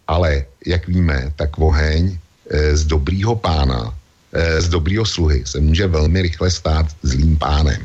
Ale, 0.09 0.45
jak 0.65 0.89
víme, 0.89 1.33
tak 1.37 1.59
oheň 1.59 2.19
z 2.51 2.85
dobrýho 2.85 3.37
pána, 3.37 3.95
e, 4.33 4.61
z 4.61 4.69
dobrýho 4.69 5.05
sluhy 5.05 5.43
se 5.47 5.61
může 5.61 5.87
velmi 5.87 6.23
rychle 6.23 6.51
stát 6.51 6.87
zlým 7.03 7.37
pánem. 7.37 7.81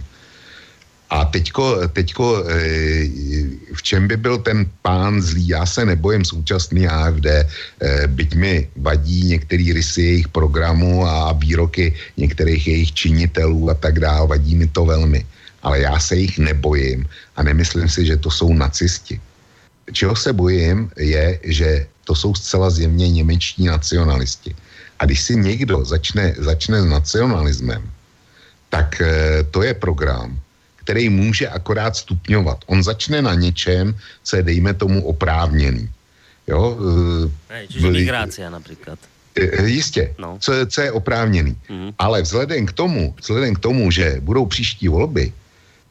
A 1.10 1.26
teďko, 1.26 1.88
teďko 1.94 2.42
e, 2.42 2.54
v 3.74 3.82
čem 3.84 4.08
by 4.08 4.18
byl 4.18 4.38
ten 4.38 4.66
pán 4.82 5.22
zlý? 5.22 5.48
Já 5.48 5.66
se 5.66 5.86
nebojím 5.86 6.26
současný 6.26 6.88
AFD, 6.88 7.28
byť 8.08 8.36
mi 8.36 8.68
vadí 8.76 9.24
některý 9.24 9.74
rysy 9.74 10.02
jejich 10.02 10.28
programu 10.28 11.06
a 11.06 11.34
výroky 11.34 11.94
některých 12.18 12.68
jejich 12.68 12.94
činitelů 12.94 13.70
a 13.70 13.74
tak 13.74 14.00
dále, 14.00 14.28
vadí 14.28 14.56
mi 14.56 14.68
to 14.68 14.86
velmi. 14.86 15.26
Ale 15.64 15.80
já 15.80 16.00
se 16.00 16.16
jich 16.16 16.40
nebojím 16.40 17.06
a 17.36 17.44
nemyslím 17.44 17.90
si, 17.90 18.06
že 18.06 18.18
to 18.18 18.32
jsou 18.32 18.54
nacisti. 18.54 19.22
Čeho 19.92 20.16
se 20.16 20.34
bojím, 20.34 20.92
je, 20.98 21.40
že 21.44 21.88
to 22.04 22.16
jsou 22.16 22.36
zcela 22.36 22.70
zjevně 22.70 23.12
němečtí 23.12 23.66
nacionalisti. 23.66 24.56
A 25.00 25.06
když 25.06 25.22
si 25.22 25.36
někdo 25.36 25.86
začne, 25.86 26.36
začne 26.38 26.82
s 26.82 26.86
nacionalismem, 26.86 27.92
tak 28.70 29.02
e, 29.02 29.44
to 29.52 29.64
je 29.64 29.74
program, 29.74 30.40
který 30.76 31.10
může 31.10 31.48
akorát 31.48 31.96
stupňovat. 31.96 32.64
On 32.68 32.84
začne 32.84 33.22
na 33.22 33.34
něčem, 33.34 33.96
co 34.24 34.36
je, 34.36 34.44
dejme 34.44 34.74
tomu, 34.74 35.04
oprávněný. 35.06 35.90
Jo? 36.48 36.78
Hej, 37.50 37.68
čiže 37.68 37.92
migrácia 37.92 38.50
například. 38.50 39.00
Jistě, 39.66 40.16
no. 40.20 40.38
co, 40.40 40.54
co 40.68 40.82
je 40.82 40.92
oprávněný. 40.92 41.58
Mm-hmm. 41.70 41.94
Ale 42.00 42.22
vzhledem 42.22 42.66
k 42.66 42.74
tomu, 42.74 43.16
vzhledem 43.22 43.56
k 43.56 43.60
tomu, 43.60 43.92
že 43.92 44.18
budou 44.20 44.46
příští 44.46 44.88
volby, 44.88 45.34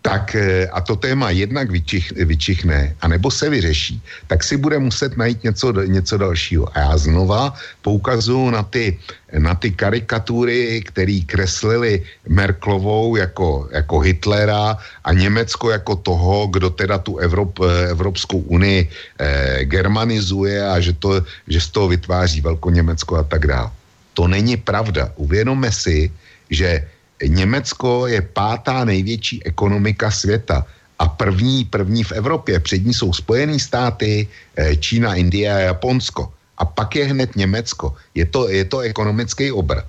tak 0.03 0.35
eh, 0.35 0.67
a 0.67 0.83
to 0.83 0.99
téma 0.99 1.31
jednak 1.31 1.71
vyčich, 1.71 2.11
vyčichne, 2.13 2.99
anebo 3.01 3.31
se 3.31 3.47
vyřeší, 3.47 4.03
tak 4.27 4.43
si 4.43 4.59
bude 4.59 4.79
muset 4.79 5.17
najít 5.17 5.47
něco, 5.47 5.73
něco 5.73 6.19
dalšího. 6.19 6.67
A 6.77 6.79
já 6.79 6.93
znova 6.99 7.55
poukazuju 7.83 8.51
na 8.51 8.63
ty, 8.63 8.99
na 9.39 9.55
ty 9.55 9.71
karikatury, 9.71 10.83
které 10.83 11.23
kreslili 11.27 12.03
Merklovou 12.29 13.17
jako, 13.17 13.69
jako 13.71 13.99
Hitlera 13.99 14.77
a 15.05 15.11
Německo 15.13 15.71
jako 15.71 15.97
toho, 15.97 16.47
kdo 16.47 16.71
teda 16.71 16.99
tu 16.99 17.23
Evrop, 17.23 17.63
Evropskou 17.89 18.39
unii 18.51 18.91
eh, 18.91 19.65
germanizuje 19.65 20.67
a 20.67 20.81
že, 20.83 20.93
to, 20.93 21.23
že 21.47 21.61
z 21.61 21.69
toho 21.69 21.89
vytváří 21.89 22.41
Velko 22.41 22.71
Německo 22.71 23.17
a 23.17 23.23
tak 23.23 23.47
dále. 23.47 23.71
To 24.15 24.29
není 24.29 24.57
pravda. 24.57 25.15
Uvědomme 25.17 25.73
si, 25.73 26.11
že 26.51 26.85
Německo 27.27 28.07
je 28.07 28.23
pátá 28.23 28.85
největší 28.85 29.45
ekonomika 29.45 30.11
světa 30.11 30.67
a 30.99 31.09
první, 31.09 31.65
první 31.65 32.05
v 32.05 32.13
Evropě. 32.13 32.61
Před 32.61 32.85
ní 32.87 32.95
jsou 32.95 33.13
Spojené 33.13 33.59
státy, 33.59 34.29
eh, 34.57 34.77
Čína, 34.77 35.15
Indie 35.15 35.51
a 35.53 35.59
Japonsko. 35.59 36.33
A 36.59 36.65
pak 36.65 36.97
je 36.97 37.05
hned 37.11 37.37
Německo. 37.37 37.95
Je 38.15 38.27
to, 38.27 38.49
je 38.49 38.65
to 38.65 38.79
ekonomický 38.87 39.53
obr. 39.53 39.83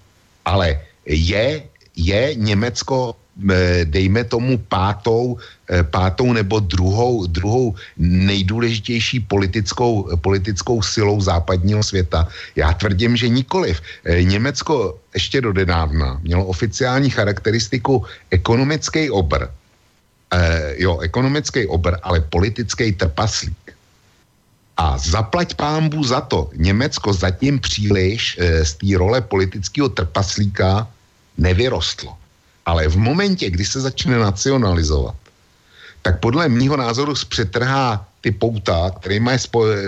Ale 0.46 0.82
je, 1.06 1.64
je 1.96 2.22
Německo 2.36 3.16
dejme 3.84 4.24
tomu 4.24 4.58
pátou, 4.58 5.38
eh, 5.70 5.84
pátou 5.84 6.34
nebo 6.34 6.60
druhou, 6.60 7.26
druhou 7.26 7.76
nejdůležitější 7.98 9.20
politickou, 9.20 10.18
politickou 10.22 10.82
silou 10.82 11.22
západního 11.22 11.84
světa. 11.84 12.28
Já 12.56 12.74
tvrdím, 12.74 13.18
že 13.18 13.30
nikoliv. 13.30 13.82
Eh, 14.06 14.24
Německo 14.24 15.00
ještě 15.14 15.42
do 15.42 15.54
nedávna 15.54 16.20
mělo 16.22 16.46
oficiální 16.46 17.10
charakteristiku 17.10 18.06
ekonomický 18.30 19.10
obr. 19.10 19.50
Jo, 20.82 20.98
ekonomický 21.06 21.70
obr, 21.70 22.02
ale 22.02 22.26
politický 22.26 22.90
trpaslík. 22.98 23.78
A 24.78 24.98
zaplať 24.98 25.54
pámbu 25.54 26.02
za 26.04 26.22
to. 26.22 26.50
Německo 26.58 27.14
zatím 27.14 27.60
příliš 27.62 28.38
e, 28.42 28.66
z 28.66 28.74
té 28.74 28.98
role 28.98 29.22
politického 29.22 29.90
trpaslíka 29.90 30.90
nevyrostlo. 31.38 32.18
Ale 32.66 32.88
v 32.88 32.98
momentě, 32.98 33.50
kdy 33.50 33.66
se 33.66 33.82
začne 33.82 34.20
nacionalizovat, 34.20 35.16
tak 36.02 36.20
podle 36.20 36.50
mýho 36.50 36.78
názoru 36.78 37.16
zpřetrhá 37.16 38.06
ty 38.22 38.32
pouta, 38.32 38.92
které 39.00 39.20
má 39.20 39.32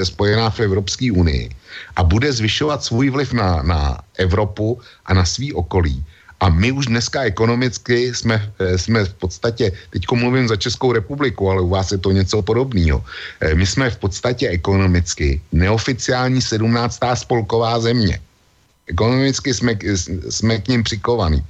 spojená 0.04 0.50
v 0.50 0.60
Evropské 0.60 1.12
unii 1.12 1.50
a 1.96 2.04
bude 2.04 2.32
zvyšovat 2.32 2.84
svůj 2.84 3.10
vliv 3.10 3.34
na, 3.34 3.64
na 3.64 4.00
Evropu 4.20 4.80
a 5.06 5.14
na 5.14 5.26
svý 5.26 5.54
okolí. 5.54 6.04
A 6.40 6.50
my 6.50 6.72
už 6.72 6.86
dneska 6.92 7.24
ekonomicky 7.24 8.14
jsme, 8.14 8.52
eh, 8.60 8.78
jsme 8.78 9.06
v 9.06 9.14
podstatě, 9.14 9.72
teď 9.90 10.04
mluvím 10.12 10.48
za 10.48 10.56
Českou 10.56 10.92
republiku, 10.92 11.50
ale 11.50 11.62
u 11.64 11.70
vás 11.70 11.92
je 11.92 11.98
to 11.98 12.12
něco 12.12 12.42
podobného. 12.44 13.00
Eh, 13.40 13.56
my 13.56 13.66
jsme 13.66 13.90
v 13.90 13.98
podstatě 13.98 14.52
ekonomicky 14.52 15.42
neoficiální 15.52 16.42
17. 16.44 17.16
spolková 17.16 17.80
země. 17.80 18.20
Ekonomicky 18.88 19.54
jsme, 19.54 19.74
jsme 20.30 20.58
k 20.62 20.68
ním 20.68 20.84
přikovaní. 20.84 21.42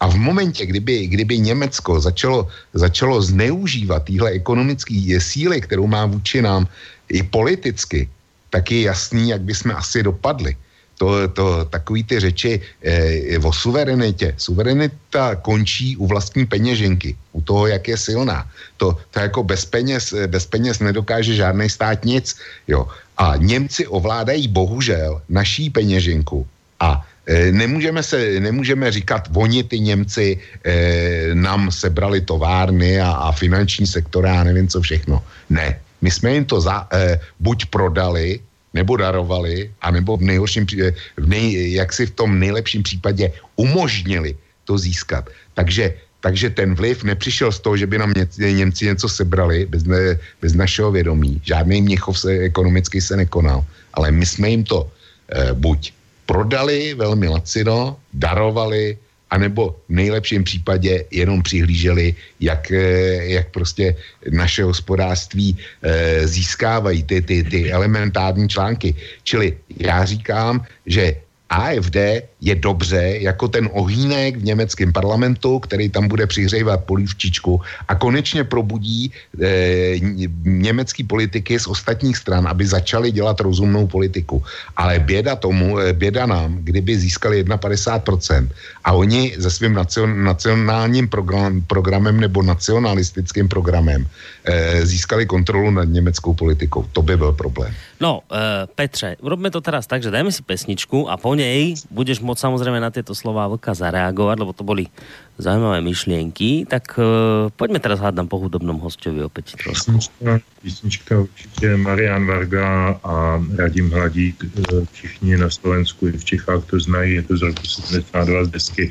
A 0.00 0.06
v 0.06 0.16
momentě, 0.16 0.66
kdyby, 0.66 1.06
kdyby 1.06 1.38
Německo 1.38 2.00
začalo, 2.00 2.48
začalo 2.74 3.22
zneužívat 3.22 4.04
týhle 4.04 4.30
ekonomické 4.30 5.18
síly, 5.18 5.60
kterou 5.60 5.86
má 5.86 6.06
vůči 6.06 6.42
nám 6.42 6.68
i 7.08 7.22
politicky, 7.22 8.08
tak 8.50 8.70
je 8.70 8.80
jasný, 8.82 9.28
jak 9.28 9.40
by 9.40 9.54
jsme 9.54 9.74
asi 9.74 10.02
dopadli. 10.02 10.56
To, 10.98 11.28
to, 11.28 11.64
takový 11.64 12.04
ty 12.04 12.20
řeči 12.20 12.60
eh, 12.82 13.38
o 13.38 13.52
suverenitě. 13.52 14.34
Suverenita 14.36 15.34
končí 15.44 15.96
u 15.96 16.06
vlastní 16.06 16.46
peněženky, 16.46 17.16
u 17.32 17.40
toho, 17.42 17.66
jak 17.66 17.88
je 17.88 17.96
silná. 17.96 18.48
To, 18.76 18.96
to 19.10 19.20
jako 19.20 19.44
bez 19.44 19.64
peněz, 19.64 20.14
bez 20.26 20.46
peněz 20.46 20.80
nedokáže 20.80 21.34
žádný 21.34 21.68
stát 21.68 22.04
nic. 22.04 22.36
Jo. 22.68 22.88
A 23.18 23.36
Němci 23.36 23.86
ovládají 23.86 24.48
bohužel 24.48 25.20
naší 25.28 25.68
peněženku 25.70 26.46
a 26.80 27.06
e, 27.26 27.52
nemůžeme, 27.52 28.02
se, 28.02 28.40
nemůžeme 28.40 28.92
říkat, 28.92 29.28
oni 29.34 29.64
ty 29.64 29.80
Němci 29.80 30.38
e, 30.64 31.34
nám 31.34 31.70
sebrali 31.70 32.20
továrny 32.20 33.00
a, 33.00 33.10
a 33.10 33.32
finanční 33.32 33.86
sektor 33.86 34.26
a 34.26 34.44
nevím 34.44 34.68
co 34.68 34.80
všechno. 34.80 35.22
Ne, 35.50 35.80
my 36.02 36.10
jsme 36.10 36.34
jim 36.34 36.44
to 36.44 36.60
za, 36.60 36.88
e, 36.92 37.20
buď 37.40 37.66
prodali, 37.66 38.40
nebo 38.76 38.96
darovali, 38.96 39.72
anebo 39.80 40.20
v 40.20 40.22
nejhorším, 40.36 40.68
v 41.16 41.26
nej, 41.26 41.72
jak 41.72 41.92
si 41.92 42.06
v 42.06 42.12
tom 42.12 42.36
nejlepším 42.36 42.84
případě 42.84 43.32
umožnili 43.56 44.36
to 44.68 44.76
získat. 44.76 45.32
Takže, 45.56 45.96
takže 46.20 46.50
ten 46.52 46.76
vliv 46.76 47.00
nepřišel 47.04 47.52
z 47.52 47.60
toho, 47.64 47.76
že 47.76 47.88
by 47.88 47.96
nám 47.98 48.12
Němci, 48.12 48.54
Němci 48.54 48.82
něco 48.84 49.08
sebrali 49.08 49.64
bez, 49.64 49.88
ne, 49.88 50.20
bez 50.44 50.52
našeho 50.52 50.92
vědomí. 50.92 51.40
Žádný 51.40 51.82
Měchov 51.82 52.20
se 52.20 52.30
ekonomicky 52.52 53.00
se 53.00 53.16
nekonal. 53.16 53.64
Ale 53.96 54.12
my 54.12 54.26
jsme 54.26 54.50
jim 54.52 54.64
to 54.64 54.84
e, 55.32 55.56
buď 55.56 55.95
prodali 56.26 56.94
velmi 56.94 57.28
lacino, 57.28 57.96
darovali, 58.14 58.98
anebo 59.30 59.76
v 59.88 59.90
nejlepším 59.90 60.44
případě 60.44 61.04
jenom 61.10 61.42
přihlíželi, 61.42 62.14
jak, 62.40 62.70
eh, 62.70 63.38
jak 63.38 63.50
prostě 63.50 63.96
naše 64.30 64.62
hospodářství 64.62 65.56
eh, 65.56 66.26
získávají 66.26 67.02
ty, 67.02 67.22
ty, 67.22 67.44
ty 67.44 67.72
elementární 67.72 68.48
články. 68.48 68.94
Čili 69.22 69.56
já 69.80 70.04
říkám, 70.04 70.62
že 70.86 71.25
AFD 71.50 71.96
je 72.40 72.54
dobře 72.54 73.18
jako 73.22 73.48
ten 73.48 73.68
ohýnek 73.72 74.36
v 74.36 74.44
německém 74.44 74.92
parlamentu, 74.92 75.58
který 75.58 75.88
tam 75.88 76.08
bude 76.08 76.26
přihřejvat 76.26 76.84
polívčičku 76.84 77.60
a 77.88 77.94
konečně 77.94 78.44
probudí 78.44 79.12
e, 79.42 79.98
německý 80.42 81.04
politiky 81.04 81.58
z 81.60 81.66
ostatních 81.66 82.16
stran, 82.16 82.48
aby 82.48 82.66
začali 82.66 83.10
dělat 83.10 83.40
rozumnou 83.40 83.86
politiku. 83.86 84.42
Ale 84.76 84.98
běda 84.98 85.36
tomu, 85.36 85.78
e, 85.78 85.92
běda 85.92 86.26
nám, 86.26 86.58
kdyby 86.66 86.98
získali 86.98 87.44
51% 87.44 88.48
a 88.84 88.92
oni 88.92 89.36
se 89.40 89.50
svým 89.50 89.74
nacion, 89.74 90.24
nacionálním 90.24 91.08
program, 91.08 91.62
programem 91.62 92.20
nebo 92.20 92.42
nacionalistickým 92.42 93.48
programem 93.48 94.06
e, 94.44 94.86
získali 94.86 95.26
kontrolu 95.26 95.70
nad 95.70 95.88
německou 95.88 96.34
politikou. 96.34 96.86
To 96.92 97.02
by 97.02 97.16
byl 97.16 97.32
problém. 97.32 97.74
No, 98.00 98.20
e, 98.28 98.66
Petře, 98.66 99.16
urobme 99.24 99.48
to 99.50 99.64
teraz 99.64 99.88
tak, 99.88 100.04
že 100.04 100.12
dajme 100.12 100.28
si 100.28 100.44
pesničku 100.44 101.08
a 101.08 101.16
po 101.16 101.32
nej 101.32 101.80
budeš 101.88 102.20
môcť 102.20 102.44
samozrejme 102.44 102.76
na 102.76 102.92
tieto 102.92 103.16
slova 103.16 103.48
Vlka 103.48 103.72
zareagovať, 103.72 104.36
lebo 104.36 104.52
to 104.52 104.68
boli 104.68 104.92
zaujímavé 105.40 105.80
myšlienky. 105.80 106.68
Tak 106.68 106.96
uh, 107.00 107.48
poďme 107.56 107.80
teraz 107.80 108.00
hádam 108.00 108.28
po 108.28 108.36
hudobnom 108.40 108.80
hostovi 108.80 109.24
opäť 109.24 109.56
trošku. 109.56 109.96
Písnička, 109.96 110.40
písnička 110.62 111.12
určitě 111.20 111.76
Marian 111.76 112.26
Varga 112.26 113.00
a 113.04 113.40
Radim 113.56 113.90
Hladík. 113.90 114.44
E, 114.44 114.48
všichni 114.92 115.36
na 115.36 115.50
Slovensku 115.50 116.08
i 116.08 116.12
v 116.12 116.24
Čechách 116.24 116.64
to 116.64 116.80
znají. 116.80 117.14
Je 117.14 117.22
to 117.22 117.36
z 117.36 117.42
roku 117.42 117.64
72 117.64 118.44
z 118.44 118.48
desky 118.48 118.86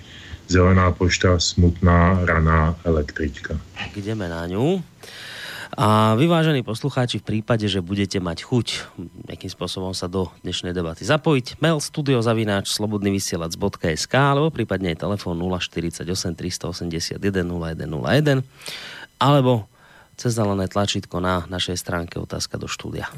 Zelená 0.46 0.94
pošta, 0.94 1.40
smutná, 1.42 2.22
raná 2.22 2.78
električka. 2.86 3.58
Tak 3.74 3.98
ideme 3.98 4.30
na 4.30 4.46
ňu. 4.46 4.78
A 5.76 6.16
vyvážení 6.16 6.64
poslucháči, 6.64 7.20
v 7.20 7.28
prípade, 7.36 7.68
že 7.68 7.84
budete 7.84 8.24
mať 8.24 8.48
chuť 8.48 8.68
nejakým 9.28 9.52
spôsobom 9.52 9.92
sa 9.92 10.08
do 10.08 10.32
dnešnej 10.40 10.72
debaty 10.72 11.04
zapojiť, 11.04 11.60
mail 11.60 11.84
studiozavináč 11.84 12.72
slobodnyvysielac.sk 12.72 14.14
alebo 14.16 14.56
prípadne 14.56 14.96
aj 14.96 15.04
telefón 15.04 15.36
048 15.36 16.08
381 16.08 17.20
0101 17.20 18.48
alebo 19.20 19.68
cez 20.16 20.32
zelené 20.32 20.72
tlačítko 20.72 21.20
na 21.20 21.44
našej 21.52 21.76
stránke 21.76 22.24
otázka 22.24 22.56
do 22.56 22.72
štúdia. 22.72 23.12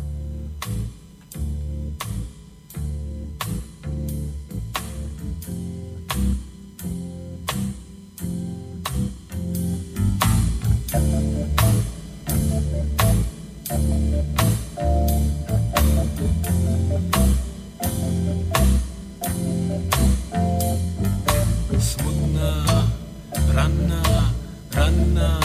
Ranná 24.98 25.40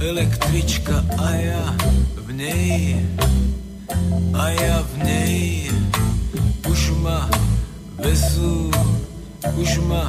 električka 0.00 1.04
a 1.18 1.28
ja 1.34 1.64
v 2.16 2.28
nej, 2.32 3.00
a 4.36 4.44
ja 4.52 4.76
v 4.84 4.94
nej 5.04 5.36
už 6.68 6.92
ma 7.00 7.24
vezú, 7.96 8.68
už 9.56 9.80
ma 9.88 10.08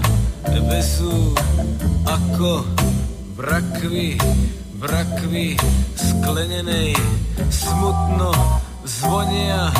vezú 0.67 1.35
ako 2.07 2.67
v 3.35 3.39
rakvi, 3.39 4.09
v 4.75 4.81
rakvi 4.83 5.47
sklenenej 5.95 6.95
smutno 7.47 8.31
zvonia, 8.83 9.71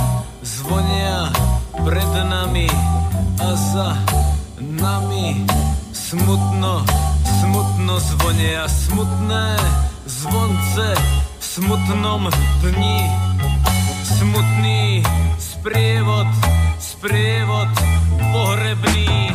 zvonia 0.43 1.27
pred 1.75 2.11
nami 2.23 2.71
a 3.39 3.47
za 3.51 3.89
nami 4.59 5.43
smutno 5.91 6.83
smutno 7.41 7.97
zvonia 7.99 8.69
smutné 8.69 9.57
zvonce 10.05 10.87
v 11.41 11.43
smutnom 11.43 12.29
dni. 12.61 13.09
Smutný 14.05 15.01
sprievod, 15.41 16.29
sprievod 16.77 17.71
pohrebný. 18.29 19.33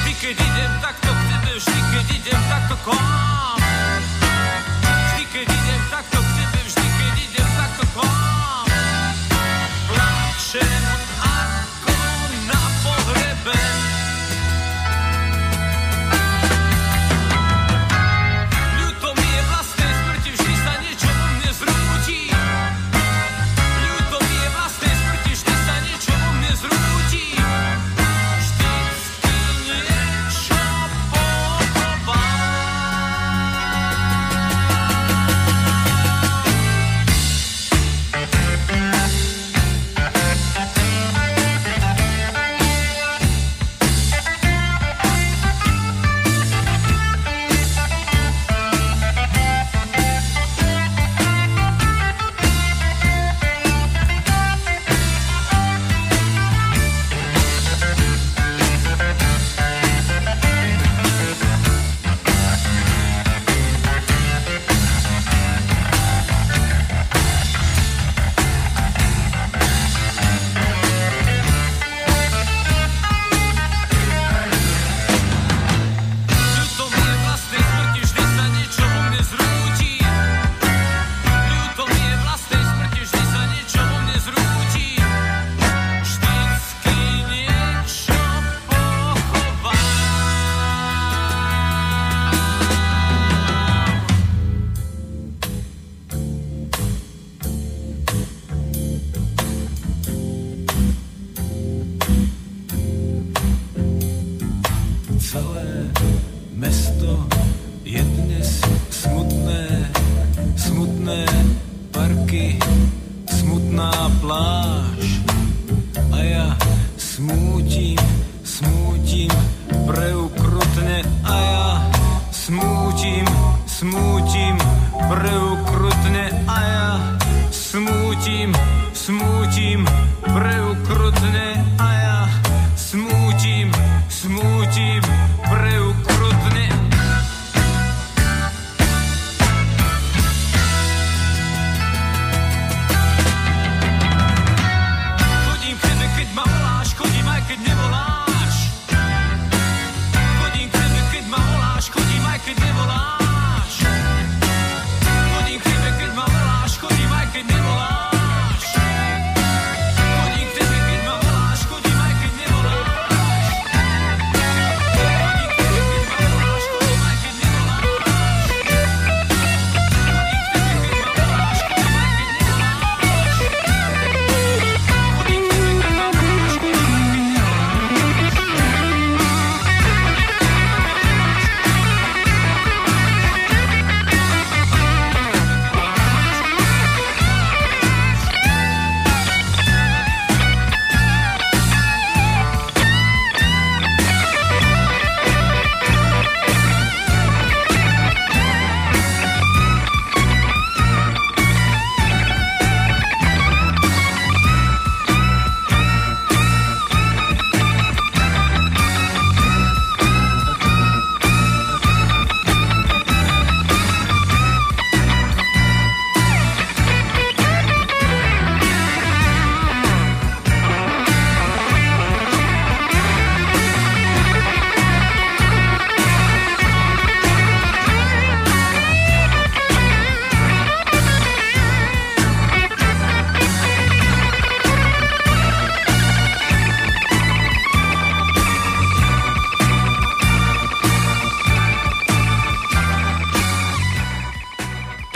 Vždy, 0.00 0.12
keď 0.16 0.36
idem 0.40 0.72
takto 0.80 1.10
k 1.12 1.20
tebe, 1.28 1.50
vždy, 1.60 1.80
keď 1.92 2.06
idem 2.16 2.40
takto 2.48 2.74
k 2.80 2.86
vám, 2.96 3.31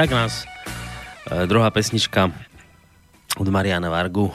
Tak 0.06 0.14
nás 0.14 0.46
e, 1.26 1.50
druhá 1.50 1.66
pesnička 1.66 2.30
od 3.42 3.48
Mariana 3.50 3.90
Vargu 3.90 4.30
e, 4.30 4.34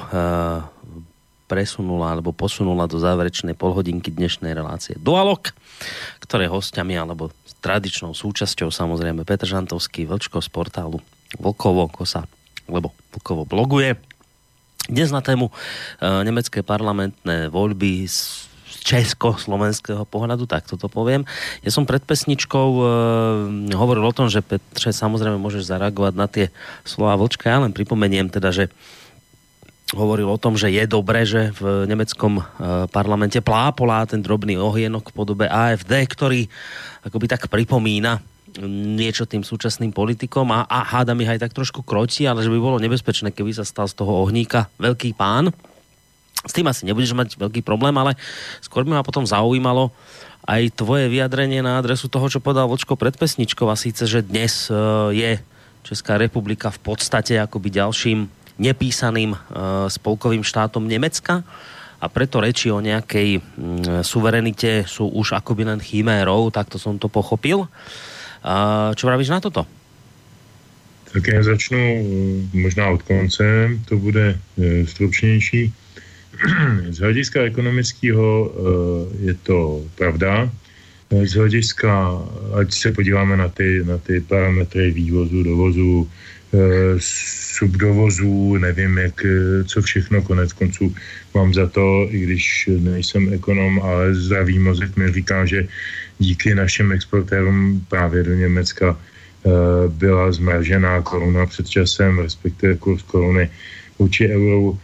presunula 1.47 2.11
alebo 2.11 2.35
posunula 2.35 2.91
do 2.91 2.99
záverečnej 2.99 3.55
polhodinky 3.55 4.11
dnešnej 4.11 4.51
relácie 4.51 4.99
Dualog, 4.99 5.55
ktoré 6.19 6.51
hostiami 6.51 6.99
alebo 6.99 7.31
tradičnou 7.63 8.11
súčasťou 8.11 8.67
samozrejme 8.67 9.23
Petr 9.23 9.47
Žantovský, 9.47 10.03
Vlčko 10.11 10.43
z 10.43 10.51
portálu 10.51 10.99
Vlkovo, 11.39 11.87
Kosa, 11.87 12.27
lebo 12.67 12.91
Vlkovo 13.15 13.47
bloguje. 13.47 13.95
Dnes 14.91 15.07
na 15.07 15.23
tému 15.23 15.47
e, 15.47 15.53
nemecké 16.03 16.67
parlamentné 16.67 17.47
voľby 17.47 18.11
z 18.11 18.50
československého 18.81 20.03
pohľadu, 20.09 20.49
tak 20.49 20.65
toto 20.65 20.89
poviem. 20.89 21.21
Ja 21.61 21.69
som 21.69 21.85
pred 21.85 22.01
pesničkou 22.01 22.67
e, 22.81 22.83
hovoril 23.77 24.01
o 24.01 24.15
tom, 24.15 24.27
že 24.27 24.41
Petře, 24.41 24.89
samozrejme 24.89 25.37
môžeš 25.37 25.69
zareagovať 25.69 26.13
na 26.17 26.25
tie 26.25 26.49
slova 26.81 27.13
Vlčka. 27.15 27.45
Ja 27.45 27.61
len 27.61 27.77
pripomeniem 27.77 28.33
teda, 28.33 28.49
že 28.49 28.73
hovoril 29.93 30.27
o 30.27 30.39
tom, 30.39 30.55
že 30.57 30.71
je 30.71 30.83
dobré, 30.87 31.27
že 31.27 31.53
v 31.53 31.85
nemeckom 31.85 32.41
e, 32.41 32.43
parlamente 32.89 33.37
plápolá 33.43 34.07
ten 34.09 34.23
drobný 34.23 34.57
ohienok 34.57 35.11
v 35.11 35.15
podobe 35.15 35.45
AFD, 35.45 35.91
ktorý 36.09 36.49
akoby 37.05 37.25
tak 37.29 37.51
pripomína 37.51 38.23
niečo 38.97 39.23
tým 39.23 39.47
súčasným 39.47 39.95
politikom 39.95 40.51
a, 40.51 40.67
a 40.67 40.83
hádam 40.83 41.23
ich 41.23 41.31
aj 41.31 41.47
tak 41.47 41.55
trošku 41.55 41.87
kroti, 41.87 42.27
ale 42.27 42.43
že 42.43 42.51
by 42.51 42.59
bolo 42.59 42.83
nebezpečné, 42.83 43.31
keby 43.31 43.55
sa 43.55 43.63
stal 43.63 43.87
z 43.87 43.95
toho 43.95 44.27
ohníka 44.27 44.67
veľký 44.75 45.15
pán. 45.15 45.55
S 46.41 46.51
tým 46.57 46.65
asi 46.65 46.89
nebudeš 46.89 47.13
mať 47.13 47.37
veľký 47.37 47.61
problém, 47.61 47.93
ale 47.97 48.17
skôr 48.65 48.81
by 48.81 48.97
ma 48.97 49.05
potom 49.05 49.25
zaujímalo 49.25 49.93
aj 50.49 50.73
tvoje 50.73 51.05
vyjadrenie 51.05 51.61
na 51.61 51.77
adresu 51.77 52.09
toho, 52.09 52.25
čo 52.25 52.41
povedal 52.41 52.65
Vočko 52.65 52.97
pred 52.97 53.13
pesničkou 53.13 53.69
a 53.69 53.77
síce, 53.77 54.09
že 54.09 54.25
dnes 54.25 54.67
e, 54.67 54.73
je 55.13 55.31
Česká 55.85 56.17
republika 56.17 56.73
v 56.73 56.81
podstate 56.81 57.37
akoby 57.37 57.69
ďalším 57.69 58.25
nepísaným 58.57 59.37
e, 59.37 59.39
spolkovým 59.93 60.41
štátom 60.41 60.81
Nemecka 60.89 61.45
a 62.01 62.05
preto 62.09 62.41
reči 62.41 62.73
o 62.73 62.81
nejakej 62.81 63.37
suverenite 64.01 64.89
sú 64.89 65.05
už 65.13 65.37
akoby 65.37 65.69
len 65.69 65.77
chimérou, 65.77 66.49
takto 66.49 66.81
som 66.81 66.97
to 66.97 67.05
pochopil. 67.05 67.69
A 68.41 68.89
čo 68.97 69.05
vravíš 69.05 69.29
na 69.29 69.37
toto? 69.37 69.69
Tak 71.13 71.27
já 71.27 71.43
začnu 71.43 72.03
možná 72.53 72.89
od 72.89 73.01
konce, 73.01 73.69
to 73.85 73.97
bude 73.97 74.39
stručnější. 74.85 75.73
Z 76.89 76.99
hlediska 76.99 77.41
ekonomického 77.41 78.51
eh, 78.51 79.25
je 79.25 79.33
to 79.33 79.83
pravda. 79.95 80.49
Z 81.11 81.33
hlediska, 81.33 82.17
ať 82.55 82.73
se 82.73 82.91
podíváme 82.91 83.37
na 83.37 83.49
ty, 83.49 83.83
na 83.83 83.97
ty 83.97 84.19
parametry 84.19 84.91
vývozu, 84.91 85.43
dovozu, 85.43 86.07
subdovozů, 87.57 88.57
nevím, 88.57 88.97
jak, 88.97 89.25
co 89.67 89.81
všechno, 89.81 90.21
konec 90.21 90.53
konců 90.53 90.95
mám 91.35 91.53
za 91.53 91.67
to, 91.67 92.07
i 92.09 92.19
když 92.19 92.69
nejsem 92.79 93.33
ekonom, 93.33 93.79
ale 93.83 94.15
zdravý 94.15 94.59
mozek 94.59 94.97
mi 94.97 95.11
říká, 95.11 95.45
že 95.45 95.67
díky 96.19 96.55
našim 96.55 96.91
exportérům 96.91 97.85
právě 97.89 98.23
do 98.23 98.33
Německa 98.35 98.97
byla 99.87 100.31
zmražená 100.31 101.01
koruna 101.01 101.45
před 101.45 101.69
časem, 101.69 102.19
respektive 102.19 102.75
kurz 102.75 103.01
koruny 103.01 103.49
vůči 103.99 104.29
euru 104.29 104.79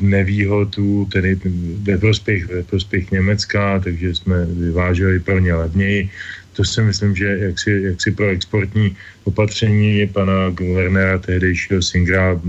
nevýhodu, 0.00 1.08
tedy 1.12 1.38
ve 1.82 1.98
prospěch, 1.98 2.46
ve 2.46 2.62
prospěch 2.62 3.10
Německa, 3.10 3.80
takže 3.80 4.14
jsme 4.14 4.46
vyváželi 4.46 5.20
pro 5.20 5.38
ně 5.38 5.54
levněji. 5.54 6.10
To 6.52 6.64
si 6.64 6.82
myslím, 6.82 7.16
že 7.16 7.38
jaksi, 7.38 7.70
jaksi 7.84 8.10
pro 8.10 8.28
exportní 8.28 8.96
opatření 9.24 10.06
pana 10.06 10.50
guvernéra 10.50 11.18
tehdejšího 11.18 11.82
Singra 11.82 12.40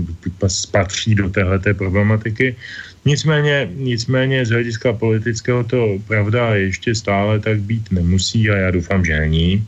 patří 0.70 1.14
do 1.14 1.30
téhleté 1.30 1.74
problematiky. 1.74 2.56
Nicméně, 3.04 3.70
nicméně 3.74 4.46
z 4.46 4.50
hlediska 4.50 4.92
politického 4.92 5.64
to 5.64 5.98
pravda 6.06 6.54
ještě 6.54 6.94
stále 6.94 7.38
tak 7.38 7.60
být 7.60 7.90
nemusí 7.90 8.50
a 8.50 8.56
já 8.56 8.70
doufám, 8.70 9.04
že 9.04 9.20
není. 9.20 9.66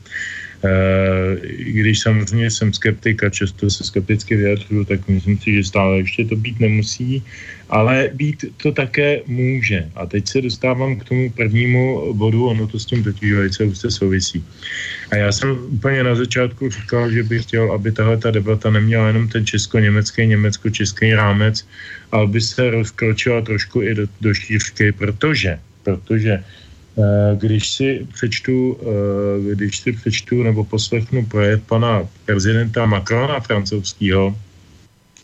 I 1.43 1.73
když 1.73 2.01
samozřejmě 2.01 2.51
jsem 2.51 2.73
skeptik 2.73 3.25
a 3.25 3.31
často 3.31 3.71
se 3.71 3.85
skepticky 3.85 4.37
vyjadřuju, 4.37 4.85
tak 4.85 5.09
myslím 5.09 5.39
si, 5.39 5.55
že 5.55 5.65
stále 5.65 5.97
ještě 5.99 6.25
to 6.25 6.37
být 6.37 6.61
nemusí, 6.61 7.23
ale 7.69 8.11
být 8.15 8.45
to 8.63 8.73
také 8.73 9.21
může. 9.27 9.91
A 9.95 10.07
teď 10.07 10.29
se 10.29 10.41
dostávám 10.41 10.97
k 10.97 11.05
tomu 11.05 11.31
prvnímu 11.31 12.15
bodu, 12.15 12.47
ono 12.47 12.67
to 12.67 12.79
s 12.79 12.87
tím 12.87 13.03
totiž 13.03 13.33
velice 13.33 13.75
se 13.75 13.91
souvisí. 13.91 14.45
A 15.11 15.17
já 15.17 15.33
jsem 15.33 15.51
úplně 15.51 16.05
na 16.05 16.15
začátku 16.15 16.71
říkal, 16.71 17.11
že 17.11 17.23
bych 17.23 17.43
chtěl, 17.43 17.73
aby 17.73 17.93
tahle 17.93 18.17
ta 18.17 18.31
debata 18.31 18.71
neměla 18.71 19.07
jenom 19.07 19.29
ten 19.29 19.47
česko-německý, 19.47 20.27
německo-český 20.27 21.15
rámec, 21.15 21.67
ale 22.13 22.27
by 22.27 22.41
se 22.41 22.71
rozkročila 22.71 23.41
trošku 23.41 23.83
i 23.83 23.95
do, 23.95 24.07
do 24.21 24.35
šířky, 24.35 24.93
protože, 24.93 25.59
protože 25.83 26.39
Eh, 26.39 26.62
když 27.35 27.73
si 27.73 28.07
přečtu, 28.15 28.79
eh, 28.81 29.55
když 29.55 29.79
si 29.79 29.93
přečtu 29.93 30.43
nebo 30.43 30.65
poslechnu 30.65 31.25
projev 31.27 31.61
pana 31.63 32.09
prezidenta 32.25 32.87
Macrona 32.87 33.41
francouzského 33.41 34.37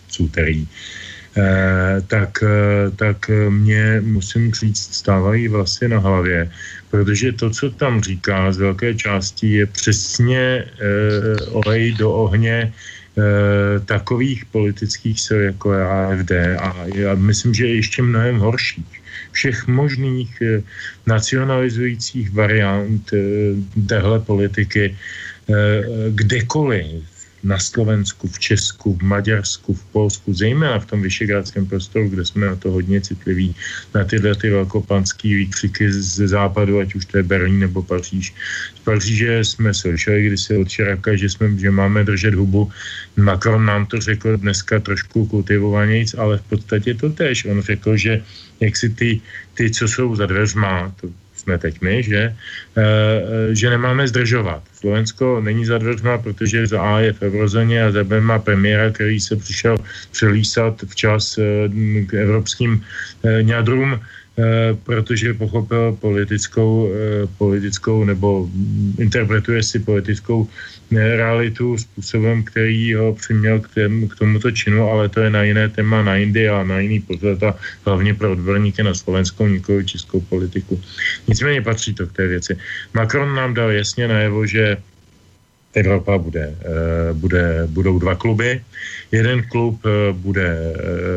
z 0.08 0.20
úterý, 0.20 0.66
eh, 1.36 2.00
tak, 2.06 2.44
tak 2.96 3.30
mě, 3.48 4.00
musím 4.00 4.52
říct, 4.52 4.94
stávají 4.94 5.48
vlasy 5.48 5.88
na 5.88 5.98
hlavě, 5.98 6.50
protože 6.90 7.32
to, 7.32 7.50
co 7.50 7.70
tam 7.70 8.00
říká 8.00 8.52
z 8.52 8.58
velké 8.58 8.94
části, 8.94 9.52
je 9.52 9.66
přesně 9.66 10.64
olej 11.52 11.92
do 11.92 12.12
ohně 12.12 12.72
takových 13.84 14.46
politických 14.46 15.20
sil, 15.26 15.40
jako 15.50 15.74
AFD 15.74 16.30
a 16.56 16.70
já 16.94 17.14
myslím, 17.14 17.54
že 17.54 17.66
je 17.66 17.74
ještě 17.74 18.02
mnohem 18.02 18.38
horších 18.38 18.97
všech 19.38 19.70
možných 19.70 20.32
eh, 20.42 20.62
nacionalizujících 21.06 22.34
variant 22.34 23.06
eh, 23.14 23.54
téhle 23.86 24.18
politiky 24.20 24.90
eh, 24.90 25.82
kdekoliv 26.10 27.06
na 27.42 27.58
Slovensku, 27.58 28.28
v 28.28 28.38
Česku, 28.38 28.94
v 28.94 29.02
Maďarsku, 29.02 29.74
v 29.74 29.84
Polsku, 29.92 30.34
zejména 30.34 30.78
v 30.78 30.86
tom 30.86 31.02
vyšegrádském 31.02 31.66
prostoru, 31.66 32.08
kde 32.08 32.24
jsme 32.24 32.46
na 32.46 32.56
to 32.56 32.70
hodně 32.70 33.00
citliví, 33.00 33.54
na 33.94 34.04
tyhle 34.04 34.34
ty 34.34 34.50
velkopanský 34.50 35.34
výkřiky 35.34 35.92
ze 35.92 36.28
západu, 36.28 36.78
ať 36.78 36.94
už 36.94 37.04
to 37.04 37.16
je 37.16 37.22
Berlín 37.22 37.58
nebo 37.58 37.82
Paříž. 37.82 38.34
Z 38.76 38.80
Paříže 38.84 39.44
jsme 39.44 39.74
slyšeli 39.74 40.26
kdysi 40.26 40.56
od 40.56 40.68
Širaka, 40.68 41.16
že, 41.16 41.28
jsme, 41.30 41.58
že 41.58 41.70
máme 41.70 42.04
držet 42.04 42.34
hubu. 42.34 42.70
Macron 43.16 43.66
nám 43.66 43.86
to 43.86 44.00
řekl 44.00 44.36
dneska 44.36 44.80
trošku 44.80 45.26
kultivovanějc, 45.26 46.14
ale 46.14 46.38
v 46.38 46.42
podstatě 46.42 46.94
to 46.94 47.10
tež. 47.10 47.44
On 47.44 47.62
řekl, 47.62 47.96
že 47.96 48.22
jak 48.60 48.76
si 48.76 48.88
ty, 48.88 49.20
ty 49.54 49.70
co 49.70 49.88
jsou 49.88 50.16
za 50.16 50.26
dveřma, 50.26 50.94
to 51.00 51.08
jsme 51.48 51.58
teď 51.58 51.80
my, 51.80 52.02
že, 52.02 52.36
e, 52.76 52.84
že 53.56 53.70
nemáme 53.72 54.04
zdržovat. 54.04 54.60
Slovensko 54.76 55.40
není 55.40 55.64
za 55.64 55.80
dveřma, 55.80 56.20
protože 56.20 56.66
za 56.68 56.76
A 56.76 57.00
je 57.00 57.12
v 57.16 57.22
eurozóně 57.32 57.88
a 57.88 57.90
za 57.90 58.04
B 58.04 58.20
má 58.20 58.36
premiéra, 58.36 58.92
který 58.92 59.16
se 59.16 59.32
přišel 59.36 59.80
přelísat 60.12 60.84
včas 60.92 61.40
e, 61.40 61.72
k 62.04 62.14
evropským 62.14 62.84
ňadrům 63.24 63.96
Eh, 63.96 64.00
protože 64.86 65.34
pochopil 65.34 65.98
politickou, 66.00 66.90
eh, 66.94 67.26
politickou 67.38 68.04
nebo 68.04 68.46
interpretuje 68.98 69.62
si 69.62 69.78
politickou 69.78 70.46
eh, 70.46 71.16
realitu 71.16 71.78
způsobem, 71.78 72.42
který 72.46 72.94
ho 72.94 73.18
přiměl 73.18 73.60
k, 73.60 73.68
tém, 73.74 74.08
k 74.08 74.14
tomuto 74.14 74.50
činu, 74.50 74.90
ale 74.90 75.08
to 75.08 75.20
je 75.20 75.30
na 75.30 75.42
jiné 75.42 75.68
téma, 75.68 76.02
na 76.02 76.16
Indii 76.16 76.48
a 76.48 76.62
na 76.62 76.78
jiný 76.78 77.00
pohled 77.00 77.42
a 77.42 77.58
hlavně 77.84 78.14
pro 78.14 78.32
odborníky 78.32 78.82
na 78.82 78.94
slovenskou, 78.94 79.46
nikoli 79.46 79.84
českou 79.84 80.20
politiku. 80.20 80.80
Nicméně 81.28 81.62
patří 81.62 81.94
to 81.94 82.06
k 82.06 82.12
té 82.12 82.26
věci. 82.26 82.56
Macron 82.94 83.34
nám 83.34 83.54
dal 83.54 83.70
jasně 83.70 84.08
najevo, 84.08 84.46
že 84.46 84.76
Evropa 85.74 86.18
bude, 86.18 86.54
bude, 87.12 87.68
budou 87.70 87.98
dva 87.98 88.14
kluby. 88.14 88.60
Jeden 89.12 89.42
klub 89.42 89.82
bude 90.12 90.74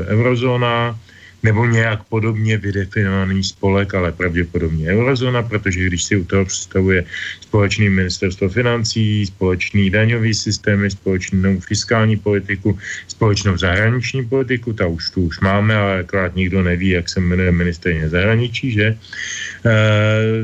eurozóna, 0.08 1.00
nebo 1.44 1.66
nějak 1.66 2.04
podobně 2.04 2.58
vydefinovaný 2.58 3.44
spolek, 3.44 3.94
ale 3.94 4.12
pravděpodobně 4.12 4.88
eurozóna, 4.88 5.44
protože 5.44 5.86
když 5.86 6.04
si 6.04 6.16
u 6.16 6.24
toho 6.24 6.46
představuje 6.46 7.04
společný 7.42 7.90
ministerstvo 7.90 8.50
financí, 8.50 9.26
společný 9.26 9.90
daňový 9.90 10.34
systémy, 10.34 10.92
společnou 10.92 11.60
fiskální 11.60 12.18
politiku, 12.18 12.78
společnou 13.08 13.58
zahraniční 13.58 14.26
politiku, 14.26 14.74
ta 14.74 14.88
už 14.88 15.10
tu 15.10 15.22
už 15.22 15.40
máme, 15.40 15.76
ale 15.76 16.00
akorát 16.00 16.36
nikdo 16.36 16.64
neví, 16.64 16.90
jak 16.90 17.10
se 17.10 17.20
jmenuje 17.20 17.52
ministerně 17.52 18.10
zahraničí, 18.10 18.72
že? 18.72 18.86
E, 18.86 18.98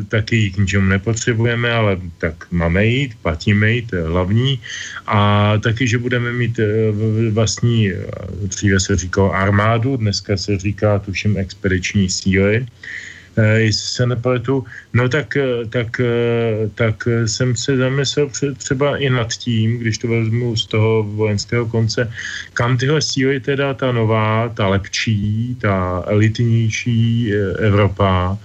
taky 0.09 0.35
ji 0.35 0.51
k 0.51 0.57
ničemu 0.57 0.87
nepotřebujeme, 0.89 1.71
ale 1.71 1.97
tak 2.17 2.47
máme 2.51 2.85
jít, 2.85 3.11
platíme 3.21 3.71
jít, 3.71 3.93
hlavní. 3.93 4.59
A 5.07 5.53
taky, 5.57 5.87
že 5.87 5.97
budeme 5.97 6.33
mít 6.33 6.59
e, 6.59 6.91
vlastní, 7.31 7.91
dříve 8.43 8.79
se 8.79 8.95
říkalo 8.95 9.33
armádu, 9.33 9.97
dneska 9.97 10.37
se 10.37 10.57
říká 10.57 10.86
říká, 10.87 11.05
tuším, 11.05 11.37
expediční 11.37 12.09
síly. 12.09 12.65
eh, 13.37 13.69
jestli 13.69 13.87
se 14.01 14.05
nepletu, 14.09 14.65
no 14.97 15.05
tak, 15.09 15.37
eh, 15.37 15.61
tak, 15.69 16.01
eh, 16.01 16.65
tak 16.73 17.05
jsem 17.29 17.53
se 17.53 17.77
zamyslel 17.77 18.33
třeba 18.57 18.97
i 18.97 19.13
nad 19.13 19.29
tím, 19.29 19.77
když 19.77 20.01
to 20.01 20.07
vezmu 20.09 20.57
z 20.57 20.65
toho 20.73 21.05
vojenského 21.05 21.69
konce, 21.69 22.09
kam 22.57 22.81
tyhle 22.81 22.97
síly 22.97 23.37
teda 23.37 23.77
ta 23.77 23.93
nová, 23.93 24.49
ta 24.57 24.73
lepší, 24.73 25.53
ta 25.61 26.01
elitnější 26.09 27.29
Evropa, 27.61 28.37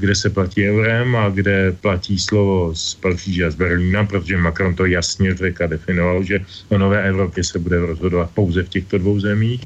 kde 0.00 0.14
se 0.16 0.32
platí 0.32 0.64
eurem 0.72 1.12
a 1.16 1.28
kde 1.28 1.76
platí 1.84 2.16
slovo 2.16 2.72
z 2.72 2.96
Paříže 2.96 3.44
a 3.44 3.50
z 3.52 3.60
Berlína, 3.60 4.08
protože 4.08 4.40
Macron 4.40 4.72
to 4.72 4.88
jasně 4.88 5.36
řekl 5.36 5.68
a 5.68 5.76
definoval, 5.76 6.24
že 6.24 6.40
o 6.72 6.80
nové 6.80 7.04
Evropě 7.04 7.44
se 7.44 7.60
bude 7.60 7.76
rozhodovat 7.76 8.32
pouze 8.32 8.64
v 8.64 8.72
těchto 8.72 8.98
dvou 8.98 9.20
zemích, 9.20 9.60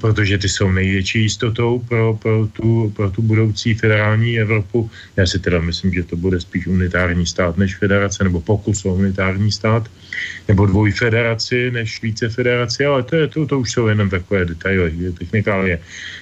protože 0.00 0.38
ty 0.38 0.48
jsou 0.48 0.72
největší 0.72 1.22
jistotou 1.22 1.78
pro, 1.78 2.14
pro, 2.14 2.46
tu, 2.46 2.92
pro 2.96 3.10
tu 3.10 3.22
budoucí 3.22 3.74
federální 3.74 4.40
Evropu. 4.40 4.90
Já 5.16 5.26
si 5.26 5.38
teda 5.38 5.60
myslím, 5.60 5.92
že 5.92 6.02
to 6.02 6.16
bude 6.16 6.40
spíš 6.40 6.66
unitární 6.66 7.26
stát 7.26 7.58
než 7.58 7.76
federace, 7.76 8.24
nebo 8.24 8.40
pokus 8.40 8.84
o 8.84 8.94
unitární 8.94 9.52
stát, 9.52 9.88
nebo 10.48 10.66
dvojfederaci 10.66 11.70
než 11.70 12.02
více 12.02 12.28
federaci, 12.28 12.84
ale 12.84 13.02
to, 13.02 13.16
je, 13.16 13.28
to, 13.28 13.46
to 13.46 13.60
už 13.60 13.72
jsou 13.72 13.86
jenom 13.86 14.10
takové 14.10 14.44
detaily, 14.44 15.12
technikálie. 15.18 15.78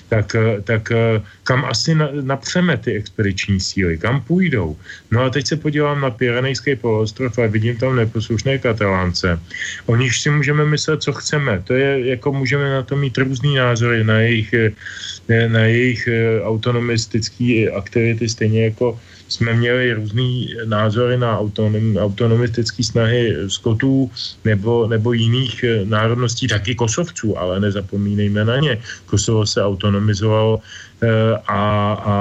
Tak, 0.09 0.35
eh, 0.37 0.61
tak 0.61 0.93
eh, 0.93 1.25
kam 1.45 1.65
asi 1.65 1.95
na, 1.95 2.09
napřeme 2.21 2.77
ty 2.77 3.01
expediční 3.01 3.61
síly, 3.61 3.99
kam 3.99 4.21
půjdou? 4.21 4.77
No 5.11 5.25
a 5.25 5.31
teď 5.31 5.47
se 5.47 5.57
podívám 5.57 6.01
na 6.01 6.11
Pyrenejský 6.11 6.77
poloostrov 6.77 7.39
a 7.39 7.49
vidím 7.49 7.77
tam 7.77 7.97
neposlušné 7.97 8.59
katalánce. 8.59 9.41
O 9.87 9.97
nich 9.97 10.13
si 10.15 10.31
můžeme 10.31 10.65
myslet, 10.69 11.03
co 11.03 11.13
chceme. 11.13 11.65
To 11.65 11.73
je, 11.73 12.13
jako 12.13 12.33
můžeme 12.33 12.71
na 12.71 12.83
to 12.83 12.97
mít 12.97 13.19
různý 13.19 13.57
názory, 13.57 14.05
na 14.05 14.21
jejich, 14.21 14.53
eh, 14.53 15.49
na 15.49 15.65
jejich 15.65 16.09
autonomistické 16.45 17.73
aktivity, 17.73 18.29
stejně 18.29 18.65
jako 18.77 19.01
jsme 19.33 19.55
měli 19.55 19.93
různý 19.93 20.55
názory 20.65 21.17
na 21.17 21.39
autonom, 21.39 21.97
autonomistické 21.97 22.85
snahy 22.85 23.49
skotů 23.49 24.11
nebo, 24.45 24.87
nebo 24.87 25.13
jiných 25.13 25.65
eh, 25.65 25.85
národností, 25.85 26.49
taky 26.49 26.75
kosovců, 26.75 27.39
ale 27.39 27.61
nezapomínejme 27.61 28.45
na 28.45 28.57
ně. 28.61 28.79
Kosovo 29.07 29.47
se 29.49 29.65
autonomizovalo 29.65 30.61
eh, 30.61 31.09
a, 31.49 31.63
a 32.05 32.17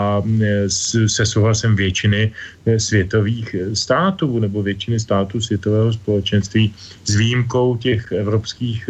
se 1.08 1.26
souhlasem 1.26 1.76
většiny 1.76 2.32
eh, 2.66 2.80
světových 2.80 3.56
států 3.74 4.40
nebo 4.40 4.64
většiny 4.64 5.00
států 5.00 5.42
světového 5.42 5.94
společenství 5.94 6.74
s 7.06 7.16
výjimkou 7.16 7.78
těch 7.78 8.12
evropských 8.12 8.90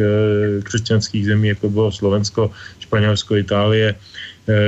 křesťanských 0.63 1.25
zemí, 1.25 1.47
jako 1.47 1.69
bylo 1.69 1.91
Slovensko, 1.91 2.51
Španělsko, 2.79 3.35
Itálie, 3.35 3.95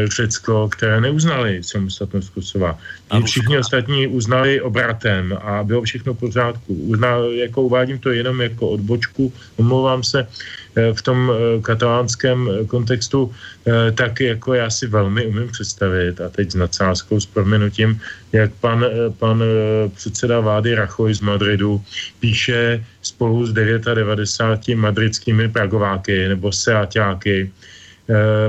Řecko, 0.06 0.70
které 0.72 1.02
neuznali 1.02 1.64
samostatnost 1.64 2.30
Kosova. 2.30 2.78
A. 3.10 3.20
Všichni 3.22 3.58
ostatní 3.58 4.08
uznali 4.08 4.62
obratem 4.62 5.38
a 5.42 5.64
bylo 5.64 5.82
všechno 5.82 6.14
v 6.14 6.20
pořádku. 6.20 6.74
Uznal, 6.74 7.32
jako 7.32 7.62
uvádím 7.62 8.00
to 8.00 8.12
jenom 8.12 8.42
jako 8.42 8.70
odbočku, 8.70 9.34
omlouvám 9.58 10.04
se, 10.04 10.28
eh, 10.76 10.94
v 10.94 11.02
tom 11.02 11.32
eh, 11.32 11.62
katalánském 11.62 12.50
eh, 12.50 12.66
kontextu, 12.66 13.32
eh, 13.68 13.92
tak 13.92 14.20
jako 14.20 14.54
já 14.54 14.70
si 14.70 14.88
velmi 14.88 15.26
umím 15.26 15.50
představit, 15.52 16.22
a 16.22 16.30
teď 16.30 16.52
s 16.52 16.56
nadsázkou 16.56 17.20
s 17.20 17.26
proměnutím, 17.26 18.02
jak 18.32 18.52
pan, 18.62 18.86
eh, 18.86 19.10
pan 19.20 19.44
eh, 19.44 19.90
předseda 19.90 20.40
vlády 20.40 20.76
Rachoj 20.76 21.14
z 21.14 21.22
Madridu 21.22 21.82
píše 22.20 22.86
spolu 23.02 23.46
s 23.46 23.54
99 23.54 24.76
madridskými 24.76 25.50
pragováky 25.50 26.28
nebo 26.28 26.52
seaťáky, 26.52 27.52
eh, 27.52 27.73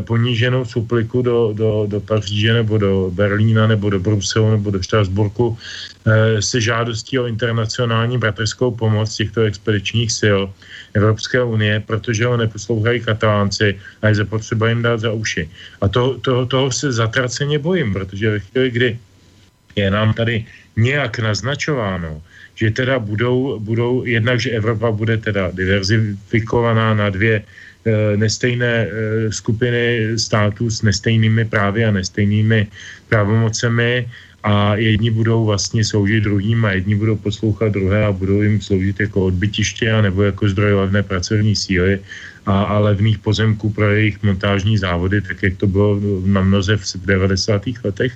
poníženou 0.00 0.64
supliku 0.64 1.22
do, 1.22 1.52
do, 1.54 1.86
do 1.86 2.00
Paříže 2.00 2.52
nebo 2.52 2.78
do 2.78 3.10
Berlína 3.14 3.66
nebo 3.66 3.90
do 3.90 4.00
Bruselu 4.00 4.50
nebo 4.50 4.70
do 4.70 4.82
Štrasburku 4.82 5.58
eh, 6.06 6.42
se 6.42 6.60
žádostí 6.60 7.18
o 7.18 7.26
internacionální 7.26 8.18
bratrskou 8.18 8.70
pomoc 8.70 9.14
těchto 9.14 9.40
expedičních 9.46 10.12
sil 10.20 10.40
Evropské 10.94 11.42
unie, 11.42 11.80
protože 11.86 12.26
ho 12.26 12.36
neposlouchají 12.36 13.00
katalánci 13.00 13.78
a 14.02 14.08
je 14.08 14.14
zapotřeba 14.14 14.68
jim 14.68 14.82
dát 14.82 15.00
za 15.00 15.12
uši. 15.12 15.50
A 15.80 15.88
to, 15.88 16.18
to, 16.18 16.46
toho 16.46 16.72
se 16.72 16.92
zatraceně 16.92 17.58
bojím, 17.58 17.92
protože 17.92 18.30
ve 18.30 18.38
chvíli, 18.38 18.70
kdy 18.70 18.98
je 19.76 19.90
nám 19.90 20.14
tady 20.14 20.46
nějak 20.76 21.18
naznačováno, 21.18 22.22
že 22.54 22.70
teda 22.70 22.98
budou, 22.98 23.58
budou 23.58 24.04
jednak, 24.04 24.40
že 24.40 24.50
Evropa 24.50 24.90
bude 24.90 25.18
teda 25.18 25.50
diverzifikovaná 25.50 26.94
na 26.94 27.10
dvě 27.10 27.42
eh, 27.42 27.63
nestejné 28.16 28.86
eh, 28.86 29.32
skupiny 29.32 30.08
států 30.16 30.70
s 30.70 30.82
nestejnými 30.82 31.44
právy 31.44 31.84
a 31.84 31.90
nestejnými 31.90 32.66
pravomocemi 33.08 34.08
a 34.44 34.76
jedni 34.76 35.10
budou 35.10 35.44
vlastně 35.44 35.84
sloužit 35.84 36.24
druhým 36.24 36.64
a 36.64 36.72
jedni 36.72 36.94
budou 36.94 37.16
poslouchat 37.16 37.72
druhé 37.72 38.04
a 38.04 38.12
budou 38.12 38.42
jim 38.42 38.60
sloužit 38.60 39.00
jako 39.00 39.26
odbytiště 39.32 39.92
a 39.92 40.02
nebo 40.02 40.22
jako 40.22 40.48
zdroj 40.48 40.72
levné 40.74 41.02
pracovní 41.02 41.56
síly 41.56 42.00
a, 42.46 42.62
a 42.62 42.78
levných 42.78 43.18
pozemků 43.18 43.70
pro 43.70 43.90
jejich 43.90 44.22
montážní 44.22 44.78
závody, 44.78 45.20
tak 45.20 45.42
jak 45.42 45.56
to 45.56 45.66
bylo 45.66 46.00
na 46.24 46.42
mnoze 46.44 46.76
v 46.76 47.06
90. 47.06 47.62
letech, 47.84 48.12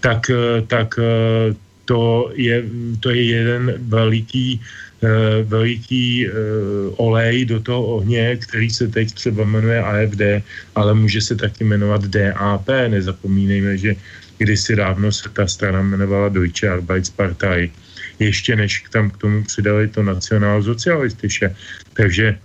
tak, 0.00 0.30
eh, 0.30 0.62
tak 0.66 0.94
eh, 0.98 1.54
to 1.84 2.30
je, 2.34 2.62
to 3.00 3.10
je 3.10 3.22
jeden 3.22 3.74
veliký, 3.90 4.60
eh, 4.60 4.93
veliký 5.44 6.26
eh, 6.26 6.30
olej 6.96 7.44
do 7.44 7.60
toho 7.60 7.82
ohně, 7.86 8.36
který 8.36 8.70
se 8.70 8.88
teď 8.88 9.12
třeba 9.12 9.44
jmenuje 9.44 9.78
AFD, 9.82 10.22
ale 10.74 10.94
může 10.94 11.20
se 11.20 11.34
taky 11.36 11.64
jmenovat 11.64 12.04
DAP. 12.04 12.68
Nezapomínejme, 12.88 13.78
že 13.78 13.96
kdysi 14.38 14.76
dávno 14.76 15.12
se 15.12 15.28
ta 15.28 15.46
strana 15.46 15.80
jmenovala 15.80 16.28
Deutsche 16.28 16.68
Arbeitspartei, 16.68 17.70
ještě 18.18 18.56
než 18.56 18.84
tam 18.90 19.10
k 19.10 19.16
tomu 19.16 19.44
přidali 19.44 19.88
to 19.88 20.02
nacionálsocialistische. 20.02 21.54
Takže 21.94 22.38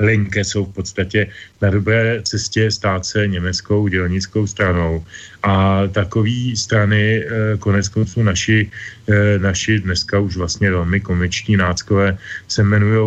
Linke 0.00 0.44
jsou 0.44 0.64
v 0.64 0.72
podstatě 0.74 1.28
na 1.62 1.70
dobré 1.70 2.18
cestě 2.22 2.70
stát 2.70 3.06
se 3.06 3.26
německou 3.26 3.88
dělnickou 3.88 4.46
stranou. 4.46 5.04
A 5.42 5.86
takové 5.90 6.54
strany, 6.54 7.22
eh, 7.22 7.56
konec 7.58 7.88
konců 7.88 8.22
naši, 8.22 8.70
eh, 9.08 9.38
naši 9.38 9.78
dneska 9.78 10.18
už 10.18 10.36
vlastně 10.36 10.70
velmi 10.70 11.00
komiční 11.00 11.56
náckové 11.56 12.18
se 12.48 12.62
jmenují 12.62 13.02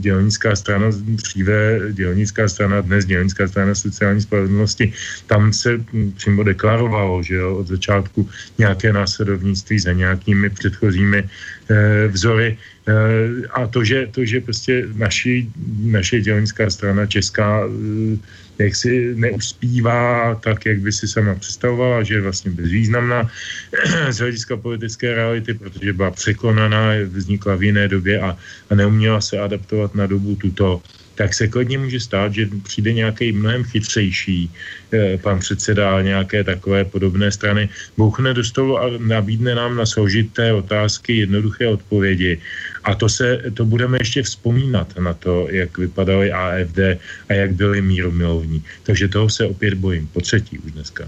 dělnická 0.00 0.56
strana, 0.56 0.90
dříve 0.90 1.90
dělnická 1.92 2.48
strana, 2.48 2.80
dnes 2.80 3.04
dělnická 3.04 3.46
strana 3.46 3.74
sociální 3.74 4.22
spravedlnosti. 4.22 4.92
Tam 5.26 5.52
se 5.52 5.78
přímo 6.18 6.42
deklarovalo, 6.42 7.22
že 7.22 7.34
jo, 7.34 7.62
od 7.62 7.66
začátku 7.66 8.28
nějaké 8.58 8.92
následovnictví 8.92 9.78
za 9.78 9.92
nějakými 9.92 10.50
předchozími 10.50 11.20
eh, 11.22 12.08
vzory. 12.10 12.58
Eh, 12.90 13.46
a 13.54 13.66
to, 13.66 13.84
že, 13.84 14.08
to, 14.10 14.24
že 14.24 14.40
prostě 14.40 14.74
naši, 14.94 15.46
naše 15.84 16.20
dělnická 16.20 16.70
strana 16.70 17.06
česká 17.06 17.39
eh, 17.40 18.18
jak 18.60 18.76
si 18.76 19.14
neuspívá 19.16 20.34
tak, 20.34 20.66
jak 20.66 20.78
by 20.80 20.92
si 20.92 21.08
sama 21.08 21.34
představovala, 21.34 22.02
že 22.02 22.14
je 22.14 22.20
vlastně 22.20 22.50
bezvýznamná 22.50 23.30
z 24.10 24.18
hlediska 24.18 24.56
politické 24.56 25.14
reality, 25.14 25.54
protože 25.54 25.92
byla 25.92 26.10
překonaná, 26.10 26.92
vznikla 27.08 27.56
v 27.56 27.62
jiné 27.62 27.88
době 27.88 28.20
a, 28.20 28.36
a 28.70 28.74
neuměla 28.74 29.20
se 29.20 29.38
adaptovat 29.38 29.94
na 29.94 30.06
dobu 30.06 30.36
tuto 30.36 30.82
tak 31.20 31.34
se 31.36 31.48
klidně 31.52 31.78
může 31.78 32.00
stát, 32.00 32.32
že 32.32 32.48
přijde 32.64 32.92
nějaký 32.92 33.32
mnohem 33.32 33.64
chytřejší 33.64 34.48
eh, 34.48 35.18
pan 35.20 35.38
předseda 35.38 36.00
nějaké 36.00 36.44
takové 36.44 36.84
podobné 36.88 37.28
strany, 37.28 37.68
bouchne 37.96 38.32
do 38.32 38.40
stolu 38.40 38.80
a 38.80 38.88
nabídne 38.96 39.52
nám 39.54 39.76
na 39.76 39.84
složité 39.84 40.52
otázky 40.52 41.28
jednoduché 41.28 41.68
odpovědi. 41.68 42.40
A 42.88 42.94
to, 42.96 43.08
se, 43.08 43.52
to 43.52 43.68
budeme 43.68 44.00
ještě 44.00 44.22
vzpomínat 44.24 44.96
na 44.96 45.12
to, 45.12 45.52
jak 45.52 45.76
vypadaly 45.78 46.32
AFD 46.32 46.96
a 47.28 47.32
jak 47.36 47.52
byli 47.52 47.84
míromilovní. 47.84 48.64
Takže 48.88 49.12
toho 49.12 49.28
se 49.28 49.44
opět 49.44 49.76
bojím. 49.76 50.08
Po 50.08 50.24
třetí 50.24 50.56
už 50.58 50.72
dneska. 50.72 51.04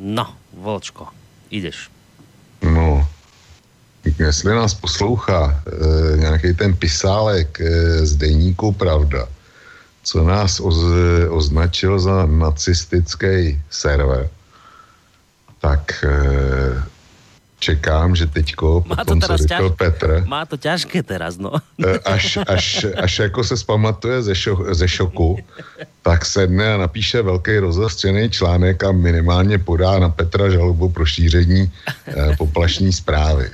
No, 0.00 0.24
Volčko, 0.56 1.12
ideš. 1.52 1.93
Jestli 4.04 4.54
nás 4.54 4.74
poslouchá 4.74 5.50
e, 5.50 6.16
nějaký 6.16 6.54
ten 6.54 6.76
pisálek 6.76 7.60
e, 7.60 7.66
z 8.06 8.16
deníku 8.16 8.72
Pravda, 8.72 9.28
co 10.02 10.24
nás 10.24 10.60
oz, 10.60 10.76
označil 11.28 11.98
za 11.98 12.26
nacistický 12.26 13.62
server, 13.70 14.28
tak 15.60 16.04
e, 16.04 16.93
čekám, 17.64 18.12
že 18.12 18.28
teďko, 18.28 18.84
Má 18.84 19.00
to 19.00 19.16
potom, 19.16 19.20
co 19.20 19.26
teraz 19.26 19.40
řekl 19.40 19.68
ťaž- 19.72 19.76
Petr, 19.80 20.08
Má 20.28 20.44
to 20.44 20.56
ťažké 20.60 21.00
teraz, 21.00 21.40
no. 21.40 21.56
e, 21.80 21.96
až, 22.04 22.44
až, 22.44 22.64
až 23.00 23.12
jako 23.18 23.40
se 23.44 23.56
zpamatuje 23.56 24.22
ze, 24.22 24.34
šo, 24.36 24.54
ze 24.76 24.84
šoku, 24.88 25.40
tak 26.04 26.28
sedne 26.28 26.76
a 26.76 26.84
napíše 26.84 27.24
velký 27.24 27.58
rozostřený 27.64 28.28
článek 28.30 28.84
a 28.84 28.92
minimálně 28.92 29.56
podá 29.58 29.96
na 29.98 30.12
Petra 30.12 30.52
žalobu 30.52 30.92
pro 30.92 31.06
šíření 31.08 31.64
e, 31.64 32.36
poplašní 32.36 32.92
zprávy. 32.92 33.48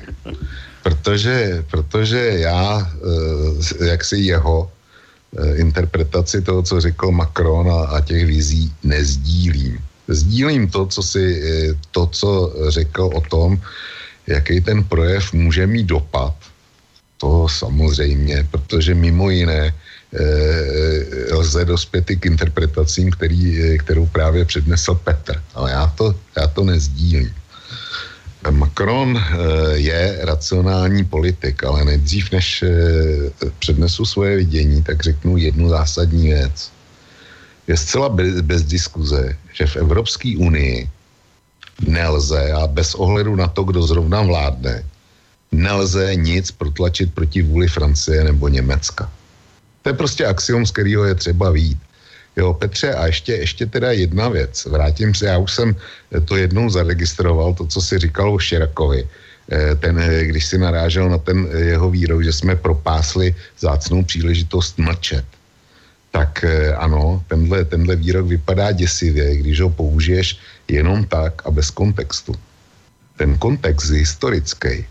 Protože, 0.83 1.63
protože 1.71 2.19
já, 2.43 2.83
e, 3.81 3.87
jak 3.95 4.05
si 4.05 4.17
jeho 4.27 4.67
e, 4.67 5.57
interpretaci 5.63 6.43
toho, 6.43 6.63
co 6.67 6.81
řekl 6.81 7.11
Macron 7.15 7.71
a, 7.71 7.95
a 7.95 8.01
těch 8.01 8.27
vizí 8.27 8.73
nezdílím. 8.83 9.79
Sdílím 10.11 10.67
to, 10.67 10.87
co, 10.91 11.03
si, 11.03 11.23
eh, 11.23 11.71
to, 11.95 12.07
co 12.07 12.31
řekl 12.75 13.15
o 13.15 13.21
tom, 13.31 13.63
jaký 14.31 14.61
ten 14.61 14.85
projev 14.85 15.33
může 15.33 15.67
mít 15.67 15.87
dopad. 15.87 16.35
To 17.19 17.49
samozřejmě, 17.49 18.49
protože 18.51 18.95
mimo 18.95 19.31
jiné 19.31 19.75
eh, 19.75 21.35
lze 21.35 21.65
dospět 21.65 22.11
i 22.11 22.17
k 22.17 22.27
interpretacím, 22.27 23.11
který, 23.11 23.61
eh, 23.61 23.79
kterou 23.79 24.07
právě 24.07 24.45
přednesl 24.45 24.95
Petr. 24.95 25.43
Ale 25.55 25.71
já 25.71 25.87
to, 25.87 26.15
já 26.37 26.47
to 26.47 26.65
nezdílím. 26.65 27.35
Macron 28.51 29.21
eh, 29.21 29.27
je 29.77 30.19
racionální 30.23 31.05
politik, 31.05 31.65
ale 31.65 31.85
nejdřív, 31.85 32.33
než 32.33 32.65
přednesu 33.59 34.05
svoje 34.07 34.37
vidění, 34.37 34.83
tak 34.83 35.03
řeknu 35.03 35.37
jednu 35.37 35.69
zásadní 35.69 36.33
věc. 36.33 36.73
Je 37.69 37.77
zcela 37.77 38.09
bez 38.43 38.63
diskuze, 38.65 39.37
že 39.53 39.67
v 39.67 39.77
Evropské 39.77 40.35
unii 40.41 40.89
nelze, 41.87 42.53
a 42.53 42.67
bez 42.67 42.95
ohledu 42.95 43.37
na 43.37 43.49
to, 43.49 43.63
kdo 43.63 43.83
zrovna 43.83 44.23
vládne, 44.23 44.85
nelze 45.53 46.15
nic 46.17 46.51
protlačit 46.51 47.15
proti 47.15 47.43
vůli 47.43 47.69
Francie 47.69 48.25
nebo 48.25 48.49
Německa. 48.49 49.11
To 49.83 49.89
je 49.89 49.95
prostě 49.95 50.27
axiom, 50.27 50.67
z 50.67 50.71
kterého 50.71 51.05
je 51.05 51.15
třeba 51.15 51.51
vít. 51.51 51.79
Jo, 52.37 52.55
Petře, 52.55 52.95
a 52.95 53.07
ještě, 53.07 53.33
ještě 53.33 53.67
teda 53.67 53.93
jedna 53.93 54.29
věc. 54.29 54.67
Vrátím 54.67 55.15
se, 55.15 55.27
já 55.27 55.39
už 55.39 55.53
jsem 55.53 55.77
to 56.25 56.37
jednou 56.37 56.71
zaregistroval, 56.71 57.55
to, 57.55 57.67
co 57.67 57.81
si 57.81 57.99
říkal 57.99 58.35
o 58.35 58.39
Širakovi. 58.39 59.09
Eh, 59.51 59.75
ten, 59.75 59.99
eh, 59.99 60.25
když 60.25 60.47
si 60.47 60.59
narážel 60.59 61.11
na 61.11 61.19
ten 61.19 61.49
eh, 61.51 61.75
jeho 61.75 61.91
výrok, 61.91 62.23
že 62.23 62.33
jsme 62.33 62.55
propásli 62.57 63.35
zácnou 63.59 64.07
příležitost 64.07 64.79
mlčet. 64.79 65.27
Tak 66.11 66.45
ano, 66.79 67.23
tenhle, 67.31 67.65
tenhle 67.65 67.97
výrok 67.97 68.27
vypadá 68.27 68.73
děsivě, 68.73 69.37
když 69.37 69.61
ho 69.61 69.71
použiješ 69.71 70.39
jenom 70.71 71.05
tak 71.05 71.43
a 71.47 71.51
bez 71.51 71.71
kontextu. 71.71 72.35
Ten 73.17 73.39
kontext 73.39 73.91
historický 73.91 74.87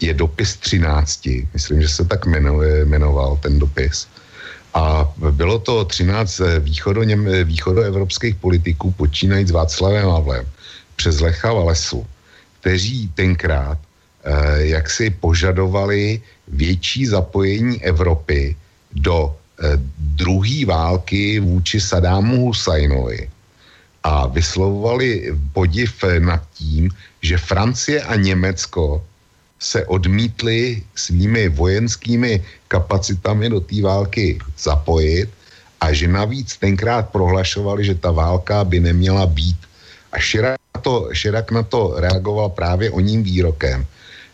je 0.00 0.14
dopis 0.14 0.56
13, 0.56 1.28
myslím, 1.54 1.82
že 1.82 1.88
se 1.88 2.04
tak 2.04 2.26
jmenuje, 2.26 2.84
jmenoval 2.84 3.36
ten 3.42 3.58
dopis. 3.58 4.08
A 4.74 5.12
bylo 5.30 5.58
to 5.58 5.84
13 5.84 6.40
východoněm, 6.58 7.28
východoevropských 7.44 8.34
politiků, 8.36 8.90
počínajíc 8.92 9.50
Václavem 9.50 10.08
Havlem, 10.08 10.46
přes 10.96 11.20
Lecha 11.20 11.52
Valesu, 11.52 12.06
kteří 12.60 13.08
tenkrát 13.14 13.78
eh, 14.24 14.66
jak 14.66 14.90
si 14.90 15.10
požadovali 15.10 16.20
větší 16.48 17.06
zapojení 17.06 17.82
Evropy 17.84 18.56
do 18.92 19.28
eh, 19.28 19.78
druhé 19.98 20.66
války 20.66 21.40
vůči 21.40 21.80
Sadámu 21.80 22.46
Husajnovi 22.46 23.31
a 24.02 24.26
vyslovovali 24.26 25.30
podiv 25.52 26.04
nad 26.18 26.42
tím, 26.54 26.90
že 27.22 27.38
Francie 27.38 28.02
a 28.02 28.14
Německo 28.14 29.04
se 29.62 29.86
odmítli 29.86 30.82
svými 30.94 31.48
vojenskými 31.48 32.42
kapacitami 32.68 33.48
do 33.48 33.60
té 33.60 33.82
války 33.82 34.38
zapojit 34.58 35.30
a 35.80 35.92
že 35.92 36.08
navíc 36.08 36.56
tenkrát 36.56 37.08
prohlašovali, 37.14 37.84
že 37.84 37.94
ta 37.94 38.10
válka 38.10 38.64
by 38.64 38.80
neměla 38.80 39.26
být. 39.26 39.58
A 40.12 40.18
Širak 40.18 40.58
na 40.74 40.80
to, 40.80 41.08
Širak 41.12 41.50
na 41.50 41.62
to 41.62 41.94
reagoval 41.96 42.48
právě 42.50 42.90
o 42.90 43.00
ním 43.00 43.22
výrokem, 43.22 43.86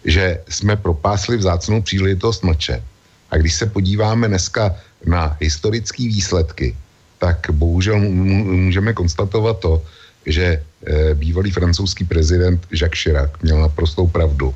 že 0.04 0.40
jsme 0.48 0.76
propásli 0.76 1.36
vzácnou 1.36 1.82
příležitost 1.82 2.44
mlčet. 2.44 2.82
A 3.30 3.36
když 3.36 3.54
se 3.54 3.66
podíváme 3.66 4.28
dneska 4.28 4.76
na 5.06 5.36
historické 5.40 6.08
výsledky, 6.08 6.76
tak 7.18 7.50
bohužel 7.50 7.98
můžeme 7.98 8.92
konstatovat 8.92 9.58
to, 9.58 9.82
že 10.26 10.44
e, 10.44 11.14
bývalý 11.14 11.50
francouzský 11.50 12.04
prezident 12.04 12.66
Jacques 12.70 13.02
Chirac 13.02 13.30
měl 13.42 13.60
naprostou 13.60 14.06
pravdu 14.06 14.54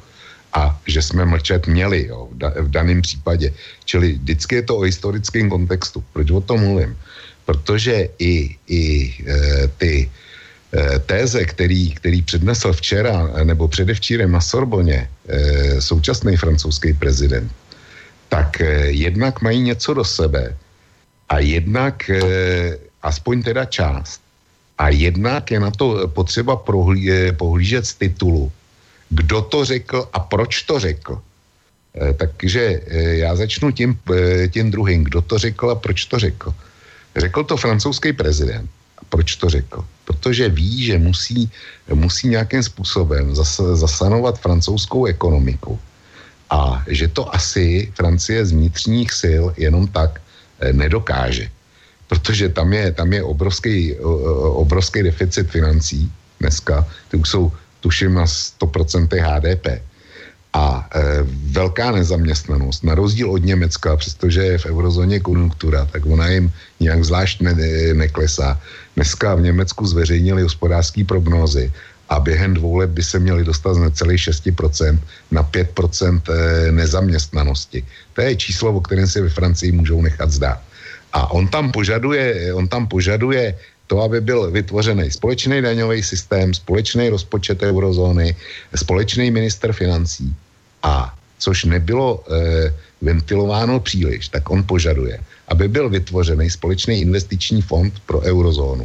a 0.52 0.80
že 0.86 1.02
jsme 1.02 1.24
mlčet 1.24 1.66
měli 1.66 2.06
jo, 2.06 2.28
v, 2.32 2.38
da, 2.38 2.52
v 2.60 2.68
daném 2.68 3.02
případě. 3.02 3.52
Čili 3.84 4.12
vždycky 4.12 4.54
je 4.54 4.62
to 4.62 4.76
o 4.76 4.86
historickém 4.86 5.50
kontextu. 5.50 6.04
Proč 6.12 6.30
o 6.30 6.40
tom 6.40 6.60
mluvím? 6.60 6.96
Protože 7.44 8.08
i, 8.18 8.56
i 8.68 9.14
e, 9.26 9.68
ty 9.78 10.10
e, 10.72 10.98
téze, 10.98 11.44
který, 11.44 11.92
který 11.92 12.22
přednesl 12.22 12.72
včera 12.72 13.30
nebo 13.44 13.68
předevčírem 13.68 14.32
na 14.32 14.40
Sorboně 14.40 15.08
e, 15.28 15.80
současný 15.80 16.36
francouzský 16.36 16.92
prezident, 16.92 17.52
tak 18.28 18.60
e, 18.60 18.92
jednak 18.92 19.40
mají 19.40 19.60
něco 19.60 19.94
do 19.94 20.04
sebe 20.04 20.56
a 21.28 21.38
jednak 21.38 22.10
e, 22.10 22.20
aspoň 23.02 23.42
teda 23.42 23.64
část 23.64 24.20
a 24.78 24.88
jednak 24.88 25.50
je 25.50 25.60
na 25.60 25.70
to 25.70 26.08
potřeba 26.08 26.56
prohlí, 26.56 27.10
e, 27.10 27.32
pohlížet 27.32 27.86
z 27.86 27.94
titulu, 27.94 28.52
kdo 29.10 29.42
to 29.42 29.64
řekl 29.64 30.08
a 30.12 30.20
proč 30.20 30.62
to 30.62 30.80
řekl. 30.80 31.20
Takže 32.16 32.80
já 33.20 33.36
začnu 33.36 33.70
tím, 33.70 34.00
tím 34.48 34.70
druhým. 34.70 35.04
Kdo 35.04 35.20
to 35.22 35.38
řekl 35.38 35.70
a 35.70 35.74
proč 35.74 36.04
to 36.04 36.18
řekl. 36.18 36.54
Řekl 37.16 37.44
to 37.44 37.56
francouzský 37.56 38.12
prezident. 38.12 38.70
A 38.96 39.04
proč 39.08 39.36
to 39.36 39.48
řekl? 39.52 39.84
Protože 40.04 40.48
ví, 40.48 40.84
že 40.84 40.98
musí, 40.98 41.50
musí 41.92 42.28
nějakým 42.28 42.62
způsobem 42.62 43.36
zas, 43.36 43.60
zasanovat 43.60 44.40
francouzskou 44.40 45.04
ekonomiku. 45.04 45.78
A 46.50 46.84
že 46.88 47.08
to 47.08 47.28
asi 47.34 47.92
Francie 47.92 48.40
z 48.46 48.52
vnitřních 48.52 49.12
sil 49.20 49.44
jenom 49.56 49.84
tak 49.88 50.21
nedokáže. 50.72 51.50
Protože 52.08 52.48
tam 52.48 52.72
je, 52.72 52.92
tam 52.92 53.12
je 53.12 53.22
obrovský, 53.22 53.96
obrovský 54.60 55.02
deficit 55.02 55.50
financí 55.50 56.12
dneska. 56.40 56.86
Ty 57.08 57.16
už 57.16 57.28
jsou 57.28 57.52
tuším 57.80 58.14
na 58.14 58.24
100% 58.24 59.08
HDP. 59.10 59.66
A 60.52 60.84
e, 60.84 61.00
velká 61.56 61.92
nezaměstnanost, 61.92 62.84
na 62.84 62.94
rozdíl 62.94 63.30
od 63.30 63.40
Německa, 63.44 63.96
přestože 63.96 64.42
je 64.42 64.58
v 64.58 64.66
eurozóně 64.66 65.20
konjunktura, 65.20 65.88
tak 65.88 66.06
ona 66.06 66.28
jim 66.28 66.52
nějak 66.80 67.04
zvlášť 67.04 67.40
ne, 67.40 67.54
neklesá. 67.94 68.60
Dneska 68.96 69.34
v 69.34 69.48
Německu 69.48 69.86
zveřejnili 69.86 70.42
hospodářské 70.42 71.04
prognózy 71.04 71.72
a 72.12 72.20
během 72.20 72.54
dvou 72.54 72.76
let 72.76 72.90
by 72.92 73.02
se 73.02 73.16
měli 73.18 73.44
dostat 73.44 73.74
z 73.74 73.88
necelých 73.88 74.20
6% 74.20 74.98
na 75.32 75.40
5% 75.40 76.20
e, 76.28 76.72
nezaměstnanosti. 76.72 77.80
To 78.12 78.20
je 78.20 78.36
číslo, 78.36 78.76
o 78.76 78.80
kterém 78.84 79.08
si 79.08 79.20
ve 79.20 79.32
Francii 79.32 79.72
můžou 79.72 80.02
nechat 80.04 80.28
zdát. 80.28 80.60
A 81.12 81.32
on 81.32 81.48
tam 81.48 81.72
požaduje, 81.72 82.52
on 82.52 82.68
tam 82.68 82.84
požaduje 82.84 83.56
to, 83.88 84.04
aby 84.04 84.20
byl 84.20 84.50
vytvořený 84.52 85.10
společný 85.10 85.64
daňový 85.64 86.04
systém, 86.04 86.52
společný 86.52 87.08
rozpočet 87.08 87.64
eurozóny, 87.64 88.36
společný 88.76 89.32
minister 89.32 89.72
financí. 89.72 90.36
A 90.84 91.16
což 91.40 91.64
nebylo 91.64 92.20
e, 92.28 92.72
ventilováno 93.00 93.80
příliš, 93.80 94.28
tak 94.28 94.50
on 94.52 94.60
požaduje, 94.68 95.16
aby 95.48 95.64
byl 95.68 95.88
vytvořený 95.88 96.50
společný 96.50 97.00
investiční 97.00 97.64
fond 97.64 97.92
pro 98.04 98.20
eurozónu. 98.20 98.84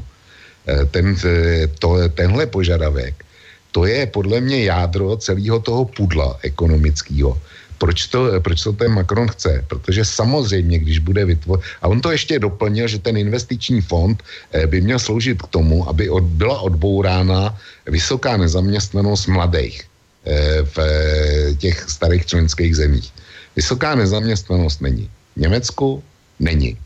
E, 0.68 0.86
ten, 0.86 1.16
e, 1.26 1.68
to, 1.68 2.10
tenhle 2.10 2.46
požadavek, 2.46 3.26
to 3.72 3.86
je 3.86 4.06
podle 4.06 4.42
mě 4.42 4.64
jádro 4.64 5.18
celého 5.18 5.60
toho 5.60 5.86
pudla 5.86 6.40
ekonomického 6.44 7.38
proč 7.78 8.08
to, 8.08 8.42
proč 8.42 8.64
to 8.64 8.74
ten 8.74 8.92
Macron 8.92 9.28
chce? 9.28 9.64
Protože 9.68 10.06
samozřejmě, 10.06 10.80
když 10.80 11.00
bude 11.00 11.26
vytvořit, 11.26 11.66
a 11.82 11.88
on 11.88 12.02
to 12.02 12.12
ještě 12.12 12.40
doplnil, 12.40 12.88
že 12.88 13.00
ten 13.00 13.18
investiční 13.18 13.82
fond 13.82 14.24
eh, 14.52 14.68
by 14.68 14.82
měl 14.82 15.00
sloužit 15.00 15.42
k 15.42 15.48
tomu, 15.48 15.90
aby 15.90 16.10
od, 16.10 16.24
byla 16.24 16.60
odbourána 16.60 17.58
vysoká 17.86 18.38
nezaměstnanost 18.38 19.28
mladých 19.28 19.84
eh, 20.26 20.62
v 20.64 20.78
eh, 20.78 21.54
těch 21.56 21.90
starých 21.90 22.26
členských 22.26 22.76
zemích. 22.76 23.14
Vysoká 23.56 23.96
nezaměstnanost 23.96 24.82
není. 24.82 25.10
V 25.36 25.40
Německu 25.40 26.04
není. 26.40 26.78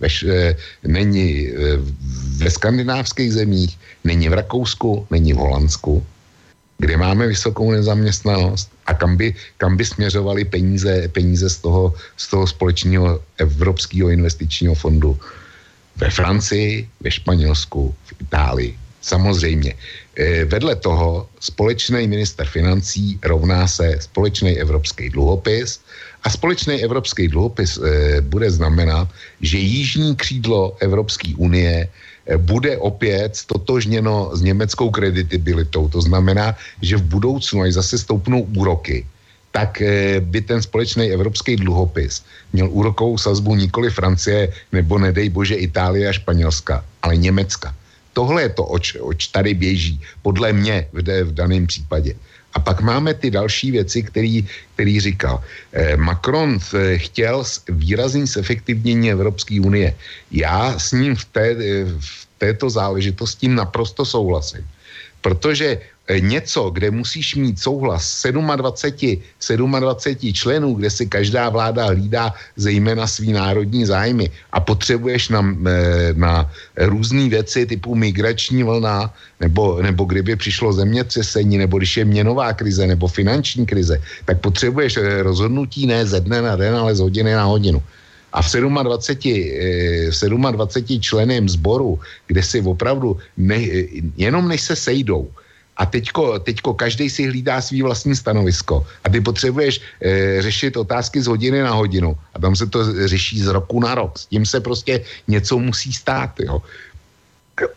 Ve, 0.00 0.08
není 0.86 1.48
ve 2.38 2.50
skandinávských 2.50 3.32
zemích, 3.32 3.78
není 4.04 4.28
v 4.28 4.32
Rakousku, 4.32 5.06
není 5.10 5.32
v 5.32 5.36
Holandsku, 5.36 6.06
kde 6.78 6.96
máme 6.96 7.26
vysokou 7.26 7.72
nezaměstnanost 7.72 8.70
a 8.86 8.94
kam 8.94 9.16
by, 9.16 9.34
kam 9.56 9.76
by 9.76 9.84
směřovaly 9.84 10.44
peníze, 10.44 11.08
peníze 11.08 11.50
z, 11.50 11.56
toho, 11.58 11.94
z 12.16 12.28
toho 12.30 12.46
společného 12.46 13.20
Evropského 13.38 14.08
investičního 14.08 14.74
fondu. 14.74 15.18
Ve 15.96 16.10
Francii, 16.10 16.88
ve 17.00 17.10
Španělsku, 17.10 17.94
v 18.06 18.10
Itálii. 18.22 18.78
Samozřejmě. 19.00 19.74
E, 20.18 20.44
vedle 20.44 20.76
toho 20.76 21.26
společný 21.40 22.06
minister 22.06 22.46
financí 22.46 23.18
rovná 23.22 23.66
se 23.66 23.98
společný 24.00 24.58
evropský 24.58 25.10
dluhopis 25.10 25.80
a 26.28 26.30
společný 26.30 26.84
evropský 26.84 27.32
dluhopis 27.32 27.80
e, 27.80 28.20
bude 28.20 28.52
znamenat, 28.52 29.08
že 29.40 29.56
jižní 29.56 30.12
křídlo 30.12 30.76
Evropské 30.84 31.32
unie 31.40 31.88
bude 32.36 32.76
opět 32.76 33.36
stotožněno 33.36 34.36
s 34.36 34.44
německou 34.44 34.92
kreditibilitou. 34.92 35.88
To 35.88 36.04
znamená, 36.04 36.52
že 36.84 37.00
v 37.00 37.08
budoucnu, 37.16 37.64
až 37.64 37.80
zase 37.80 37.96
stoupnou 37.96 38.44
úroky, 38.52 39.08
tak 39.56 39.80
eh, 39.80 40.20
by 40.20 40.44
ten 40.44 40.60
společný 40.60 41.08
evropský 41.08 41.56
dluhopis 41.56 42.20
měl 42.52 42.68
úrokovou 42.68 43.16
sazbu 43.18 43.56
nikoli 43.56 43.88
Francie 43.88 44.52
nebo 44.72 45.00
nedej 45.00 45.32
bože 45.32 45.56
Itálie 45.56 46.04
a 46.04 46.12
Španělska, 46.12 46.84
ale 47.02 47.16
Německa. 47.16 47.72
tohle 48.12 48.42
je 48.42 48.48
to, 48.48 48.64
oč, 48.64 48.96
oč 49.00 49.26
tady 49.32 49.54
běží, 49.54 49.96
podle 50.22 50.52
mě 50.52 50.92
v, 50.92 51.00
v 51.24 51.32
daném 51.32 51.66
případě. 51.66 52.12
A 52.58 52.60
pak 52.60 52.82
máme 52.82 53.14
ty 53.14 53.30
další 53.30 53.70
věci, 53.70 54.02
který, 54.02 54.42
který 54.74 55.00
říkal. 55.00 55.38
Eh, 55.72 55.94
Macron 55.94 56.58
eh, 56.58 56.98
chtěl 56.98 57.46
výrazný 57.70 58.26
zefektivnění 58.26 59.14
Evropské 59.14 59.62
unie. 59.62 59.94
Já 60.34 60.74
s 60.74 60.90
ním 60.90 61.14
v, 61.14 61.24
té, 61.30 61.46
eh, 61.54 61.86
v 61.86 62.26
této 62.42 62.66
záležitosti 62.66 63.46
naprosto 63.46 64.02
souhlasím. 64.02 64.66
Protože 65.22 65.78
něco, 66.16 66.70
kde 66.70 66.90
musíš 66.90 67.36
mít 67.36 67.60
souhlas 67.60 68.24
27, 68.56 69.72
27 69.80 70.32
členů, 70.32 70.74
kde 70.74 70.90
si 70.90 71.06
každá 71.06 71.48
vláda 71.48 71.86
hlídá 71.86 72.34
zejména 72.56 73.06
svý 73.06 73.32
národní 73.32 73.84
zájmy 73.84 74.30
a 74.52 74.60
potřebuješ 74.60 75.28
na, 75.28 75.44
eh, 75.44 76.12
na 76.16 76.50
různé 76.76 77.28
věci 77.28 77.66
typu 77.66 77.94
migrační 77.94 78.64
vlna, 78.64 79.12
nebo, 79.40 79.82
nebo 79.82 80.04
kdyby 80.04 80.36
přišlo 80.36 80.72
zemětřesení, 80.72 81.58
nebo 81.58 81.78
když 81.78 81.96
je 81.96 82.04
měnová 82.04 82.52
krize, 82.52 82.86
nebo 82.86 83.08
finanční 83.08 83.66
krize, 83.66 84.00
tak 84.24 84.40
potřebuješ 84.40 84.96
eh, 84.96 85.22
rozhodnutí 85.22 85.86
ne 85.86 86.06
ze 86.06 86.20
dne 86.20 86.42
na 86.42 86.56
den, 86.56 86.72
ale 86.76 86.96
z 86.96 87.04
hodiny 87.04 87.36
na 87.36 87.44
hodinu. 87.44 87.82
A 88.32 88.42
v 88.42 88.48
27, 88.48 89.28
eh, 89.56 90.10
v 90.12 90.52
27 90.52 91.00
členém 91.00 91.48
sboru, 91.48 92.00
kde 92.26 92.42
si 92.42 92.60
opravdu, 92.60 93.16
ne, 93.36 93.60
jenom 94.16 94.48
než 94.48 94.60
se 94.60 94.76
sejdou, 94.76 95.28
a 95.78 95.86
teďko, 95.86 96.38
teďko 96.38 96.74
každý 96.74 97.10
si 97.10 97.26
hlídá 97.30 97.62
svý 97.62 97.82
vlastní 97.82 98.16
stanovisko 98.16 98.86
a 99.04 99.06
ty 99.08 99.20
potřebuješ 99.20 99.80
e, 100.02 100.42
řešit 100.42 100.76
otázky 100.76 101.22
z 101.22 101.26
hodiny 101.26 101.62
na 101.62 101.72
hodinu 101.72 102.18
a 102.34 102.36
tam 102.38 102.56
se 102.56 102.66
to 102.66 103.06
řeší 103.06 103.42
z 103.42 103.46
roku 103.46 103.80
na 103.80 103.94
rok. 103.94 104.18
S 104.18 104.26
tím 104.26 104.46
se 104.46 104.60
prostě 104.60 105.00
něco 105.28 105.58
musí 105.58 105.92
stát. 105.92 106.34
Jo 106.40 106.62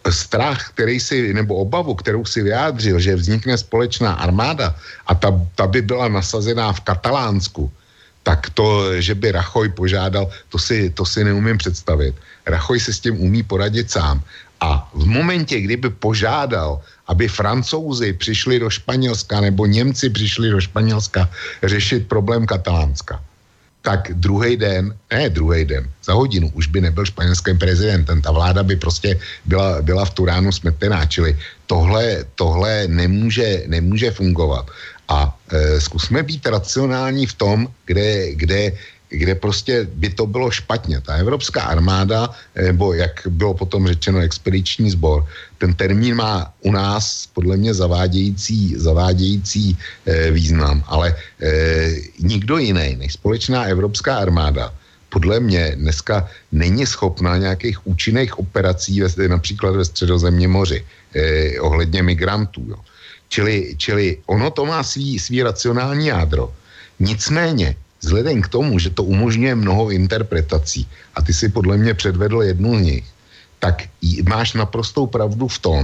strach, 0.10 0.70
který 0.70 1.00
si, 1.00 1.34
nebo 1.34 1.56
obavu, 1.56 1.96
kterou 1.96 2.26
si 2.26 2.42
vyjádřil, 2.44 3.00
že 3.00 3.16
vznikne 3.16 3.58
společná 3.58 4.14
armáda 4.14 4.76
a 5.08 5.16
ta, 5.16 5.34
ta 5.56 5.68
by 5.68 5.82
byla 5.82 6.08
nasazená 6.08 6.74
v 6.74 6.80
Katalánsku, 6.82 7.72
tak 8.24 8.50
to, 8.54 9.02
že 9.02 9.16
by 9.16 9.32
Rachoj 9.32 9.70
požádal, 9.70 10.30
to 10.50 10.58
si, 10.60 10.90
to 10.90 11.06
si 11.06 11.24
neumím 11.24 11.58
představit. 11.58 12.16
Rachoj 12.46 12.80
se 12.80 12.94
s 12.94 13.00
tím 13.00 13.22
umí 13.22 13.44
poradit 13.44 13.92
sám. 13.92 14.22
A 14.62 14.90
v 14.94 15.06
momentě, 15.06 15.62
kdyby 15.62 15.90
požádal, 15.90 16.82
aby 17.08 17.28
francouzi 17.28 18.14
přišli 18.14 18.60
do 18.60 18.70
Španělska 18.70 19.42
nebo 19.42 19.66
Němci 19.66 20.10
přišli 20.10 20.50
do 20.50 20.62
Španělska 20.62 21.30
řešit 21.64 22.08
problém 22.08 22.46
Katalánska, 22.46 23.24
tak 23.82 24.14
druhý 24.14 24.58
den, 24.58 24.94
ne 25.12 25.30
druhý 25.30 25.66
den, 25.66 25.90
za 26.06 26.14
hodinu 26.14 26.52
už 26.54 26.68
by 26.68 26.82
nebyl 26.82 27.06
španělským 27.06 27.58
prezidentem. 27.58 28.22
Ta 28.22 28.32
vláda 28.32 28.64
by 28.64 28.76
prostě 28.76 29.20
byla, 29.46 29.82
byla 29.82 30.06
v 30.06 30.14
Turánu 30.14 30.52
smetená, 30.52 31.06
čili 31.06 31.38
tohle, 31.66 32.26
tohle 32.36 32.88
nemůže, 32.88 33.64
nemůže 33.68 34.12
fungovat. 34.12 34.70
A 35.10 35.38
e, 35.52 35.82
zkusme 35.82 36.24
být 36.24 36.46
racionální 36.46 37.26
v 37.26 37.34
tom, 37.34 37.68
kde, 37.86 38.36
kde, 38.36 38.72
kde 39.12 39.36
prostě 39.36 39.88
by 39.94 40.10
to 40.10 40.26
bylo 40.26 40.52
špatně. 40.52 41.02
Ta 41.02 41.14
evropská 41.14 41.62
armáda, 41.62 42.30
nebo 42.56 42.94
jak 42.94 43.28
bylo 43.28 43.54
potom 43.54 43.88
řečeno 43.88 44.20
expediční 44.20 44.92
sbor, 44.92 45.28
ten 45.58 45.74
termín 45.74 46.16
má 46.16 46.54
u 46.62 46.72
nás 46.72 47.28
podle 47.34 47.58
mě 47.58 47.74
zavádějící, 47.74 48.76
zavádějící 48.78 49.78
e, 50.06 50.32
význam, 50.32 50.84
ale 50.88 51.16
e, 51.42 51.52
nikdo 52.20 52.58
jiný 52.58 52.96
než 52.96 53.14
společná 53.14 53.64
evropská 53.64 54.18
armáda 54.18 54.74
podle 55.12 55.40
mě 55.40 55.76
dneska 55.76 56.28
není 56.52 56.86
schopná 56.88 57.38
nějakých 57.38 57.88
účinných 57.88 58.40
operací 58.40 59.04
například 59.28 59.76
ve 59.76 59.86
středozemním 59.86 60.52
moři 60.52 60.86
eh, 61.16 61.60
ohledně 61.60 62.04
migrantů. 62.04 62.64
Jo. 62.70 62.80
Čili, 63.28 63.76
čili 63.78 64.18
ono 64.26 64.52
to 64.52 64.66
má 64.66 64.84
svý, 64.84 65.20
svý 65.20 65.44
racionální 65.44 66.08
jádro. 66.08 66.56
Nicméně, 67.00 67.76
vzhledem 68.02 68.42
k 68.42 68.48
tomu, 68.48 68.80
že 68.80 68.90
to 68.90 69.04
umožňuje 69.04 69.56
mnoho 69.56 69.90
interpretací, 69.92 70.88
a 71.16 71.22
ty 71.22 71.34
si 71.34 71.50
podle 71.50 71.78
mě 71.78 71.94
předvedl 71.94 72.44
jednu 72.44 72.78
z 72.78 72.82
nich, 72.82 73.06
tak 73.60 73.84
máš 74.30 74.54
naprostou 74.54 75.08
pravdu 75.08 75.48
v 75.48 75.60
tom, 75.60 75.84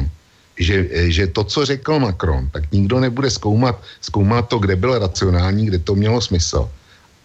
že, 0.58 0.90
že 1.14 1.28
to, 1.28 1.44
co 1.44 1.66
řekl 1.66 2.00
Macron, 2.00 2.50
tak 2.50 2.72
nikdo 2.72 3.00
nebude 3.00 3.30
zkoumat, 3.30 3.78
zkoumat 4.02 4.50
to, 4.50 4.58
kde 4.58 4.76
byl 4.76 5.00
racionální, 5.00 5.66
kde 5.66 5.80
to 5.80 5.96
mělo 5.96 6.22
smysl. 6.22 6.70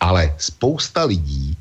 Ale 0.01 0.35
spousta 0.39 1.05
lidí 1.05 1.57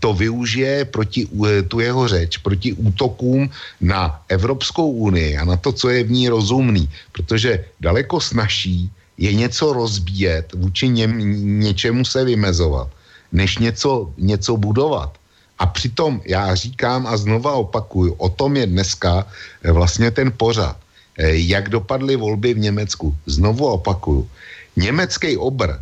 to 0.00 0.14
využije 0.14 0.84
proti 0.84 1.26
u- 1.26 1.62
tu 1.68 1.80
jeho 1.80 2.08
řeč, 2.08 2.38
proti 2.42 2.72
útokům 2.72 3.50
na 3.80 4.22
Evropskou 4.28 4.90
unii 4.90 5.36
a 5.38 5.44
na 5.44 5.56
to, 5.56 5.72
co 5.72 5.88
je 5.88 6.04
v 6.04 6.10
ní 6.10 6.28
rozumný, 6.28 6.88
protože 7.12 7.64
daleko 7.80 8.20
snaží 8.20 8.90
je 9.18 9.34
něco 9.34 9.72
rozbíjet, 9.72 10.52
vůči 10.54 10.88
něm, 10.88 11.18
něčemu 11.60 12.04
se 12.04 12.24
vymezovat, 12.24 12.88
než 13.32 13.58
něco, 13.58 14.10
něco 14.18 14.56
budovat. 14.56 15.18
A 15.58 15.66
přitom 15.66 16.20
já 16.24 16.54
říkám 16.54 17.06
a 17.06 17.16
znova 17.16 17.52
opakuju, 17.52 18.12
o 18.18 18.28
tom 18.28 18.56
je 18.56 18.66
dneska 18.66 19.26
eh, 19.62 19.72
vlastně 19.72 20.10
ten 20.10 20.32
pořad. 20.36 20.76
Eh, 21.18 21.36
Jak 21.46 21.68
dopadly 21.68 22.16
volby 22.16 22.54
v 22.54 22.58
Německu? 22.58 23.14
Znovu 23.26 23.66
opakuju. 23.66 24.28
Německý 24.76 25.36
obr, 25.36 25.78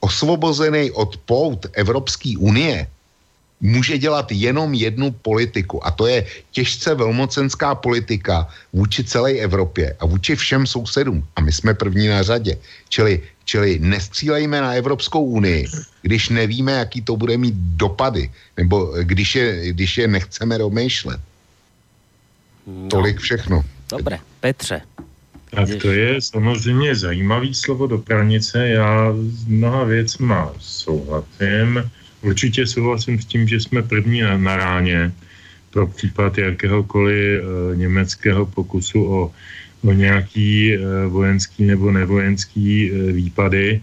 osvobozený 0.00 0.90
od 0.90 1.16
pout 1.26 1.66
Evropské 1.74 2.38
unie, 2.38 2.86
může 3.60 3.98
dělat 3.98 4.32
jenom 4.32 4.74
jednu 4.74 5.10
politiku 5.10 5.86
a 5.86 5.90
to 5.90 6.06
je 6.06 6.26
těžce 6.50 6.94
velmocenská 6.94 7.74
politika 7.74 8.48
vůči 8.72 9.04
celé 9.04 9.32
Evropě 9.32 9.96
a 10.00 10.06
vůči 10.06 10.36
všem 10.36 10.66
sousedům. 10.66 11.24
A 11.36 11.40
my 11.40 11.52
jsme 11.52 11.74
první 11.74 12.08
na 12.08 12.22
řadě. 12.22 12.58
Čili, 12.88 13.22
čili 13.44 13.78
nestřílejme 13.78 14.60
na 14.60 14.72
Evropskou 14.72 15.24
unii, 15.24 15.66
když 16.02 16.28
nevíme, 16.28 16.72
jaký 16.72 17.02
to 17.02 17.16
bude 17.16 17.38
mít 17.38 17.54
dopady, 17.54 18.30
nebo 18.56 18.92
když 19.02 19.34
je, 19.34 19.72
když 19.72 19.98
je 19.98 20.08
nechceme 20.08 20.58
domýšlet. 20.58 21.20
Tolik 22.90 23.18
všechno. 23.18 23.64
Dobre, 23.90 24.18
Petře. 24.40 24.80
Tak 25.50 25.68
to 25.82 25.92
je 25.92 26.20
samozřejmě 26.20 26.94
zajímavý 26.94 27.54
slovo 27.54 27.86
do 27.86 27.98
pranice. 27.98 28.68
Já 28.68 29.12
s 29.12 29.44
mnoha 29.44 29.84
věcma 29.84 30.52
souhlasím. 30.60 31.90
Určitě 32.26 32.66
souhlasím 32.66 33.22
s 33.22 33.24
tím, 33.24 33.48
že 33.48 33.60
jsme 33.60 33.82
první 33.82 34.20
na, 34.20 34.38
na 34.38 34.56
ráně 34.56 35.12
pro 35.70 35.86
případ 35.86 36.38
jakéhokoliv 36.38 37.14
e, 37.14 37.76
německého 37.76 38.46
pokusu 38.46 38.98
o, 39.04 39.20
o 39.84 39.92
nějaký 39.92 40.74
e, 40.74 40.78
vojenský 41.06 41.64
nebo 41.64 41.90
nevojenský 41.90 42.90
e, 42.90 43.12
výpady. 43.12 43.80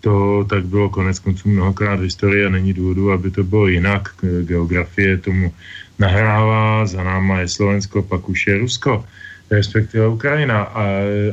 To 0.00 0.46
tak 0.48 0.64
bylo 0.66 0.88
konec 0.88 1.18
konců 1.18 1.48
mnohokrát 1.48 2.00
v 2.00 2.08
historii 2.08 2.46
a 2.46 2.50
není 2.50 2.72
důvodu, 2.72 3.12
aby 3.12 3.30
to 3.30 3.44
bylo 3.44 3.68
jinak. 3.68 4.08
Geografie 4.42 5.18
tomu 5.18 5.52
nahrává, 5.98 6.86
za 6.86 7.04
náma 7.04 7.40
je 7.44 7.48
Slovensko, 7.48 8.02
pak 8.02 8.28
už 8.28 8.46
je 8.46 8.58
Rusko 8.58 9.04
respektive 9.52 10.08
Ukrajina 10.08 10.72
a, 10.72 10.84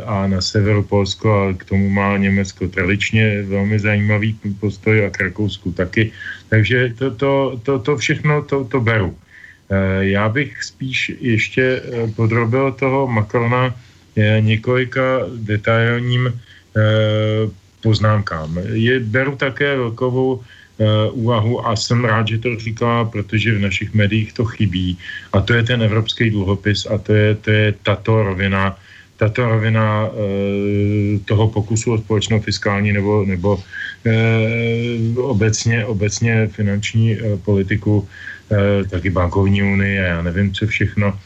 a 0.05 0.15
na 0.27 0.43
severu 0.43 0.83
Polsko 0.83 1.27
a 1.31 1.53
k 1.55 1.63
tomu 1.63 1.89
má 1.89 2.17
Německo 2.17 2.67
tradičně 2.67 3.43
velmi 3.47 3.79
zajímavý 3.79 4.35
postoj 4.59 5.05
a 5.05 5.09
k 5.09 5.31
Rakousku 5.31 5.71
taky. 5.71 6.11
Takže 6.49 6.93
to, 6.99 7.07
to, 7.11 7.31
to, 7.63 7.79
to 7.79 7.91
všechno 7.97 8.43
to, 8.43 8.67
to 8.67 8.81
beru. 8.81 9.15
Eh, 9.71 10.05
Já 10.11 10.29
bych 10.29 10.63
spíš 10.63 11.11
ještě 11.19 11.63
eh, 11.63 12.07
podrobil 12.15 12.71
toho 12.71 13.07
Macrona 13.07 13.71
eh, 13.71 14.41
několika 14.41 15.25
detailním 15.35 16.33
poznámkám. 17.81 18.61
Je, 18.71 18.99
beru 18.99 19.35
také 19.35 19.75
velkovou 19.75 20.43
úvahu 21.11 21.67
a 21.67 21.75
jsem 21.75 22.05
rád, 22.05 22.27
že 22.27 22.37
to 22.37 22.55
říká, 22.59 23.05
protože 23.05 23.55
v 23.55 23.61
našich 23.61 23.93
médiích 23.93 24.33
to 24.33 24.45
chybí. 24.45 24.97
A 25.33 25.41
to 25.41 25.53
je 25.53 25.63
ten 25.63 25.83
evropský 25.83 26.29
dluhopis 26.29 26.85
a 26.85 26.97
to 26.97 27.13
je, 27.13 27.35
to 27.35 27.51
je 27.51 27.73
tato 27.83 28.23
rovina, 28.23 28.77
tato 29.17 29.49
rovina 29.49 30.07
eh, 30.07 31.19
toho 31.25 31.47
pokusu 31.49 31.93
o 31.93 31.97
společnou 31.97 32.39
fiskální 32.39 32.93
nebo, 32.93 33.25
nebo 33.25 33.59
eh, 34.05 35.19
obecně, 35.19 35.85
obecně 35.85 36.47
finanční 36.47 37.17
eh, 37.19 37.37
politiku, 37.37 38.07
eh, 38.51 38.83
taky 38.87 39.09
bankovní 39.09 39.63
unii 39.63 39.99
a 39.99 40.03
já 40.03 40.21
nevím, 40.21 40.53
co 40.53 40.67
všechno 40.67 41.19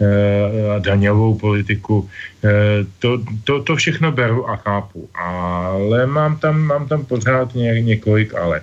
eh, 0.00 0.70
a 0.76 0.78
daňovou 0.78 1.34
politiku. 1.34 2.08
Eh, 2.44 2.86
To, 2.98 3.18
to, 3.44 3.62
to 3.62 3.76
všechno 3.76 4.12
beru 4.12 4.48
a 4.50 4.56
chápu, 4.56 5.08
ale 5.14 6.06
mám 6.06 6.38
tam, 6.38 6.60
mám 6.60 6.88
tam 6.88 7.04
pořád 7.04 7.54
ně, 7.54 7.82
několik 7.82 8.34
ale. 8.34 8.60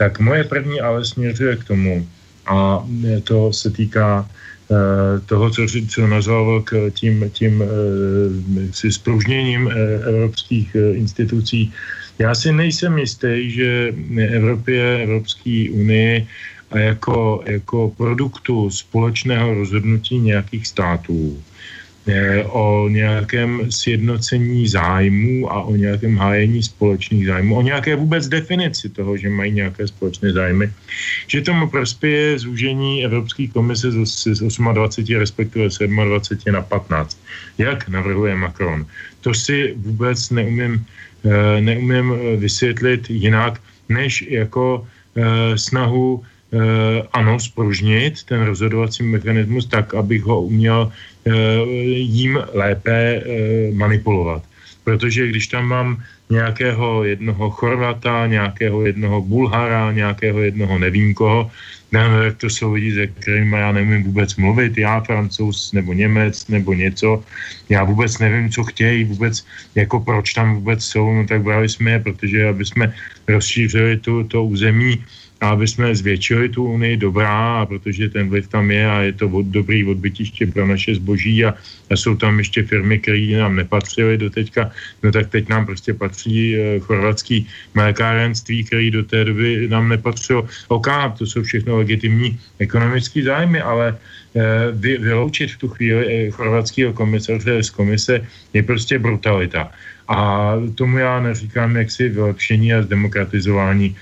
Tak 0.00 0.20
moje 0.20 0.44
první 0.44 0.80
ale 0.80 1.04
směřuje 1.04 1.56
k 1.56 1.64
tomu, 1.64 2.08
a 2.46 2.88
to 3.24 3.52
se 3.52 3.70
týká 3.70 4.24
eh, 4.24 5.20
toho, 5.26 5.50
co, 5.50 5.62
co 5.88 6.06
nazval 6.06 6.62
k 6.64 6.90
tím, 6.90 7.30
tím 7.32 7.60
eh, 7.60 7.66
si 8.72 8.92
spružněním 8.92 9.68
eh, 9.68 9.74
evropských 10.08 10.76
institucí. 10.92 11.72
Já 12.18 12.34
si 12.34 12.52
nejsem 12.52 12.98
jistý, 12.98 13.50
že 13.50 13.92
Evropě, 14.28 15.02
Evropské 15.02 15.68
unii 15.72 16.26
a 16.70 16.78
jako, 16.78 17.42
jako 17.46 17.92
produktu 17.96 18.70
společného 18.70 19.54
rozhodnutí 19.54 20.18
nějakých 20.18 20.66
států 20.66 21.42
o 22.44 22.88
nějakém 22.88 23.70
sjednocení 23.70 24.68
zájmů 24.68 25.52
a 25.52 25.62
o 25.62 25.76
nějakém 25.76 26.16
hájení 26.16 26.62
společných 26.62 27.26
zájmů, 27.26 27.56
o 27.56 27.62
nějaké 27.62 27.96
vůbec 27.96 28.28
definici 28.28 28.88
toho, 28.88 29.16
že 29.16 29.28
mají 29.28 29.52
nějaké 29.52 29.88
společné 29.88 30.32
zájmy, 30.32 30.70
že 31.26 31.40
tomu 31.40 31.68
prospěje 31.68 32.38
zúžení 32.38 33.04
Evropské 33.04 33.48
komise 33.48 33.90
z 33.90 34.04
z 34.04 34.38
28, 34.38 35.18
respektive 35.18 35.68
27 35.68 36.52
na 36.52 36.62
15. 36.62 37.18
Jak 37.58 37.88
navrhuje 37.88 38.36
Macron? 38.36 38.86
To 39.20 39.34
si 39.34 39.74
vůbec 39.76 40.30
neumím, 40.30 40.84
eh, 41.24 41.60
neumím 41.60 42.12
eh, 42.12 42.36
vysvětlit 42.36 43.10
jinak, 43.10 43.60
než 43.88 44.22
jako 44.22 44.86
eh, 45.16 45.58
snahu 45.58 46.22
eh, 46.52 47.02
ano, 47.12 47.40
spružnit 47.40 48.24
ten 48.24 48.42
rozhodovací 48.42 49.02
mechanismus 49.02 49.66
tak, 49.66 49.94
abych 49.94 50.22
ho 50.22 50.42
uměl 50.42 50.90
eh, 50.90 51.09
jím 51.94 52.38
lépe 52.52 52.92
eh, 52.92 53.22
manipulovat. 53.74 54.42
Protože 54.84 55.28
když 55.28 55.46
tam 55.46 55.64
mám 55.66 56.02
nějakého 56.30 57.04
jednoho 57.04 57.50
Chorvata, 57.50 58.26
nějakého 58.26 58.86
jednoho 58.86 59.22
Bulhara, 59.22 59.92
nějakého 59.92 60.40
jednoho 60.40 60.78
nevím 60.78 61.14
koho, 61.14 61.50
nevím, 61.92 62.22
jak 62.22 62.36
to 62.36 62.46
jsou 62.50 62.72
lidi, 62.72 62.94
se 62.94 63.06
kterými 63.06 63.56
já 63.56 63.72
nevím 63.72 64.02
vůbec 64.02 64.36
mluvit, 64.36 64.78
já 64.78 65.00
francouz 65.00 65.72
nebo 65.72 65.92
Němec 65.92 66.48
nebo 66.48 66.74
něco, 66.74 67.24
já 67.68 67.84
vůbec 67.84 68.18
nevím, 68.18 68.50
co 68.50 68.64
chtějí, 68.64 69.04
vůbec, 69.04 69.46
jako 69.74 70.00
proč 70.00 70.32
tam 70.32 70.54
vůbec 70.54 70.84
jsou, 70.84 71.14
no 71.14 71.26
tak 71.26 71.42
brali 71.42 71.68
jsme 71.68 71.90
je, 71.90 71.98
protože 71.98 72.48
aby 72.48 72.64
jsme 72.64 72.94
rozšířili 73.28 73.96
tu, 73.96 74.24
to 74.24 74.44
území, 74.44 75.04
aby 75.40 75.68
jsme 75.68 75.96
zvětšili 75.96 76.48
tu 76.48 76.64
unii 76.64 76.96
dobrá, 76.96 77.66
protože 77.66 78.08
ten 78.08 78.28
vliv 78.28 78.48
tam 78.48 78.70
je 78.70 78.90
a 78.90 79.00
je 79.00 79.12
to 79.12 79.28
od, 79.28 79.46
dobrý 79.46 79.84
odbytiště 79.84 80.46
pro 80.46 80.66
naše 80.66 80.94
zboží 80.94 81.44
a, 81.44 81.54
a 81.90 81.96
jsou 81.96 82.16
tam 82.16 82.38
ještě 82.38 82.62
firmy, 82.62 82.98
které 82.98 83.40
nám 83.40 83.56
nepatřily 83.56 84.18
do 84.18 84.30
teďka, 84.30 84.70
no 85.02 85.12
tak 85.12 85.30
teď 85.30 85.48
nám 85.48 85.66
prostě 85.66 85.94
patří 85.94 86.56
e, 86.56 86.78
chorvatský 86.80 87.46
mlékárenství, 87.74 88.64
který 88.64 88.90
do 88.90 89.02
té 89.04 89.24
doby 89.24 89.68
nám 89.68 89.88
nepatřilo. 89.88 90.48
OK, 90.68 90.88
to 91.18 91.26
jsou 91.26 91.42
všechno 91.42 91.76
legitimní 91.76 92.38
ekonomické 92.58 93.22
zájmy, 93.22 93.60
ale 93.60 93.96
e, 94.36 94.72
vy, 94.72 94.98
vyloučit 94.98 95.50
v 95.50 95.58
tu 95.58 95.68
chvíli 95.68 96.04
e, 96.06 96.30
chorvatského 96.30 96.92
komisaře 96.92 97.62
z 97.62 97.70
komise 97.70 98.20
je 98.52 98.62
prostě 98.62 98.98
brutalita. 98.98 99.72
A 100.10 100.52
tomu 100.74 100.98
já 100.98 101.20
neříkám 101.20 101.76
jaksi 101.76 102.08
vylepšení 102.08 102.74
a 102.74 102.82
zdemokratizování 102.82 103.96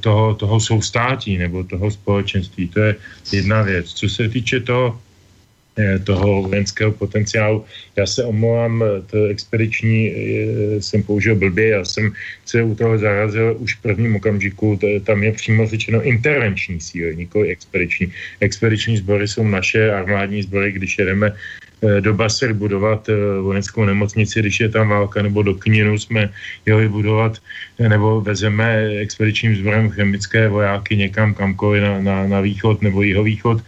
toho, 0.00 0.34
toho 0.34 0.60
soustátí 0.60 1.38
nebo 1.38 1.64
toho 1.64 1.90
společenství. 1.90 2.68
To 2.68 2.80
je 2.80 2.96
jedna 3.32 3.62
věc. 3.62 3.92
Co 3.92 4.08
se 4.08 4.28
týče 4.28 4.60
toho, 4.60 4.96
eh, 4.96 5.11
toho 6.04 6.42
vojenského 6.42 6.92
potenciálu. 6.92 7.64
Já 7.96 8.06
se 8.06 8.24
omlouvám, 8.24 8.82
eh, 8.82 9.02
to 9.10 9.24
expediční 9.24 10.12
eh, 10.12 10.82
jsem 10.82 11.02
použil 11.02 11.34
blbě, 11.34 11.68
já 11.68 11.84
jsem 11.84 12.12
se 12.44 12.62
u 12.62 12.74
toho 12.74 12.98
zarazil 12.98 13.56
už 13.58 13.74
v 13.74 13.82
prvním 13.82 14.16
okamžiku, 14.16 14.78
tam 15.04 15.22
je 15.22 15.32
přímo 15.32 15.66
řečeno 15.66 16.02
intervenční 16.02 16.80
síly, 16.80 17.16
nikoli 17.16 17.48
expediční. 17.48 18.12
Expediční 18.40 18.96
sbory 18.96 19.28
jsou 19.28 19.48
naše 19.48 19.92
armádní 19.92 20.42
sbory, 20.42 20.72
když 20.72 20.98
jedeme 20.98 21.32
eh, 21.32 22.00
do 22.00 22.12
Basel 22.14 22.54
budovat 22.54 23.08
eh, 23.08 23.40
vojenskou 23.40 23.84
nemocnici, 23.84 24.40
když 24.40 24.60
je 24.60 24.68
tam 24.68 24.88
válka, 24.88 25.22
nebo 25.22 25.42
do 25.42 25.54
Kninu 25.54 25.98
jsme 25.98 26.28
jeli 26.66 26.88
budovat, 26.88 27.40
eh, 27.80 27.88
nebo 27.88 28.20
vezeme 28.20 28.92
expedičním 29.00 29.56
sborem 29.56 29.90
chemické 29.90 30.48
vojáky 30.48 30.96
někam 30.96 31.34
kamkoliv 31.34 31.82
na, 31.82 32.00
na, 32.00 32.16
na 32.28 32.40
východ 32.40 32.82
nebo 32.82 33.02
jihovýchod. 33.02 33.64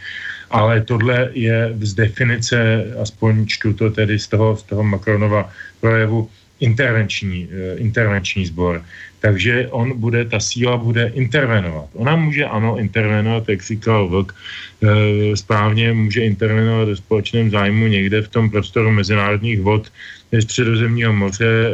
Ale 0.55 0.81
tohle 0.81 1.31
je 1.35 1.75
z 1.81 1.95
definice, 1.95 2.85
aspoň 3.03 3.47
čtu 3.47 3.73
to 3.73 3.91
tedy 3.91 4.19
z 4.19 4.27
toho, 4.29 4.57
z 4.57 4.63
toho 4.63 4.83
Macronova 4.83 5.51
projevu, 5.81 6.31
intervenční, 6.61 7.49
eh, 7.51 7.77
intervenční 7.79 8.47
sbor. 8.47 8.83
Takže 9.25 9.69
on 9.73 9.97
bude, 9.97 10.25
ta 10.29 10.37
síla 10.37 10.77
bude 10.77 11.17
intervenovat. 11.17 11.89
Ona 11.97 12.17
může, 12.17 12.45
ano, 12.45 12.77
intervenovat, 12.77 13.49
jak 13.49 13.63
říkal 13.63 14.09
Vlk, 14.09 14.29
e, 14.31 15.37
správně 15.37 15.93
může 15.97 16.21
intervenovat 16.29 16.89
ve 16.89 16.97
společném 16.97 17.49
zájmu 17.49 17.89
někde 17.89 18.23
v 18.23 18.29
tom 18.29 18.53
prostoru 18.53 18.93
mezinárodních 18.93 19.65
vod 19.65 19.89
středozemního 20.29 21.13
moře, 21.13 21.49
e, 21.49 21.73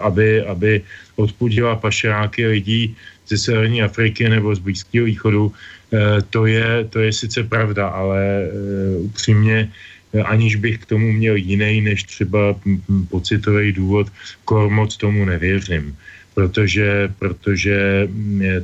aby, 0.00 0.40
aby 0.48 0.80
odpudila 1.16 1.76
pašeráky 1.76 2.46
lidí 2.46 2.96
ze 3.28 3.36
severní 3.38 3.84
Afriky 3.84 4.28
nebo 4.32 4.54
z 4.56 4.58
Blízkého 4.64 5.04
východu. 5.04 5.52
E, 5.92 6.22
to, 6.30 6.46
je, 6.46 6.84
to 6.90 6.98
je 6.98 7.12
sice 7.12 7.44
pravda, 7.44 7.88
ale 7.88 8.20
e, 8.20 8.48
upřímně 8.96 9.68
aniž 10.20 10.56
bych 10.56 10.78
k 10.78 10.86
tomu 10.86 11.12
měl 11.12 11.36
jiný 11.36 11.80
než 11.80 12.02
třeba 12.04 12.54
pocitový 13.08 13.72
důvod, 13.72 14.12
kor 14.44 14.70
moc 14.70 14.96
tomu 14.96 15.24
nevěřím. 15.24 15.96
Protože, 16.34 17.08
protože 17.18 18.08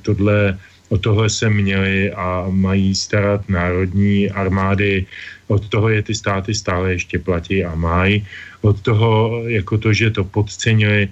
tohle, 0.02 0.58
o 0.88 0.98
tohle 0.98 1.30
se 1.30 1.50
měli 1.50 2.12
a 2.12 2.46
mají 2.50 2.94
starat 2.94 3.48
národní 3.48 4.30
armády, 4.30 5.06
od 5.48 5.68
toho 5.68 5.88
je 5.88 6.02
ty 6.02 6.14
státy 6.14 6.54
stále 6.54 6.92
ještě 6.92 7.18
platí 7.18 7.64
a 7.64 7.74
mají, 7.74 8.26
od 8.60 8.80
toho, 8.80 9.42
jako 9.46 9.78
to, 9.78 9.92
že 9.92 10.10
to 10.10 10.24
podcenili. 10.24 11.08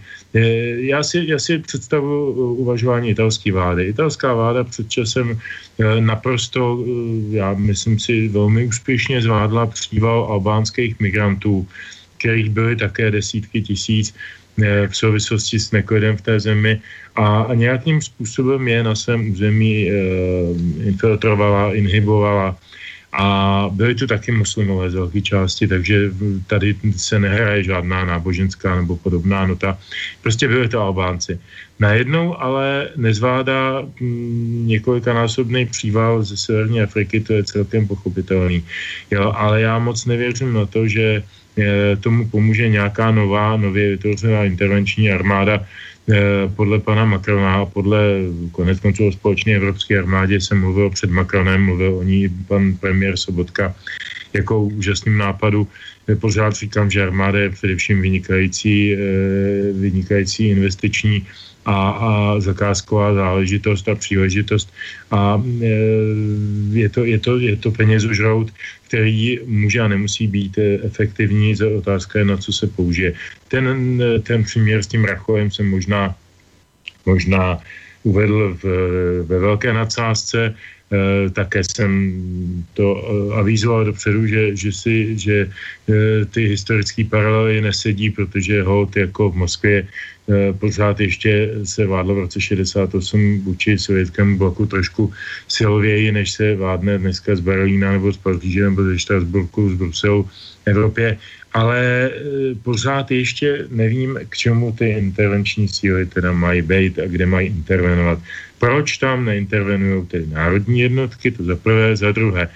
Já 0.90 1.02
si, 1.02 1.24
já 1.27 1.39
si 1.39 1.59
představu 1.59 2.32
uvažování 2.55 3.10
italské 3.10 3.52
vlády. 3.52 3.85
Italská 3.85 4.35
vláda 4.35 4.64
před 4.64 4.90
časem 4.90 5.39
eh, 5.78 6.01
naprosto, 6.01 6.78
eh, 6.82 7.36
já 7.36 7.55
myslím 7.55 7.98
si, 7.98 8.28
velmi 8.28 8.66
úspěšně 8.66 9.23
zvládla 9.23 9.66
příval 9.66 10.24
albánských 10.31 11.01
migrantů, 11.01 11.66
kterých 12.18 12.51
byly 12.51 12.77
také 12.77 13.10
desítky 13.10 13.62
tisíc 13.62 14.14
v 14.89 14.97
souvislosti 14.97 15.60
s 15.60 15.70
neklidem 15.70 16.16
v 16.16 16.23
té 16.23 16.40
zemi 16.40 16.81
a, 17.16 17.43
a 17.43 17.55
nějakým 17.55 18.02
způsobem 18.02 18.68
je 18.68 18.82
na 18.82 18.94
svém 18.94 19.31
území 19.31 19.85
e, 19.85 19.93
infiltrovala, 20.89 21.74
inhibovala 21.74 22.56
a 23.18 23.68
byly 23.72 23.94
to 23.94 24.06
taky 24.06 24.32
muslimové 24.32 24.90
z 24.90 24.94
velké 24.94 25.20
části, 25.20 25.68
takže 25.68 26.10
tady 26.47 26.76
se 26.97 27.18
nehraje 27.18 27.64
žádná 27.64 28.05
náboženská 28.05 28.76
nebo 28.76 28.97
podobná 28.97 29.47
nota. 29.47 29.78
Prostě 30.22 30.48
byly 30.48 30.68
to 30.68 30.80
Albánci. 30.80 31.38
Najednou 31.80 32.40
ale 32.40 32.88
nezvládá 32.97 33.82
několikanásobný 34.68 35.66
příval 35.66 36.22
ze 36.22 36.36
Severní 36.36 36.82
Afriky, 36.82 37.20
to 37.20 37.32
je 37.32 37.44
celkem 37.44 37.86
pochopitelný. 37.86 38.64
Jo, 39.10 39.32
ale 39.36 39.60
já 39.60 39.78
moc 39.78 40.05
nevěřím 40.05 40.52
na 40.52 40.66
to, 40.66 40.88
že 40.88 41.22
tomu 42.01 42.28
pomůže 42.28 42.68
nějaká 42.68 43.10
nová, 43.10 43.56
nově 43.56 43.90
vytvořená 43.90 44.44
intervenční 44.44 45.12
armáda. 45.12 45.64
Eh, 46.06 46.48
podle 46.56 46.78
pana 46.78 47.04
Macrona 47.04 47.54
a 47.54 47.66
podle 47.66 48.30
konec 48.52 48.80
konců 48.80 49.12
společné 49.12 49.52
evropské 49.52 49.98
armádě 49.98 50.40
jsem 50.40 50.60
mluvil 50.60 50.90
před 50.90 51.10
Macronem, 51.10 51.64
mluvil 51.64 51.94
o 51.94 52.02
ní 52.02 52.28
pan 52.48 52.74
premiér 52.74 53.16
Sobotka 53.16 53.74
jako 54.32 54.64
úžasným 54.64 55.18
nápadu. 55.18 55.68
Eh, 56.08 56.16
pořád 56.16 56.54
říkám, 56.54 56.90
že 56.90 57.02
armáda 57.02 57.38
je 57.38 57.50
především 57.50 58.00
vynikající, 58.00 58.94
eh, 58.94 58.98
vynikající 59.72 60.48
investiční 60.48 61.26
a, 61.66 61.74
a 61.90 62.40
zakázková 62.40 63.14
záležitost 63.14 63.88
a 63.88 63.94
příležitost 63.94 64.72
a 65.10 65.43
je 66.70 66.88
to, 66.88 67.05
je 67.05 67.18
to, 67.18 67.38
je 67.38 67.56
to 67.56 67.70
penězožrout, 67.70 68.55
který 68.86 69.38
může 69.47 69.80
a 69.80 69.88
nemusí 69.88 70.26
být 70.26 70.59
eh, 70.59 70.78
efektivní, 70.86 71.55
otázka 71.78 72.18
je, 72.18 72.24
na 72.24 72.36
co 72.36 72.52
se 72.52 72.66
použije. 72.66 73.12
Ten, 73.48 73.66
eh, 74.02 74.18
ten 74.22 74.44
příměr 74.44 74.82
s 74.82 74.86
tím 74.86 75.05
Rachovem 75.05 75.51
jsem 75.51 75.66
možná, 75.66 76.14
možná 77.06 77.59
uvedl 78.02 78.55
v, 78.62 78.64
ve 79.26 79.38
velké 79.38 79.72
nadsázce, 79.72 80.55
E, 80.86 81.30
také 81.30 81.62
jsem 81.64 81.90
to 82.74 83.02
avízoval 83.34 83.84
dopředu, 83.84 84.26
že, 84.26 84.56
že, 84.56 84.72
si, 84.72 85.18
že 85.18 85.36
e, 85.90 86.24
ty 86.30 86.47
historické 86.47 87.05
paralely 87.05 87.60
nesedí, 87.60 88.10
protože 88.10 88.62
hold 88.62 88.97
jako 88.97 89.30
v 89.30 89.36
Moskvě 89.36 89.78
e, 89.82 89.86
pořád 90.58 91.00
ještě 91.00 91.50
se 91.64 91.86
vádlo 91.86 92.14
v 92.14 92.18
roce 92.18 92.40
68 92.40 93.40
vůči 93.40 93.78
sovětskému 93.78 94.38
bloku 94.38 94.66
trošku 94.66 95.12
silověji, 95.48 96.12
než 96.12 96.30
se 96.30 96.56
vádne 96.56 96.98
dneska 96.98 97.36
z 97.36 97.40
Berlína 97.40 97.92
nebo 97.92 98.12
z 98.12 98.16
Paříže 98.16 98.64
nebo 98.64 98.82
ze 98.82 98.98
Štrasburku, 98.98 99.70
z 99.70 99.74
Bruselu, 99.74 100.28
Evropě 100.64 101.18
ale 101.56 101.80
e, 101.80 102.10
pořád 102.60 103.10
ještě 103.10 103.64
nevím, 103.72 104.20
k 104.28 104.36
čemu 104.36 104.72
ty 104.72 104.88
intervenční 105.00 105.68
síly 105.68 106.06
teda 106.06 106.32
mají 106.32 106.62
být 106.62 106.98
a 106.98 107.08
kde 107.08 107.26
mají 107.26 107.48
intervenovat. 107.48 108.18
Proč 108.58 109.00
tam 109.00 109.24
neintervenují 109.24 110.06
ty 110.06 110.26
národní 110.28 110.80
jednotky, 110.80 111.30
to 111.30 111.44
za 111.44 111.56
prvé, 111.56 111.96
za 111.96 112.12
druhé. 112.12 112.48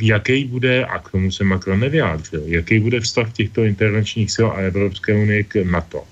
Jaký 0.00 0.44
bude, 0.44 0.84
a 0.84 0.98
k 0.98 1.10
tomu 1.10 1.32
se 1.32 1.44
Macron 1.44 1.80
nevyjádřil, 1.80 2.42
jaký 2.46 2.78
bude 2.80 3.00
vztah 3.00 3.32
těchto 3.32 3.64
intervenčních 3.64 4.30
sil 4.36 4.48
a 4.52 4.68
Evropské 4.68 5.16
unie 5.16 5.44
k 5.44 5.64
NATO. 5.64 6.04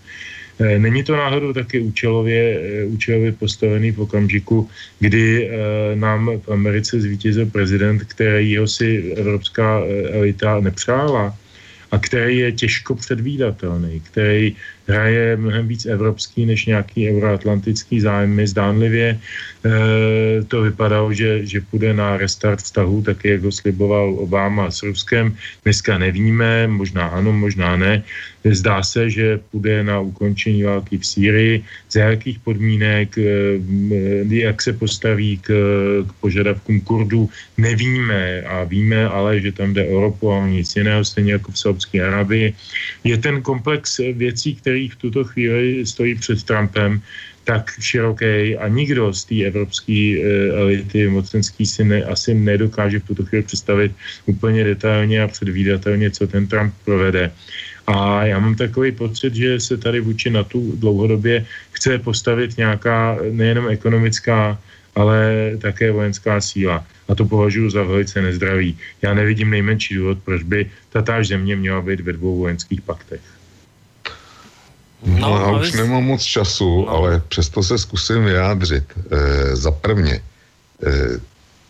E, 0.61 0.79
není 0.79 1.05
to 1.05 1.17
náhodou 1.17 1.53
taky 1.53 1.81
účelově, 1.81 2.61
e, 2.61 2.85
účelově 2.85 3.33
postavený 3.33 3.91
v 3.91 4.01
okamžiku, 4.01 4.69
kdy 4.99 5.51
nám 5.95 6.31
v 6.41 6.49
Americe 6.49 7.01
zvítězil 7.01 7.47
prezident, 7.47 8.05
kterýho 8.05 8.67
si 8.69 9.15
evropská 9.17 9.83
elita 10.11 10.61
nepřála 10.61 11.37
a 11.91 11.99
který 11.99 12.39
je 12.39 12.53
těžko 12.53 12.95
předvídatelný, 12.95 14.01
který 14.01 14.57
hraje 14.89 15.37
mnohem 15.37 15.69
víc 15.69 15.87
evropský 15.87 16.47
než 16.47 16.67
nějaký 16.67 17.11
euroatlantický 17.11 18.01
zájmy. 18.01 18.47
Zdánlivě 18.47 19.09
e, 19.09 19.19
to 20.49 20.63
vypadalo, 20.63 21.13
že, 21.13 21.47
že 21.47 21.61
půjde 21.61 21.95
na 21.95 22.17
restart 22.17 22.61
vztahu, 22.65 23.03
tak 23.03 23.25
jak 23.25 23.43
ho 23.43 23.53
sliboval 23.53 24.15
Obama 24.15 24.71
s 24.71 24.83
Ruskem. 24.83 25.37
Dneska 25.65 25.99
nevíme, 25.99 26.67
možná 26.67 27.07
ano, 27.07 27.33
možná 27.33 27.77
ne. 27.77 28.03
Zdá 28.45 28.83
se, 28.83 29.11
že 29.11 29.41
půjde 29.51 29.85
na 29.85 30.01
ukončení 30.01 30.63
války 30.63 30.99
v 30.99 31.07
Sýrii. 31.07 31.55
Za 31.91 32.01
jakých 32.01 32.39
podmínek, 32.39 33.19
e, 33.19 33.61
jak 34.29 34.63
se 34.63 34.73
postaví 34.73 35.39
k, 35.43 35.49
k 36.09 36.13
požadavkům 36.21 36.81
Kurdů, 36.81 37.29
nevíme 37.59 38.43
a 38.43 38.65
víme 38.65 39.09
ale, 39.09 39.41
že 39.41 39.53
tam 39.53 39.75
jde 39.75 39.85
o 39.85 40.01
ropu 40.01 40.33
a 40.33 40.47
nic 40.49 40.77
jiného, 40.77 41.05
stejně 41.05 41.33
jako 41.33 41.53
v 41.53 41.59
Saudské 41.59 42.01
Arabii. 42.01 42.55
Je 43.05 43.17
ten 43.19 43.43
komplex 43.43 43.99
věcí, 43.99 44.55
který 44.55 44.78
v 44.87 44.97
tuto 44.97 45.25
chvíli 45.25 45.87
stojí 45.87 46.15
před 46.15 46.39
Trumpem, 46.47 47.03
tak 47.49 47.81
široký 47.81 48.61
a 48.61 48.69
nikdo 48.69 49.09
z 49.13 49.25
té 49.25 49.37
evropské 49.49 50.21
elity 50.53 51.09
mocenský 51.09 51.67
si 51.67 51.85
ne, 51.85 52.05
asi 52.05 52.35
nedokáže 52.37 53.01
v 53.01 53.09
tuto 53.09 53.25
chvíli 53.25 53.43
představit 53.43 53.93
úplně 54.29 54.65
detailně 54.65 55.23
a 55.23 55.29
předvídatelně, 55.29 56.11
co 56.11 56.27
ten 56.27 56.47
Trump 56.47 56.75
provede. 56.85 57.33
A 57.89 58.25
já 58.29 58.39
mám 58.39 58.55
takový 58.55 58.93
pocit, 58.93 59.35
že 59.35 59.61
se 59.61 59.81
tady 59.81 60.01
vůči 60.01 60.31
na 60.31 60.45
tu 60.45 60.77
dlouhodobě 60.77 61.47
chce 61.73 61.99
postavit 61.99 62.61
nějaká 62.61 63.17
nejenom 63.33 63.69
ekonomická, 63.73 64.61
ale 64.95 65.53
také 65.57 65.91
vojenská 65.91 66.41
síla. 66.41 66.85
A 67.09 67.15
to 67.15 67.25
považuji 67.25 67.71
za 67.71 67.83
velice 67.83 68.23
nezdravý. 68.23 68.77
Já 69.03 69.15
nevidím 69.15 69.51
nejmenší 69.51 69.95
důvod, 69.95 70.19
proč 70.25 70.43
by 70.43 70.69
tatáž 70.93 71.29
země 71.33 71.57
měla 71.57 71.81
být 71.81 72.01
ve 72.01 72.13
dvou 72.13 72.39
vojenských 72.39 72.81
paktech. 72.85 73.38
No, 75.07 75.19
no 75.19 75.41
já 75.41 75.51
už 75.61 75.73
nemám 75.73 76.05
moc 76.05 76.23
času, 76.23 76.85
no. 76.85 76.89
ale 76.89 77.23
přesto 77.29 77.63
se 77.63 77.79
zkusím 77.79 78.25
vyjádřit. 78.25 78.85
E, 79.11 79.57
za 79.57 79.71
prvně, 79.71 80.23
e, 80.83 81.21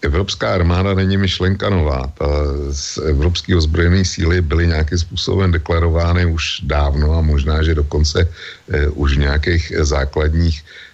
Evropská 0.02 0.54
armáda 0.54 0.94
není 0.94 1.16
myšlenka 1.16 1.70
nová. 1.70 2.06
Ta 2.18 2.26
z 2.70 2.98
evropské 2.98 3.56
ozbrojené 3.56 4.04
síly 4.04 4.40
byly 4.40 4.66
nějakým 4.66 4.98
způsobem 4.98 5.52
deklarovány 5.52 6.26
už 6.26 6.60
dávno 6.62 7.18
a 7.18 7.20
možná, 7.20 7.62
že 7.62 7.74
dokonce 7.74 8.28
e, 8.70 8.88
už 8.88 9.16
v 9.16 9.18
nějakých 9.18 9.72
základních 9.80 10.62
Eh, 10.62 10.87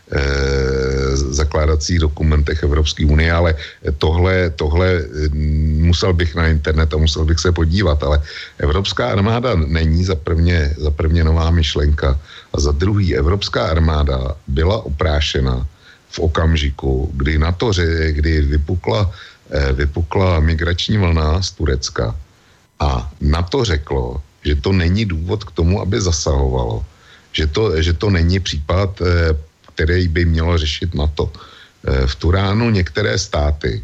zakládacích 1.14 1.98
dokumentech 1.98 2.62
Evropské 2.62 3.06
unie, 3.06 3.32
ale 3.32 3.54
tohle, 3.98 4.50
tohle 4.50 5.02
mm, 5.32 5.86
musel 5.86 6.12
bych 6.12 6.34
na 6.34 6.48
internet 6.48 6.94
a 6.94 6.96
musel 6.96 7.24
bych 7.24 7.38
se 7.38 7.52
podívat, 7.52 8.02
ale 8.02 8.22
Evropská 8.58 9.12
armáda 9.12 9.54
není 9.54 10.04
za 10.04 10.14
prvně, 10.14 10.74
za 10.78 10.90
prvně 10.90 11.24
nová 11.24 11.50
myšlenka. 11.50 12.20
A 12.52 12.60
za 12.60 12.72
druhý 12.72 13.16
Evropská 13.16 13.66
armáda 13.66 14.36
byla 14.46 14.84
oprášena 14.84 15.66
v 16.10 16.18
okamžiku, 16.18 17.10
kdy 17.14 17.38
na 17.38 17.52
to, 17.52 17.72
kdy 18.10 18.40
vypukla, 18.40 19.10
eh, 19.50 19.72
vypukla 19.72 20.40
migrační 20.40 20.98
vlna 20.98 21.42
z 21.42 21.50
Turecka. 21.58 22.14
A 22.80 23.10
na 23.20 23.42
to 23.42 23.64
řeklo, 23.64 24.22
že 24.44 24.54
to 24.54 24.72
není 24.72 25.04
důvod 25.04 25.44
k 25.44 25.50
tomu, 25.50 25.80
aby 25.80 26.00
zasahovalo, 26.00 26.84
že 27.32 27.46
to, 27.46 27.82
že 27.82 27.92
to 27.98 28.10
není 28.10 28.38
případ 28.38 29.00
eh, 29.02 29.34
který 29.74 30.08
by 30.08 30.24
mělo 30.24 30.58
řešit 30.58 30.94
NATO. 30.94 31.30
Eh, 31.84 32.06
v 32.06 32.14
Turánu 32.14 32.70
některé 32.70 33.18
státy, 33.18 33.82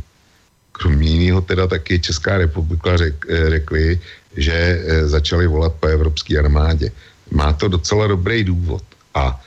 kromě 0.72 1.08
jiného 1.10 1.40
teda 1.40 1.66
taky 1.66 2.00
Česká 2.00 2.38
republika 2.38 2.96
řek, 2.96 3.14
eh, 3.28 3.50
řekli, 3.50 4.00
že 4.36 4.54
eh, 4.54 5.08
začali 5.08 5.46
volat 5.46 5.74
po 5.82 5.86
evropské 5.86 6.38
armádě. 6.38 6.92
Má 7.30 7.52
to 7.52 7.68
docela 7.68 8.06
dobrý 8.06 8.44
důvod. 8.44 8.82
A 9.14 9.42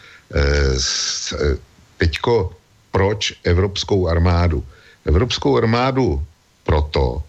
teďko 1.98 2.58
proč 2.92 3.38
evropskou 3.44 4.08
armádu? 4.08 4.66
Evropskou 5.06 5.58
armádu 5.58 6.18
proto, 6.66 7.24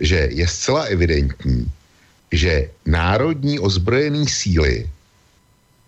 že 0.00 0.28
je 0.30 0.46
zcela 0.48 0.86
evidentní, 0.86 1.66
že 2.30 2.70
národní 2.86 3.58
ozbrojené 3.58 4.22
síly 4.30 4.86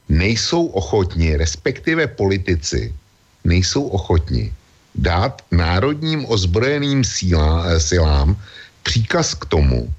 nejsou 0.08 0.66
ochotni, 0.66 1.36
respektive 1.36 2.06
politici, 2.06 2.94
nejsou 3.44 3.86
ochotni 3.86 4.52
dát 4.96 5.42
národním 5.50 6.24
ozbrojeným 6.28 7.04
síla, 7.04 7.64
eh, 7.66 7.80
silám 7.80 8.36
příkaz 8.82 9.34
k 9.34 9.44
tomu, 9.46 9.92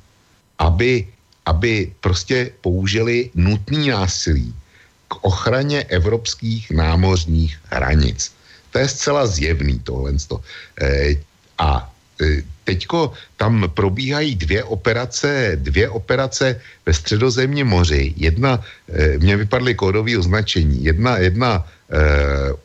aby, 0.59 1.07
aby 1.45 1.93
prostě 1.99 2.51
použili 2.61 3.29
nutný 3.35 3.87
násilí 3.93 4.55
k 5.07 5.13
ochraně 5.23 5.83
evropských 5.83 6.71
námořních 6.71 7.59
hranic. 7.71 8.31
To 8.71 8.79
je 8.79 8.87
zcela 8.87 9.27
zjevný 9.27 9.79
tohle. 9.79 10.11
E, 10.81 11.15
a 11.57 11.69
e, 11.79 11.96
teďko 12.63 13.13
tam 13.37 13.69
probíhají 13.73 14.35
dvě 14.35 14.63
operace, 14.63 15.55
dvě 15.55 15.89
operace 15.89 16.59
ve 16.85 16.93
středozemním 16.93 17.67
moři. 17.67 18.13
Jedna, 18.17 18.59
e, 18.89 19.17
mě 19.17 19.37
vypadly 19.37 19.75
kódové 19.75 20.17
označení, 20.17 20.83
jedna, 20.83 21.17
jedna 21.17 21.63
e, 21.63 21.67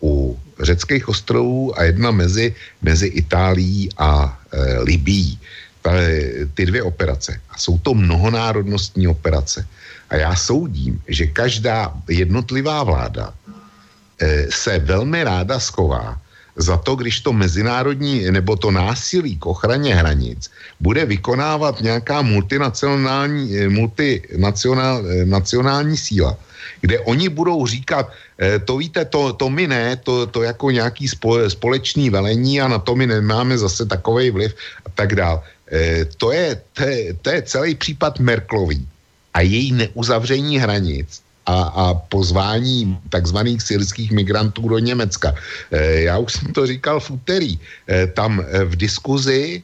u 0.02 0.38
řeckých 0.60 1.08
ostrovů 1.08 1.78
a 1.78 1.82
jedna 1.82 2.10
mezi, 2.10 2.54
mezi 2.82 3.06
Itálií 3.06 3.88
a. 3.98 4.38
Ta, 5.82 5.90
ty 6.54 6.66
dvě 6.66 6.82
operace. 6.82 7.40
A 7.50 7.58
jsou 7.58 7.78
to 7.78 7.94
mnohonárodnostní 7.94 9.10
operace. 9.10 9.66
A 10.10 10.16
já 10.16 10.36
soudím, 10.36 11.02
že 11.10 11.26
každá 11.26 11.90
jednotlivá 12.06 12.86
vláda 12.86 13.34
se 14.50 14.78
velmi 14.78 15.24
ráda 15.26 15.58
schová 15.58 16.21
za 16.56 16.76
to, 16.76 16.94
když 16.94 17.20
to 17.20 17.32
mezinárodní 17.32 18.30
nebo 18.30 18.56
to 18.56 18.70
násilí 18.70 19.36
k 19.36 19.46
ochraně 19.46 19.94
hranic 19.94 20.50
bude 20.80 21.04
vykonávat 21.04 21.80
nějaká 21.80 22.22
multinacionální, 22.22 23.56
eh, 23.56 23.68
multinacionální 23.68 25.94
eh, 25.94 26.04
síla, 26.04 26.36
kde 26.80 27.00
oni 27.00 27.28
budou 27.28 27.66
říkat, 27.66 28.12
eh, 28.38 28.58
to 28.58 28.76
víte, 28.76 29.04
to, 29.04 29.32
to 29.32 29.50
my 29.50 29.66
ne, 29.66 29.96
to, 29.96 30.26
to 30.26 30.42
jako 30.42 30.70
nějaký 30.70 31.08
společný 31.48 32.10
velení 32.10 32.60
a 32.60 32.68
na 32.68 32.78
to 32.78 32.94
my 32.94 33.06
nemáme 33.06 33.58
zase 33.58 33.86
takový 33.86 34.30
vliv 34.30 34.54
a 34.86 34.88
tak 34.94 35.16
dál. 35.16 35.42
To 36.20 36.36
je, 36.36 36.60
to 36.76 36.84
to 37.24 37.30
je 37.32 37.42
celý 37.48 37.72
případ 37.74 38.20
Merklový 38.20 38.84
a 39.32 39.40
její 39.40 39.72
neuzavření 39.72 40.60
hranic 40.60 41.08
a, 41.46 41.62
a 41.62 41.84
pozvání 41.94 42.98
takzvaných 43.08 43.62
syrských 43.62 44.12
migrantů 44.12 44.68
do 44.68 44.78
Německa. 44.78 45.34
E, 45.70 46.06
já 46.06 46.18
už 46.18 46.32
jsem 46.32 46.52
to 46.52 46.66
říkal 46.66 47.00
v 47.00 47.10
úterý. 47.10 47.52
E, 47.88 48.06
tam 48.06 48.40
e, 48.40 48.64
v 48.64 48.76
diskuzi 48.76 49.62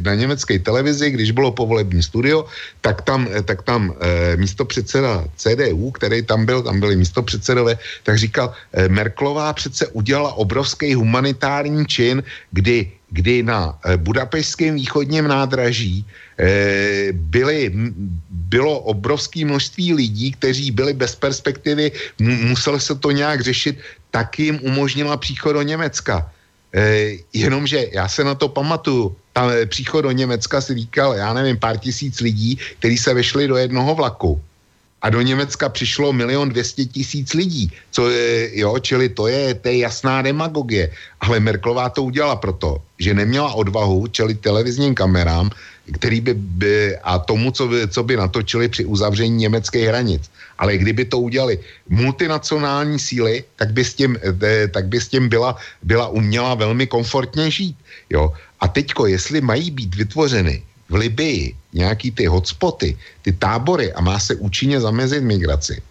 na 0.00 0.14
německé 0.14 0.58
televizi, 0.58 1.10
když 1.10 1.30
bylo 1.30 1.52
povolební 1.52 2.02
studio, 2.02 2.46
tak 2.80 3.02
tam, 3.02 3.28
tak 3.44 3.62
tam 3.62 3.92
místo 4.36 4.64
předseda 4.64 5.24
CDU, 5.36 5.90
který 5.90 6.22
tam 6.22 6.46
byl, 6.46 6.62
tam 6.62 6.80
byli 6.80 6.96
místo 6.96 7.22
předsedové, 7.22 7.78
tak 8.02 8.18
říkal, 8.18 8.54
Merklová 8.88 9.52
přece 9.52 9.86
udělala 9.86 10.32
obrovský 10.32 10.94
humanitární 10.94 11.86
čin, 11.86 12.22
kdy 12.50 12.92
kdy 13.10 13.42
na 13.42 13.78
eh, 13.84 13.96
budapešském 13.96 14.74
východním 14.74 15.28
nádraží 15.28 16.06
eh, 16.38 17.12
byly, 17.12 17.72
bylo 18.30 18.78
obrovské 18.80 19.44
množství 19.44 19.94
lidí, 19.94 20.32
kteří 20.32 20.70
byli 20.70 20.92
bez 20.92 21.14
perspektivy, 21.14 21.92
museli 22.18 22.80
se 22.80 22.94
to 22.94 23.10
nějak 23.10 23.40
řešit, 23.40 23.78
tak 24.10 24.38
jim 24.38 24.58
umožnila 24.62 25.16
příchod 25.16 25.52
do 25.52 25.62
Německa. 25.62 26.30
Eh, 26.74 27.18
jenomže 27.34 27.86
já 27.92 28.08
se 28.08 28.24
na 28.24 28.34
to 28.34 28.48
pamatuju, 28.48 29.16
tam 29.32 29.50
příchod 29.66 30.02
do 30.02 30.10
Německa 30.10 30.60
si 30.60 30.74
říkal, 30.74 31.14
já 31.14 31.34
nevím, 31.34 31.58
pár 31.58 31.78
tisíc 31.78 32.20
lidí, 32.20 32.58
kteří 32.78 32.98
se 32.98 33.14
vešli 33.14 33.46
do 33.46 33.56
jednoho 33.56 33.94
vlaku 33.94 34.40
a 35.02 35.10
do 35.10 35.20
Německa 35.20 35.68
přišlo 35.68 36.12
milion 36.12 36.48
dvěstě 36.48 36.84
tisíc 36.84 37.34
lidí, 37.34 37.72
co 37.90 38.10
je, 38.10 38.58
jo, 38.60 38.78
čili 38.78 39.08
to 39.08 39.26
je, 39.26 39.54
to 39.54 39.68
je 39.68 39.78
jasná 39.78 40.22
demagogie. 40.22 40.90
Ale 41.20 41.40
Merklová 41.40 41.88
to 41.88 42.02
udělala 42.02 42.36
proto, 42.36 42.82
že 42.98 43.14
neměla 43.14 43.52
odvahu 43.52 44.06
čelit 44.06 44.40
televizním 44.40 44.94
kamerám, 44.94 45.50
který 45.92 46.20
by, 46.20 46.34
by 46.34 46.96
a 46.96 47.18
tomu, 47.18 47.50
co 47.50 47.68
by, 47.68 47.88
co 47.88 48.02
by 48.02 48.16
natočili 48.16 48.68
při 48.68 48.84
uzavření 48.84 49.36
německých 49.36 49.88
hranic. 49.88 50.22
Ale 50.58 50.76
kdyby 50.76 51.04
to 51.04 51.18
udělali 51.18 51.58
multinacionální 51.88 52.98
síly, 52.98 53.44
tak 53.56 53.72
by 53.72 53.84
s 53.84 53.94
tím, 53.94 54.18
eh, 54.20 54.68
tak 54.68 54.86
by 54.86 55.00
s 55.00 55.08
tím 55.08 55.28
byla, 55.28 55.56
byla 55.82 56.08
uměla 56.08 56.54
velmi 56.54 56.86
komfortně 56.86 57.50
žít. 57.50 57.76
Jo. 58.10 58.32
A 58.60 58.68
teďko, 58.68 59.06
jestli 59.06 59.40
mají 59.40 59.70
být 59.70 59.94
vytvořeny 59.94 60.62
v 60.88 60.94
Libii 60.94 61.59
nějaký 61.72 62.10
ty 62.10 62.26
hotspoty, 62.26 62.96
ty 63.22 63.32
tábory 63.32 63.92
a 63.92 64.00
má 64.00 64.18
se 64.18 64.34
účinně 64.34 64.80
zamezit 64.80 65.22
migraci, 65.22 65.82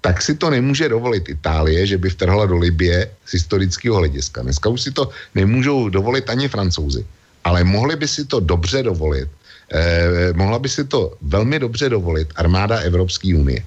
tak 0.00 0.22
si 0.22 0.34
to 0.34 0.50
nemůže 0.50 0.88
dovolit 0.88 1.28
Itálie, 1.28 1.86
že 1.86 1.98
by 1.98 2.10
vtrhla 2.10 2.46
do 2.46 2.56
Libie 2.56 3.10
z 3.26 3.32
historického 3.32 3.96
hlediska. 3.96 4.42
Dneska 4.42 4.68
už 4.68 4.80
si 4.82 4.90
to 4.92 5.10
nemůžou 5.34 5.88
dovolit 5.88 6.30
ani 6.30 6.48
francouzi. 6.48 7.06
Ale 7.44 7.64
mohli 7.64 7.96
by 7.96 8.08
si 8.08 8.24
to 8.24 8.40
dobře 8.40 8.82
dovolit 8.82 9.28
eh, 9.72 10.32
mohla 10.32 10.58
by 10.58 10.68
si 10.68 10.84
to 10.84 11.16
velmi 11.22 11.58
dobře 11.58 11.88
dovolit 11.88 12.28
armáda 12.36 12.78
Evropské 12.78 13.34
unie. 13.34 13.62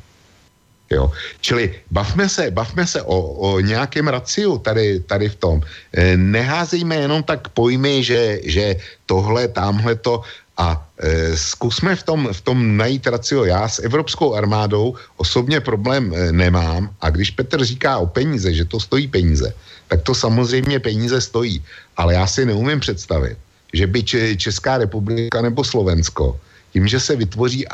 Jo. 0.91 1.11
Čili 1.41 1.71
bavme 1.91 2.29
se, 2.29 2.51
bavme 2.51 2.87
se 2.87 3.01
o, 3.01 3.17
o 3.21 3.59
nějakém 3.59 4.07
raciu 4.07 4.57
tady, 4.57 4.99
tady 4.99 5.29
v 5.29 5.35
tom. 5.35 5.61
E, 5.95 6.17
neházejme 6.17 6.95
jenom 6.95 7.23
tak 7.23 7.47
pojmy, 7.55 8.03
že, 8.03 8.39
že 8.43 8.75
tohle, 9.05 9.47
tamhle 9.47 9.95
to 9.95 10.21
a 10.61 10.77
e, 10.77 11.33
zkusme 11.33 11.97
v 11.97 12.03
tom, 12.05 12.21
v 12.29 12.41
tom 12.45 12.77
najít 12.77 13.09
racio. 13.09 13.49
Já 13.49 13.65
s 13.65 13.81
evropskou 13.81 14.37
armádou 14.37 14.93
osobně 15.17 15.57
problém 15.57 16.13
e, 16.13 16.31
nemám 16.31 16.93
a 17.01 17.09
když 17.09 17.33
Petr 17.33 17.65
říká 17.65 17.97
o 17.97 18.05
peníze, 18.05 18.53
že 18.53 18.69
to 18.69 18.77
stojí 18.77 19.09
peníze, 19.09 19.49
tak 19.89 20.05
to 20.05 20.13
samozřejmě 20.13 20.79
peníze 20.79 21.17
stojí. 21.17 21.57
Ale 21.97 22.13
já 22.13 22.27
si 22.29 22.45
neumím 22.45 22.79
představit, 22.79 23.37
že 23.73 23.87
by 23.89 23.99
Če- 24.03 24.37
Česká 24.37 24.77
republika 24.77 25.41
nebo 25.41 25.65
Slovensko, 25.65 26.37
tím, 26.73 26.85
že 26.85 26.99
se 27.01 27.15
vytvoří 27.17 27.65
e, 27.65 27.71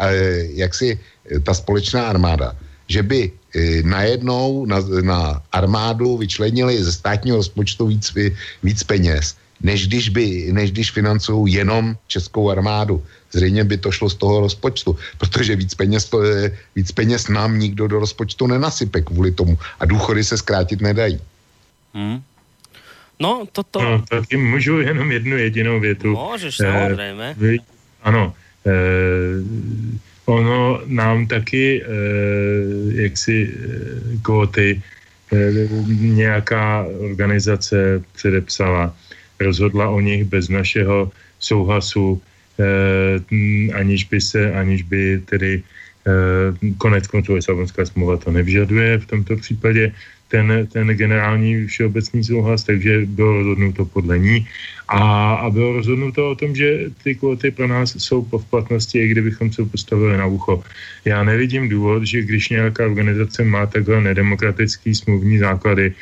jaksi 0.56 0.96
e, 0.96 1.40
ta 1.44 1.52
společná 1.54 2.08
armáda, 2.08 2.56
že 2.88 3.04
by 3.04 3.20
e, 3.28 3.84
najednou 3.84 4.64
na, 4.64 4.80
na 5.04 5.22
armádu 5.52 6.24
vyčlenili 6.24 6.80
ze 6.80 6.96
státního 6.96 7.38
rozpočtu 7.38 7.92
víc, 7.92 8.16
víc 8.64 8.80
peněz, 8.84 9.36
než 9.62 9.88
když, 9.88 10.10
by, 10.10 10.50
než 10.52 10.72
když 10.72 10.92
financují 10.92 11.54
jenom 11.54 11.96
českou 12.08 12.50
armádu. 12.50 13.04
Zřejmě 13.32 13.64
by 13.64 13.78
to 13.78 13.92
šlo 13.92 14.10
z 14.10 14.16
toho 14.16 14.40
rozpočtu, 14.40 14.98
protože 15.18 15.56
víc 15.56 15.74
peněz, 15.76 16.06
to, 16.06 16.24
je- 16.24 16.58
víc 16.76 16.92
peněz 16.92 17.28
nám 17.28 17.60
nikdo 17.60 17.88
do 17.88 18.00
rozpočtu 18.00 18.48
nenasype 18.48 19.02
kvůli 19.02 19.32
tomu 19.32 19.58
a 19.80 19.86
důchody 19.86 20.24
se 20.24 20.38
zkrátit 20.38 20.82
nedají. 20.82 21.20
Hm. 21.94 22.22
No, 23.20 23.44
toto... 23.52 23.82
No, 23.82 24.04
taky 24.10 24.38
můžu 24.38 24.80
jenom 24.82 25.12
jednu 25.12 25.38
jedinou 25.38 25.80
větu. 25.80 26.18
Můžeš, 26.32 26.60
Eh, 26.60 26.64
samozřejmě. 26.64 27.36
vy- 27.38 27.60
Ano. 28.04 28.34
Eh, 28.66 28.72
ono 30.26 30.82
nám 30.86 31.28
taky, 31.28 31.84
eh, 31.84 33.02
jaksi 33.02 33.50
eh, 33.54 34.18
kvóty 34.22 34.82
eh, 35.34 35.52
nějaká 36.00 36.86
organizace 37.00 38.04
předepsala, 38.16 38.96
rozhodla 39.40 39.90
o 39.90 40.00
nich 40.00 40.24
bez 40.24 40.50
našeho 40.50 41.12
souhlasu, 41.40 42.22
eh, 42.60 43.74
aniž 43.74 44.04
by 44.04 44.22
se, 44.22 44.52
aniž 44.54 44.82
by 44.84 45.22
tedy 45.26 45.62
eh, 46.08 46.74
konec 46.78 47.08
konců 47.08 47.34
Lisabonská 47.34 47.86
smlouva 47.86 48.18
to 48.18 48.32
nevyžaduje 48.32 48.98
v 48.98 49.06
tomto 49.06 49.36
případě 49.38 49.92
ten, 50.28 50.68
ten 50.72 50.88
generální 50.88 51.68
všeobecný 51.68 52.24
souhlas, 52.24 52.64
takže 52.64 53.06
bylo 53.06 53.34
rozhodnuto 53.34 53.86
podle 53.86 54.20
ní 54.20 54.48
a, 54.88 55.34
a 55.36 55.50
bylo 55.50 55.74
rozhodnuto 55.74 56.32
o 56.32 56.36
tom, 56.36 56.56
že 56.56 56.92
ty 57.04 57.16
kvóty 57.16 57.52
pro 57.52 57.68
nás 57.68 57.96
jsou 57.96 58.24
po 58.24 58.40
platnosti, 58.40 59.00
i 59.00 59.08
kdybychom 59.08 59.52
se 59.54 59.66
postavili 59.66 60.18
na 60.18 60.26
ucho. 60.26 60.64
Já 61.06 61.24
nevidím 61.24 61.70
důvod, 61.70 62.04
že 62.04 62.22
když 62.22 62.50
nějaká 62.50 62.86
organizace 62.86 63.44
má 63.44 63.66
takhle 63.66 64.02
nedemokratický 64.02 64.96
smluvní 64.96 65.38
základy, 65.38 65.94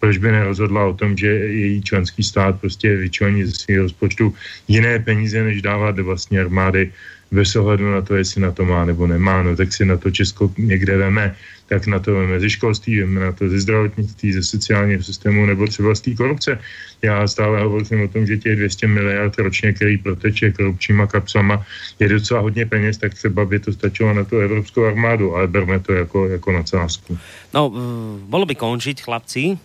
proč 0.00 0.18
by 0.18 0.32
nerozhodla 0.32 0.84
o 0.86 0.94
tom, 0.94 1.16
že 1.16 1.26
její 1.28 1.82
členský 1.82 2.22
stát 2.22 2.60
prostě 2.60 2.96
vyčlení 2.96 3.44
ze 3.44 3.52
svého 3.52 3.82
rozpočtu 3.82 4.34
jiné 4.68 4.98
peníze, 4.98 5.44
než 5.44 5.62
dává 5.62 5.90
do 5.90 6.04
vlastní 6.04 6.38
armády, 6.38 6.92
bez 7.34 7.56
ohledu 7.56 7.90
na 7.90 8.02
to, 8.02 8.14
jestli 8.14 8.40
na 8.40 8.52
to 8.52 8.64
má 8.64 8.84
nebo 8.84 9.06
nemá, 9.06 9.42
no 9.42 9.56
tak 9.56 9.72
si 9.72 9.84
na 9.84 9.96
to 9.96 10.10
Česko 10.10 10.52
někde 10.58 10.96
veme, 10.96 11.34
tak 11.66 11.86
na 11.86 11.98
to 11.98 12.14
veme 12.14 12.40
ze 12.40 12.50
školství, 12.50 13.00
veme 13.00 13.20
na 13.20 13.32
to 13.32 13.48
ze 13.48 13.60
zdravotnictví, 13.60 14.32
ze 14.32 14.42
sociálního 14.42 15.02
systému 15.02 15.46
nebo 15.46 15.66
třeba 15.66 15.94
z 15.94 16.00
té 16.00 16.14
korupce. 16.14 16.58
Já 17.02 17.26
stále 17.28 17.62
hovořím 17.62 18.00
o 18.00 18.08
tom, 18.08 18.26
že 18.26 18.36
těch 18.36 18.56
200 18.56 18.86
miliard 18.86 19.38
ročně, 19.38 19.72
který 19.72 19.98
proteče 19.98 20.52
korupčníma 20.52 21.06
kapsama, 21.06 21.66
je 21.98 22.08
docela 22.08 22.40
hodně 22.40 22.66
peněz, 22.66 22.98
tak 22.98 23.14
třeba 23.14 23.44
by 23.44 23.58
to 23.58 23.72
stačilo 23.72 24.14
na 24.14 24.24
tu 24.24 24.38
evropskou 24.38 24.84
armádu, 24.84 25.36
ale 25.36 25.46
berme 25.46 25.80
to 25.80 25.92
jako, 25.92 26.28
jako 26.28 26.52
nadsázku. 26.52 27.18
No, 27.54 27.70
mm, 27.70 28.30
bolo 28.30 28.46
by 28.46 28.54
končiť, 28.54 29.02
chlapci. 29.02 29.58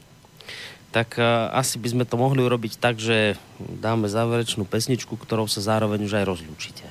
Tak 0.90 1.22
uh, 1.22 1.54
asi 1.54 1.78
by 1.78 1.88
sme 1.90 2.04
to 2.06 2.18
mohli 2.18 2.42
urobiť 2.42 2.82
tak, 2.82 2.98
že 2.98 3.38
dáme 3.62 4.10
záverečnú 4.10 4.66
pesničku, 4.66 5.14
ktorou 5.14 5.46
sa 5.46 5.62
zároveň 5.62 6.10
už 6.10 6.14
aj 6.18 6.26
rozlúčite. 6.26 6.86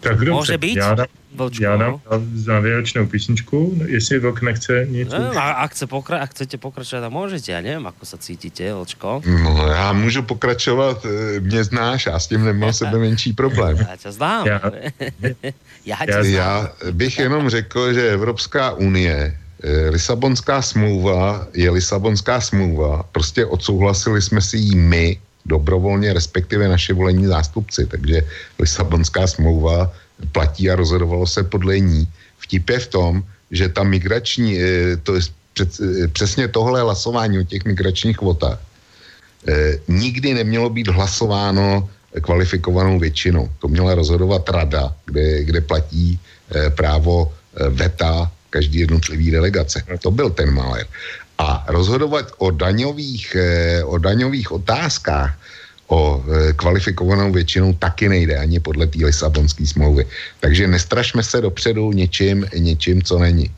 Tak 0.00 0.16
dobře, 0.18 0.32
Může 0.32 0.58
být? 0.58 0.76
Já 0.76 0.94
dám, 0.94 1.06
Vlčko, 1.34 1.64
já 1.64 1.76
dám 1.76 1.90
no. 1.90 2.00
závěrečnou 2.34 3.06
písničku, 3.06 3.78
jestli 3.86 4.18
Vlk 4.18 4.42
nechce 4.42 4.86
něco. 4.88 5.18
No, 5.18 5.38
a 5.38 5.50
ak, 5.52 5.70
chce 5.72 5.86
pokra- 5.86 6.20
ak 6.22 6.30
chcete 6.30 6.56
pokračovať, 6.56 7.02
tak 7.02 7.12
môžete. 7.12 7.48
Ja 7.52 7.60
neviem, 7.60 7.84
ako 7.88 8.04
sa 8.06 8.16
cítite, 8.20 8.62
Vlčko. 8.72 9.20
No, 9.26 9.66
já 9.68 9.92
můžu 9.92 10.22
pokračovat, 10.22 11.04
e, 11.04 11.40
mě 11.40 11.64
znáš, 11.64 12.06
já 12.06 12.18
s 12.18 12.26
tím 12.28 12.44
nemám 12.44 12.72
sebe 12.84 12.98
menší 12.98 13.32
problém. 13.32 13.76
Ja 13.76 13.96
ťa 13.96 14.10
znám. 14.12 14.46
Já- 14.46 14.60
ja 15.84 15.96
Já- 15.96 16.06
ťa 16.06 16.22
znám. 16.22 16.34
Já 16.34 16.50
bych 16.92 17.18
jenom 17.18 17.48
řekl, 17.50 17.92
že 17.92 18.08
Evropská 18.12 18.72
unie, 18.72 19.16
eh, 19.16 19.45
Lisabonská 19.90 20.62
smlouva 20.62 21.48
je 21.54 21.70
Lisabonská 21.70 22.40
smlouva, 22.40 23.02
prostě 23.12 23.46
odsouhlasili 23.46 24.22
jsme 24.22 24.40
si 24.40 24.56
ji 24.56 24.74
my, 24.76 25.20
dobrovolně, 25.46 26.12
respektive 26.12 26.68
naše 26.68 26.92
volení 26.92 27.26
zástupci, 27.26 27.86
takže 27.86 28.22
Lisabonská 28.58 29.26
smlouva 29.26 29.92
platí 30.32 30.70
a 30.70 30.76
rozhodovalo 30.76 31.26
se 31.26 31.42
podle 31.42 31.80
ní. 31.80 32.08
Vtip 32.38 32.70
je 32.70 32.78
v 32.78 32.86
tom, 32.86 33.12
že 33.50 33.68
ta 33.68 33.82
migrační, 33.82 34.60
eh, 34.60 34.96
to 35.02 35.14
je 35.14 35.20
eh, 35.60 36.08
přesně 36.08 36.48
tohle 36.48 36.80
hlasování 36.82 37.38
o 37.38 37.48
těch 37.48 37.64
migračních 37.64 38.16
kvotách, 38.16 38.60
eh, 39.48 39.78
nikdy 39.88 40.34
nemělo 40.34 40.70
být 40.70 40.88
hlasováno 40.88 41.88
kvalifikovanou 42.20 42.98
většinou. 42.98 43.48
To 43.58 43.68
měla 43.68 43.94
rozhodovat 43.94 44.48
rada, 44.48 44.94
kde, 45.06 45.44
kde 45.44 45.60
platí 45.60 46.18
eh, 46.18 46.70
právo 46.70 47.32
eh, 47.32 47.68
veta 47.68 48.30
každý 48.56 48.88
jednotlivý 48.88 49.30
delegace. 49.30 49.84
To 50.00 50.08
byl 50.08 50.32
ten 50.32 50.48
malér. 50.48 50.88
A 51.36 51.68
rozhodovat 51.68 52.32
o 52.40 52.48
daňových, 52.48 53.36
eh, 53.36 53.84
o 53.84 54.00
daňových 54.00 54.48
otázkách 54.52 55.36
o 55.86 56.18
eh, 56.18 56.52
kvalifikovanou 56.56 57.30
většinou 57.32 57.76
taky 57.76 58.08
nejde 58.08 58.34
ani 58.40 58.58
podle 58.58 58.88
té 58.88 59.04
Lisabonské 59.04 59.66
smlouvy. 59.68 60.08
Takže 60.40 60.66
nestrašme 60.66 61.22
se 61.22 61.44
dopředu 61.44 61.92
něčím, 61.92 62.48
něčím, 62.56 63.02
co 63.04 63.18
není. 63.20 63.52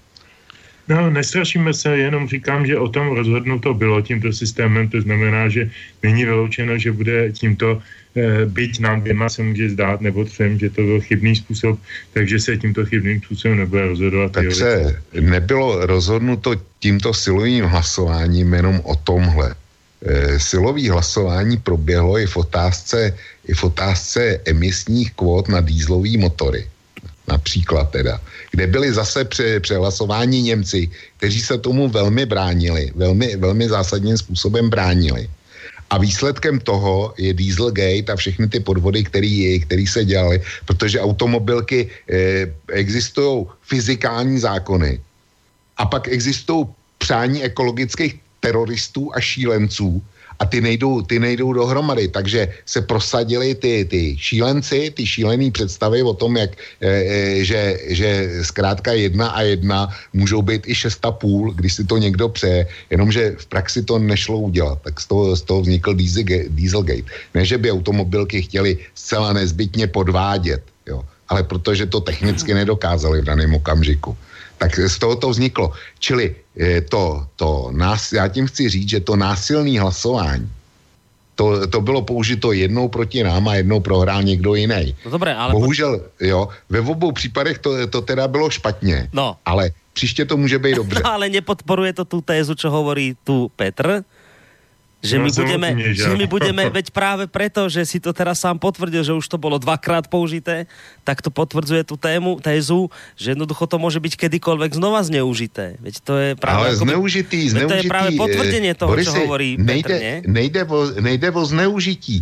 No, 0.88 1.10
nestrašíme 1.10 1.74
se, 1.74 1.98
jenom 1.98 2.28
říkám, 2.28 2.66
že 2.66 2.78
o 2.78 2.88
tom 2.88 3.12
rozhodnuto 3.12 3.74
bylo 3.74 4.00
tímto 4.00 4.32
systémem, 4.32 4.88
to 4.88 5.00
znamená, 5.00 5.48
že 5.48 5.70
není 6.02 6.24
vyloučeno, 6.24 6.78
že 6.78 6.92
bude 6.92 7.32
tímto, 7.32 7.82
eh, 8.16 8.48
byť 8.48 8.80
nám 8.80 9.00
dvěma 9.00 9.28
se 9.28 9.42
může 9.42 9.76
zdát, 9.76 10.00
nebo 10.00 10.24
třem, 10.24 10.58
že 10.58 10.70
to 10.70 10.80
byl 10.82 11.00
chybný 11.00 11.36
způsob, 11.36 11.76
takže 12.12 12.40
se 12.40 12.56
tímto 12.56 12.88
chybným 12.88 13.20
způsobem 13.20 13.58
nebude 13.58 13.82
rozhodovat. 13.86 14.32
Takže 14.32 14.96
nebylo 15.20 15.86
rozhodnuto 15.86 16.56
tímto 16.80 17.12
silovým 17.14 17.68
hlasováním 17.68 18.48
jenom 18.54 18.80
o 18.84 18.96
tomhle. 18.96 19.54
E, 20.02 20.40
silový 20.40 20.88
hlasování 20.88 21.56
proběhlo 21.60 22.18
i 22.18 22.26
v 22.26 22.36
otázce, 22.36 23.12
i 23.44 23.52
v 23.54 23.64
otázce 23.64 24.40
emisních 24.46 25.12
kvót 25.12 25.48
na 25.52 25.60
dýzlové 25.60 26.16
motory. 26.16 26.64
Například 27.28 27.90
teda. 27.90 28.20
Kde 28.58 28.66
byli 28.66 28.90
zase 28.92 29.24
pře, 29.24 29.60
přehlasováni 29.60 30.42
Němci, 30.42 30.90
kteří 31.16 31.40
se 31.40 31.58
tomu 31.58 31.88
velmi 31.88 32.26
bránili, 32.26 32.90
velmi, 32.94 33.36
velmi 33.36 33.68
zásadním 33.68 34.18
způsobem 34.18 34.66
bránili. 34.66 35.30
A 35.90 35.98
výsledkem 35.98 36.58
toho 36.66 37.14
je 37.18 37.30
Dieselgate 37.38 38.10
a 38.10 38.18
všechny 38.18 38.50
ty 38.50 38.58
podvody, 38.60 39.04
který, 39.06 39.60
který 39.62 39.86
se 39.86 40.04
dělaly, 40.04 40.42
protože 40.66 41.00
automobilky 41.00 41.86
eh, 42.10 42.50
existují 42.74 43.46
fyzikální 43.62 44.42
zákony 44.42 44.98
a 45.78 45.86
pak 45.86 46.10
existují 46.10 46.66
přání 46.98 47.46
ekologických 47.46 48.18
teroristů 48.42 49.14
a 49.14 49.20
šílenců 49.22 50.02
a 50.38 50.46
ty 50.46 50.60
nejdou, 50.60 51.02
ty 51.02 51.18
nejdou 51.18 51.52
dohromady. 51.52 52.08
Takže 52.08 52.48
se 52.66 52.80
prosadili 52.82 53.54
ty, 53.54 53.84
ty 53.84 54.16
šílenci, 54.18 54.90
ty 54.94 55.06
šílený 55.06 55.50
představy 55.50 56.02
o 56.02 56.14
tom, 56.14 56.36
jak, 56.36 56.50
e, 56.80 57.44
že, 57.44 57.78
že 57.86 58.30
zkrátka 58.42 58.92
jedna 58.92 59.28
a 59.28 59.42
jedna 59.42 59.88
můžou 60.12 60.42
být 60.42 60.62
i 60.66 60.74
šest 60.74 61.04
a 61.04 61.10
půl, 61.10 61.52
když 61.52 61.72
si 61.74 61.84
to 61.84 61.98
někdo 61.98 62.28
přeje, 62.28 62.66
jenomže 62.90 63.34
v 63.38 63.46
praxi 63.46 63.82
to 63.82 63.98
nešlo 63.98 64.38
udělat. 64.38 64.78
Tak 64.82 65.00
z 65.00 65.06
toho, 65.06 65.36
z 65.36 65.42
toho 65.42 65.60
vznikl. 65.60 65.94
Dieselgate. 66.48 67.08
Ne, 67.34 67.44
že 67.44 67.58
by 67.58 67.72
automobilky 67.72 68.42
chtěli 68.42 68.78
zcela 68.94 69.32
nezbytně 69.32 69.86
podvádět, 69.86 70.62
jo, 70.86 71.02
ale 71.28 71.42
protože 71.42 71.86
to 71.86 72.00
technicky 72.00 72.54
nedokázali 72.54 73.20
v 73.20 73.24
daném 73.24 73.54
okamžiku 73.54 74.16
tak 74.58 74.74
z 74.78 74.98
toho 74.98 75.16
to 75.16 75.30
vzniklo. 75.30 75.72
Čili 75.98 76.34
eh, 76.60 76.80
to, 76.80 77.26
to 77.36 77.70
nás, 77.72 78.12
já 78.12 78.28
tím 78.28 78.46
chci 78.46 78.68
říct, 78.68 78.88
že 78.88 79.00
to 79.00 79.16
násilné 79.16 79.80
hlasování, 79.80 80.50
to, 81.34 81.66
to 81.66 81.80
bylo 81.80 82.02
použito 82.02 82.52
jednou 82.52 82.88
proti 82.90 83.22
nám 83.22 83.48
a 83.48 83.54
jednou 83.62 83.80
prohrál 83.80 84.22
někdo 84.22 84.54
jiný. 84.54 84.94
No 85.06 85.10
dobré, 85.10 85.34
ale... 85.34 85.52
Bohužel, 85.54 86.00
jo, 86.20 86.48
ve 86.68 86.80
obou 86.80 87.12
případech 87.12 87.58
to, 87.58 87.86
to 87.86 88.02
teda 88.02 88.28
bylo 88.28 88.50
špatně, 88.50 89.08
No. 89.12 89.36
ale 89.46 89.70
příště 89.92 90.24
to 90.24 90.36
může 90.36 90.58
být 90.58 90.74
dobře. 90.82 91.00
No 91.04 91.10
ale 91.14 91.28
nepodporuje 91.30 91.92
to 91.92 92.04
tú 92.04 92.18
tézu, 92.20 92.54
čo 92.58 92.70
hovorí 92.70 93.14
tu 93.24 93.50
Petr, 93.54 94.02
Že 94.98 95.16
my, 95.22 95.30
budeme, 95.30 95.68
že 95.94 96.10
že 96.10 96.14
my 96.18 96.26
budeme, 96.26 96.62
veď 96.78 96.90
práve 96.90 97.30
preto, 97.30 97.70
že 97.70 97.86
si 97.86 98.02
to 98.02 98.10
teraz 98.10 98.42
sám 98.42 98.58
potvrdil, 98.58 99.06
že 99.06 99.14
už 99.14 99.30
to 99.30 99.38
bolo 99.38 99.54
dvakrát 99.54 100.10
použité, 100.10 100.66
tak 101.06 101.22
to 101.22 101.30
potvrdzuje 101.30 101.86
tú 101.86 101.94
tému, 101.94 102.42
tézu, 102.42 102.90
že 103.14 103.38
jednoducho 103.38 103.70
to 103.70 103.78
môže 103.78 104.02
byť 104.02 104.26
kedykoľvek 104.26 104.74
znova 104.74 104.98
zneužité. 105.06 105.78
Veď 105.78 105.94
to 106.02 106.12
je 106.18 106.30
práve... 106.34 106.58
Ale 106.58 106.68
akoby- 106.74 106.82
zneužitý, 106.82 107.40
zneužitý. 107.46 107.70
To 107.70 107.78
je 107.78 107.84
práve 107.86 108.10
eh, 108.10 108.18
potvrdenie 108.18 108.72
toho, 108.74 108.90
Borisy, 108.90 109.06
čo 109.06 109.12
hovorí 109.22 109.48
nejde, 109.54 109.86
Petr, 109.86 110.26
nejde, 110.26 110.62
o, 110.66 110.78
nejde 110.98 111.28
o 111.30 111.42
zneužití. 111.46 112.18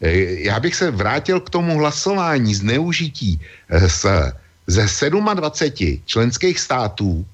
Eh, 0.00 0.48
Já 0.48 0.60
bych 0.60 0.74
se 0.74 0.90
vrátil 0.90 1.40
k 1.40 1.50
tomu 1.50 1.76
hlasování 1.76 2.54
zneužití 2.54 3.36
eh, 3.68 3.88
z, 3.88 4.32
ze 4.66 5.10
27 5.10 6.02
členských 6.06 6.56
států, 6.56 7.26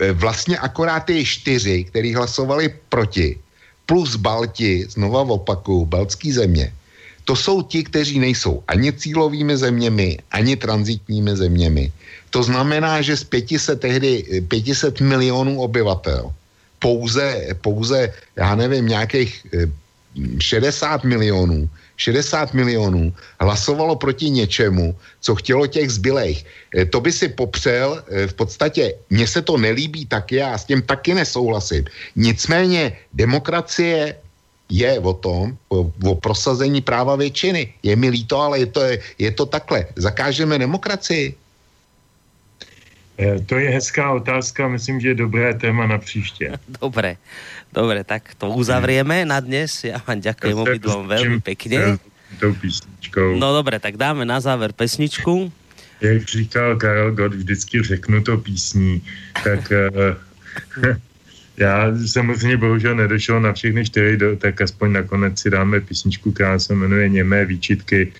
eh, 0.00 0.12
vlastně 0.12 0.58
akorát 0.58 1.10
je 1.10 1.24
čtyři, 1.24 1.84
který 1.84 2.14
hlasovali 2.14 2.76
proti, 2.88 3.38
plus 3.88 4.20
Balti, 4.20 4.84
znova 4.84 5.24
opakuju, 5.24 5.88
baltský 5.88 6.32
země. 6.32 6.68
To 7.24 7.36
jsou 7.36 7.62
ti, 7.64 7.84
kteří 7.84 8.20
nejsou 8.20 8.62
ani 8.68 8.92
cílovými 8.92 9.56
zeměmi, 9.56 10.18
ani 10.30 10.56
transitními 10.56 11.36
zeměmi. 11.36 11.92
To 12.30 12.44
znamená, 12.44 13.00
že 13.00 13.16
z 13.16 13.24
500, 13.24 13.80
tehdy, 13.80 14.12
eh, 14.32 14.40
500 14.44 15.00
milionů 15.00 15.60
obyvatel 15.60 16.32
pouze, 16.78 17.56
pouze, 17.64 18.12
já 18.36 18.54
nevím, 18.54 18.88
nějakých 18.88 19.32
eh, 19.56 19.68
60 20.40 21.04
milionů, 21.04 21.68
60 21.98 22.54
milionů 22.54 23.12
hlasovalo 23.40 23.96
proti 23.96 24.30
něčemu, 24.30 24.94
co 25.20 25.34
chtělo 25.34 25.66
těch 25.66 25.90
zbylejch. 25.90 26.46
Eh, 26.78 26.86
To 26.86 27.00
by 27.02 27.12
si 27.12 27.28
popřel, 27.28 28.02
eh, 28.08 28.26
v 28.26 28.34
podstatě 28.34 28.94
mně 29.10 29.26
se 29.26 29.42
to 29.42 29.58
nelíbí 29.58 30.06
taky, 30.06 30.36
já 30.40 30.58
s 30.58 30.64
tím 30.64 30.82
taky 30.82 31.14
nesouhlasím. 31.14 31.84
Nicméně 32.16 32.96
demokracie 33.12 34.14
je 34.68 35.00
o 35.00 35.12
tom, 35.12 35.56
o, 35.68 35.90
o 36.04 36.14
prosazení 36.14 36.80
práva 36.80 37.16
většiny. 37.16 37.74
Je 37.82 37.96
mi 37.96 38.08
líto, 38.08 38.36
ale 38.40 38.58
je 38.58 38.66
to, 38.66 38.80
je 39.18 39.30
to 39.32 39.46
takhle. 39.46 39.86
Zakážeme 39.96 40.58
demokracii. 40.58 41.34
Eh, 43.18 43.38
To 43.46 43.58
je 43.58 43.68
hezká 43.70 44.12
otázka, 44.14 44.68
myslím, 44.68 45.00
že 45.00 45.08
je 45.08 45.14
dobré 45.14 45.54
téma 45.54 45.86
na 45.86 45.98
příště. 45.98 46.54
Dobre, 46.80 47.16
dobre, 47.72 48.04
tak 48.04 48.34
to 48.38 48.48
uzavrieme 48.54 49.26
na 49.26 49.42
dnes. 49.42 49.84
Ja 49.84 49.98
vám 50.06 50.22
ďakujem 50.22 50.56
obidvom 50.56 51.04
veľmi 51.10 51.42
s 51.42 51.44
pekne. 51.44 51.98
Tou 52.38 52.54
písničkou. 52.54 53.34
No 53.36 53.50
dobre, 53.52 53.82
tak 53.82 53.98
dáme 53.98 54.22
na 54.22 54.38
záver 54.40 54.72
pesničku. 54.72 55.50
Jak 56.00 56.22
říkal 56.22 56.76
Karel 56.76 57.10
Gott, 57.12 57.34
vždycky 57.34 57.82
řeknu 57.82 58.22
to 58.22 58.38
písní, 58.38 59.02
tak 59.44 59.72
eh, 59.72 59.90
já 61.56 61.90
samozřejmě 62.06 62.56
bohužel 62.56 62.94
nedošel 62.94 63.40
na 63.40 63.52
všechny 63.52 63.84
čtyři, 63.84 64.18
tak 64.38 64.60
aspoň 64.60 64.92
nakonec 64.92 65.40
si 65.40 65.50
dáme 65.50 65.80
písničku, 65.80 66.32
která 66.32 66.58
se 66.58 66.74
jmenuje 66.74 67.08
Němé 67.08 67.44
výčitky. 67.44 68.12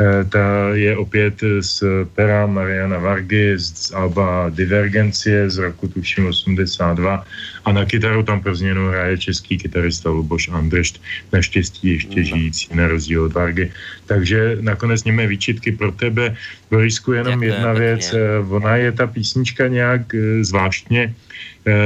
Eh, 0.00 0.24
Ta 0.24 0.74
je 0.74 0.96
opět 0.96 1.34
z 1.60 1.82
pera 2.14 2.46
Mariana 2.46 2.98
Vargy 2.98 3.54
z 3.58 3.92
Alba 3.94 4.50
Divergencie 4.50 5.50
z 5.50 5.58
roku 5.58 5.88
tuším 5.88 6.26
82 6.26 7.24
a 7.64 7.72
na 7.72 7.84
kytaru 7.84 8.22
tam 8.22 8.40
pro 8.40 8.54
změnu 8.54 8.88
hraje 8.88 9.18
český 9.18 9.58
kytarista 9.58 10.10
Luboš 10.10 10.48
Andršt, 10.48 11.02
naštěstí 11.32 11.88
ještě 11.88 12.24
žijící 12.24 12.74
na 12.74 12.88
rozdíl 12.88 13.22
od 13.22 13.32
Vargy. 13.32 13.70
Takže 14.06 14.58
nakonec 14.60 15.04
němé 15.04 15.26
výčitky 15.26 15.72
pro 15.72 15.92
tebe. 15.92 16.36
Borisku, 16.70 17.12
jenom 17.12 17.42
jedna 17.42 17.72
věc. 17.72 18.12
Eh, 18.12 18.38
Ona 18.50 18.76
je 18.76 18.92
ta 18.92 19.06
písnička 19.06 19.68
nějak 19.68 20.14
eh, 20.14 20.44
zvláštně 20.44 21.14
eh, 21.14 21.33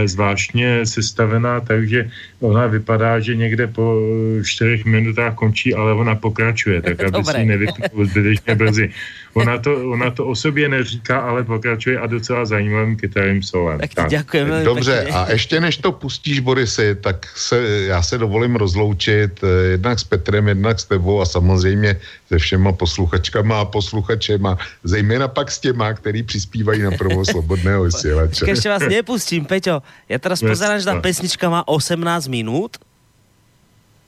zvláštně 0.04 0.86
sestavená, 0.86 1.60
takže 1.60 2.10
ona 2.40 2.66
vypadá, 2.66 3.20
že 3.20 3.36
někde 3.36 3.66
po 3.66 3.94
eh, 3.94 4.44
čtyřech 4.44 4.84
minutách 4.84 5.34
končí, 5.34 5.74
ale 5.74 5.92
ona 5.92 6.14
pokračuje, 6.14 6.82
tak 6.82 7.02
aby 7.06 7.24
si 7.24 7.38
ji 7.40 7.46
nevypnul 7.46 8.06
zbytečně 8.06 8.54
brzy. 8.54 8.90
Ona 9.38 9.58
to, 9.58 9.90
ona 9.90 10.10
to 10.10 10.26
o 10.26 10.34
sobě 10.34 10.68
neříká, 10.68 11.20
ale 11.20 11.44
pokračuje 11.44 11.98
a 11.98 12.06
docela 12.06 12.44
zajímavým 12.44 12.96
kytarovým 12.96 13.42
solem. 13.42 13.78
Tak 13.78 14.10
ďakujem 14.10 14.44
veľmi 14.50 14.64
Dobře, 14.64 14.96
pekne. 15.04 15.14
a 15.14 15.20
ještě 15.30 15.60
než 15.60 15.76
to 15.76 15.92
pustíš, 15.92 16.40
Borisy, 16.40 16.94
tak 17.00 17.26
se, 17.36 17.86
já 17.88 18.02
se 18.02 18.18
dovolím 18.18 18.56
rozloučit 18.56 19.40
eh, 19.42 19.78
jednak 19.78 19.98
s 19.98 20.04
Petrem, 20.04 20.48
jednak 20.48 20.80
s 20.80 20.84
tebou 20.84 21.20
a 21.20 21.26
samozřejmě 21.26 22.00
se 22.28 22.38
všema 22.38 22.72
posluchačkama 22.72 23.60
a 23.60 23.64
posluchačema, 23.64 24.58
zejména 24.84 25.28
pak 25.28 25.50
s 25.50 25.58
těma, 25.58 25.92
který 25.92 26.22
přispívají 26.22 26.82
na 26.82 26.90
provo 26.90 27.24
slobodného 27.32 27.84
vysílače. 27.84 28.44
Tak 28.44 28.48
ešte 28.48 28.68
vás 28.68 28.82
nepustím, 28.88 29.44
Peťo. 29.44 29.82
Teraz 30.18 30.42
Yes, 30.42 30.50
pozerám, 30.50 30.78
že 30.80 30.90
no. 30.92 31.02
pesnička 31.02 31.46
má 31.50 31.62
18 31.68 32.28
minút. 32.28 32.78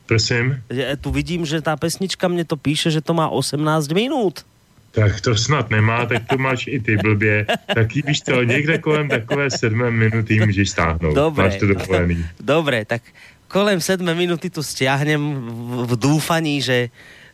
Prosím? 0.07 0.59
Tu 1.01 1.09
vidím, 1.15 1.47
že 1.47 1.63
tá 1.63 1.79
pesnička 1.79 2.27
mne 2.27 2.43
to 2.43 2.59
píše, 2.59 2.91
že 2.91 2.99
to 2.99 3.15
má 3.15 3.31
18 3.31 3.63
minút. 3.95 4.43
Tak 4.91 5.21
to 5.21 5.37
snad 5.37 5.71
nemá, 5.71 6.07
tak 6.07 6.27
to 6.27 6.39
máš 6.39 6.67
i 6.67 6.81
ty 6.81 6.97
blbě. 6.97 7.47
Taky 7.75 8.03
víš 8.07 8.23
co, 8.23 8.43
někde 8.43 8.79
kolem 8.79 9.09
takové 9.09 9.51
sedmé 9.51 9.91
minuty 9.91 10.41
můžeš 10.47 10.71
stáhnout. 10.71 11.15
Dobre. 11.15 11.45
Máš 11.45 11.57
to 11.57 11.67
dovolený. 11.67 12.27
Dobre, 12.41 12.85
tak 12.85 13.03
kolem 13.49 13.81
7 13.81 14.15
minúty 14.15 14.51
tu 14.51 14.63
stiahnem 14.63 15.35
v, 15.35 15.87
v 15.87 15.97
dúfaní, 15.97 16.63
že 16.63 16.89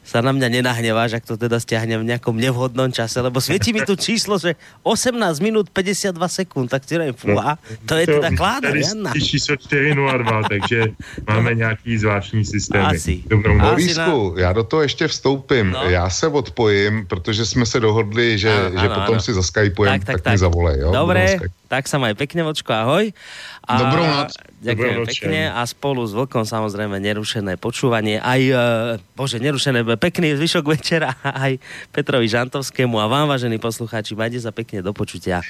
sa 0.07 0.23
na 0.23 0.31
mňa 0.31 0.63
nenahneváš, 0.63 1.19
ak 1.19 1.27
to 1.27 1.35
teda 1.35 1.59
stiahnem 1.59 2.07
v 2.07 2.15
nejakom 2.15 2.39
nevhodnom 2.39 2.87
čase, 2.95 3.19
lebo 3.19 3.43
svieti 3.43 3.75
mi 3.75 3.83
tu 3.83 3.99
číslo, 3.99 4.39
že 4.39 4.55
18 4.87 5.19
minút 5.43 5.67
52 5.75 6.15
sekúnd, 6.31 6.71
tak 6.71 6.87
ti 6.87 6.95
neviem, 6.95 7.19
fúha, 7.19 7.59
to 7.85 7.99
je 7.99 8.07
teda 8.07 8.31
kláda, 8.39 8.71
je 8.71 9.21
číslo 9.21 9.59
402, 9.59 10.47
takže 10.47 10.95
máme 11.27 11.55
nějaký 11.55 11.99
zvláštní 11.99 12.45
systémy. 12.47 12.97
Asi. 12.97 13.27
Dobrou 13.27 13.59
Borisku, 13.59 14.35
já 14.39 14.53
do 14.53 14.63
toho 14.63 14.83
ještě 14.83 15.09
vstoupím. 15.09 15.71
No. 15.71 15.83
Já 15.91 16.11
se 16.11 16.27
odpojím, 16.27 17.07
protože 17.07 17.47
jsme 17.47 17.67
se 17.67 17.81
dohodli, 17.81 18.39
že, 18.39 18.53
Áno, 18.53 18.81
že 18.81 18.89
potom 18.89 19.19
áno. 19.19 19.21
si 19.21 19.35
zaskypujem, 19.35 19.93
tak, 19.99 20.05
tak, 20.05 20.21
tak 20.23 20.33
mi 20.33 20.39
zavolej. 20.39 20.77
Jo? 20.81 20.93
Na 20.93 21.01
Dobre. 21.03 21.37
Tak 21.67 21.91
sa 21.91 21.99
maj 21.99 22.15
pekne, 22.15 22.47
vočko, 22.47 22.71
ahoj. 22.71 23.11
A 23.67 23.73
Dobrú 23.83 24.03
noc. 24.07 24.39
Ďakujem 24.63 24.95
Dobrú 24.95 25.03
noc, 25.03 25.09
pekne 25.11 25.41
a 25.51 25.63
spolu 25.67 26.03
s 26.07 26.13
Vlkom 26.15 26.45
samozrejme 26.47 26.97
nerušené 27.03 27.59
počúvanie. 27.59 28.23
Aj, 28.23 28.39
e, 28.39 28.55
bože, 29.19 29.43
nerušené, 29.43 29.83
pekný 29.99 30.39
zvyšok 30.39 30.65
večera 30.71 31.19
aj 31.45 31.59
Petrovi 31.91 32.31
Žantovskému 32.31 32.99
a 33.03 33.11
vám, 33.11 33.27
vážení 33.27 33.59
poslucháči, 33.59 34.15
majte 34.15 34.39
sa 34.39 34.55
pekne 34.55 34.83
do 34.83 34.95
počutia. 34.95 35.43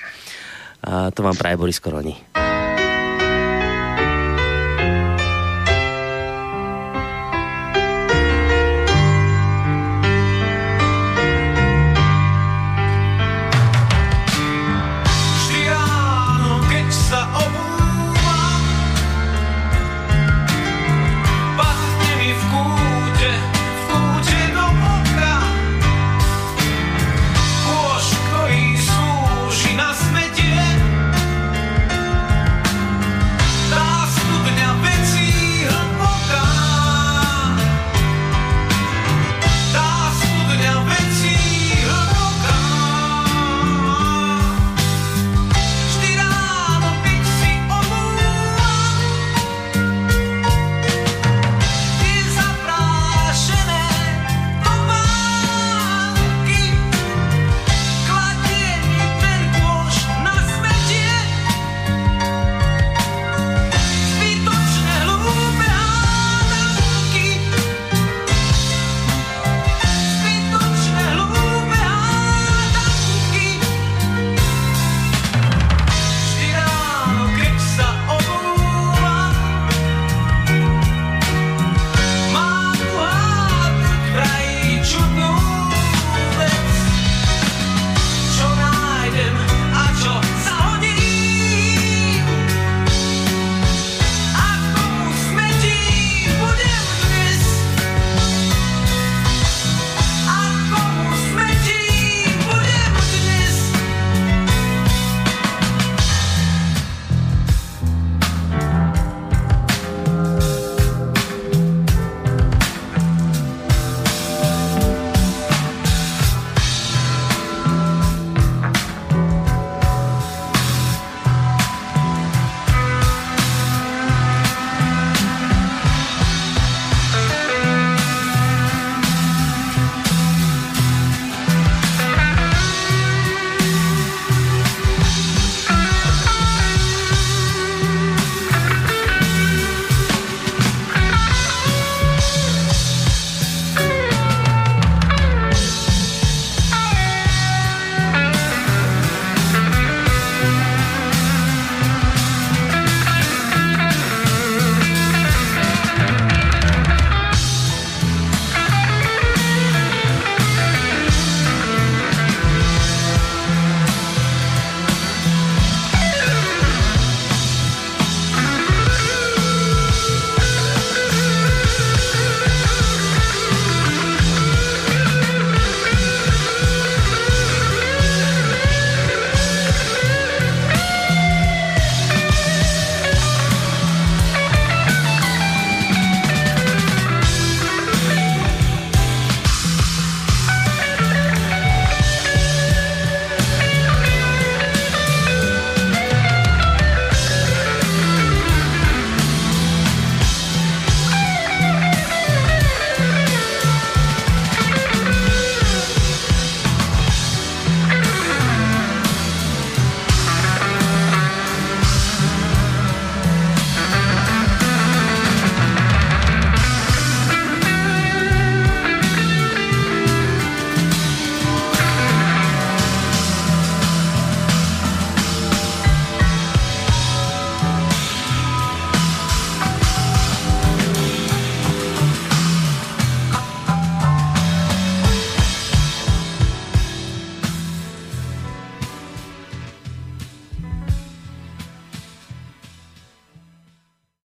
A 0.80 1.12
to 1.12 1.20
vám 1.20 1.36
praje 1.36 1.56
Boris 1.60 1.80
Koroni. 1.82 2.45